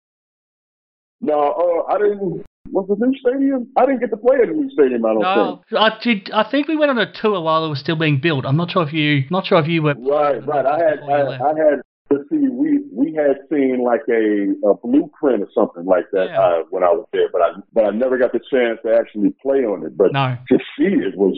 No, 1.19 1.85
uh, 1.87 1.93
I 1.93 1.97
didn't. 1.97 2.45
Was 2.69 2.87
the 2.87 2.95
new 3.05 3.17
stadium? 3.19 3.67
I 3.77 3.85
didn't 3.85 3.99
get 3.99 4.09
to 4.11 4.17
play 4.17 4.37
at 4.41 4.47
the 4.47 4.53
new 4.53 4.69
stadium. 4.71 5.05
I 5.05 5.13
don't 5.13 5.21
No, 5.21 5.61
think. 5.69 5.81
I 5.81 5.97
did. 6.01 6.31
I 6.31 6.43
think 6.49 6.67
we 6.67 6.77
went 6.77 6.91
on 6.91 6.97
a 6.97 7.11
tour 7.11 7.41
while 7.41 7.65
it 7.65 7.69
was 7.69 7.79
still 7.79 7.95
being 7.95 8.19
built. 8.19 8.45
I'm 8.45 8.57
not 8.57 8.71
sure 8.71 8.83
if 8.83 8.93
you, 8.93 9.23
not 9.29 9.45
sure 9.45 9.59
if 9.59 9.67
you 9.67 9.81
were. 9.83 9.95
Right, 9.95 10.45
right. 10.45 10.65
I 10.65 10.77
had, 10.77 10.99
I. 11.09 11.21
I 11.43 11.49
had. 11.57 11.81
Let's 12.13 12.29
see, 12.29 12.39
we 12.49 12.81
we 12.93 13.13
had 13.15 13.37
seen 13.49 13.81
like 13.85 14.01
a, 14.09 14.51
a 14.67 14.73
blueprint 14.83 15.43
or 15.43 15.47
something 15.55 15.85
like 15.85 16.07
that 16.11 16.25
Yeah. 16.25 16.41
uh, 16.41 16.63
when 16.69 16.83
I 16.83 16.89
was 16.89 17.07
there, 17.13 17.29
but 17.31 17.41
I 17.41 17.51
but 17.71 17.85
I 17.85 17.91
never 17.91 18.17
got 18.17 18.33
the 18.33 18.41
chance 18.51 18.79
to 18.85 18.93
actually 18.93 19.33
play 19.41 19.59
on 19.59 19.85
it. 19.85 19.95
But 19.95 20.11
No. 20.11 20.35
to 20.49 20.57
see 20.77 20.91
it 20.91 21.15
was 21.15 21.37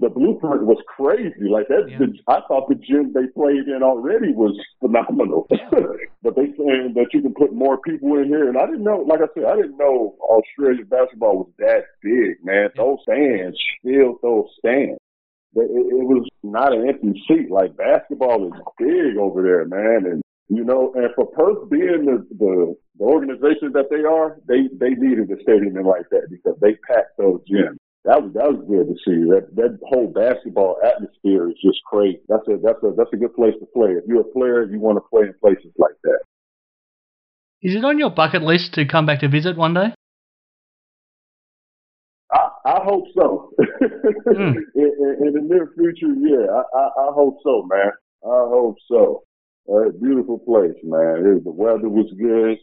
the 0.00 0.08
blueprint 0.08 0.64
was 0.64 0.78
crazy. 0.88 1.48
Like 1.48 1.68
that, 1.68 1.88
Yeah. 1.88 1.98
the, 1.98 2.18
I 2.26 2.40
thought 2.48 2.68
the 2.68 2.74
gym 2.74 3.12
they 3.12 3.26
played 3.28 3.68
in 3.68 3.82
already 3.82 4.32
was 4.32 4.58
phenomenal. 4.80 5.46
but 6.22 6.34
they 6.36 6.46
saying 6.56 6.94
that 6.96 7.08
you 7.12 7.20
can 7.20 7.34
put 7.34 7.52
more 7.52 7.78
people 7.78 8.16
in 8.16 8.24
here, 8.28 8.48
and 8.48 8.56
I 8.56 8.64
didn't 8.66 8.82
know. 8.84 9.04
Like 9.06 9.20
I 9.20 9.28
said, 9.34 9.44
I 9.44 9.56
didn't 9.56 9.76
know 9.76 10.16
Australian 10.20 10.86
basketball 10.88 11.36
was 11.38 11.50
that 11.58 11.84
big, 12.02 12.42
man. 12.42 12.70
Those 12.76 12.98
stands 13.02 13.56
filled 13.84 14.18
those 14.22 14.48
stands. 14.58 14.98
It, 15.54 15.68
it 15.68 15.86
it 16.00 16.06
was 16.08 16.26
not 16.42 16.72
an 16.72 16.88
empty 16.88 17.20
seat. 17.28 17.50
Like 17.50 17.76
basketball 17.76 18.46
is 18.46 18.52
big 18.78 19.18
over 19.18 19.42
there, 19.42 19.66
man, 19.66 20.06
and 20.10 20.22
you 20.48 20.64
know, 20.64 20.92
and 20.94 21.12
for 21.14 21.26
Perth 21.26 21.68
being 21.68 22.06
the, 22.06 22.26
the 22.38 22.74
the 22.98 23.04
organization 23.04 23.72
that 23.74 23.90
they 23.90 24.02
are, 24.04 24.38
they 24.48 24.68
they 24.78 24.94
needed 24.94 25.30
a 25.30 25.42
stadium 25.42 25.76
in 25.76 25.84
like 25.84 26.08
that 26.10 26.28
because 26.30 26.58
they 26.60 26.74
packed 26.88 27.18
those 27.18 27.40
gyms. 27.50 27.76
That 28.04 28.22
was 28.22 28.32
that 28.32 28.48
was 28.48 28.64
good 28.64 28.88
to 28.88 28.96
see. 29.04 29.28
That 29.28 29.54
that 29.56 29.78
whole 29.84 30.08
basketball 30.08 30.78
atmosphere 30.82 31.50
is 31.50 31.56
just 31.62 31.84
crazy. 31.84 32.20
That's 32.28 32.46
a 32.48 32.56
that's 32.62 32.82
a 32.82 32.92
that's 32.96 33.12
a 33.12 33.16
good 33.16 33.34
place 33.34 33.54
to 33.60 33.66
play. 33.74 33.90
If 33.90 34.04
you're 34.08 34.22
a 34.22 34.32
player, 34.32 34.64
you 34.64 34.80
want 34.80 34.96
to 34.96 35.04
play 35.10 35.28
in 35.28 35.34
places 35.40 35.72
like 35.76 35.96
that. 36.04 36.20
Is 37.62 37.74
it 37.74 37.84
on 37.84 37.98
your 37.98 38.08
bucket 38.08 38.42
list 38.42 38.72
to 38.74 38.86
come 38.86 39.04
back 39.04 39.20
to 39.20 39.28
visit 39.28 39.56
one 39.56 39.74
day? 39.74 39.92
I, 42.32 42.48
I 42.64 42.80
hope 42.84 43.04
so. 43.14 43.52
Hmm. 43.58 44.32
in, 44.32 44.66
in, 44.74 45.16
in 45.20 45.32
the 45.34 45.42
near 45.42 45.70
future, 45.76 46.14
yeah, 46.16 46.46
I, 46.48 46.78
I, 46.78 46.84
I 46.86 47.12
hope 47.12 47.36
so, 47.42 47.66
man. 47.68 47.92
I 48.24 48.48
hope 48.48 48.76
so. 48.88 49.24
Uh, 49.70 49.90
beautiful 50.00 50.38
place, 50.38 50.76
man. 50.82 51.26
It, 51.26 51.44
the 51.44 51.50
weather 51.50 51.88
was 51.88 52.10
good. 52.18 52.56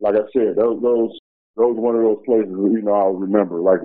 Like 0.00 0.14
I 0.14 0.26
said, 0.32 0.54
those 0.56 0.80
those 0.80 1.18
those 1.58 1.76
one 1.76 1.96
of 1.96 2.02
those 2.02 2.22
places 2.24 2.48
you 2.48 2.82
know 2.82 2.94
I'll 2.94 3.18
remember. 3.18 3.60
Like 3.60 3.80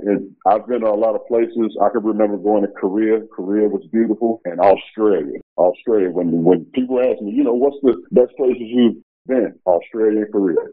I've 0.46 0.68
been 0.68 0.82
to 0.82 0.88
a 0.88 0.96
lot 0.96 1.16
of 1.16 1.28
places. 1.28 1.76
I 1.82 1.90
can 1.90 2.04
remember 2.04 2.38
going 2.38 2.64
to 2.64 2.72
Korea. 2.72 3.26
Korea 3.34 3.68
was 3.68 3.84
beautiful, 3.92 4.42
and 4.46 4.60
Australia. 4.60 5.42
Australia. 5.58 6.10
When 6.12 6.44
when 6.44 6.66
people 6.74 7.00
ask 7.02 7.22
me, 7.22 7.32
you 7.32 7.44
know, 7.44 7.54
what's 7.54 7.82
the 7.82 7.98
best 8.12 8.38
places 8.38 8.62
you've 8.62 9.02
been? 9.28 9.60
Australia 9.66 10.22
and 10.22 10.32
Korea 10.32 10.72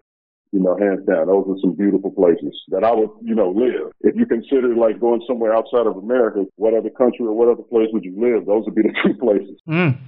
you 0.53 0.61
know, 0.61 0.77
hands 0.77 1.07
down. 1.07 1.29
Those 1.29 1.47
are 1.49 1.61
some 1.61 1.75
beautiful 1.75 2.11
places 2.11 2.61
that 2.69 2.83
I 2.83 2.93
would, 2.93 3.11
you 3.23 3.35
know, 3.35 3.51
live. 3.51 3.93
If 4.01 4.17
you 4.17 4.27
consider 4.27 4.75
like 4.75 5.01
going 5.01 5.23
somewhere 5.27 5.55
outside 5.55 5.87
of 5.87 5.97
America, 5.97 6.45
what 6.57 6.75
other 6.75 6.91
country 6.91 7.27
or 7.27 7.33
what 7.33 7.49
other 7.49 7.63
place 7.63 7.89
would 7.93 8.05
you 8.05 8.15
live? 8.19 8.47
Those 8.47 8.65
would 8.65 8.75
be 8.75 8.83
the 8.83 8.95
two 9.05 9.15
places. 9.15 9.61
Mm. 9.69 9.99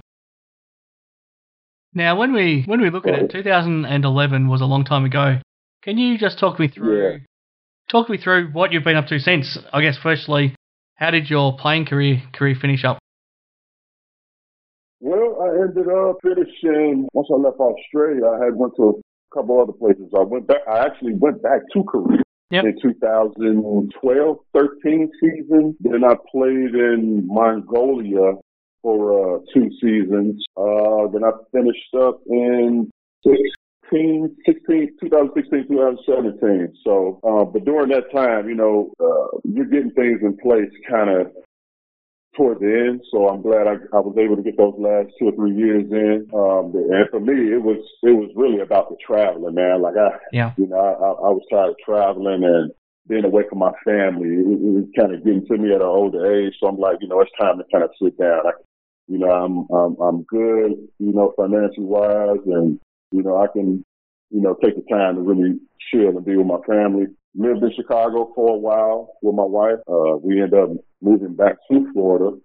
Now, 1.93 2.17
when 2.17 2.33
we 2.33 2.63
when 2.65 2.81
we 2.81 2.89
look 2.89 3.07
at 3.07 3.13
it, 3.13 3.29
2011 3.29 4.47
was 4.47 4.61
a 4.61 4.65
long 4.65 4.83
time 4.83 5.05
ago. 5.05 5.39
Can 5.83 5.97
you 5.97 6.17
just 6.17 6.39
talk 6.39 6.59
me 6.59 6.67
through 6.69 7.01
Yeah. 7.01 7.17
talk 7.89 8.09
me 8.09 8.17
through 8.17 8.47
what 8.53 8.71
you've 8.71 8.83
been 8.83 8.95
up 8.95 9.07
to 9.07 9.19
since? 9.19 9.57
I 9.71 9.81
guess 9.81 9.97
firstly, 9.97 10.55
how 10.95 11.11
did 11.11 11.29
your 11.29 11.57
playing 11.57 11.85
career 11.85 12.21
career 12.33 12.55
finish 12.55 12.83
up? 12.85 12.99
Well, 15.01 15.41
I 15.41 15.49
ended 15.63 15.89
up 15.89 16.17
finishing 16.23 17.07
once 17.13 17.27
I 17.31 17.35
left 17.35 17.59
Australia. 17.59 18.25
I 18.27 18.45
had 18.45 18.55
went 18.55 18.73
to 18.77 18.83
a 18.89 19.35
couple 19.35 19.59
other 19.61 19.73
places. 19.73 20.09
I 20.17 20.21
went 20.23 20.47
back. 20.47 20.61
I 20.67 20.79
actually 20.85 21.15
went 21.15 21.41
back 21.43 21.61
to 21.73 21.83
Korea 21.83 22.21
Yep. 22.51 22.65
in 22.65 22.81
2012, 22.81 24.37
13 24.53 25.11
season. 25.19 25.75
Then 25.81 26.03
I 26.05 26.15
played 26.31 26.73
in 26.75 27.27
Mongolia 27.27 28.35
for 28.81 28.99
uh, 29.11 29.39
two 29.53 29.69
seasons. 29.81 30.43
Uh, 30.55 31.07
then 31.11 31.23
I 31.25 31.31
finished 31.51 31.93
up 31.99 32.21
in 32.27 32.89
16, 33.25 33.51
16, 33.89 34.35
2016, 35.01 35.67
2017. 35.67 36.73
So, 36.83 37.19
uh, 37.23 37.45
but 37.45 37.65
during 37.65 37.89
that 37.89 38.11
time, 38.13 38.49
you 38.49 38.55
know, 38.55 38.91
uh, 38.99 39.37
you're 39.43 39.65
getting 39.65 39.91
things 39.91 40.19
in 40.21 40.37
place 40.37 40.69
kind 40.89 41.09
of 41.09 41.31
toward 42.35 42.59
the 42.59 42.89
end. 42.89 43.01
So 43.11 43.27
I'm 43.29 43.41
glad 43.41 43.67
I, 43.67 43.75
I 43.95 43.99
was 43.99 44.15
able 44.17 44.35
to 44.35 44.41
get 44.41 44.57
those 44.57 44.73
last 44.77 45.09
two 45.19 45.27
or 45.27 45.35
three 45.35 45.55
years 45.55 45.85
in. 45.91 46.27
Um, 46.33 46.73
and 46.73 47.09
for 47.09 47.19
me, 47.19 47.53
it 47.53 47.61
was 47.61 47.77
it 48.01 48.11
was 48.11 48.31
really 48.35 48.61
about 48.61 48.89
the 48.89 48.97
traveling, 49.05 49.55
man. 49.55 49.81
Like 49.81 49.95
I, 49.97 50.17
Yeah. 50.31 50.51
you 50.57 50.67
know, 50.67 50.77
I, 50.77 51.27
I, 51.27 51.31
was 51.31 51.45
tired 51.51 51.69
of 51.69 51.75
traveling 51.85 52.43
and 52.43 52.71
being 53.07 53.25
away 53.25 53.43
from 53.49 53.59
my 53.59 53.71
family. 53.85 54.29
It, 54.29 54.47
it 54.47 54.73
was 54.73 54.85
kind 54.97 55.13
of 55.13 55.23
getting 55.23 55.45
to 55.47 55.57
me 55.57 55.69
at 55.73 55.81
an 55.81 55.87
older 55.87 56.33
age. 56.33 56.53
So 56.59 56.67
I'm 56.67 56.77
like, 56.77 56.97
you 57.01 57.07
know, 57.07 57.21
it's 57.21 57.31
time 57.39 57.57
to 57.57 57.65
kind 57.71 57.83
of 57.83 57.91
sit 58.01 58.17
down. 58.17 58.47
I, 58.47 58.51
you 59.07 59.19
know, 59.19 59.29
I'm 59.29 59.67
I'm 59.75 59.95
I'm 60.01 60.23
good, 60.23 60.71
you 60.99 61.13
know, 61.13 61.33
financially 61.37 61.85
wise, 61.85 62.39
and 62.45 62.79
you 63.13 63.21
know, 63.21 63.37
I 63.37 63.47
can, 63.47 63.85
you 64.31 64.41
know, 64.41 64.57
take 64.63 64.75
the 64.75 64.83
time 64.91 65.15
to 65.15 65.21
really 65.21 65.59
chill 65.91 66.17
and 66.17 66.25
be 66.25 66.35
with 66.35 66.47
my 66.47 66.59
family. 66.67 67.05
Lived 67.35 67.63
in 67.63 67.71
Chicago 67.75 68.31
for 68.35 68.55
a 68.55 68.57
while 68.57 69.13
with 69.21 69.35
my 69.35 69.43
wife. 69.45 69.79
Uh, 69.87 70.17
we 70.17 70.41
ended 70.41 70.59
up 70.59 70.69
moving 71.01 71.35
back 71.35 71.55
to 71.71 71.91
Florida. 71.93 72.37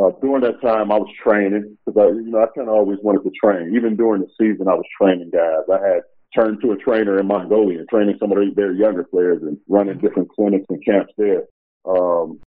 Uh, 0.00 0.10
during 0.22 0.42
that 0.42 0.60
time, 0.62 0.92
I 0.92 0.96
was 0.96 1.08
training 1.22 1.76
because 1.84 2.00
I, 2.00 2.08
you 2.14 2.30
know, 2.30 2.42
I 2.42 2.46
kind 2.54 2.68
of 2.68 2.74
always 2.74 2.98
wanted 3.02 3.24
to 3.24 3.30
train. 3.42 3.74
Even 3.74 3.96
during 3.96 4.22
the 4.22 4.28
season, 4.40 4.68
I 4.68 4.74
was 4.74 4.84
training 5.00 5.30
guys. 5.32 5.64
I 5.68 5.86
had 5.86 6.02
turned 6.34 6.62
to 6.62 6.72
a 6.72 6.76
trainer 6.76 7.18
in 7.18 7.26
Mongolia, 7.26 7.84
training 7.90 8.16
some 8.18 8.32
of 8.32 8.38
their, 8.56 8.72
younger 8.72 9.04
players 9.04 9.42
and 9.42 9.58
running 9.68 9.98
different 9.98 10.30
clinics 10.30 10.66
and 10.70 10.82
camps 10.84 11.12
there. 11.18 11.44
Um, 11.84 12.40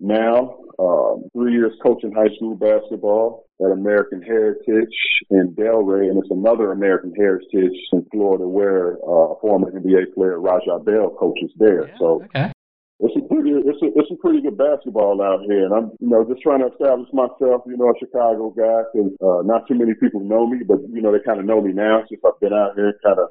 now, 0.00 0.58
um, 0.78 1.24
three 1.32 1.52
years 1.52 1.72
coaching 1.82 2.12
high 2.12 2.34
school 2.34 2.56
basketball 2.56 3.46
at 3.64 3.72
American 3.72 4.22
Heritage 4.22 4.96
in 5.30 5.54
Delray, 5.54 6.08
and 6.08 6.18
it's 6.18 6.30
another 6.30 6.72
American 6.72 7.14
Heritage 7.14 7.76
in 7.92 8.06
Florida 8.10 8.46
where 8.48 8.94
uh, 9.04 9.34
former 9.40 9.70
NBA 9.70 10.14
player 10.14 10.40
Raja 10.40 10.78
Bell 10.78 11.10
coaches 11.18 11.52
there. 11.56 11.90
So 11.98 12.22
Okay. 12.24 12.52
it's 13.00 13.16
a 13.16 13.22
pretty 13.32 13.50
it's 13.50 13.82
a 13.82 13.86
it's 13.96 14.08
some 14.08 14.18
pretty 14.18 14.42
good 14.42 14.58
basketball 14.58 15.20
out 15.22 15.40
here, 15.48 15.64
and 15.64 15.74
I'm 15.74 15.90
you 16.00 16.08
know 16.08 16.24
just 16.24 16.42
trying 16.42 16.60
to 16.60 16.68
establish 16.72 17.08
myself. 17.12 17.62
You 17.66 17.76
know, 17.76 17.88
a 17.88 17.98
Chicago 17.98 18.50
guy, 18.50 18.84
because 18.92 19.12
uh, 19.20 19.42
not 19.44 19.66
too 19.68 19.74
many 19.74 19.94
people 19.94 20.20
know 20.20 20.46
me, 20.46 20.60
but 20.66 20.80
you 20.92 21.00
know 21.00 21.12
they 21.12 21.24
kind 21.24 21.40
of 21.40 21.46
know 21.46 21.60
me 21.60 21.72
now 21.72 22.04
since 22.08 22.20
I've 22.24 22.40
been 22.40 22.52
out 22.52 22.76
here, 22.76 22.92
kind 23.04 23.18
of 23.18 23.28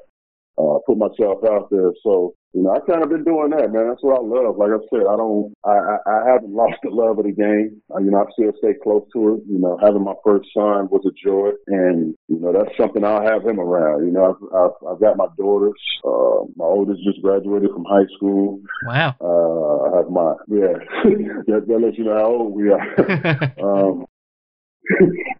uh, 0.58 0.78
put 0.86 0.98
myself 0.98 1.44
out 1.44 1.68
there. 1.70 1.92
So 2.02 2.34
you 2.52 2.64
know, 2.64 2.74
I 2.74 2.80
kind 2.80 3.02
of 3.02 3.10
been 3.10 3.22
doing 3.22 3.50
that, 3.50 3.70
man. 3.70 3.86
That's 3.88 4.02
what 4.02 4.18
I 4.18 4.22
love. 4.26 4.58
Like 4.58 4.74
I 4.74 4.82
said, 4.90 5.06
I 5.06 5.14
don't, 5.14 5.54
I, 5.62 5.70
I, 5.70 5.96
I 6.02 6.18
haven't 6.26 6.52
lost 6.54 6.78
the 6.82 6.90
love 6.90 7.18
of 7.18 7.24
the 7.24 7.32
game. 7.32 7.80
Uh, 7.94 8.00
you 8.00 8.10
know, 8.10 8.26
I 8.26 8.32
still 8.32 8.52
stay 8.58 8.74
close 8.82 9.06
to 9.12 9.34
it. 9.34 9.42
You 9.46 9.58
know, 9.60 9.78
having 9.80 10.02
my 10.02 10.18
first 10.24 10.48
son 10.52 10.90
was 10.90 11.06
a 11.06 11.14
joy, 11.14 11.50
and 11.68 12.14
you 12.26 12.40
know 12.40 12.52
that's 12.52 12.76
something 12.76 13.04
I'll 13.04 13.22
have 13.22 13.46
him 13.46 13.60
around. 13.60 14.04
You 14.04 14.12
know, 14.12 14.34
I've, 14.34 14.42
I've, 14.50 14.94
I've 14.94 15.00
got 15.00 15.16
my 15.16 15.28
daughters. 15.38 15.78
Uh, 16.02 16.50
my 16.56 16.66
oldest 16.66 17.04
just 17.04 17.22
graduated 17.22 17.70
from 17.70 17.84
high 17.84 18.08
school. 18.16 18.60
Wow. 18.84 19.14
Uh, 19.20 19.94
I 19.94 19.96
have 19.98 20.10
my 20.10 20.34
yeah. 20.48 20.74
that, 21.46 21.64
that 21.68 21.78
lets 21.78 21.98
you 21.98 22.04
know 22.04 22.18
how 22.18 22.26
old 22.26 22.54
we 22.54 22.70
are. 22.70 22.82
um, 23.62 24.06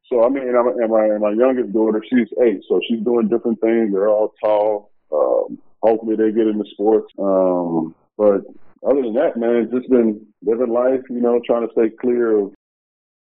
so 0.07 0.23
I 0.23 0.29
mean, 0.29 0.47
and 0.47 0.55
my, 0.55 0.73
and 0.79 0.91
my 0.93 1.05
and 1.07 1.21
my 1.21 1.33
youngest 1.33 1.73
daughter, 1.73 2.05
she's 2.09 2.29
eight, 2.41 2.63
so 2.69 2.81
she's 2.89 3.03
doing 3.03 3.29
different 3.29 3.61
things. 3.61 3.91
They're 3.91 4.09
all 4.09 4.33
tall. 4.41 4.93
Um, 5.13 5.59
hopefully, 5.83 6.17
they 6.17 6.33
get 6.33 6.47
into 6.47 6.65
sports. 6.73 7.13
Um, 7.19 7.95
but 8.17 8.43
other 8.87 9.03
than 9.03 9.15
that, 9.15 9.37
man, 9.37 9.65
it's 9.65 9.73
just 9.73 9.91
been 9.91 10.27
living 10.43 10.73
life. 10.73 11.01
You 11.09 11.21
know, 11.21 11.41
trying 11.47 11.67
to 11.67 11.73
stay 11.73 11.91
clear 12.01 12.39
of 12.39 12.53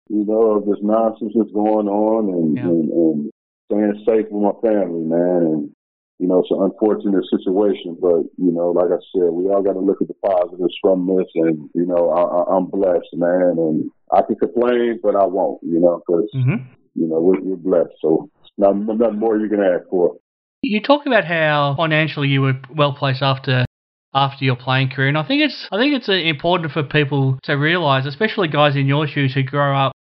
you 0.09 0.25
know 0.25 0.57
of 0.57 0.65
this 0.65 0.79
nonsense 0.81 1.33
that's 1.35 1.51
going 1.51 1.87
on, 1.87 2.29
and, 2.33 2.57
Yeah. 2.57 2.63
and, 2.63 2.91
and 2.91 3.31
staying 3.71 4.05
safe 4.07 4.25
with 4.31 4.43
my 4.43 4.69
family, 4.69 5.05
man. 5.05 5.41
And 5.43 5.71
you 6.19 6.27
know, 6.27 6.39
it's 6.39 6.51
an 6.51 6.61
unfortunate 6.61 7.23
situation, 7.31 7.97
but 7.99 8.27
you 8.37 8.51
know, 8.51 8.71
like 8.71 8.91
I 8.91 8.99
said, 9.15 9.31
we 9.31 9.47
all 9.47 9.63
got 9.63 9.73
to 9.73 9.79
look 9.79 10.01
at 10.01 10.09
the 10.09 10.15
positives 10.15 10.75
from 10.81 11.07
this, 11.07 11.27
and 11.35 11.69
you 11.73 11.85
know, 11.85 12.09
I, 12.11 12.21
I, 12.21 12.57
I'm 12.57 12.65
blessed, 12.65 13.13
man, 13.13 13.55
and 13.57 13.91
I 14.11 14.21
can 14.23 14.35
complain, 14.35 14.99
but 15.01 15.15
I 15.15 15.25
won't, 15.25 15.63
you 15.63 15.79
know, 15.79 16.01
because 16.05 16.29
hmm 16.33 16.55
you 16.95 17.07
know 17.07 17.21
we're, 17.21 17.39
we're 17.39 17.55
blessed, 17.55 17.95
so 18.01 18.29
not, 18.57 18.75
nothing 18.75 19.19
more 19.19 19.37
you 19.37 19.47
can 19.47 19.61
ask 19.61 19.87
for. 19.89 20.17
You 20.61 20.81
talk 20.81 21.05
about 21.05 21.25
how 21.25 21.75
financially 21.77 22.27
you 22.27 22.41
were 22.41 22.59
well 22.75 22.93
placed 22.93 23.21
after 23.21 23.65
after 24.13 24.43
your 24.43 24.55
playing 24.55 24.89
career, 24.89 25.07
and 25.07 25.17
I 25.17 25.23
think 25.25 25.41
it's 25.41 25.67
I 25.71 25.77
think 25.77 25.93
it's 25.95 26.09
uh, 26.09 26.13
important 26.13 26.71
for 26.71 26.83
people 26.83 27.39
to 27.43 27.53
realise, 27.53 28.05
especially 28.05 28.47
guys 28.47 28.75
in 28.75 28.87
your 28.87 29.07
shoes 29.07 29.33
who 29.33 29.43
grow 29.43 29.75
up 29.77 29.93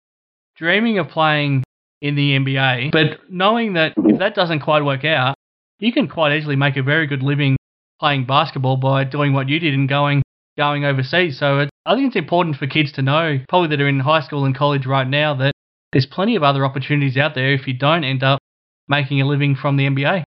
dreaming 0.57 0.99
of 0.99 1.09
playing 1.09 1.63
in 2.01 2.17
the 2.17 2.37
NBA, 2.37 2.91
but 2.93 3.21
knowing 3.31 3.75
that 3.75 3.95
if 3.97 4.19
that 4.19 4.35
doesn't 4.35 4.61
quite 4.61 4.85
work 4.85 5.05
out, 5.05 5.35
you 5.79 5.93
can 5.93 6.09
quite 6.09 6.37
easily 6.37 6.57
make 6.57 6.77
a 6.77 6.83
very 6.83 7.07
good 7.07 7.23
living 7.23 7.57
playing 8.01 8.27
basketball 8.27 8.77
by 8.77 9.05
doing 9.05 9.33
what 9.33 9.49
you 9.49 9.59
did 9.61 9.75
and 9.75 9.89
going 9.89 10.23
going 10.57 10.85
overseas. 10.85 11.39
So 11.39 11.61
it, 11.61 11.71
I 11.87 11.95
think 11.95 12.09
it's 12.09 12.17
important 12.17 12.57
for 12.57 12.67
kids 12.67 12.93
to 12.93 13.03
know, 13.03 13.39
probably 13.49 13.69
that 13.69 13.81
are 13.81 13.89
in 13.89 14.01
high 14.01 14.23
school 14.23 14.45
and 14.45 14.57
college 14.57 14.87
right 14.87 15.07
now, 15.07 15.35
that 15.37 15.53
there's 15.93 16.07
plenty 16.07 16.37
of 16.37 16.43
other 16.43 16.65
opportunities 16.65 17.17
out 17.17 17.35
there 17.35 17.53
if 17.53 17.67
you 17.67 17.75
don't 17.75 18.05
end 18.05 18.23
up 18.23 18.41
making 18.89 19.21
a 19.21 19.27
living 19.27 19.55
from 19.55 19.77
the 19.77 19.85
NBA. 19.85 20.25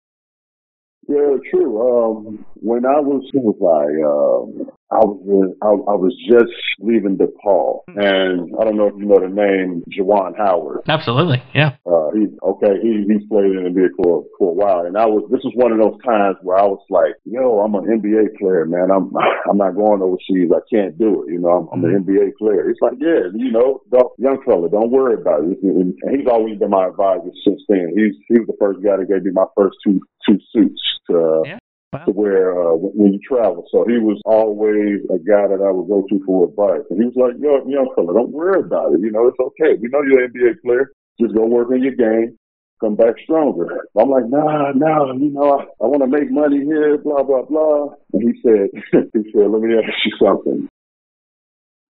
Yeah, 1.08 1.38
true. 1.49 1.80
um, 1.80 2.45
when 2.55 2.86
I 2.86 2.99
was, 2.99 3.24
was 3.34 3.55
like, 3.62 4.68
um, 4.68 4.76
I 4.90 5.04
was 5.04 5.20
in, 5.28 5.56
I, 5.62 5.68
I 5.68 5.96
was 6.00 6.16
just 6.32 6.54
leaving 6.80 7.18
DePaul, 7.18 7.84
and 7.92 8.56
I 8.56 8.64
don't 8.64 8.78
know 8.78 8.88
if 8.88 8.96
you 8.96 9.04
know 9.04 9.20
the 9.20 9.28
name 9.28 9.84
Juwan 9.92 10.38
Howard. 10.38 10.88
Absolutely, 10.88 11.44
yeah. 11.54 11.76
Uh, 11.84 12.08
he 12.16 12.32
okay, 12.40 12.80
he 12.80 13.04
he's 13.04 13.28
played 13.28 13.52
in 13.52 13.60
the 13.60 13.68
NBA 13.68 14.00
for 14.00 14.24
for 14.40 14.52
a 14.52 14.56
while, 14.56 14.88
and 14.88 14.96
I 14.96 15.06
was 15.06 15.28
this 15.28 15.44
was 15.44 15.52
one 15.60 15.76
of 15.76 15.80
those 15.84 16.00
times 16.08 16.38
where 16.42 16.56
I 16.56 16.64
was 16.64 16.80
like, 16.90 17.20
yo, 17.26 17.60
I'm 17.60 17.76
an 17.76 17.84
NBA 18.00 18.40
player, 18.40 18.64
man. 18.66 18.88
I'm 18.88 19.12
I'm 19.50 19.58
not 19.60 19.76
going 19.76 20.00
overseas. 20.00 20.56
I 20.56 20.64
can't 20.72 20.98
do 20.98 21.28
it. 21.28 21.36
You 21.36 21.40
know, 21.44 21.68
I'm, 21.68 21.68
I'm 21.68 21.84
an 21.84 22.08
NBA 22.08 22.40
player. 22.40 22.64
He's 22.64 22.80
like, 22.80 22.96
yeah, 23.00 23.28
you 23.36 23.52
know, 23.52 23.84
don't, 23.92 24.12
young 24.18 24.40
fella, 24.48 24.70
don't 24.70 24.92
worry 24.92 25.20
about 25.20 25.44
it. 25.44 25.60
And 25.64 26.00
he's 26.16 26.32
always 26.32 26.58
been 26.60 26.72
my 26.72 26.88
advisor 26.88 27.36
since 27.44 27.60
then. 27.68 27.92
He's 27.92 28.16
he 28.32 28.40
was 28.40 28.48
the 28.48 28.60
first 28.60 28.80
guy 28.80 28.96
that 28.96 29.12
gave 29.12 29.24
me 29.24 29.36
my 29.36 29.52
first 29.52 29.76
two 29.84 30.00
two 30.24 30.40
suits 30.56 30.82
to 31.12 31.18
uh, 31.18 31.42
Yeah. 31.44 31.60
Wow. 31.94 32.04
wear 32.08 32.52
uh, 32.52 32.76
when 32.76 33.14
you 33.14 33.20
travel. 33.24 33.66
So 33.72 33.86
he 33.88 33.98
was 33.98 34.20
always 34.26 35.00
a 35.08 35.20
guy 35.24 35.48
that 35.48 35.64
I 35.64 35.72
would 35.72 35.88
go 35.88 36.04
to 36.10 36.26
for 36.26 36.44
advice. 36.50 36.84
And 36.90 37.00
he 37.00 37.08
was 37.08 37.16
like, 37.16 37.40
yo, 37.40 37.64
young 37.64 37.88
fella, 37.96 38.14
don't 38.14 38.32
worry 38.32 38.60
about 38.60 38.94
it. 38.94 39.00
You 39.00 39.12
know, 39.12 39.28
it's 39.28 39.40
okay. 39.40 39.80
We 39.80 39.88
know 39.88 40.04
you're 40.04 40.26
an 40.26 40.34
NBA 40.36 40.62
player. 40.64 40.92
Just 41.20 41.34
go 41.34 41.46
work 41.46 41.72
on 41.72 41.82
your 41.82 41.96
game. 41.96 42.38
Come 42.82 42.96
back 42.96 43.16
stronger. 43.24 43.88
I'm 43.98 44.10
like, 44.10 44.28
nah, 44.28 44.72
nah, 44.76 45.14
you 45.14 45.32
know, 45.32 45.60
I, 45.60 45.64
I 45.84 45.88
want 45.88 46.04
to 46.04 46.08
make 46.08 46.30
money 46.30 46.60
here, 46.60 46.98
blah, 46.98 47.24
blah, 47.24 47.44
blah. 47.44 47.96
And 48.14 48.22
he 48.22 48.40
said, 48.44 48.68
he 49.14 49.32
said, 49.32 49.50
let 49.50 49.62
me 49.62 49.74
ask 49.80 49.96
you 50.06 50.14
something. 50.22 50.68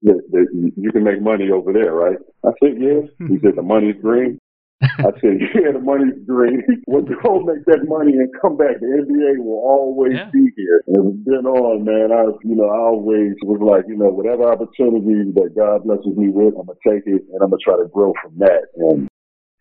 That, 0.04 0.22
that 0.32 0.72
you 0.78 0.92
can 0.92 1.04
make 1.04 1.22
money 1.22 1.50
over 1.50 1.74
there, 1.74 1.92
right? 1.92 2.18
I 2.46 2.52
said, 2.62 2.78
yeah. 2.78 3.02
He 3.28 3.40
said, 3.42 3.56
the 3.56 3.64
money's 3.64 4.00
green. 4.00 4.38
I 4.82 5.10
said, 5.22 5.42
yeah, 5.56 5.72
the 5.74 5.80
money's 5.82 6.14
green. 6.26 6.62
Well, 6.88 7.02
go 7.02 7.42
make 7.42 7.66
that 7.66 7.84
money 7.88 8.14
and 8.14 8.30
come 8.42 8.56
back. 8.58 8.80
The 8.80 8.86
NBA 9.04 9.44
will 9.44 9.60
always 9.60 10.14
Yeah. 10.14 10.30
be 10.32 10.50
here. 10.56 10.84
And 10.88 10.96
from 10.96 11.24
then 11.26 11.46
on, 11.46 11.84
man, 11.84 12.12
I, 12.12 12.24
you 12.44 12.56
know, 12.56 12.70
I 12.70 12.78
always 12.78 13.34
was 13.44 13.60
like, 13.62 13.86
you 13.88 13.98
know, 13.98 14.10
whatever 14.10 14.44
opportunity 14.52 15.32
that 15.36 15.54
God 15.56 15.84
blesses 15.84 16.16
me 16.16 16.30
with, 16.30 16.54
I'm 16.58 16.66
going 16.68 16.78
to 16.78 16.90
take 16.90 17.04
it 17.08 17.24
and 17.34 17.42
I'm 17.42 17.50
going 17.50 17.60
to 17.60 17.64
try 17.64 17.76
to 17.78 17.90
grow 17.92 18.14
from 18.22 18.38
that. 18.40 18.68
And 18.78 19.08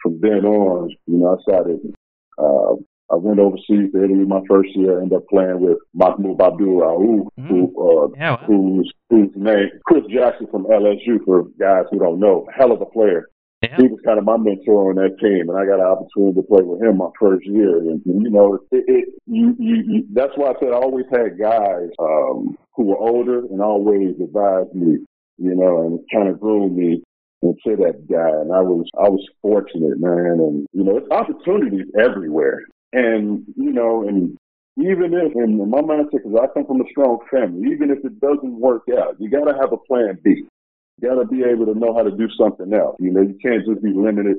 from 0.03 0.21
then 0.21 0.45
on, 0.45 0.91
you 1.07 1.19
know, 1.19 1.37
I 1.37 1.43
started, 1.43 1.81
uh, 2.39 2.75
I 3.13 3.17
went 3.17 3.41
overseas 3.41 3.91
to 3.93 4.05
Italy 4.05 4.25
my 4.25 4.41
first 4.49 4.71
year, 4.77 4.99
I 4.99 5.03
ended 5.03 5.17
up 5.19 5.27
playing 5.29 5.61
with 5.61 5.79
Mahmoud 5.95 6.41
Abdul 6.41 6.81
Rauf, 6.81 7.27
who, 7.49 7.61
uh, 7.75 8.09
Yeah, 8.17 8.31
wow. 8.33 8.45
who's, 8.47 8.93
whose 9.11 9.31
name, 9.35 9.71
Chris 9.87 10.05
Jackson 10.13 10.47
from 10.51 10.65
LSU, 10.67 11.25
for 11.25 11.45
guys 11.59 11.85
who 11.91 11.99
don't 11.99 12.21
know, 12.21 12.47
hell 12.57 12.73
of 12.73 12.81
a 12.83 12.87
player 12.87 13.27
Yeah. 13.63 13.77
he 13.79 13.89
was 13.89 14.01
kind 14.05 14.19
of 14.19 14.25
my 14.25 14.37
mentor 14.37 14.91
on 14.91 14.97
that 14.97 15.19
team, 15.19 15.49
and 15.49 15.57
I 15.59 15.65
got 15.65 15.81
an 15.81 15.89
opportunity 15.89 16.41
to 16.41 16.47
play 16.47 16.63
with 16.63 16.83
him 16.83 16.99
my 16.99 17.09
first 17.19 17.47
year. 17.47 17.79
And, 17.79 18.05
and, 18.05 18.23
you 18.23 18.31
know, 18.31 18.61
it, 18.71 18.85
it 18.87 19.09
you, 19.27 19.57
you, 19.59 19.77
you, 19.87 20.07
that's 20.13 20.37
why 20.37 20.51
I 20.51 20.55
said 20.61 20.73
I 20.73 20.77
always 20.77 21.07
had 21.11 21.41
guys 21.41 21.89
um, 21.99 22.59
who 22.75 22.85
were 22.85 22.99
older 22.99 23.41
and 23.47 23.63
always 23.63 24.15
advised 24.21 24.75
me, 24.75 24.99
you 25.39 25.55
know, 25.55 25.83
and 25.87 26.01
kind 26.13 26.29
of 26.29 26.39
groomed 26.39 26.77
me 26.77 27.03
into 27.43 27.77
that 27.81 28.07
guy. 28.11 28.29
And 28.29 28.53
I 28.53 28.61
was 28.61 28.85
I 29.01 29.09
was 29.09 29.25
fortunate, 29.41 29.99
man. 30.01 30.37
And 30.37 30.67
you 30.73 30.85
know, 30.85 30.99
it's 30.99 31.11
opportunities 31.11 31.87
everywhere. 31.99 32.61
And 32.93 33.45
you 33.57 33.73
know, 33.73 34.07
and 34.07 34.37
even 34.77 35.15
if, 35.15 35.35
and 35.35 35.59
my 35.71 35.81
mindset, 35.81 36.23
because 36.23 36.37
I 36.37 36.47
come 36.53 36.67
from 36.67 36.83
a 36.83 36.91
strong 36.91 37.21
family, 37.31 37.73
even 37.73 37.91
if 37.91 38.05
it 38.05 38.21
doesn't 38.21 38.61
work 38.61 38.83
out, 38.99 39.17
you 39.19 39.31
got 39.31 39.51
to 39.51 39.57
have 39.59 39.73
a 39.73 39.79
plan 39.79 40.19
B 40.23 40.45
got 41.03 41.17
to 41.17 41.27
be 41.27 41.43
able 41.43 41.67
to 41.67 41.79
know 41.79 41.95
how 41.95 42.03
to 42.03 42.11
do 42.11 42.29
something 42.39 42.73
else. 42.73 42.97
You 43.01 43.11
know, 43.13 43.23
you 43.23 43.39
can't 43.43 43.65
just 43.67 43.83
be 43.83 43.93
limited 43.93 44.39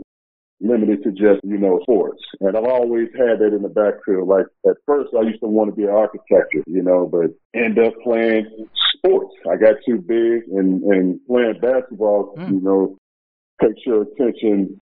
limited 0.59 1.03
to 1.03 1.11
just, 1.11 1.39
you 1.43 1.57
know, 1.57 1.79
sports. 1.83 2.21
And 2.39 2.57
I've 2.57 2.65
always 2.65 3.09
had 3.15 3.39
that 3.39 3.53
in 3.55 3.61
the 3.61 3.69
backfield. 3.69 4.27
Like 4.27 4.47
at 4.67 4.77
first 4.87 5.13
I 5.15 5.21
used 5.21 5.41
to 5.41 5.47
want 5.47 5.69
to 5.69 5.75
be 5.75 5.83
an 5.83 5.89
architecture, 5.91 6.63
you 6.65 6.81
know, 6.81 7.05
but 7.05 7.29
end 7.53 7.77
up 7.77 7.93
playing 8.03 8.67
sports. 8.95 9.35
I 9.49 9.55
got 9.55 9.75
too 9.85 9.99
big 9.99 10.49
and, 10.51 10.81
and 10.83 11.19
playing 11.27 11.59
basketball, 11.61 12.33
Mm. 12.37 12.51
you 12.53 12.61
know, 12.61 12.97
takes 13.61 13.85
your 13.85 14.01
attention 14.03 14.81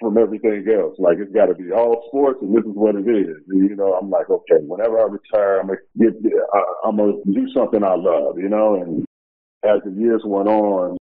from 0.00 0.16
everything 0.18 0.64
else. 0.68 0.94
Like 0.98 1.18
it's 1.18 1.32
got 1.32 1.46
to 1.46 1.54
be 1.54 1.72
all 1.72 2.04
sports, 2.08 2.38
and 2.42 2.56
this 2.56 2.64
is 2.64 2.74
what 2.74 2.94
it 2.94 3.08
is. 3.08 3.36
And, 3.48 3.68
you 3.68 3.76
know, 3.76 3.94
I'm 3.94 4.10
like, 4.10 4.30
okay, 4.30 4.58
whenever 4.62 5.00
I 5.00 5.04
retire, 5.04 5.58
I'm 5.60 5.66
gonna 5.68 5.78
get, 5.98 6.14
I, 6.52 6.62
I'm 6.84 6.96
gonna 6.96 7.14
do 7.32 7.48
something 7.52 7.82
I 7.82 7.94
love, 7.96 8.38
you 8.38 8.48
know. 8.48 8.80
And 8.80 9.04
as 9.64 9.80
the 9.84 9.90
years 9.90 10.22
went 10.24 10.48
on, 10.48 10.96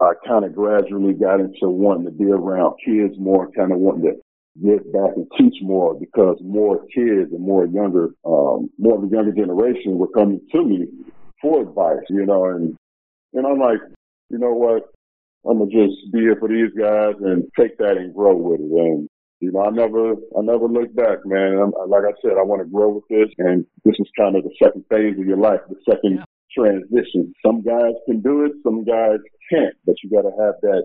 I 0.00 0.12
kind 0.26 0.44
of 0.44 0.54
gradually 0.54 1.12
got 1.12 1.40
into 1.40 1.68
wanting 1.68 2.06
to 2.06 2.12
be 2.12 2.30
around 2.30 2.76
kids 2.84 3.14
more, 3.18 3.50
kind 3.50 3.72
of 3.72 3.78
wanting 3.78 4.04
to 4.04 4.14
give 4.62 4.92
back 4.92 5.10
and 5.16 5.26
teach 5.38 5.56
more 5.62 5.94
because 5.94 6.38
more 6.42 6.78
kids 6.94 7.32
and 7.32 7.40
more 7.40 7.66
younger, 7.66 8.10
um, 8.24 8.70
more 8.78 8.96
of 8.96 9.02
the 9.02 9.14
younger 9.14 9.32
generation 9.32 9.98
were 9.98 10.08
coming 10.08 10.40
to 10.52 10.64
me 10.64 10.86
for 11.42 11.62
advice, 11.62 12.04
you 12.10 12.26
know, 12.26 12.46
and 12.46 12.76
and 13.34 13.46
I'm 13.46 13.58
like, 13.58 13.80
you 14.30 14.38
know 14.38 14.52
what, 14.52 14.84
I'm 15.48 15.58
gonna 15.58 15.70
just 15.70 16.12
be 16.12 16.20
here 16.20 16.36
for 16.38 16.48
these 16.48 16.72
guys 16.78 17.14
and 17.20 17.44
take 17.58 17.78
that 17.78 17.96
and 17.96 18.14
grow 18.14 18.36
with 18.36 18.60
it. 18.60 18.66
And 18.66 19.08
you 19.40 19.52
know, 19.52 19.64
I 19.64 19.70
never, 19.70 20.12
I 20.12 20.42
never 20.42 20.66
look 20.66 20.94
back, 20.96 21.18
man. 21.24 21.58
I'm, 21.58 21.72
like 21.88 22.02
I 22.04 22.14
said, 22.22 22.38
I 22.38 22.42
want 22.42 22.60
to 22.60 22.68
grow 22.68 22.88
with 22.90 23.04
this, 23.08 23.32
and 23.38 23.64
this 23.84 23.94
is 23.98 24.08
kind 24.18 24.34
of 24.34 24.42
the 24.42 24.50
second 24.62 24.84
phase 24.90 25.18
of 25.18 25.26
your 25.26 25.36
life, 25.36 25.60
the 25.68 25.76
second. 25.88 26.24
Transition. 26.58 27.32
Some 27.44 27.62
guys 27.62 27.94
can 28.06 28.20
do 28.20 28.44
it, 28.44 28.52
some 28.62 28.84
guys 28.84 29.18
can't, 29.50 29.74
but 29.86 29.94
you 30.02 30.10
got 30.10 30.22
to 30.22 30.34
have 30.42 30.54
that 30.62 30.84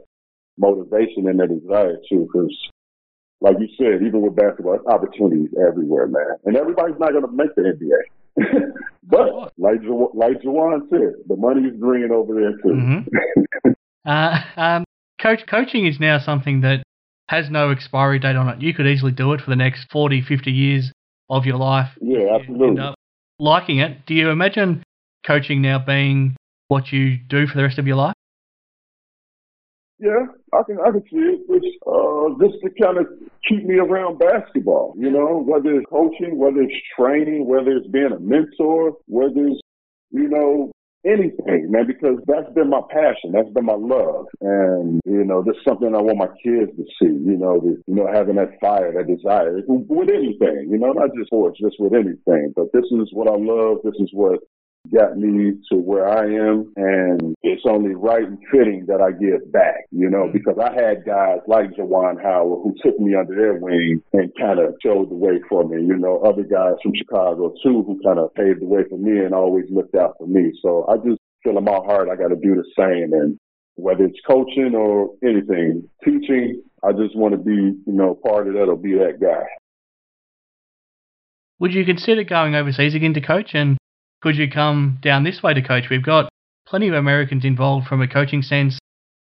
motivation 0.57 1.27
and 1.27 1.39
that 1.39 1.49
desire 1.49 1.97
too, 2.09 2.27
because. 2.31 2.55
Like 3.41 3.57
you 3.59 3.67
said, 3.77 4.07
even 4.07 4.21
with 4.21 4.37
basketball, 4.37 4.77
there's 4.77 4.85
opportunities 4.87 5.49
everywhere, 5.67 6.07
man. 6.07 6.37
And 6.45 6.55
everybody's 6.55 6.95
not 6.97 7.11
going 7.11 7.25
to 7.25 7.31
make 7.33 7.53
the 7.55 7.63
NBA. 7.63 8.71
but 9.03 9.51
like 9.57 9.81
Ju- 9.81 10.11
like 10.13 10.41
Juwan 10.41 10.89
said, 10.89 11.13
the 11.27 11.35
money 11.35 11.67
is 11.67 11.77
green 11.79 12.09
over 12.11 12.33
there 12.33 12.55
too. 12.63 13.03
hmm 13.65 13.69
uh, 14.09 14.39
um, 14.55 14.83
coach, 15.21 15.41
coaching 15.47 15.85
is 15.85 15.99
now 15.99 16.19
something 16.19 16.61
that 16.61 16.83
has 17.27 17.49
no 17.49 17.69
expiry 17.71 18.19
date 18.19 18.35
on 18.35 18.49
it. 18.49 18.61
You 18.61 18.73
could 18.73 18.87
easily 18.87 19.11
do 19.11 19.33
it 19.33 19.41
for 19.41 19.49
the 19.49 19.55
next 19.55 19.91
40, 19.91 20.21
50 20.21 20.51
years 20.51 20.91
of 21.29 21.45
your 21.45 21.57
life. 21.57 21.89
Yeah, 22.01 22.19
You 22.19 22.35
absolutely. 22.39 22.67
End 22.67 22.79
up 22.79 22.95
liking 23.39 23.79
it. 23.79 24.05
Do 24.05 24.13
you 24.13 24.29
imagine 24.29 24.83
coaching 25.25 25.61
now 25.61 25.79
being 25.79 26.35
what 26.67 26.91
you 26.91 27.17
do 27.17 27.47
for 27.47 27.57
the 27.57 27.63
rest 27.63 27.79
of 27.79 27.87
your 27.87 27.95
life? 27.95 28.15
Yeah, 29.99 30.25
I 30.53 30.63
can 30.63 30.79
I 30.79 30.91
can 30.91 31.03
see 31.03 31.17
it. 31.17 31.41
It's 31.47 31.77
uh 31.87 32.45
just 32.45 32.61
to 32.63 32.83
kind 32.83 32.97
of 32.97 33.07
keep 33.47 33.63
me 33.63 33.75
around 33.75 34.19
basketball, 34.19 34.95
you 34.97 35.09
know, 35.09 35.43
whether 35.45 35.71
it's 35.75 35.85
coaching, 35.89 36.37
whether 36.37 36.61
it's 36.61 36.75
training, 36.97 37.47
whether 37.47 37.71
it's 37.71 37.87
being 37.87 38.11
a 38.11 38.19
mentor, 38.19 38.97
whether 39.07 39.47
it's 39.47 39.61
you 40.11 40.27
know 40.27 40.71
anything, 41.05 41.69
man, 41.69 41.85
because 41.87 42.17
that's 42.27 42.51
been 42.53 42.69
my 42.69 42.81
passion, 42.89 43.31
that's 43.31 43.49
been 43.49 43.65
my 43.65 43.75
love, 43.75 44.25
and 44.41 45.01
you 45.05 45.23
know, 45.23 45.43
this 45.43 45.55
is 45.55 45.63
something 45.67 45.93
I 45.93 46.01
want 46.01 46.17
my 46.17 46.31
kids 46.43 46.71
to 46.75 46.83
see, 46.99 47.11
you 47.11 47.37
know, 47.37 47.59
the, 47.59 47.81
you 47.87 47.95
know, 47.95 48.07
having 48.11 48.35
that 48.35 48.59
fire, 48.61 48.91
that 48.93 49.07
desire 49.07 49.59
with 49.67 50.09
anything, 50.09 50.69
you 50.71 50.77
know, 50.77 50.91
not 50.93 51.11
just 51.15 51.27
sports, 51.27 51.59
just 51.59 51.75
with 51.79 51.93
anything. 51.93 52.53
But 52.55 52.71
this 52.73 52.85
is 52.91 53.09
what 53.11 53.27
I 53.27 53.35
love. 53.35 53.79
This 53.83 53.95
is 53.99 54.09
what 54.13 54.39
got 54.91 55.17
me 55.17 55.53
to 55.69 55.77
where 55.77 56.07
I 56.07 56.25
am, 56.25 56.71
and 56.75 57.35
it's 57.41 57.63
only 57.65 57.95
right 57.95 58.23
and 58.23 58.37
fitting 58.51 58.85
that 58.87 59.01
I 59.01 59.11
give 59.11 59.49
back, 59.51 59.85
you 59.91 60.09
know, 60.09 60.25
mm-hmm. 60.25 60.37
because 60.37 60.57
I 60.59 60.73
had 60.73 61.05
guys 61.05 61.39
like 61.47 61.71
Juwan 61.71 62.21
Howard 62.21 62.59
who 62.63 62.75
took 62.83 62.99
me 62.99 63.15
under 63.15 63.35
their 63.35 63.55
wing 63.55 64.01
and 64.13 64.31
kind 64.37 64.59
of 64.59 64.75
showed 64.83 65.09
the 65.09 65.15
way 65.15 65.39
for 65.47 65.63
me, 65.63 65.77
you 65.81 65.97
know, 65.97 66.19
other 66.19 66.43
guys 66.43 66.75
from 66.83 66.93
Chicago 66.95 67.53
too 67.63 67.83
who 67.83 68.01
kind 68.03 68.19
of 68.19 68.33
paved 68.35 68.61
the 68.61 68.65
way 68.65 68.81
for 68.89 68.97
me 68.97 69.19
and 69.19 69.33
always 69.33 69.65
looked 69.69 69.95
out 69.95 70.15
for 70.17 70.27
me. 70.27 70.51
So 70.61 70.85
I 70.89 70.97
just 70.97 71.19
feel 71.43 71.57
in 71.57 71.63
my 71.63 71.71
heart 71.71 72.09
I 72.09 72.15
got 72.15 72.29
to 72.29 72.35
do 72.35 72.55
the 72.55 72.65
same, 72.77 73.13
and 73.13 73.37
whether 73.75 74.03
it's 74.03 74.19
coaching 74.27 74.75
or 74.75 75.11
anything, 75.23 75.89
teaching, 76.03 76.61
I 76.83 76.91
just 76.91 77.15
want 77.15 77.33
to 77.33 77.37
be, 77.37 77.51
you 77.53 77.83
know, 77.85 78.15
part 78.15 78.47
of 78.47 78.53
that 78.53 78.65
or 78.65 78.77
be 78.77 78.93
that 78.95 79.19
guy. 79.21 79.45
Would 81.59 81.73
you 81.73 81.85
consider 81.85 82.23
going 82.23 82.55
overseas 82.55 82.93
again 82.93 83.13
to 83.13 83.21
coach? 83.21 83.51
And 83.53 83.77
could 84.23 84.37
you 84.37 84.49
come 84.49 84.97
down 85.01 85.25
this 85.25 85.43
way 85.43 85.53
to 85.53 85.61
coach? 85.61 85.83
We've 85.91 86.03
got 86.03 86.29
plenty 86.65 86.87
of 86.87 86.93
Americans 86.93 87.43
involved 87.43 87.87
from 87.87 88.01
a 88.01 88.07
coaching 88.07 88.41
sense 88.41 88.79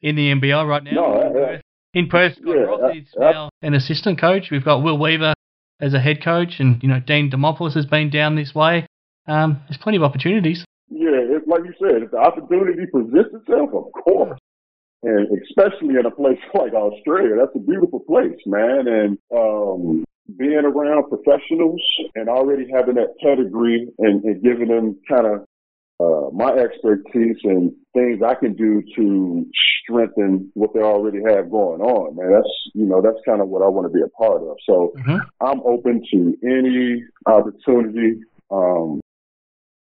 in 0.00 0.16
the 0.16 0.32
NBL 0.32 0.66
right 0.66 0.82
now. 0.82 0.90
No, 0.92 1.20
in 1.20 1.26
uh, 1.26 1.32
Perth, 1.32 1.60
in 1.92 2.08
Perth 2.08 2.32
Scott 2.32 2.54
yeah, 2.56 2.62
Roth 2.62 2.96
is 2.96 3.08
uh, 3.20 3.30
now 3.30 3.50
an 3.60 3.74
assistant 3.74 4.18
coach. 4.18 4.48
We've 4.50 4.64
got 4.64 4.82
Will 4.82 4.98
Weaver 4.98 5.34
as 5.78 5.92
a 5.92 6.00
head 6.00 6.24
coach, 6.24 6.54
and 6.58 6.82
you 6.82 6.88
know 6.88 7.00
Dean 7.00 7.30
Demopoulos 7.30 7.74
has 7.74 7.84
been 7.84 8.08
down 8.08 8.34
this 8.34 8.54
way. 8.54 8.86
Um, 9.26 9.60
there's 9.68 9.78
plenty 9.78 9.98
of 9.98 10.04
opportunities. 10.04 10.64
Yeah, 10.88 11.36
it's 11.36 11.46
like 11.46 11.64
you 11.64 11.74
said, 11.78 12.02
if 12.02 12.10
the 12.10 12.16
opportunity 12.16 12.86
presents 12.90 13.34
itself, 13.34 13.70
of 13.74 13.92
course. 13.92 14.38
And 15.02 15.28
especially 15.42 15.94
in 16.00 16.06
a 16.06 16.10
place 16.10 16.38
like 16.54 16.72
Australia, 16.72 17.36
that's 17.38 17.54
a 17.54 17.60
beautiful 17.60 18.00
place, 18.00 18.40
man. 18.46 18.88
And 18.88 19.18
um, 19.36 20.04
being 20.36 20.64
around 20.64 21.08
professionals 21.08 21.80
and 22.14 22.28
already 22.28 22.68
having 22.72 22.96
that 22.96 23.14
pedigree 23.22 23.88
and, 23.98 24.22
and 24.24 24.42
giving 24.42 24.68
them 24.68 24.98
kind 25.08 25.26
of 25.26 25.44
uh, 26.00 26.30
my 26.32 26.50
expertise 26.52 27.36
and 27.44 27.72
things 27.94 28.22
I 28.22 28.34
can 28.34 28.54
do 28.54 28.82
to 28.96 29.46
strengthen 29.82 30.50
what 30.54 30.72
they 30.74 30.80
already 30.80 31.18
have 31.26 31.50
going 31.50 31.80
on, 31.80 32.16
man. 32.16 32.30
That's 32.32 32.48
you 32.74 32.86
know 32.86 33.00
that's 33.02 33.18
kind 33.26 33.40
of 33.40 33.48
what 33.48 33.62
I 33.62 33.68
want 33.68 33.86
to 33.86 33.92
be 33.92 34.02
a 34.02 34.08
part 34.10 34.42
of. 34.42 34.56
So 34.64 34.92
Mhm. 34.96 35.26
I'm 35.40 35.60
open 35.62 36.02
to 36.12 36.36
any 36.44 37.04
opportunity 37.26 38.20
Um, 38.50 39.00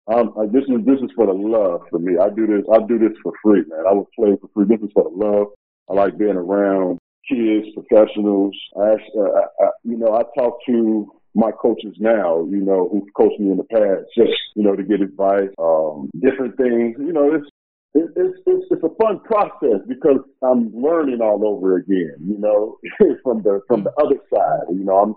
um, 0.08 0.34
this 0.52 0.64
is 0.64 0.84
this 0.84 0.98
is 1.00 1.10
for 1.14 1.26
the 1.26 1.32
love 1.32 1.82
for 1.90 1.98
me. 1.98 2.18
I 2.18 2.28
do 2.30 2.46
this. 2.46 2.64
I 2.72 2.78
do 2.86 2.98
this 2.98 3.16
for 3.22 3.32
free, 3.42 3.62
man. 3.68 3.84
I 3.88 3.92
would 3.92 4.10
play 4.18 4.36
for 4.40 4.48
free. 4.52 4.66
This 4.66 4.80
is 4.84 4.92
for 4.92 5.04
the 5.04 5.10
love. 5.10 5.48
I 5.88 5.94
like 5.94 6.18
being 6.18 6.36
around 6.36 6.98
kids, 7.28 7.66
professionals. 7.74 8.54
I, 8.76 8.96
uh, 9.18 9.22
I, 9.22 9.64
I 9.64 9.68
you 9.84 9.96
know, 9.98 10.14
I 10.14 10.22
talk 10.38 10.58
to 10.66 11.10
my 11.34 11.50
coaches 11.50 11.96
now, 11.98 12.46
you 12.50 12.60
know, 12.60 12.88
who've 12.90 13.12
coached 13.16 13.40
me 13.40 13.50
in 13.50 13.56
the 13.56 13.64
past, 13.64 14.06
just 14.16 14.32
you 14.54 14.62
know, 14.62 14.76
to 14.76 14.82
get 14.82 15.00
advice, 15.00 15.48
um, 15.58 16.10
different 16.20 16.56
things. 16.56 16.96
You 16.98 17.12
know, 17.12 17.34
it's 17.34 17.48
it's, 17.94 18.38
it's 18.46 18.66
it's 18.70 18.82
a 18.82 18.94
fun 19.02 19.20
process 19.20 19.80
because 19.88 20.18
I'm 20.42 20.72
learning 20.74 21.20
all 21.20 21.46
over 21.46 21.76
again. 21.76 22.16
You 22.20 22.38
know, 22.38 22.78
from 23.22 23.42
the 23.42 23.60
from 23.68 23.84
the 23.84 23.92
other 24.02 24.16
side. 24.32 24.66
You 24.70 24.84
know, 24.84 24.98
I'm 24.98 25.14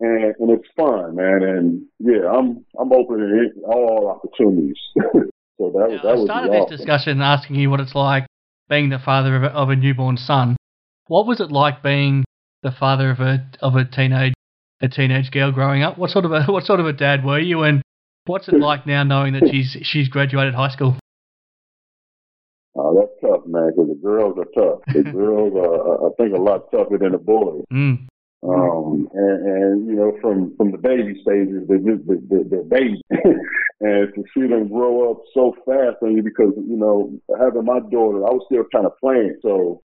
and 0.00 0.34
and 0.38 0.50
it's 0.50 0.68
fun, 0.76 1.16
man. 1.16 1.42
And 1.42 1.82
yeah, 1.98 2.30
I'm 2.30 2.64
I'm 2.78 2.92
open 2.92 3.18
to 3.18 3.62
all 3.64 4.08
opportunities. 4.08 4.78
so 4.96 5.30
that 5.58 5.90
was 5.90 6.00
that 6.02 6.18
I 6.18 6.24
started 6.24 6.52
this 6.52 6.62
awesome. 6.62 6.76
discussion 6.76 7.20
asking 7.20 7.56
you 7.56 7.70
what 7.70 7.80
it's 7.80 7.94
like 7.94 8.26
being 8.68 8.90
the 8.90 8.98
father 8.98 9.36
of 9.36 9.42
a, 9.42 9.48
of 9.48 9.70
a 9.70 9.76
newborn 9.76 10.16
son. 10.16 10.56
What 11.08 11.26
was 11.26 11.40
it 11.40 11.50
like 11.50 11.82
being 11.82 12.24
the 12.62 12.70
father 12.70 13.10
of 13.10 13.20
a 13.20 13.50
of 13.60 13.74
a 13.74 13.84
teenage 13.84 14.34
a 14.80 14.88
teenage 14.88 15.30
girl 15.30 15.50
growing 15.50 15.82
up? 15.82 15.98
What 15.98 16.10
sort 16.10 16.26
of 16.26 16.32
a 16.32 16.42
what 16.52 16.64
sort 16.64 16.80
of 16.80 16.86
a 16.86 16.92
dad 16.92 17.24
were 17.24 17.40
you, 17.40 17.62
and 17.62 17.82
what's 18.26 18.48
it 18.48 18.60
like 18.60 18.86
now 18.86 19.02
knowing 19.02 19.32
that 19.32 19.48
she's 19.50 19.76
she's 19.82 20.08
graduated 20.08 20.54
high 20.54 20.68
school? 20.68 20.96
Oh, 22.76 22.94
that's 22.94 23.10
tough, 23.20 23.44
man, 23.46 23.72
because 23.74 23.88
the 23.88 24.00
girls 24.00 24.38
are 24.38 24.44
tough. 24.54 24.80
The 24.94 25.02
girls 25.12 25.52
are, 25.56 26.06
I 26.06 26.10
think, 26.16 26.36
a 26.36 26.40
lot 26.40 26.70
tougher 26.70 26.96
than 26.96 27.10
the 27.10 27.18
boys. 27.18 27.64
Mm. 27.72 28.06
Um, 28.44 29.08
and, 29.14 29.46
and, 29.46 29.86
you 29.88 29.96
know, 29.96 30.16
from, 30.22 30.54
from 30.56 30.70
the 30.70 30.78
baby 30.78 31.18
stages, 31.22 31.66
they're 31.66 31.78
just, 31.78 32.06
the 32.06 32.22
the 32.30 32.46
they're 32.48 32.62
babies. 32.62 33.02
and 33.80 34.14
to 34.14 34.22
see 34.32 34.46
them 34.46 34.68
grow 34.68 35.10
up 35.10 35.22
so 35.34 35.56
fast 35.66 35.96
on 36.02 36.14
you 36.14 36.22
because, 36.22 36.52
you 36.54 36.76
know, 36.76 37.18
having 37.40 37.64
my 37.64 37.80
daughter, 37.90 38.24
I 38.24 38.30
was 38.30 38.46
still 38.46 38.62
kind 38.72 38.86
of 38.86 38.96
playing. 39.00 39.38
So 39.42 39.82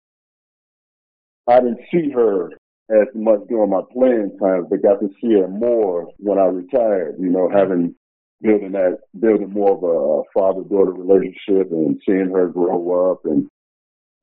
I 1.48 1.60
didn't 1.60 1.80
see 1.90 2.10
her 2.10 2.50
as 2.90 3.08
much 3.14 3.40
during 3.48 3.70
my 3.70 3.82
playing 3.92 4.36
times, 4.40 4.66
but 4.70 4.82
got 4.82 5.00
to 5.00 5.08
see 5.20 5.34
her 5.34 5.48
more 5.48 6.08
when 6.18 6.38
I 6.38 6.44
retired, 6.46 7.16
you 7.18 7.30
know, 7.30 7.50
having 7.50 7.94
building 8.40 8.72
that 8.72 8.98
building 9.18 9.50
more 9.50 9.72
of 9.72 9.82
a 9.82 10.22
father 10.32 10.62
daughter 10.68 10.92
relationship 10.92 11.72
and 11.72 12.00
seeing 12.06 12.30
her 12.32 12.48
grow 12.48 13.10
up 13.10 13.24
and 13.24 13.48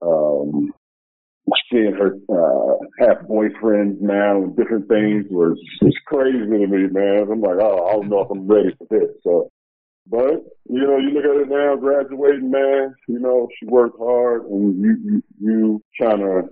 um 0.01 0.71
seeing 1.71 1.93
her 1.93 2.15
uh 2.29 2.77
have 2.99 3.25
boyfriends 3.27 3.99
now 3.99 4.43
and 4.43 4.55
different 4.55 4.87
things 4.87 5.25
was 5.29 5.57
just 5.83 5.97
crazy 6.05 6.39
to 6.39 6.45
me, 6.45 6.87
man. 6.91 7.27
I'm 7.29 7.41
like, 7.41 7.57
oh, 7.59 7.87
I 7.87 7.93
don't 7.93 8.09
know 8.09 8.21
if 8.21 8.31
I'm 8.31 8.47
ready 8.47 8.69
for 8.77 8.87
this. 8.89 9.09
So 9.23 9.49
but, 10.07 10.45
you 10.69 10.81
know, 10.81 10.97
you 10.97 11.09
look 11.09 11.25
at 11.25 11.41
it 11.41 11.49
now, 11.49 11.75
graduating, 11.75 12.51
man, 12.51 12.93
you 13.07 13.19
know, 13.19 13.47
she 13.59 13.65
worked 13.65 13.97
hard 13.97 14.45
and 14.45 14.79
you 14.79 14.97
you, 15.03 15.23
you 15.39 15.81
kinda 15.99 16.49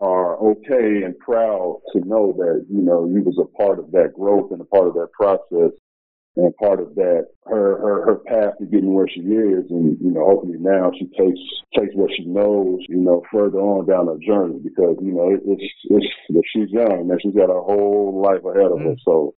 are 0.00 0.36
okay 0.38 1.02
and 1.04 1.18
proud 1.18 1.80
to 1.92 2.00
know 2.00 2.32
that, 2.36 2.66
you 2.68 2.82
know, 2.82 3.06
you 3.06 3.22
was 3.22 3.38
a 3.40 3.56
part 3.56 3.78
of 3.78 3.90
that 3.92 4.12
growth 4.14 4.52
and 4.52 4.60
a 4.60 4.64
part 4.64 4.88
of 4.88 4.94
that 4.94 5.10
process 5.12 5.72
and 6.36 6.54
part 6.56 6.80
of 6.80 6.94
that 6.94 7.28
her 7.46 7.78
her 7.80 8.04
her 8.04 8.16
path 8.16 8.58
to 8.58 8.66
getting 8.66 8.94
where 8.94 9.08
she 9.08 9.20
is. 9.20 9.64
And 9.70 9.96
you 10.00 10.12
know 10.12 10.24
hopefully 10.24 10.58
now 10.60 10.90
she 10.98 11.06
takes 11.06 11.40
takes 11.74 11.94
what 11.94 12.10
she 12.16 12.24
knows 12.24 12.80
you 12.88 13.00
know 13.00 13.22
further 13.32 13.58
on 13.58 13.86
down 13.86 14.06
her 14.06 14.18
journey 14.20 14.60
because 14.62 14.96
you 15.00 15.12
know 15.12 15.32
it, 15.32 15.40
it's 15.44 15.64
it's 15.88 16.48
she's 16.52 16.70
young 16.70 17.10
and 17.10 17.20
she's 17.22 17.34
got 17.34 17.50
a 17.50 17.60
whole 17.60 18.20
life 18.22 18.44
ahead 18.44 18.70
of 18.70 18.78
her. 18.78 18.94
Mm. 18.94 19.00
so 19.04 19.34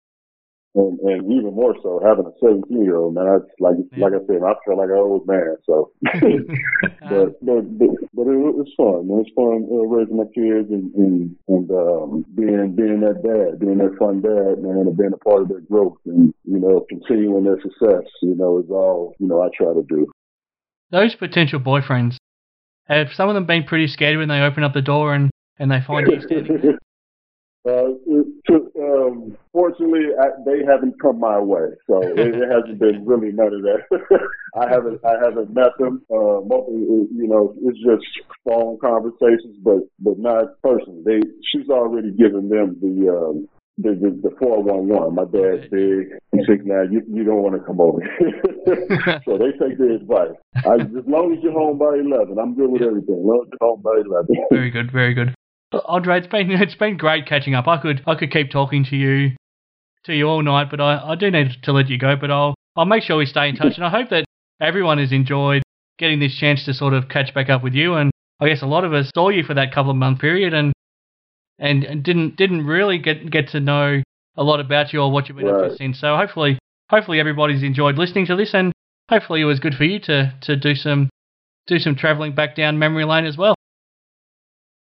and, 0.78 1.00
and 1.00 1.32
even 1.34 1.54
more 1.54 1.76
so 1.84 2.00
having 2.06 2.26
a 2.26 2.34
17 2.40 2.84
year 2.84 2.96
old 2.98 3.16
man 3.16 3.28
I 3.28 3.38
like 3.60 3.76
Yeah. 3.96 4.06
like 4.06 4.14
I 4.14 4.22
said 4.28 4.42
I 4.46 4.54
feel 4.66 4.78
like 4.78 4.90
an 4.90 4.98
old 4.98 5.28
man 5.28 5.58
so 5.66 5.92
but 7.10 7.40
but 7.42 7.64
but, 7.78 7.90
but 8.14 8.28
it, 8.28 8.56
it's 8.62 8.74
fun. 8.76 9.08
Man. 9.08 9.24
It's 9.26 9.34
fun 9.36 9.68
uh, 9.72 9.86
raising 9.88 10.18
my 10.18 10.30
kids 10.36 10.70
and 10.70 10.94
and, 10.96 11.36
and 11.48 11.72
um, 11.72 12.26
being 12.36 12.76
being 12.76 13.02
that 13.02 13.22
dad, 13.24 13.60
being 13.60 13.78
that 13.78 13.96
fun 13.98 14.22
dad, 14.22 14.62
man, 14.62 14.88
and 14.88 14.98
being 14.98 15.14
a 15.14 15.18
part 15.18 15.44
of 15.44 15.50
their 15.50 15.62
growth 15.62 15.98
and 16.06 16.34
you 16.44 16.60
know 16.60 16.86
continuing 16.90 17.44
their 17.44 17.62
success. 17.62 18.06
You 18.22 18.36
know, 18.36 18.60
is 18.60 18.70
all 18.70 19.16
you 19.20 19.28
know 19.28 19.42
I 19.42 19.50
try 19.56 19.74
to 19.74 19.84
do. 19.88 20.08
those 20.92 21.16
potential 21.16 21.60
boyfriends 21.60 22.18
have 22.86 23.14
some 23.14 23.30
of 23.30 23.36
them 23.36 23.46
been 23.46 23.64
pretty 23.64 23.88
scared 23.88 24.18
when 24.18 24.30
they 24.30 24.42
open 24.42 24.64
up 24.64 24.74
the 24.74 24.82
door 24.82 25.14
and 25.14 25.30
and 25.60 25.72
they 25.72 25.82
find 25.82 26.08
you 26.12 26.22
standing? 26.22 26.78
Uh, 27.68 27.92
um, 28.80 29.38
fortunately, 29.52 30.08
I, 30.20 30.28
they 30.46 30.64
haven't 30.66 31.02
come 31.02 31.20
my 31.20 31.38
way, 31.40 31.68
so 31.88 32.02
it, 32.02 32.20
it 32.20 32.50
hasn't 32.50 32.80
been 32.80 33.06
really 33.06 33.32
none 33.32 33.54
of 33.54 33.62
that. 33.64 33.82
I 34.56 34.70
haven't, 34.70 35.04
I 35.04 35.16
haven't 35.22 35.54
met 35.54 35.72
them. 35.78 36.02
Uh, 36.10 36.40
you 36.48 37.28
know, 37.28 37.54
it's 37.62 37.78
just 37.80 38.06
phone 38.48 38.78
conversations, 38.80 39.58
but 39.64 39.80
but 40.00 40.18
not 40.18 40.62
personally. 40.64 41.02
They, 41.06 41.22
she's 41.52 41.70
already 41.70 42.12
given 42.12 42.50
them 42.50 42.78
the 42.82 43.10
um, 43.10 43.50
the 43.78 43.92
the, 43.94 44.30
the 44.30 44.36
four 44.40 44.64
one 44.64 44.88
one. 44.88 45.16
My 45.16 45.26
dad's 45.26 45.70
big, 45.70 46.16
he's 46.32 46.48
six 46.48 46.64
nine. 46.64 46.92
You 46.92 47.04
you 47.12 47.24
don't 47.24 47.44
want 47.44 47.56
to 47.56 47.66
come 47.68 47.82
over. 47.82 48.00
so 49.26 49.38
they 49.38 49.52
take 49.60 49.78
their 49.78 49.92
advice. 49.92 50.38
I, 50.56 50.76
as 50.76 51.06
long 51.06 51.34
as 51.36 51.44
you're 51.44 51.52
home 51.52 51.78
by 51.78 52.00
eleven, 52.00 52.40
I'm 52.40 52.56
good 52.56 52.72
with 52.72 52.82
everything. 52.82 53.20
As 53.20 53.26
long 53.26 53.44
as 53.46 53.50
you're 53.52 53.70
home 53.70 53.82
by 53.82 54.00
eleven. 54.00 54.36
Very 54.50 54.72
good, 54.72 54.92
very 54.92 55.14
good. 55.14 55.36
Andre, 55.86 56.20
it's 56.20 56.28
been 56.28 56.52
it's 56.62 56.76
been 56.76 56.98
great 56.98 57.26
catching 57.26 57.56
up. 57.56 57.68
I 57.68 57.78
could 57.78 58.04
I 58.08 58.16
could 58.16 58.32
keep 58.32 58.52
talking 58.52 58.86
to 58.86 58.96
you 58.96 59.36
to 60.06 60.14
you 60.14 60.28
all 60.28 60.42
night, 60.42 60.70
but 60.70 60.80
I, 60.80 61.12
I 61.12 61.16
do 61.16 61.30
need 61.30 61.52
to 61.64 61.72
let 61.72 61.90
you 61.90 61.98
go. 61.98 62.16
But 62.16 62.32
I'll 62.32 62.56
I'll 62.76 62.86
make 62.86 63.04
sure 63.04 63.18
we 63.18 63.26
stay 63.26 63.50
in 63.50 63.56
touch, 63.56 63.74
and 63.76 63.86
I 63.86 63.90
hope 63.90 64.10
that 64.10 64.26
everyone 64.62 64.98
has 64.98 65.12
enjoyed 65.12 65.64
getting 65.98 66.20
this 66.20 66.36
chance 66.38 66.66
to 66.66 66.74
sort 66.74 66.94
of 66.94 67.10
catch 67.10 67.34
back 67.34 67.50
up 67.50 67.64
with 67.64 67.74
you. 67.74 67.96
And 67.96 68.12
I 68.40 68.48
guess 68.48 68.62
a 68.62 68.68
lot 68.68 68.84
of 68.84 68.94
us 68.94 69.12
saw 69.14 69.30
you 69.30 69.44
for 69.44 69.56
that 69.56 69.74
couple 69.74 69.92
of 69.92 69.98
month 69.98 70.20
period, 70.20 70.54
and 70.54 70.74
and, 71.60 71.84
and 71.84 72.04
didn't 72.04 72.38
didn't 72.38 72.66
really 72.66 73.00
get 73.00 73.30
get 73.30 73.50
to 73.50 73.60
know 73.60 74.02
a 74.36 74.44
lot 74.44 74.60
about 74.60 74.94
you 74.94 75.02
or 75.02 75.12
what 75.12 75.28
you've 75.28 75.38
been 75.38 75.48
up 75.48 75.62
to 75.62 75.76
since. 75.76 76.00
So 76.00 76.16
hopefully 76.16 76.60
hopefully 76.90 77.20
everybody's 77.20 77.64
enjoyed 77.64 77.98
listening 77.98 78.28
to 78.28 78.36
this, 78.36 78.54
and 78.54 78.72
hopefully 79.10 79.42
it 79.42 79.46
was 79.46 79.60
good 79.60 79.74
for 79.74 79.84
you 79.84 80.00
to 80.02 80.34
to 80.42 80.56
do 80.56 80.76
some 80.76 81.10
do 81.66 81.80
some 81.80 81.96
traveling 81.96 82.34
back 82.34 82.56
down 82.56 82.80
memory 82.80 83.04
lane 83.04 83.26
as 83.26 83.36
well. 83.36 83.57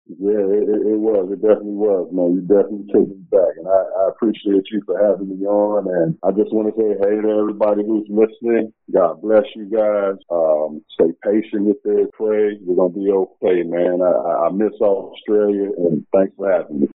Yeah, 0.09 0.41
it, 0.41 0.65
it, 0.89 0.97
was. 0.97 1.29
It 1.33 1.43
definitely 1.45 1.77
was, 1.77 2.09
man. 2.17 2.33
You 2.33 2.41
definitely 2.49 2.89
took 2.89 3.13
me 3.13 3.21
back, 3.29 3.61
and 3.61 3.69
I, 3.69 3.85
I 4.01 4.09
appreciate 4.09 4.65
you 4.73 4.81
for 4.87 4.97
having 4.97 5.29
me 5.29 5.45
on. 5.45 5.85
And 5.85 6.17
I 6.25 6.33
just 6.33 6.49
want 6.49 6.73
to 6.73 6.81
say 6.81 6.97
hey 6.97 7.21
to 7.21 7.29
everybody 7.29 7.85
who's 7.85 8.09
listening. 8.09 8.73
God 8.89 9.21
bless 9.21 9.45
you 9.55 9.69
guys. 9.69 10.17
Um, 10.33 10.81
stay 10.97 11.13
patient 11.21 11.69
with 11.69 11.85
it. 11.85 12.09
Pray. 12.17 12.57
We're 12.57 12.81
gonna 12.81 12.97
be 12.97 13.13
okay, 13.13 13.69
man. 13.69 14.01
I 14.01 14.49
I 14.49 14.51
miss 14.51 14.73
Australia, 14.81 15.77
and 15.77 16.07
thanks 16.17 16.33
for 16.39 16.51
having 16.51 16.81
me. 16.81 16.89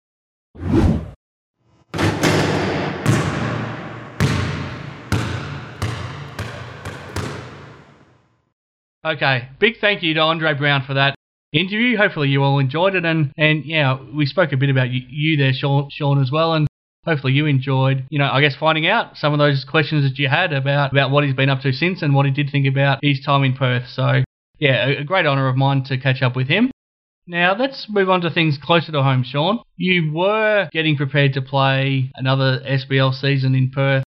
Okay, 9.04 9.50
big 9.60 9.82
thank 9.82 10.02
you 10.02 10.14
to 10.14 10.22
Andre 10.22 10.54
Brown 10.54 10.86
for 10.88 10.94
that 10.94 11.16
interview. 11.54 11.98
Hopefully 11.98 12.30
you 12.30 12.44
all 12.44 12.60
enjoyed 12.60 12.96
it, 12.96 13.06
and 13.06 13.32
and 13.38 13.66
yeah, 13.66 13.98
we 14.14 14.26
spoke 14.26 14.52
a 14.52 14.58
bit 14.58 14.70
about 14.70 14.90
you, 14.90 15.02
you 15.10 15.38
there, 15.38 15.54
Sean, 15.54 15.90
Sean, 15.92 16.22
as 16.22 16.32
well, 16.32 16.54
and 16.54 16.68
hopefully 17.06 17.34
you 17.34 17.46
enjoyed, 17.46 18.06
you 18.10 18.20
know, 18.20 18.30
I 18.32 18.42
guess 18.42 18.56
finding 18.56 18.88
out 18.88 19.18
some 19.18 19.34
of 19.34 19.40
those 19.40 19.66
questions 19.66 20.04
that 20.04 20.20
you 20.20 20.28
had 20.28 20.54
about 20.54 20.92
about 20.92 21.12
what 21.12 21.24
he's 21.24 21.34
been 21.34 21.50
up 21.50 21.62
to 21.62 21.72
since 21.72 22.02
and 22.02 22.14
what 22.14 22.26
he 22.26 22.32
did 22.32 22.50
think 22.52 22.68
about 22.68 23.00
his 23.02 23.22
time 23.26 23.44
in 23.44 23.54
Perth. 23.54 23.88
So 23.90 24.24
yeah, 24.60 24.88
a, 24.88 25.02
a 25.02 25.04
great 25.04 25.26
honour 25.26 25.48
of 25.48 25.56
mine 25.56 25.84
to 25.86 25.98
catch 25.98 26.22
up 26.22 26.36
with 26.36 26.48
him. 26.48 26.72
Now 27.28 27.56
let's 27.58 27.88
move 27.90 28.10
on 28.10 28.22
to 28.22 28.30
things 28.32 28.58
closer 28.62 28.92
to 28.92 29.04
home, 29.04 29.24
Sean. 29.24 29.60
You 29.78 30.12
were 30.14 30.70
getting 30.72 30.98
prepared 30.98 31.34
to 31.34 31.42
play 31.42 32.12
another 32.16 32.60
SBL 32.60 33.14
season 33.14 33.56
in 33.56 33.72
Perth 33.72 34.04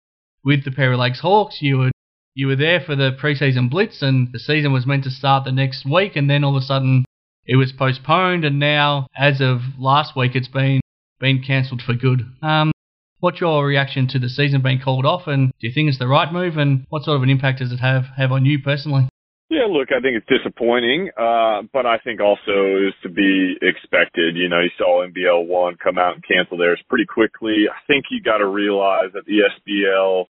with 0.44 0.64
the 0.64 0.72
Perry 0.72 0.98
Lakes 0.98 1.20
Hawks. 1.20 1.62
You 1.62 1.78
were 1.78 1.92
you 2.36 2.48
were 2.48 2.56
there 2.56 2.80
for 2.80 2.96
the 2.96 3.12
preseason 3.22 3.70
blitz, 3.70 4.02
and 4.02 4.32
the 4.32 4.40
season 4.40 4.72
was 4.72 4.86
meant 4.86 5.04
to 5.04 5.12
start 5.12 5.44
the 5.44 5.52
next 5.52 5.86
week, 5.86 6.16
and 6.16 6.30
then 6.30 6.44
all 6.44 6.56
of 6.56 6.62
a 6.62 6.66
sudden 6.66 7.04
it 7.50 7.56
was 7.56 7.72
postponed, 7.72 8.46
and 8.46 8.60
now, 8.60 9.08
as 9.18 9.42
of 9.42 9.62
last 9.80 10.16
week, 10.16 10.36
it's 10.36 10.48
been 10.48 10.82
been 11.20 11.42
cancelled 11.42 11.82
for 11.82 11.96
good. 11.96 12.22
Um, 12.44 12.72
what's 13.20 13.42
your 13.42 13.66
reaction 13.66 14.08
to 14.10 14.20
the 14.20 14.30
season 14.30 14.62
being 14.62 14.80
called 14.80 15.04
off, 15.04 15.24
and 15.26 15.50
do 15.60 15.68
you 15.68 15.74
think 15.74 15.90
it's 15.90 15.98
the 15.98 16.08
right 16.08 16.32
move, 16.32 16.58
and 16.58 16.86
what 16.90 17.04
sort 17.04 17.18
of 17.18 17.24
an 17.24 17.30
impact 17.30 17.58
does 17.58 17.72
it 17.72 17.80
have 17.80 18.06
have 18.16 18.32
on 18.32 18.46
you 18.46 18.62
personally? 18.62 19.10
Yeah, 19.50 19.66
look, 19.68 19.90
I 19.92 20.00
think 20.00 20.16
it's 20.16 20.30
disappointing, 20.30 21.10
uh, 21.18 21.64
but 21.74 21.88
I 21.88 21.98
think 21.98 22.22
also 22.22 22.86
is 22.86 22.94
to 23.02 23.10
be 23.10 23.56
expected. 23.64 24.38
You 24.38 24.48
know, 24.48 24.60
you 24.60 24.70
saw 24.78 25.04
NBL 25.04 25.48
one 25.48 25.76
come 25.84 25.98
out 25.98 26.14
and 26.14 26.24
cancel 26.24 26.56
theirs 26.56 26.80
pretty 26.88 27.08
quickly. 27.08 27.66
I 27.68 27.82
think 27.88 28.06
you 28.12 28.22
got 28.22 28.38
to 28.38 28.46
realize 28.46 29.10
that 29.16 29.26
the 29.26 29.42
SBL 29.58 30.26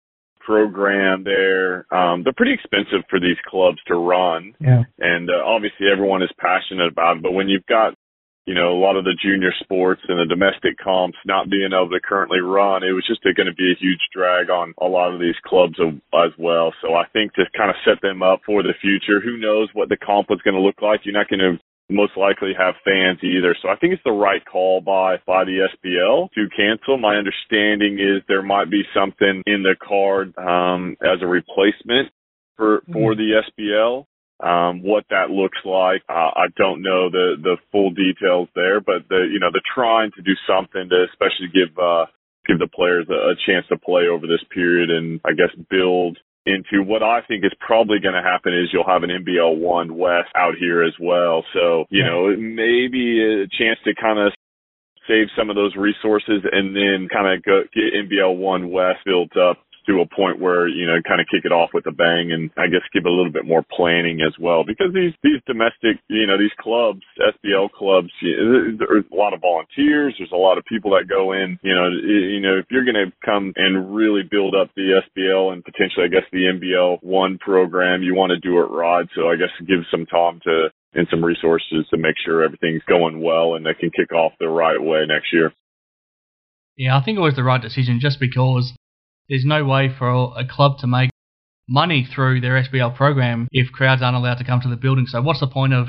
program 0.47 1.25
there, 1.25 1.93
um, 1.93 2.23
they're 2.23 2.33
pretty 2.33 2.55
expensive 2.55 3.03
for 3.11 3.19
these 3.19 3.37
clubs 3.47 3.79
to 3.89 3.95
run, 3.97 4.55
Yeah. 4.61 4.85
and 4.99 5.29
uh, 5.29 5.43
obviously 5.45 5.89
everyone 5.93 6.23
is 6.23 6.31
passionate 6.39 6.87
about 6.93 7.17
it. 7.19 7.23
But 7.25 7.33
when 7.33 7.49
you've 7.49 7.67
got 7.67 7.95
you 8.47 8.55
know, 8.55 8.71
a 8.71 8.79
lot 8.79 8.95
of 8.97 9.03
the 9.03 9.19
junior 9.21 9.51
sports 9.59 10.01
and 10.07 10.21
the 10.21 10.25
domestic 10.33 10.79
comps 10.79 11.19
not 11.27 11.51
being 11.51 11.75
able 11.75 11.91
to 11.91 11.99
currently 11.99 12.39
run, 12.39 12.85
it 12.85 12.93
was 12.93 13.05
just 13.05 13.19
going 13.25 13.51
to 13.51 13.55
be 13.55 13.73
a 13.73 13.81
huge 13.81 13.99
drag 14.15 14.51
on 14.51 14.73
a 14.81 14.87
lot 14.87 15.13
of 15.13 15.19
these 15.19 15.35
clubs 15.45 15.75
as 15.83 16.31
well. 16.39 16.73
So 16.81 16.95
I 16.95 17.07
think 17.13 17.35
to 17.35 17.43
kind 17.57 17.71
of 17.71 17.77
set 17.85 18.01
them 18.03 18.23
up 18.23 18.43
for 18.47 18.63
the 18.63 18.79
future, 18.81 19.19
who 19.21 19.37
knows 19.37 19.69
what 19.75 19.89
the 19.89 19.97
comp 19.97 20.31
was 20.31 20.39
going 20.45 20.55
to 20.55 20.61
look 20.61 20.81
like? 20.81 21.01
You're 21.03 21.19
not 21.19 21.27
going 21.29 21.41
to 21.43 21.59
most 21.89 22.17
likely 22.17 22.53
have 22.59 22.75
fans 22.85 23.19
either. 23.23 23.57
So 23.63 23.69
I 23.69 23.77
think 23.77 23.93
it's 23.93 24.03
the 24.05 24.11
right 24.11 24.45
call 24.45 24.81
by 24.81 25.17
by 25.27 25.45
the 25.45 25.69
SBL 25.71 26.31
to 26.33 26.49
cancel. 26.57 26.99
My 26.99 27.17
understanding 27.17 27.99
is 28.01 28.23
there 28.29 28.43
might 28.43 28.71
be 28.71 28.83
something 28.95 29.43
in 29.47 29.63
the 29.63 29.77
card 29.81 30.37
um, 30.37 30.97
as 31.03 31.23
a 31.23 31.27
replacement 31.27 32.11
for 32.57 32.83
for 32.93 33.15
mm-hmm. 33.15 33.21
the 33.21 33.43
SBL. 33.59 34.07
Um, 34.39 34.83
what 34.83 35.05
that 35.09 35.31
looks 35.31 35.57
like, 35.65 36.03
uh, 36.11 36.29
I 36.37 36.47
don't 36.57 36.83
know 36.83 37.09
the 37.09 37.37
the 37.41 37.57
full 37.73 37.91
details 37.91 38.49
there, 38.55 38.81
but 38.81 39.09
the 39.09 39.27
you 39.31 39.39
know 39.39 39.49
they're 39.53 39.75
trying 39.75 40.11
to 40.17 40.23
do 40.23 40.33
something 40.47 40.89
to 40.91 41.07
especially 41.09 41.49
give 41.55 41.73
uh, 41.79 42.07
give 42.47 42.59
the 42.59 42.69
players 42.69 43.07
a, 43.09 43.33
a 43.33 43.35
chance 43.47 43.65
to 43.69 43.79
play 43.79 44.09
over 44.09 44.27
this 44.27 44.45
period 44.53 44.91
and 44.91 45.21
I 45.25 45.33
guess 45.33 45.55
build 45.71 46.19
into 46.47 46.83
what 46.83 47.03
I 47.03 47.21
think 47.27 47.45
is 47.45 47.53
probably 47.59 47.99
going 48.01 48.15
to 48.15 48.23
happen 48.23 48.55
is 48.55 48.71
you'll 48.73 48.87
have 48.87 49.03
an 49.03 49.11
NBL 49.11 49.59
one 49.59 49.99
West 49.99 50.31
out 50.37 50.55
here 50.59 50.83
as 50.85 50.95
well. 51.01 51.45
So, 51.53 51.85
you 51.91 52.05
know, 52.05 52.29
maybe 52.37 53.21
a 53.23 53.49
chance 53.59 53.79
to 53.85 53.95
kind 54.01 54.19
of 54.19 54.33
save 55.09 55.27
some 55.37 55.51
of 55.51 55.57
those 55.57 55.75
resources 55.77 56.43
and 56.51 56.75
then 56.75 57.09
kind 57.13 57.27
of 57.27 57.43
go 57.43 57.63
get 57.75 57.95
NBL 57.95 58.37
one 58.39 58.71
West 58.71 59.01
built 59.05 59.37
up 59.37 59.59
to 59.87 60.01
a 60.01 60.15
point 60.15 60.41
where, 60.41 60.69
you 60.69 60.87
know, 60.87 60.99
kind 61.07 61.21
of 61.21 61.27
kick 61.31 61.45
it 61.45 61.53
off 61.53 61.71
with 61.73 61.87
a 61.87 61.93
bang 61.93 62.33
and 62.33 62.51
I 62.57 62.67
guess 62.67 62.83
give 62.93 63.05
a 63.07 63.11
little 63.11 63.33
bit 63.33 63.47
more 63.47 63.65
planning 63.71 64.21
as 64.21 64.35
well 64.39 64.65
because 64.65 64.93
these, 64.93 65.13
these 65.23 65.41
domestic, 65.47 66.03
you 66.09 66.27
know, 66.27 66.39
these 66.39 66.55
clubs, 66.59 67.03
SBL 67.19 67.71
clubs, 67.73 68.11
there's 68.21 69.05
a 69.11 69.15
lot 69.15 69.35
of 69.35 69.41
volunteers. 69.41 70.15
There's 70.19 70.33
a 70.33 70.37
lot 70.37 70.59
of 70.59 70.65
people 70.65 70.91
that 70.93 71.09
go 71.09 71.33
in, 71.33 71.59
you 71.63 71.75
know, 71.75 71.89
you 71.89 72.41
know, 72.41 72.59
if 72.59 72.67
you're 72.71 72.85
going 72.85 72.99
to 72.99 73.13
come 73.25 73.53
and 73.57 73.95
really 73.95 74.23
build 74.23 74.55
up 74.55 74.71
the 74.75 75.01
SBL 75.03 75.53
and 75.53 75.65
potentially, 75.65 76.05
I 76.05 76.09
guess 76.09 76.27
the 76.33 76.51
NBL 76.51 77.03
one 77.03 77.39
program, 77.39 78.03
you 78.03 78.15
want 78.15 78.31
to 78.31 78.39
do 78.39 78.59
it 78.59 78.71
right. 78.71 79.07
So 79.15 79.29
I 79.29 79.37
guess 79.37 79.51
give 79.67 79.87
some 79.91 80.07
time 80.07 80.41
to, 80.45 80.71
and 80.95 81.07
some 81.11 81.25
resources 81.25 81.87
to 81.91 81.99
make 81.99 82.17
sure 82.25 82.43
everything's 82.43 82.83
going 82.89 83.21
well 83.21 83.55
and 83.55 83.65
they 83.65 83.75
can 83.75 83.91
kick 83.91 84.13
off 84.13 84.33
the 84.41 84.49
right 84.49 84.81
way 84.81 85.05
next 85.07 85.33
year. 85.33 85.53
Yeah, 86.77 86.97
I 86.97 87.03
think 87.03 87.19
it 87.19 87.23
was 87.23 87.37
the 87.37 87.45
right 87.45 87.61
decision 87.61 88.01
just 88.01 88.21
because 88.21 88.73
there's 89.29 89.45
no 89.45 89.65
way 89.65 89.89
for 89.97 90.35
a 90.37 90.47
club 90.47 90.79
to 90.79 90.87
make 90.87 91.11
money 91.69 92.05
through 92.15 92.41
their 92.41 92.63
SBL 92.63 92.95
program 92.95 93.49
if 93.51 93.73
crowds 93.73 94.03
aren't 94.03 94.17
allowed 94.17 94.39
to 94.39 94.45
come 94.45 94.61
to 94.61 94.69
the 94.69 94.77
building. 94.77 95.07
So 95.07 95.21
what's 95.23 95.41
the 95.41 95.49
point 95.49 95.73
of 95.73 95.89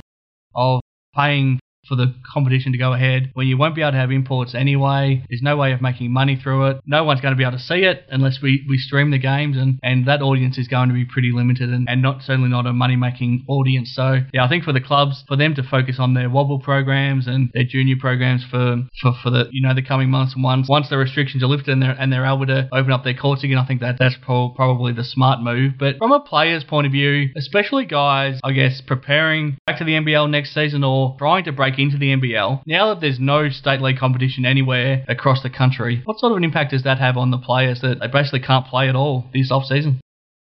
of 0.56 0.82
paying 1.16 1.60
for 1.88 1.96
the 1.96 2.14
competition 2.32 2.72
to 2.72 2.78
go 2.78 2.94
ahead 2.94 3.32
when 3.34 3.48
you 3.48 3.58
won't 3.58 3.76
be 3.76 3.82
able 3.82 3.92
to 3.92 3.98
have 3.98 4.12
imports 4.12 4.56
anyway. 4.56 5.24
There's 5.30 5.42
no 5.42 5.58
way 5.58 5.72
of 5.72 5.82
making 5.82 6.12
money 6.12 6.36
through 6.42 6.68
it. 6.68 6.82
No 6.86 7.04
one's 7.04 7.22
going 7.22 7.34
to 7.34 7.38
be 7.38 7.44
able 7.44 7.58
to 7.58 7.64
see 7.64 7.84
it 7.84 8.06
unless 8.10 8.40
we, 8.42 8.66
we 8.68 8.78
stream 8.78 9.12
the 9.12 9.18
games, 9.18 9.58
and, 9.58 9.80
and 9.84 10.08
that 10.08 10.22
audience 10.22 10.58
is 10.58 10.68
going 10.68 10.90
to 10.90 10.94
be 10.96 11.06
pretty 11.06 11.32
limited 11.32 11.70
and, 11.70 11.88
and 11.90 12.02
not 12.02 12.22
certainly 12.22 12.50
not 12.50 12.66
a 12.66 12.74
money 12.74 12.96
making 12.96 13.46
audience. 13.48 13.94
So, 13.96 14.22
yeah, 14.34 14.46
I 14.46 14.50
think 14.50 14.64
for 14.64 14.74
the 14.74 14.82
clubs, 14.82 15.24
for 15.28 15.36
them 15.36 15.56
to 15.56 15.64
focus 15.64 15.98
on 16.00 16.14
their 16.14 16.30
WABL 16.30 16.64
programs 16.64 17.28
and 17.28 17.50
their 17.54 17.64
junior 17.64 17.96
programs 18.00 18.44
for, 18.50 18.78
for, 19.02 19.14
for 19.24 19.30
the 19.30 19.48
you 19.52 19.62
know 19.66 19.74
the 19.74 19.82
coming 19.82 20.10
months 20.10 20.34
and 20.36 20.44
once 20.44 20.68
once 20.70 20.90
the 20.90 20.98
restrictions 20.98 21.44
are 21.44 21.48
lifted 21.48 21.72
and 21.72 21.82
they're, 21.82 21.96
and 22.00 22.12
they're 22.12 22.26
able 22.26 22.46
to 22.46 22.68
open 22.72 22.92
up 22.92 23.04
their 23.04 23.14
courts 23.14 23.44
again, 23.44 23.58
I 23.58 23.66
think 23.66 23.82
that 23.82 23.98
that's 24.00 24.16
pro- 24.22 24.50
probably 24.50 24.94
the 24.94 25.04
smart 25.04 25.42
move. 25.42 25.74
But 25.80 25.98
from 25.98 26.12
a 26.12 26.20
player's 26.20 26.64
point 26.64 26.88
of 26.88 26.92
view, 26.92 27.30
especially 27.36 27.86
guys, 27.86 28.40
I 28.44 28.52
guess, 28.52 28.82
preparing 28.82 29.58
back 29.66 29.80
to 29.80 29.84
the 29.84 29.94
NBL 29.94 30.30
next 30.30 30.54
season 30.54 30.84
or 30.84 31.16
trying 31.18 31.46
to 31.46 31.52
break 31.52 31.77
into 31.80 31.98
the 31.98 32.16
NBL. 32.16 32.64
Now 32.66 32.94
that 32.94 33.02
there's 33.02 33.20
no 33.20 33.50
state 33.50 33.82
league 33.82 33.98
competition 33.98 34.46
anywhere 34.46 35.04
across 35.08 35.44
the 35.44 35.50
country, 35.50 36.02
what 36.06 36.20
sort 36.20 36.32
of 36.32 36.38
an 36.38 36.44
impact 36.44 36.72
does 36.72 36.84
that 36.84 37.00
have 37.00 37.18
on 37.18 37.32
the 37.32 37.38
players 37.38 37.82
that 37.82 38.00
they 38.00 38.08
basically 38.08 38.42
can't 38.42 38.66
play 38.66 38.90
at 38.90 38.96
all 38.96 39.26
this 39.34 39.52
off 39.52 39.66
season? 39.66 40.02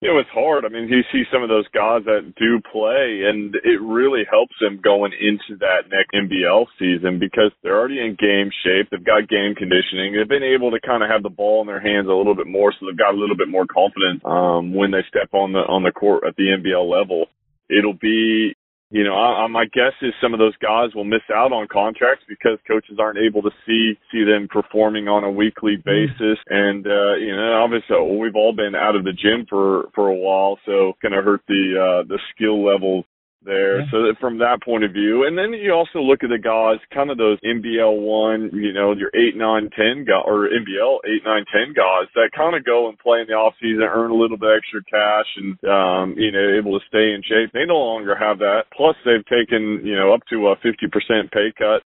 Know, 0.02 0.18
it's 0.18 0.34
hard. 0.34 0.66
I 0.66 0.70
mean, 0.70 0.90
you 0.90 1.06
see 1.14 1.30
some 1.32 1.44
of 1.44 1.50
those 1.50 1.68
guys 1.70 2.02
that 2.06 2.34
do 2.34 2.58
play, 2.74 3.30
and 3.30 3.54
it 3.54 3.78
really 3.80 4.26
helps 4.26 4.56
them 4.60 4.82
going 4.82 5.14
into 5.14 5.62
that 5.62 5.94
next 5.94 6.10
NBL 6.18 6.66
season 6.80 7.20
because 7.20 7.54
they're 7.62 7.78
already 7.78 8.00
in 8.02 8.18
game 8.18 8.50
shape. 8.66 8.90
They've 8.90 9.06
got 9.06 9.30
game 9.30 9.54
conditioning. 9.54 10.18
They've 10.18 10.28
been 10.28 10.42
able 10.42 10.72
to 10.72 10.82
kind 10.82 11.04
of 11.04 11.10
have 11.14 11.22
the 11.22 11.30
ball 11.30 11.62
in 11.62 11.68
their 11.68 11.80
hands 11.80 12.10
a 12.10 12.18
little 12.18 12.34
bit 12.34 12.48
more, 12.48 12.74
so 12.74 12.88
they've 12.90 12.98
got 12.98 13.14
a 13.14 13.18
little 13.22 13.38
bit 13.38 13.48
more 13.48 13.70
confidence 13.70 14.26
um, 14.26 14.74
when 14.74 14.90
they 14.90 15.06
step 15.08 15.30
on 15.38 15.54
the 15.54 15.62
on 15.70 15.84
the 15.84 15.94
court 15.94 16.24
at 16.26 16.36
the 16.36 16.50
NBL 16.50 16.90
level. 16.90 17.28
It'll 17.70 17.94
be 17.94 18.58
you 18.92 19.06
know, 19.06 19.16
I, 19.16 19.44
I, 19.44 19.48
my 19.48 19.66
guess 19.66 19.94
is 20.02 20.14
some 20.22 20.34
of 20.34 20.40
those 20.40 20.56
guys 20.58 20.94
will 20.94 21.06
miss 21.06 21.24
out 21.34 21.54
on 21.54 21.68
contracts 21.72 22.26
because 22.28 22.60
coaches 22.68 22.98
aren't 23.00 23.18
able 23.18 23.42
to 23.42 23.52
see 23.66 23.98
see 24.12 24.26
them 24.26 24.50
performing 24.50 25.08
on 25.08 25.24
a 25.24 25.32
weekly 25.32 25.78
mm-hmm. 25.78 25.90
basis. 25.90 26.38
And 26.50 26.86
uh, 26.86 27.16
you 27.16 27.36
know, 27.36 27.64
obviously, 27.64 27.96
we've 28.20 28.36
all 28.36 28.54
been 28.54 28.76
out 28.76 28.98
of 28.98 29.06
the 29.06 29.14
gym 29.14 29.46
for 29.50 29.90
for 29.96 30.10
a 30.10 30.16
while, 30.16 30.60
so 30.66 30.90
it's 30.90 31.00
going 31.02 31.14
to 31.14 31.22
hurt 31.22 31.42
the 31.48 32.04
uh, 32.04 32.08
the 32.08 32.20
skill 32.36 32.64
levels 32.64 33.06
there. 33.44 33.82
Yeah. 33.82 33.86
So 33.92 33.98
that 34.04 34.16
from 34.20 34.38
that 34.40 34.62
point 34.64 34.84
of 34.84 34.92
view, 34.92 35.26
and 35.26 35.38
then 35.38 35.54
you 35.54 35.74
also 35.74 36.00
look 36.00 36.24
at 36.24 36.30
the 36.30 36.42
guys, 36.42 36.80
kind 36.94 37.10
of 37.10 37.18
those 37.18 37.40
NBL 37.42 38.02
one, 38.02 38.50
you 38.54 38.74
know, 38.74 38.94
your 38.94 39.12
eight, 39.14 39.36
nine, 39.36 39.70
ten 39.76 40.06
guys, 40.06 40.24
or 40.26 40.50
NBL 40.50 41.00
eight, 41.06 41.24
nine, 41.26 41.46
ten 41.52 41.74
guys 41.74 42.08
that 42.16 42.32
kind 42.36 42.56
of 42.56 42.66
go 42.66 42.90
and 42.90 42.98
play 43.00 43.22
in 43.22 43.28
the 43.28 43.34
off 43.34 43.54
season, 43.62 43.84
earn 43.84 44.12
a 44.12 44.18
little 44.18 44.38
bit 44.38 44.58
extra 44.58 44.82
cash, 44.86 45.30
and 45.38 45.58
um, 45.66 46.16
you 46.18 46.32
know, 46.32 46.58
able 46.58 46.78
to 46.78 46.86
stay 46.88 47.14
in 47.14 47.22
shape. 47.24 47.52
They 47.54 47.66
no 47.66 47.80
longer 47.80 48.16
have 48.16 48.40
that. 48.40 48.72
Plus, 48.76 48.96
they've 49.06 49.26
taken 49.26 49.82
you 49.84 49.96
know 49.96 50.14
up 50.14 50.22
to 50.30 50.54
a 50.54 50.56
fifty 50.62 50.88
percent 50.88 51.32
pay 51.32 51.54
cut. 51.58 51.84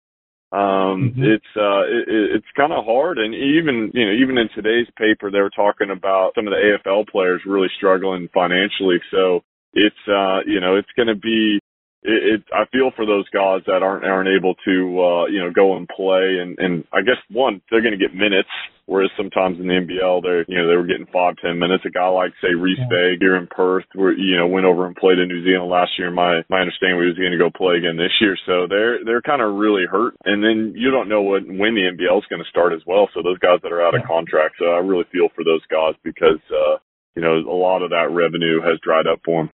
Um, 0.56 1.12
mm-hmm. 1.12 1.24
it's, 1.24 1.52
uh, 1.58 1.84
it, 1.84 2.40
it's 2.40 2.56
kind 2.56 2.72
of 2.72 2.86
hard. 2.86 3.18
And 3.18 3.34
even, 3.34 3.92
you 3.94 4.06
know, 4.06 4.14
even 4.14 4.38
in 4.38 4.48
today's 4.56 4.88
paper, 4.96 5.30
they 5.30 5.42
were 5.42 5.52
talking 5.52 5.90
about 5.90 6.32
some 6.36 6.48
of 6.48 6.54
the 6.54 6.78
AFL 6.86 7.10
players 7.10 7.42
really 7.46 7.68
struggling 7.76 8.30
financially. 8.34 9.00
So, 9.12 9.42
it's 9.76 10.04
uh 10.08 10.40
you 10.48 10.60
know 10.60 10.76
it's 10.76 10.92
going 10.96 11.12
to 11.12 11.16
be 11.16 11.60
it, 12.02 12.40
it 12.40 12.42
I 12.54 12.64
feel 12.72 12.92
for 12.96 13.06
those 13.06 13.28
guys 13.30 13.62
that 13.68 13.84
aren't 13.84 14.06
aren't 14.06 14.32
able 14.32 14.56
to 14.66 14.76
uh 15.04 15.26
you 15.28 15.44
know 15.44 15.52
go 15.52 15.76
and 15.76 15.88
play 15.88 16.40
and 16.40 16.58
and 16.58 16.84
I 16.94 17.02
guess 17.02 17.20
one 17.30 17.62
they're 17.70 17.84
going 17.84 17.98
to 17.98 18.02
get 18.02 18.16
minutes 18.16 18.50
whereas 18.86 19.12
sometimes 19.18 19.60
in 19.60 19.68
the 19.68 19.84
NBL 19.84 20.24
they're 20.24 20.46
you 20.48 20.56
know 20.56 20.70
they 20.72 20.80
were 20.80 20.88
getting 20.88 21.12
five 21.12 21.36
ten 21.44 21.60
minutes 21.60 21.84
a 21.84 21.92
guy 21.92 22.08
like 22.08 22.32
say 22.40 22.56
Reese 22.56 22.80
yeah. 22.80 22.88
Bay 22.88 23.10
here 23.20 23.36
in 23.36 23.52
Perth 23.52 23.86
where 23.94 24.16
you 24.16 24.38
know 24.40 24.48
went 24.48 24.66
over 24.66 24.88
and 24.88 24.96
played 24.96 25.20
in 25.20 25.28
New 25.28 25.44
Zealand 25.44 25.70
last 25.70 25.92
year 26.00 26.10
my 26.10 26.40
my 26.48 26.64
understanding 26.64 26.96
was 26.96 27.20
going 27.20 27.36
to 27.36 27.42
go 27.42 27.52
play 27.52 27.76
again 27.84 28.00
this 28.00 28.16
year 28.22 28.40
so 28.48 28.64
they're 28.72 29.04
they're 29.04 29.26
kind 29.26 29.44
of 29.44 29.60
really 29.60 29.84
hurt 29.84 30.16
and 30.24 30.40
then 30.40 30.72
you 30.72 30.92
don't 30.92 31.12
know 31.12 31.22
what 31.22 31.44
when 31.44 31.76
the 31.76 31.92
NBL 31.92 32.24
is 32.24 32.30
going 32.32 32.42
to 32.42 32.54
start 32.54 32.72
as 32.72 32.86
well 32.88 33.12
so 33.12 33.20
those 33.20 33.44
guys 33.44 33.60
that 33.60 33.76
are 33.76 33.84
out 33.84 33.92
yeah. 33.92 34.00
of 34.00 34.08
contract 34.08 34.56
so 34.56 34.72
I 34.72 34.80
really 34.80 35.10
feel 35.12 35.28
for 35.36 35.44
those 35.44 35.66
guys 35.68 36.00
because 36.00 36.40
uh 36.48 36.80
you 37.16 37.22
know 37.22 37.42
a 37.44 37.58
lot 37.58 37.82
of 37.82 37.90
that 37.90 38.12
revenue 38.12 38.62
has 38.62 38.80
dried 38.84 39.08
up 39.08 39.20
for 39.26 39.44
them. 39.44 39.50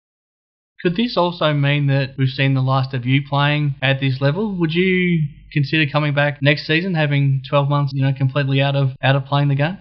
Could 0.81 0.95
this 0.95 1.15
also 1.15 1.53
mean 1.53 1.87
that 1.87 2.15
we've 2.17 2.29
seen 2.29 2.55
the 2.55 2.61
last 2.61 2.93
of 2.95 3.05
you 3.05 3.21
playing 3.27 3.75
at 3.83 3.99
this 3.99 4.19
level? 4.19 4.57
Would 4.57 4.73
you 4.73 5.27
consider 5.53 5.85
coming 5.91 6.15
back 6.15 6.41
next 6.41 6.65
season, 6.65 6.95
having 6.95 7.43
12 7.47 7.69
months, 7.69 7.93
you 7.93 8.03
know, 8.03 8.13
completely 8.17 8.61
out 8.61 8.75
of 8.75 8.89
out 9.03 9.15
of 9.15 9.25
playing 9.25 9.49
the 9.49 9.55
game? 9.55 9.77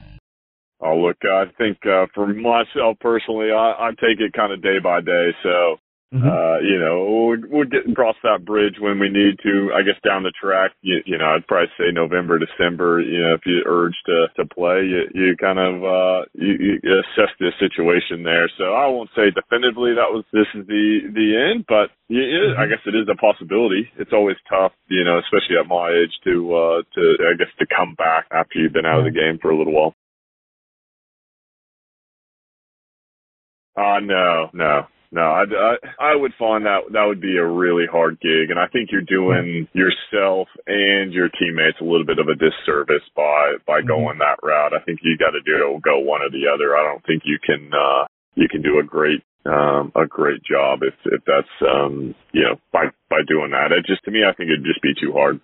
Oh, 0.83 0.97
look, 0.97 1.17
I 1.25 1.45
think 1.59 1.79
uh, 1.87 2.07
for 2.15 2.27
myself 2.27 2.99
personally, 3.01 3.51
I, 3.51 3.89
I 3.89 3.91
take 3.91 4.21
it 4.21 4.33
kind 4.33 4.53
of 4.53 4.63
day 4.63 4.79
by 4.83 5.01
day. 5.01 5.31
So 5.43 5.77
Mm-hmm. 6.11 6.27
Uh, 6.27 6.59
you 6.67 6.75
know, 6.83 7.07
we'll, 7.07 7.43
we'll 7.47 7.71
get 7.71 7.87
across 7.87 8.17
that 8.25 8.45
bridge 8.45 8.75
when 8.83 8.99
we 8.99 9.07
need 9.07 9.39
to. 9.47 9.71
I 9.71 9.87
guess 9.87 9.95
down 10.03 10.27
the 10.27 10.35
track, 10.35 10.75
you, 10.83 10.99
you 11.07 11.17
know, 11.17 11.39
I'd 11.39 11.47
probably 11.47 11.71
say 11.79 11.95
November, 11.95 12.35
December. 12.43 12.99
You 13.01 13.23
know, 13.23 13.35
if 13.39 13.47
you 13.47 13.63
urge 13.63 13.95
to 14.07 14.27
to 14.35 14.43
play, 14.51 14.91
you, 14.91 15.07
you 15.15 15.37
kind 15.39 15.63
of 15.63 15.75
uh, 15.87 16.27
you, 16.35 16.83
you 16.83 16.99
assess 16.99 17.31
the 17.39 17.55
situation 17.63 18.27
there. 18.27 18.51
So 18.59 18.75
I 18.75 18.91
won't 18.91 19.15
say 19.15 19.31
definitively 19.31 19.95
that 19.95 20.11
was 20.11 20.27
this 20.35 20.51
is 20.59 20.67
the 20.67 21.15
the 21.15 21.29
end, 21.39 21.65
but 21.71 21.95
is, 22.11 22.59
I 22.59 22.67
mm-hmm. 22.67 22.75
guess 22.75 22.83
it 22.91 22.99
is 22.99 23.07
a 23.07 23.15
possibility. 23.15 23.87
It's 23.95 24.13
always 24.13 24.37
tough, 24.51 24.75
you 24.91 25.07
know, 25.07 25.23
especially 25.23 25.63
at 25.63 25.71
my 25.71 25.95
age 25.95 26.15
to 26.27 26.35
uh 26.51 26.79
to 26.91 27.03
I 27.23 27.39
guess 27.39 27.55
to 27.63 27.71
come 27.71 27.95
back 27.95 28.27
after 28.35 28.59
you've 28.59 28.75
been 28.75 28.83
out 28.83 28.99
of 28.99 29.07
the 29.07 29.15
game 29.15 29.39
for 29.39 29.55
a 29.55 29.57
little 29.57 29.79
while. 29.79 29.95
Uh 33.79 34.03
no, 34.03 34.51
no 34.53 34.91
no, 35.13 35.23
I, 35.23 35.43
I, 35.43 36.13
I 36.13 36.17
would 36.17 36.33
find 36.39 36.67
that 36.67 36.87
that 36.93 37.05
would 37.05 37.21
be 37.21 37.37
a 37.37 37.45
really 37.45 37.87
hard 37.91 38.21
gig, 38.21 38.51
and 38.51 38.61
I 38.61 38.69
think 38.69 38.91
you're 38.93 39.03
doing 39.03 39.67
yourself 39.75 40.47
and 40.69 41.13
your 41.13 41.29
teammates 41.29 41.81
a 41.81 41.85
little 41.85 42.07
bit 42.07 42.21
of 42.21 42.29
a 42.29 42.39
disservice 42.39 43.03
by 43.17 43.59
by 43.67 43.81
mm-hmm. 43.81 43.89
going 43.89 44.19
that 44.19 44.39
route. 44.43 44.73
I 44.73 44.79
think 44.85 45.01
you 45.03 45.19
got 45.19 45.35
to 45.35 45.43
do 45.43 45.81
go 45.83 45.99
one 45.99 46.23
or 46.23 46.31
the 46.31 46.47
other. 46.47 46.77
I 46.77 46.85
don't 46.87 47.05
think 47.05 47.23
you 47.25 47.39
can 47.43 47.71
uh, 47.75 48.07
you 48.37 48.47
can 48.49 48.63
do 48.63 48.79
a 48.79 48.85
great 48.85 49.23
um, 49.47 49.91
a 49.97 50.07
great 50.07 50.45
job 50.45 50.81
if 50.83 50.95
if 51.07 51.23
that's 51.27 51.55
um, 51.67 52.15
you 52.33 52.43
know 52.43 52.61
by 52.73 52.87
by 53.11 53.27
doing 53.27 53.51
that. 53.51 53.73
It 53.73 53.87
just 53.87 54.05
to 54.05 54.13
me, 54.13 54.21
I 54.23 54.33
think 54.35 54.51
it'd 54.51 54.65
just 54.65 54.83
be 54.83 54.95
too 54.95 55.13
hard. 55.13 55.41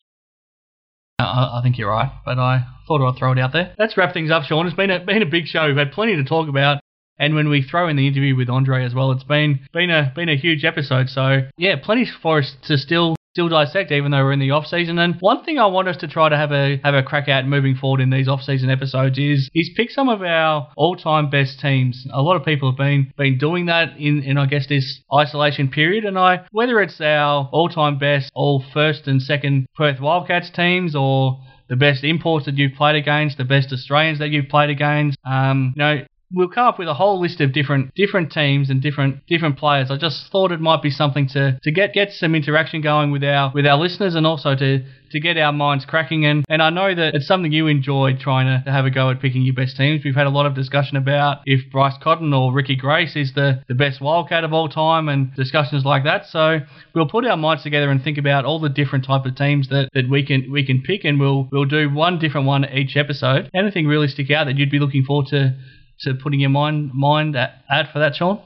I, 1.18 1.59
I 1.59 1.60
think 1.64 1.76
you're 1.76 1.90
right, 1.90 2.12
but 2.24 2.38
I 2.38 2.62
thought 2.86 3.02
I'd 3.02 3.18
throw 3.18 3.32
it 3.32 3.38
out 3.38 3.52
there. 3.52 3.74
Let's 3.78 3.97
wrap 3.97 4.14
things 4.14 4.30
up, 4.30 4.44
Sean. 4.44 4.66
It's 4.66 4.76
been 4.76 4.90
a 4.90 5.05
been 5.05 5.22
a 5.22 5.26
big 5.26 5.47
show. 5.47 5.66
We've 5.66 5.76
had 5.76 5.90
plenty 5.90 6.14
to 6.16 6.24
talk 6.24 6.48
about. 6.48 6.78
And 7.18 7.34
when 7.34 7.48
we 7.48 7.62
throw 7.62 7.88
in 7.88 7.97
the 7.97 8.06
interview 8.06 8.36
with 8.36 8.51
Andre 8.51 8.84
as 8.84 8.94
well, 8.94 9.12
it's 9.12 9.24
been 9.24 9.60
been 9.72 9.90
a 9.90 10.12
been 10.14 10.28
a 10.28 10.36
huge 10.36 10.64
episode. 10.64 11.09
So 11.09 11.48
yeah, 11.56 11.76
plenty 11.82 12.06
for 12.22 12.38
us 12.38 12.56
to 12.64 12.76
still 12.76 13.16
still 13.36 13.48
dissect, 13.51 13.93
even 13.93 14.12
though 14.12 14.24
we're 14.24 14.32
in 14.32 14.38
the 14.38 14.51
off 14.51 14.64
season. 14.64 14.98
And 14.98 15.16
one 15.20 15.44
thing 15.44 15.59
I 15.59 15.66
want 15.66 15.88
us 15.88 15.98
to 15.98 16.09
try 16.09 16.30
to 16.30 16.36
have 16.38 16.52
a 16.52 16.80
have 16.82 16.94
a 16.94 17.02
crack 17.02 17.28
at 17.28 17.47
moving 17.47 17.74
forward 17.74 18.01
in 18.01 18.09
these 18.09 18.28
off 18.28 18.40
season 18.40 18.70
episodes 18.70 19.18
is 19.18 19.51
is 19.55 19.70
pick 19.76 19.90
some 19.90 20.09
of 20.09 20.22
our 20.22 20.70
all 20.74 20.97
time 20.97 21.28
best 21.28 21.60
teams. 21.60 22.06
A 22.14 22.22
lot 22.22 22.36
of 22.36 22.47
people 22.47 22.70
have 22.70 22.78
been 22.78 23.12
been 23.18 23.36
doing 23.36 23.66
that 23.66 23.98
in, 23.98 24.22
in 24.22 24.38
I 24.38 24.47
guess 24.47 24.66
this 24.68 25.02
isolation 25.14 25.68
period, 25.68 26.06
and 26.06 26.18
I 26.18 26.47
whether 26.51 26.80
it's 26.80 26.98
our 26.98 27.51
all 27.52 27.68
time 27.68 27.98
best 27.98 28.30
all 28.34 28.64
first 28.72 29.06
and 29.06 29.20
second 29.20 29.66
Perth 29.76 30.01
Wildcats 30.01 30.48
teams 30.48 30.94
or 30.94 31.38
the 31.68 31.76
best 31.76 32.05
imports 32.05 32.47
that 32.47 32.56
you've 32.56 32.72
played 32.72 32.97
against, 32.97 33.36
the 33.36 33.44
best 33.44 33.70
Australians 33.70 34.18
that 34.20 34.30
you've 34.30 34.48
played 34.48 34.70
against. 34.70 35.18
Um, 35.26 35.74
you 35.76 35.82
know, 35.82 36.05
we'll 36.32 36.48
come 36.48 36.66
up 36.66 36.78
with 36.78 36.88
a 36.88 36.94
whole 36.94 37.20
list 37.20 37.40
of 37.40 37.52
different 37.52 37.94
different 37.94 38.32
teams 38.32 38.70
and 38.70 38.82
different 38.82 39.26
different 39.26 39.58
players. 39.58 39.90
I 39.90 39.96
just 39.96 40.30
thought 40.30 40.52
it 40.52 40.60
might 40.60 40.82
be 40.82 40.90
something 40.90 41.28
to, 41.28 41.58
to 41.62 41.70
get 41.70 41.92
get 41.92 42.12
some 42.12 42.34
interaction 42.34 42.80
going 42.80 43.10
with 43.10 43.24
our 43.24 43.52
with 43.54 43.66
our 43.66 43.78
listeners 43.78 44.14
and 44.14 44.26
also 44.26 44.54
to 44.54 44.84
to 45.10 45.20
get 45.20 45.36
our 45.38 45.52
minds 45.52 45.84
cracking 45.84 46.26
and 46.26 46.44
and 46.48 46.60
I 46.60 46.70
know 46.70 46.94
that 46.94 47.14
it's 47.14 47.26
something 47.26 47.52
you 47.52 47.68
enjoy 47.68 48.16
trying 48.18 48.46
to, 48.46 48.64
to 48.64 48.72
have 48.72 48.84
a 48.84 48.90
go 48.90 49.10
at 49.10 49.20
picking 49.20 49.42
your 49.42 49.54
best 49.54 49.76
teams. 49.76 50.04
We've 50.04 50.16
had 50.16 50.26
a 50.26 50.30
lot 50.30 50.46
of 50.46 50.54
discussion 50.54 50.96
about 50.96 51.38
if 51.46 51.70
Bryce 51.70 51.96
Cotton 52.02 52.32
or 52.32 52.52
Ricky 52.52 52.76
Grace 52.76 53.14
is 53.14 53.32
the, 53.34 53.62
the 53.68 53.74
best 53.74 54.00
wildcat 54.00 54.42
of 54.42 54.52
all 54.52 54.68
time 54.68 55.08
and 55.08 55.34
discussions 55.34 55.84
like 55.84 56.04
that. 56.04 56.26
So 56.26 56.60
we'll 56.94 57.08
put 57.08 57.24
our 57.26 57.36
minds 57.36 57.62
together 57.62 57.90
and 57.90 58.02
think 58.02 58.18
about 58.18 58.44
all 58.44 58.58
the 58.58 58.68
different 58.68 59.04
type 59.04 59.24
of 59.26 59.36
teams 59.36 59.68
that, 59.68 59.90
that 59.94 60.08
we 60.10 60.24
can 60.24 60.50
we 60.50 60.66
can 60.66 60.82
pick 60.82 61.04
and 61.04 61.20
we'll 61.20 61.48
we'll 61.52 61.64
do 61.64 61.88
one 61.88 62.18
different 62.18 62.46
one 62.46 62.64
each 62.64 62.96
episode. 62.96 63.48
Anything 63.54 63.86
really 63.86 64.08
stick 64.08 64.30
out 64.30 64.46
that 64.46 64.56
you'd 64.56 64.70
be 64.70 64.80
looking 64.80 65.04
forward 65.04 65.28
to 65.28 65.54
to 66.01 66.14
putting 66.14 66.40
your 66.40 66.51
mind 66.51 66.93
mind 66.94 67.36
at 67.36 67.93
for 67.93 67.98
that, 67.98 68.16
Sean? 68.16 68.40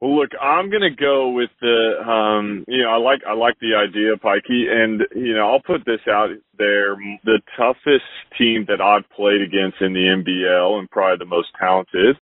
Well, 0.00 0.16
look, 0.16 0.30
I'm 0.40 0.70
gonna 0.70 0.94
go 0.94 1.28
with 1.28 1.50
the, 1.60 2.00
um, 2.08 2.64
you 2.66 2.82
know, 2.82 2.88
I 2.88 2.96
like 2.96 3.20
I 3.28 3.34
like 3.34 3.56
the 3.60 3.74
idea, 3.74 4.16
Pikey, 4.16 4.66
and 4.70 5.02
you 5.14 5.34
know, 5.34 5.50
I'll 5.50 5.60
put 5.60 5.84
this 5.84 6.00
out 6.08 6.30
there. 6.56 6.96
The 7.24 7.40
toughest 7.56 8.04
team 8.38 8.64
that 8.68 8.80
I've 8.80 9.08
played 9.10 9.42
against 9.42 9.82
in 9.82 9.92
the 9.92 10.08
NBL, 10.08 10.78
and 10.78 10.90
probably 10.90 11.18
the 11.18 11.28
most 11.28 11.48
talented, 11.60 12.16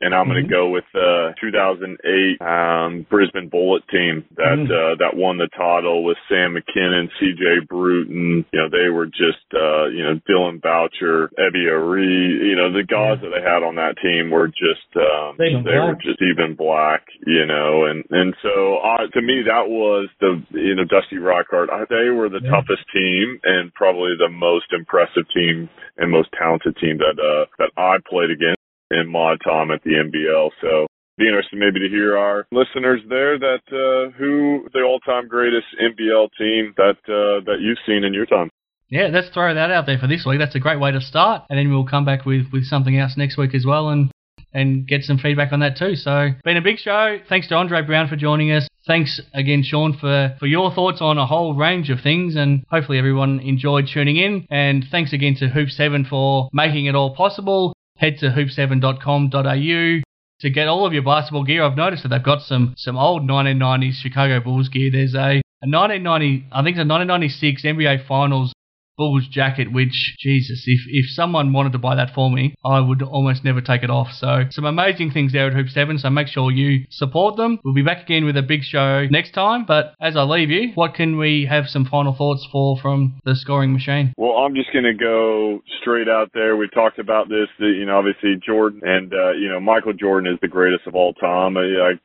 and 0.00 0.14
I'm 0.14 0.26
going 0.26 0.40
to 0.40 0.48
mm-hmm. 0.48 0.52
go 0.52 0.70
with 0.70 0.84
the 0.94 1.34
2008 1.40 2.40
um, 2.40 3.06
Brisbane 3.10 3.48
Bullet 3.48 3.84
team 3.92 4.24
that 4.36 4.56
mm-hmm. 4.56 4.72
uh, 4.72 4.96
that 4.96 5.12
won 5.12 5.36
the 5.36 5.48
title 5.56 6.04
with 6.04 6.16
Sam 6.28 6.54
Mackinnon, 6.54 7.10
C.J. 7.20 7.68
Bruton. 7.68 8.44
You 8.52 8.58
know, 8.58 8.68
they 8.72 8.88
were 8.88 9.06
just 9.06 9.44
uh, 9.52 9.92
you 9.92 10.02
know 10.02 10.16
Dillon 10.26 10.58
Boucher, 10.58 11.28
Ebi 11.36 11.68
Ere. 11.68 12.00
You 12.00 12.56
know, 12.56 12.72
the 12.72 12.88
guys 12.88 13.20
yeah. 13.20 13.28
that 13.28 13.32
they 13.36 13.44
had 13.44 13.60
on 13.60 13.76
that 13.76 14.00
team 14.00 14.30
were 14.30 14.48
just 14.48 14.88
um, 14.96 15.36
they, 15.36 15.52
they 15.52 15.76
were 15.76 16.00
just 16.00 16.20
even 16.24 16.56
black. 16.56 17.04
You 17.26 17.44
know, 17.44 17.84
and 17.84 18.04
and 18.08 18.34
so 18.40 18.80
uh, 18.80 19.04
to 19.12 19.20
me 19.20 19.44
that 19.44 19.68
was 19.68 20.08
the 20.20 20.40
you 20.56 20.74
know 20.76 20.84
Dusty 20.88 21.20
Rychart. 21.20 21.68
They 21.92 22.08
were 22.08 22.32
the 22.32 22.40
yeah. 22.42 22.50
toughest 22.50 22.88
team 22.92 23.38
and 23.44 23.72
probably 23.74 24.16
the 24.16 24.32
most 24.32 24.72
impressive 24.72 25.28
team 25.34 25.68
and 25.98 26.10
most 26.10 26.30
talented 26.32 26.76
team 26.80 26.96
that 26.98 27.20
uh, 27.20 27.44
that 27.58 27.70
I 27.76 27.96
played 28.08 28.30
against 28.30 28.59
in 28.90 29.10
my 29.10 29.36
time 29.44 29.70
at 29.70 29.82
the 29.84 29.90
NBL. 29.90 30.50
So 30.60 30.86
be 31.18 31.28
interested 31.28 31.58
maybe 31.58 31.80
to 31.80 31.88
hear 31.88 32.16
our 32.16 32.46
listeners 32.50 33.00
there 33.08 33.38
that 33.38 33.62
uh, 33.68 34.10
who 34.16 34.68
the 34.72 34.82
all-time 34.82 35.28
greatest 35.28 35.66
NBL 35.80 36.28
team 36.38 36.74
that 36.76 36.96
uh, 37.06 37.44
that 37.44 37.58
you've 37.60 37.78
seen 37.86 38.04
in 38.04 38.14
your 38.14 38.26
time. 38.26 38.48
Yeah, 38.88 39.08
let's 39.12 39.28
throw 39.28 39.54
that 39.54 39.70
out 39.70 39.86
there 39.86 39.98
for 39.98 40.08
this 40.08 40.24
week. 40.26 40.40
That's 40.40 40.56
a 40.56 40.60
great 40.60 40.80
way 40.80 40.90
to 40.90 41.00
start, 41.00 41.44
and 41.48 41.58
then 41.58 41.70
we'll 41.70 41.86
come 41.86 42.04
back 42.04 42.24
with, 42.24 42.46
with 42.52 42.64
something 42.64 42.98
else 42.98 43.16
next 43.16 43.36
week 43.36 43.54
as 43.54 43.64
well, 43.64 43.90
and 43.90 44.10
and 44.52 44.88
get 44.88 45.02
some 45.02 45.18
feedback 45.18 45.52
on 45.52 45.60
that 45.60 45.76
too. 45.76 45.94
So, 45.94 46.30
been 46.42 46.56
a 46.56 46.62
big 46.62 46.78
show. 46.78 47.18
Thanks 47.28 47.46
to 47.48 47.54
Andre 47.54 47.82
Brown 47.82 48.08
for 48.08 48.16
joining 48.16 48.50
us. 48.50 48.66
Thanks 48.86 49.20
again, 49.32 49.62
Sean, 49.62 49.96
for, 49.96 50.34
for 50.40 50.46
your 50.46 50.74
thoughts 50.74 51.00
on 51.00 51.18
a 51.18 51.26
whole 51.26 51.54
range 51.54 51.90
of 51.90 52.00
things, 52.00 52.34
and 52.34 52.64
hopefully 52.68 52.98
everyone 52.98 53.38
enjoyed 53.40 53.88
tuning 53.92 54.16
in. 54.16 54.46
And 54.50 54.84
thanks 54.90 55.12
again 55.12 55.36
to 55.36 55.48
Hoops 55.48 55.78
Heaven 55.78 56.04
for 56.08 56.48
making 56.52 56.86
it 56.86 56.96
all 56.96 57.14
possible 57.14 57.74
head 58.00 58.18
to 58.18 58.30
hoopsheaven.com.au 58.30 60.02
to 60.40 60.50
get 60.50 60.68
all 60.68 60.86
of 60.86 60.92
your 60.94 61.02
basketball 61.02 61.44
gear. 61.44 61.62
I've 61.62 61.76
noticed 61.76 62.02
that 62.02 62.08
they've 62.08 62.22
got 62.22 62.42
some 62.42 62.74
some 62.76 62.96
old 62.96 63.28
1990s 63.28 63.92
Chicago 63.94 64.40
Bulls 64.40 64.68
gear. 64.70 64.90
There's 64.90 65.14
a, 65.14 65.42
a 65.62 65.68
1990, 65.68 66.46
I 66.50 66.62
think 66.62 66.76
it's 66.76 66.84
a 66.84 66.88
1996 66.88 67.62
NBA 67.62 68.06
Finals 68.08 68.52
Bulls 69.00 69.26
jacket, 69.26 69.72
which, 69.72 70.14
Jesus, 70.18 70.64
if, 70.66 70.82
if 70.86 71.06
someone 71.08 71.54
wanted 71.54 71.72
to 71.72 71.78
buy 71.78 71.94
that 71.94 72.12
for 72.14 72.30
me, 72.30 72.54
I 72.62 72.80
would 72.80 73.00
almost 73.00 73.42
never 73.44 73.62
take 73.62 73.82
it 73.82 73.88
off. 73.88 74.08
So, 74.12 74.44
some 74.50 74.66
amazing 74.66 75.12
things 75.12 75.32
there 75.32 75.46
at 75.46 75.54
Hoop 75.54 75.68
Heaven, 75.74 75.96
so 75.96 76.10
make 76.10 76.28
sure 76.28 76.50
you 76.50 76.84
support 76.90 77.38
them. 77.38 77.58
We'll 77.64 77.72
be 77.72 77.80
back 77.80 78.02
again 78.02 78.26
with 78.26 78.36
a 78.36 78.42
big 78.42 78.62
show 78.62 79.06
next 79.10 79.32
time, 79.32 79.64
but 79.66 79.94
as 80.02 80.18
I 80.18 80.24
leave 80.24 80.50
you, 80.50 80.72
what 80.74 80.92
can 80.92 81.16
we 81.16 81.46
have 81.48 81.64
some 81.66 81.86
final 81.86 82.14
thoughts 82.14 82.46
for 82.52 82.76
from 82.76 83.18
the 83.24 83.34
scoring 83.34 83.72
machine? 83.72 84.12
Well, 84.18 84.32
I'm 84.32 84.54
just 84.54 84.70
going 84.70 84.84
to 84.84 84.92
go 84.92 85.62
straight 85.80 86.08
out 86.08 86.30
there. 86.34 86.56
We 86.56 86.68
talked 86.68 86.98
about 86.98 87.30
this, 87.30 87.48
you 87.58 87.86
know, 87.86 87.96
obviously 87.96 88.34
Jordan 88.44 88.82
and, 88.84 89.14
uh, 89.14 89.32
you 89.32 89.48
know, 89.48 89.60
Michael 89.60 89.94
Jordan 89.94 90.30
is 90.30 90.38
the 90.42 90.48
greatest 90.48 90.86
of 90.86 90.94
all 90.94 91.14
time. 91.14 91.56
I, 91.56 91.62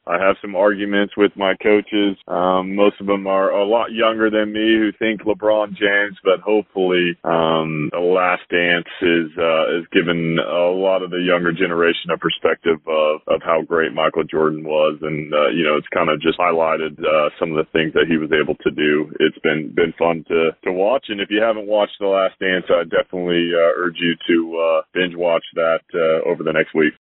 I, 0.07 0.13
I 0.15 0.25
have 0.25 0.37
some 0.41 0.55
arguments 0.55 1.17
with 1.17 1.33
my 1.35 1.55
coaches. 1.61 2.15
Um, 2.29 2.73
most 2.73 3.01
of 3.01 3.07
them 3.07 3.27
are 3.27 3.51
a 3.51 3.65
lot 3.65 3.91
younger 3.91 4.29
than 4.29 4.53
me 4.53 4.77
who 4.79 4.91
think 4.97 5.23
LeBron 5.23 5.69
James, 5.75 6.17
but 6.23 6.39
hopefully 6.39 6.84
hopefully 6.85 7.17
um, 7.23 7.89
the 7.91 7.99
last 7.99 8.43
dance 8.49 8.89
is 9.01 9.31
uh, 9.37 9.79
is 9.79 9.85
given 9.91 10.37
a 10.39 10.69
lot 10.71 11.03
of 11.03 11.09
the 11.09 11.21
younger 11.21 11.51
generation 11.51 12.11
a 12.13 12.17
perspective 12.17 12.79
of, 12.87 13.21
of 13.27 13.41
how 13.43 13.61
great 13.61 13.93
Michael 13.93 14.23
Jordan 14.23 14.63
was, 14.63 14.97
and 15.01 15.33
uh, 15.33 15.49
you 15.49 15.63
know 15.63 15.75
it's 15.77 15.87
kind 15.93 16.09
of 16.09 16.21
just 16.21 16.39
highlighted 16.39 16.97
uh, 16.99 17.29
some 17.39 17.51
of 17.51 17.57
the 17.57 17.69
things 17.71 17.93
that 17.93 18.07
he 18.07 18.17
was 18.17 18.31
able 18.31 18.55
to 18.61 18.71
do. 18.71 19.11
It's 19.19 19.39
been 19.39 19.73
been 19.75 19.93
fun 19.97 20.23
to 20.27 20.51
to 20.63 20.71
watch, 20.71 21.05
and 21.09 21.19
if 21.19 21.29
you 21.29 21.41
haven't 21.41 21.67
watched 21.67 21.97
the 21.99 22.07
last 22.07 22.37
dance, 22.39 22.65
I 22.69 22.83
definitely 22.83 23.51
uh, 23.53 23.73
urge 23.77 23.97
you 23.99 24.15
to 24.27 24.37
uh, 24.57 24.81
binge 24.93 25.15
watch 25.15 25.45
that 25.55 25.83
uh, 25.93 26.29
over 26.29 26.43
the 26.43 26.53
next 26.53 26.73
week. 26.73 26.93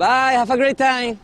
Bye, 0.00 0.32
have 0.32 0.50
a 0.50 0.56
great 0.56 0.78
time. 0.78 1.20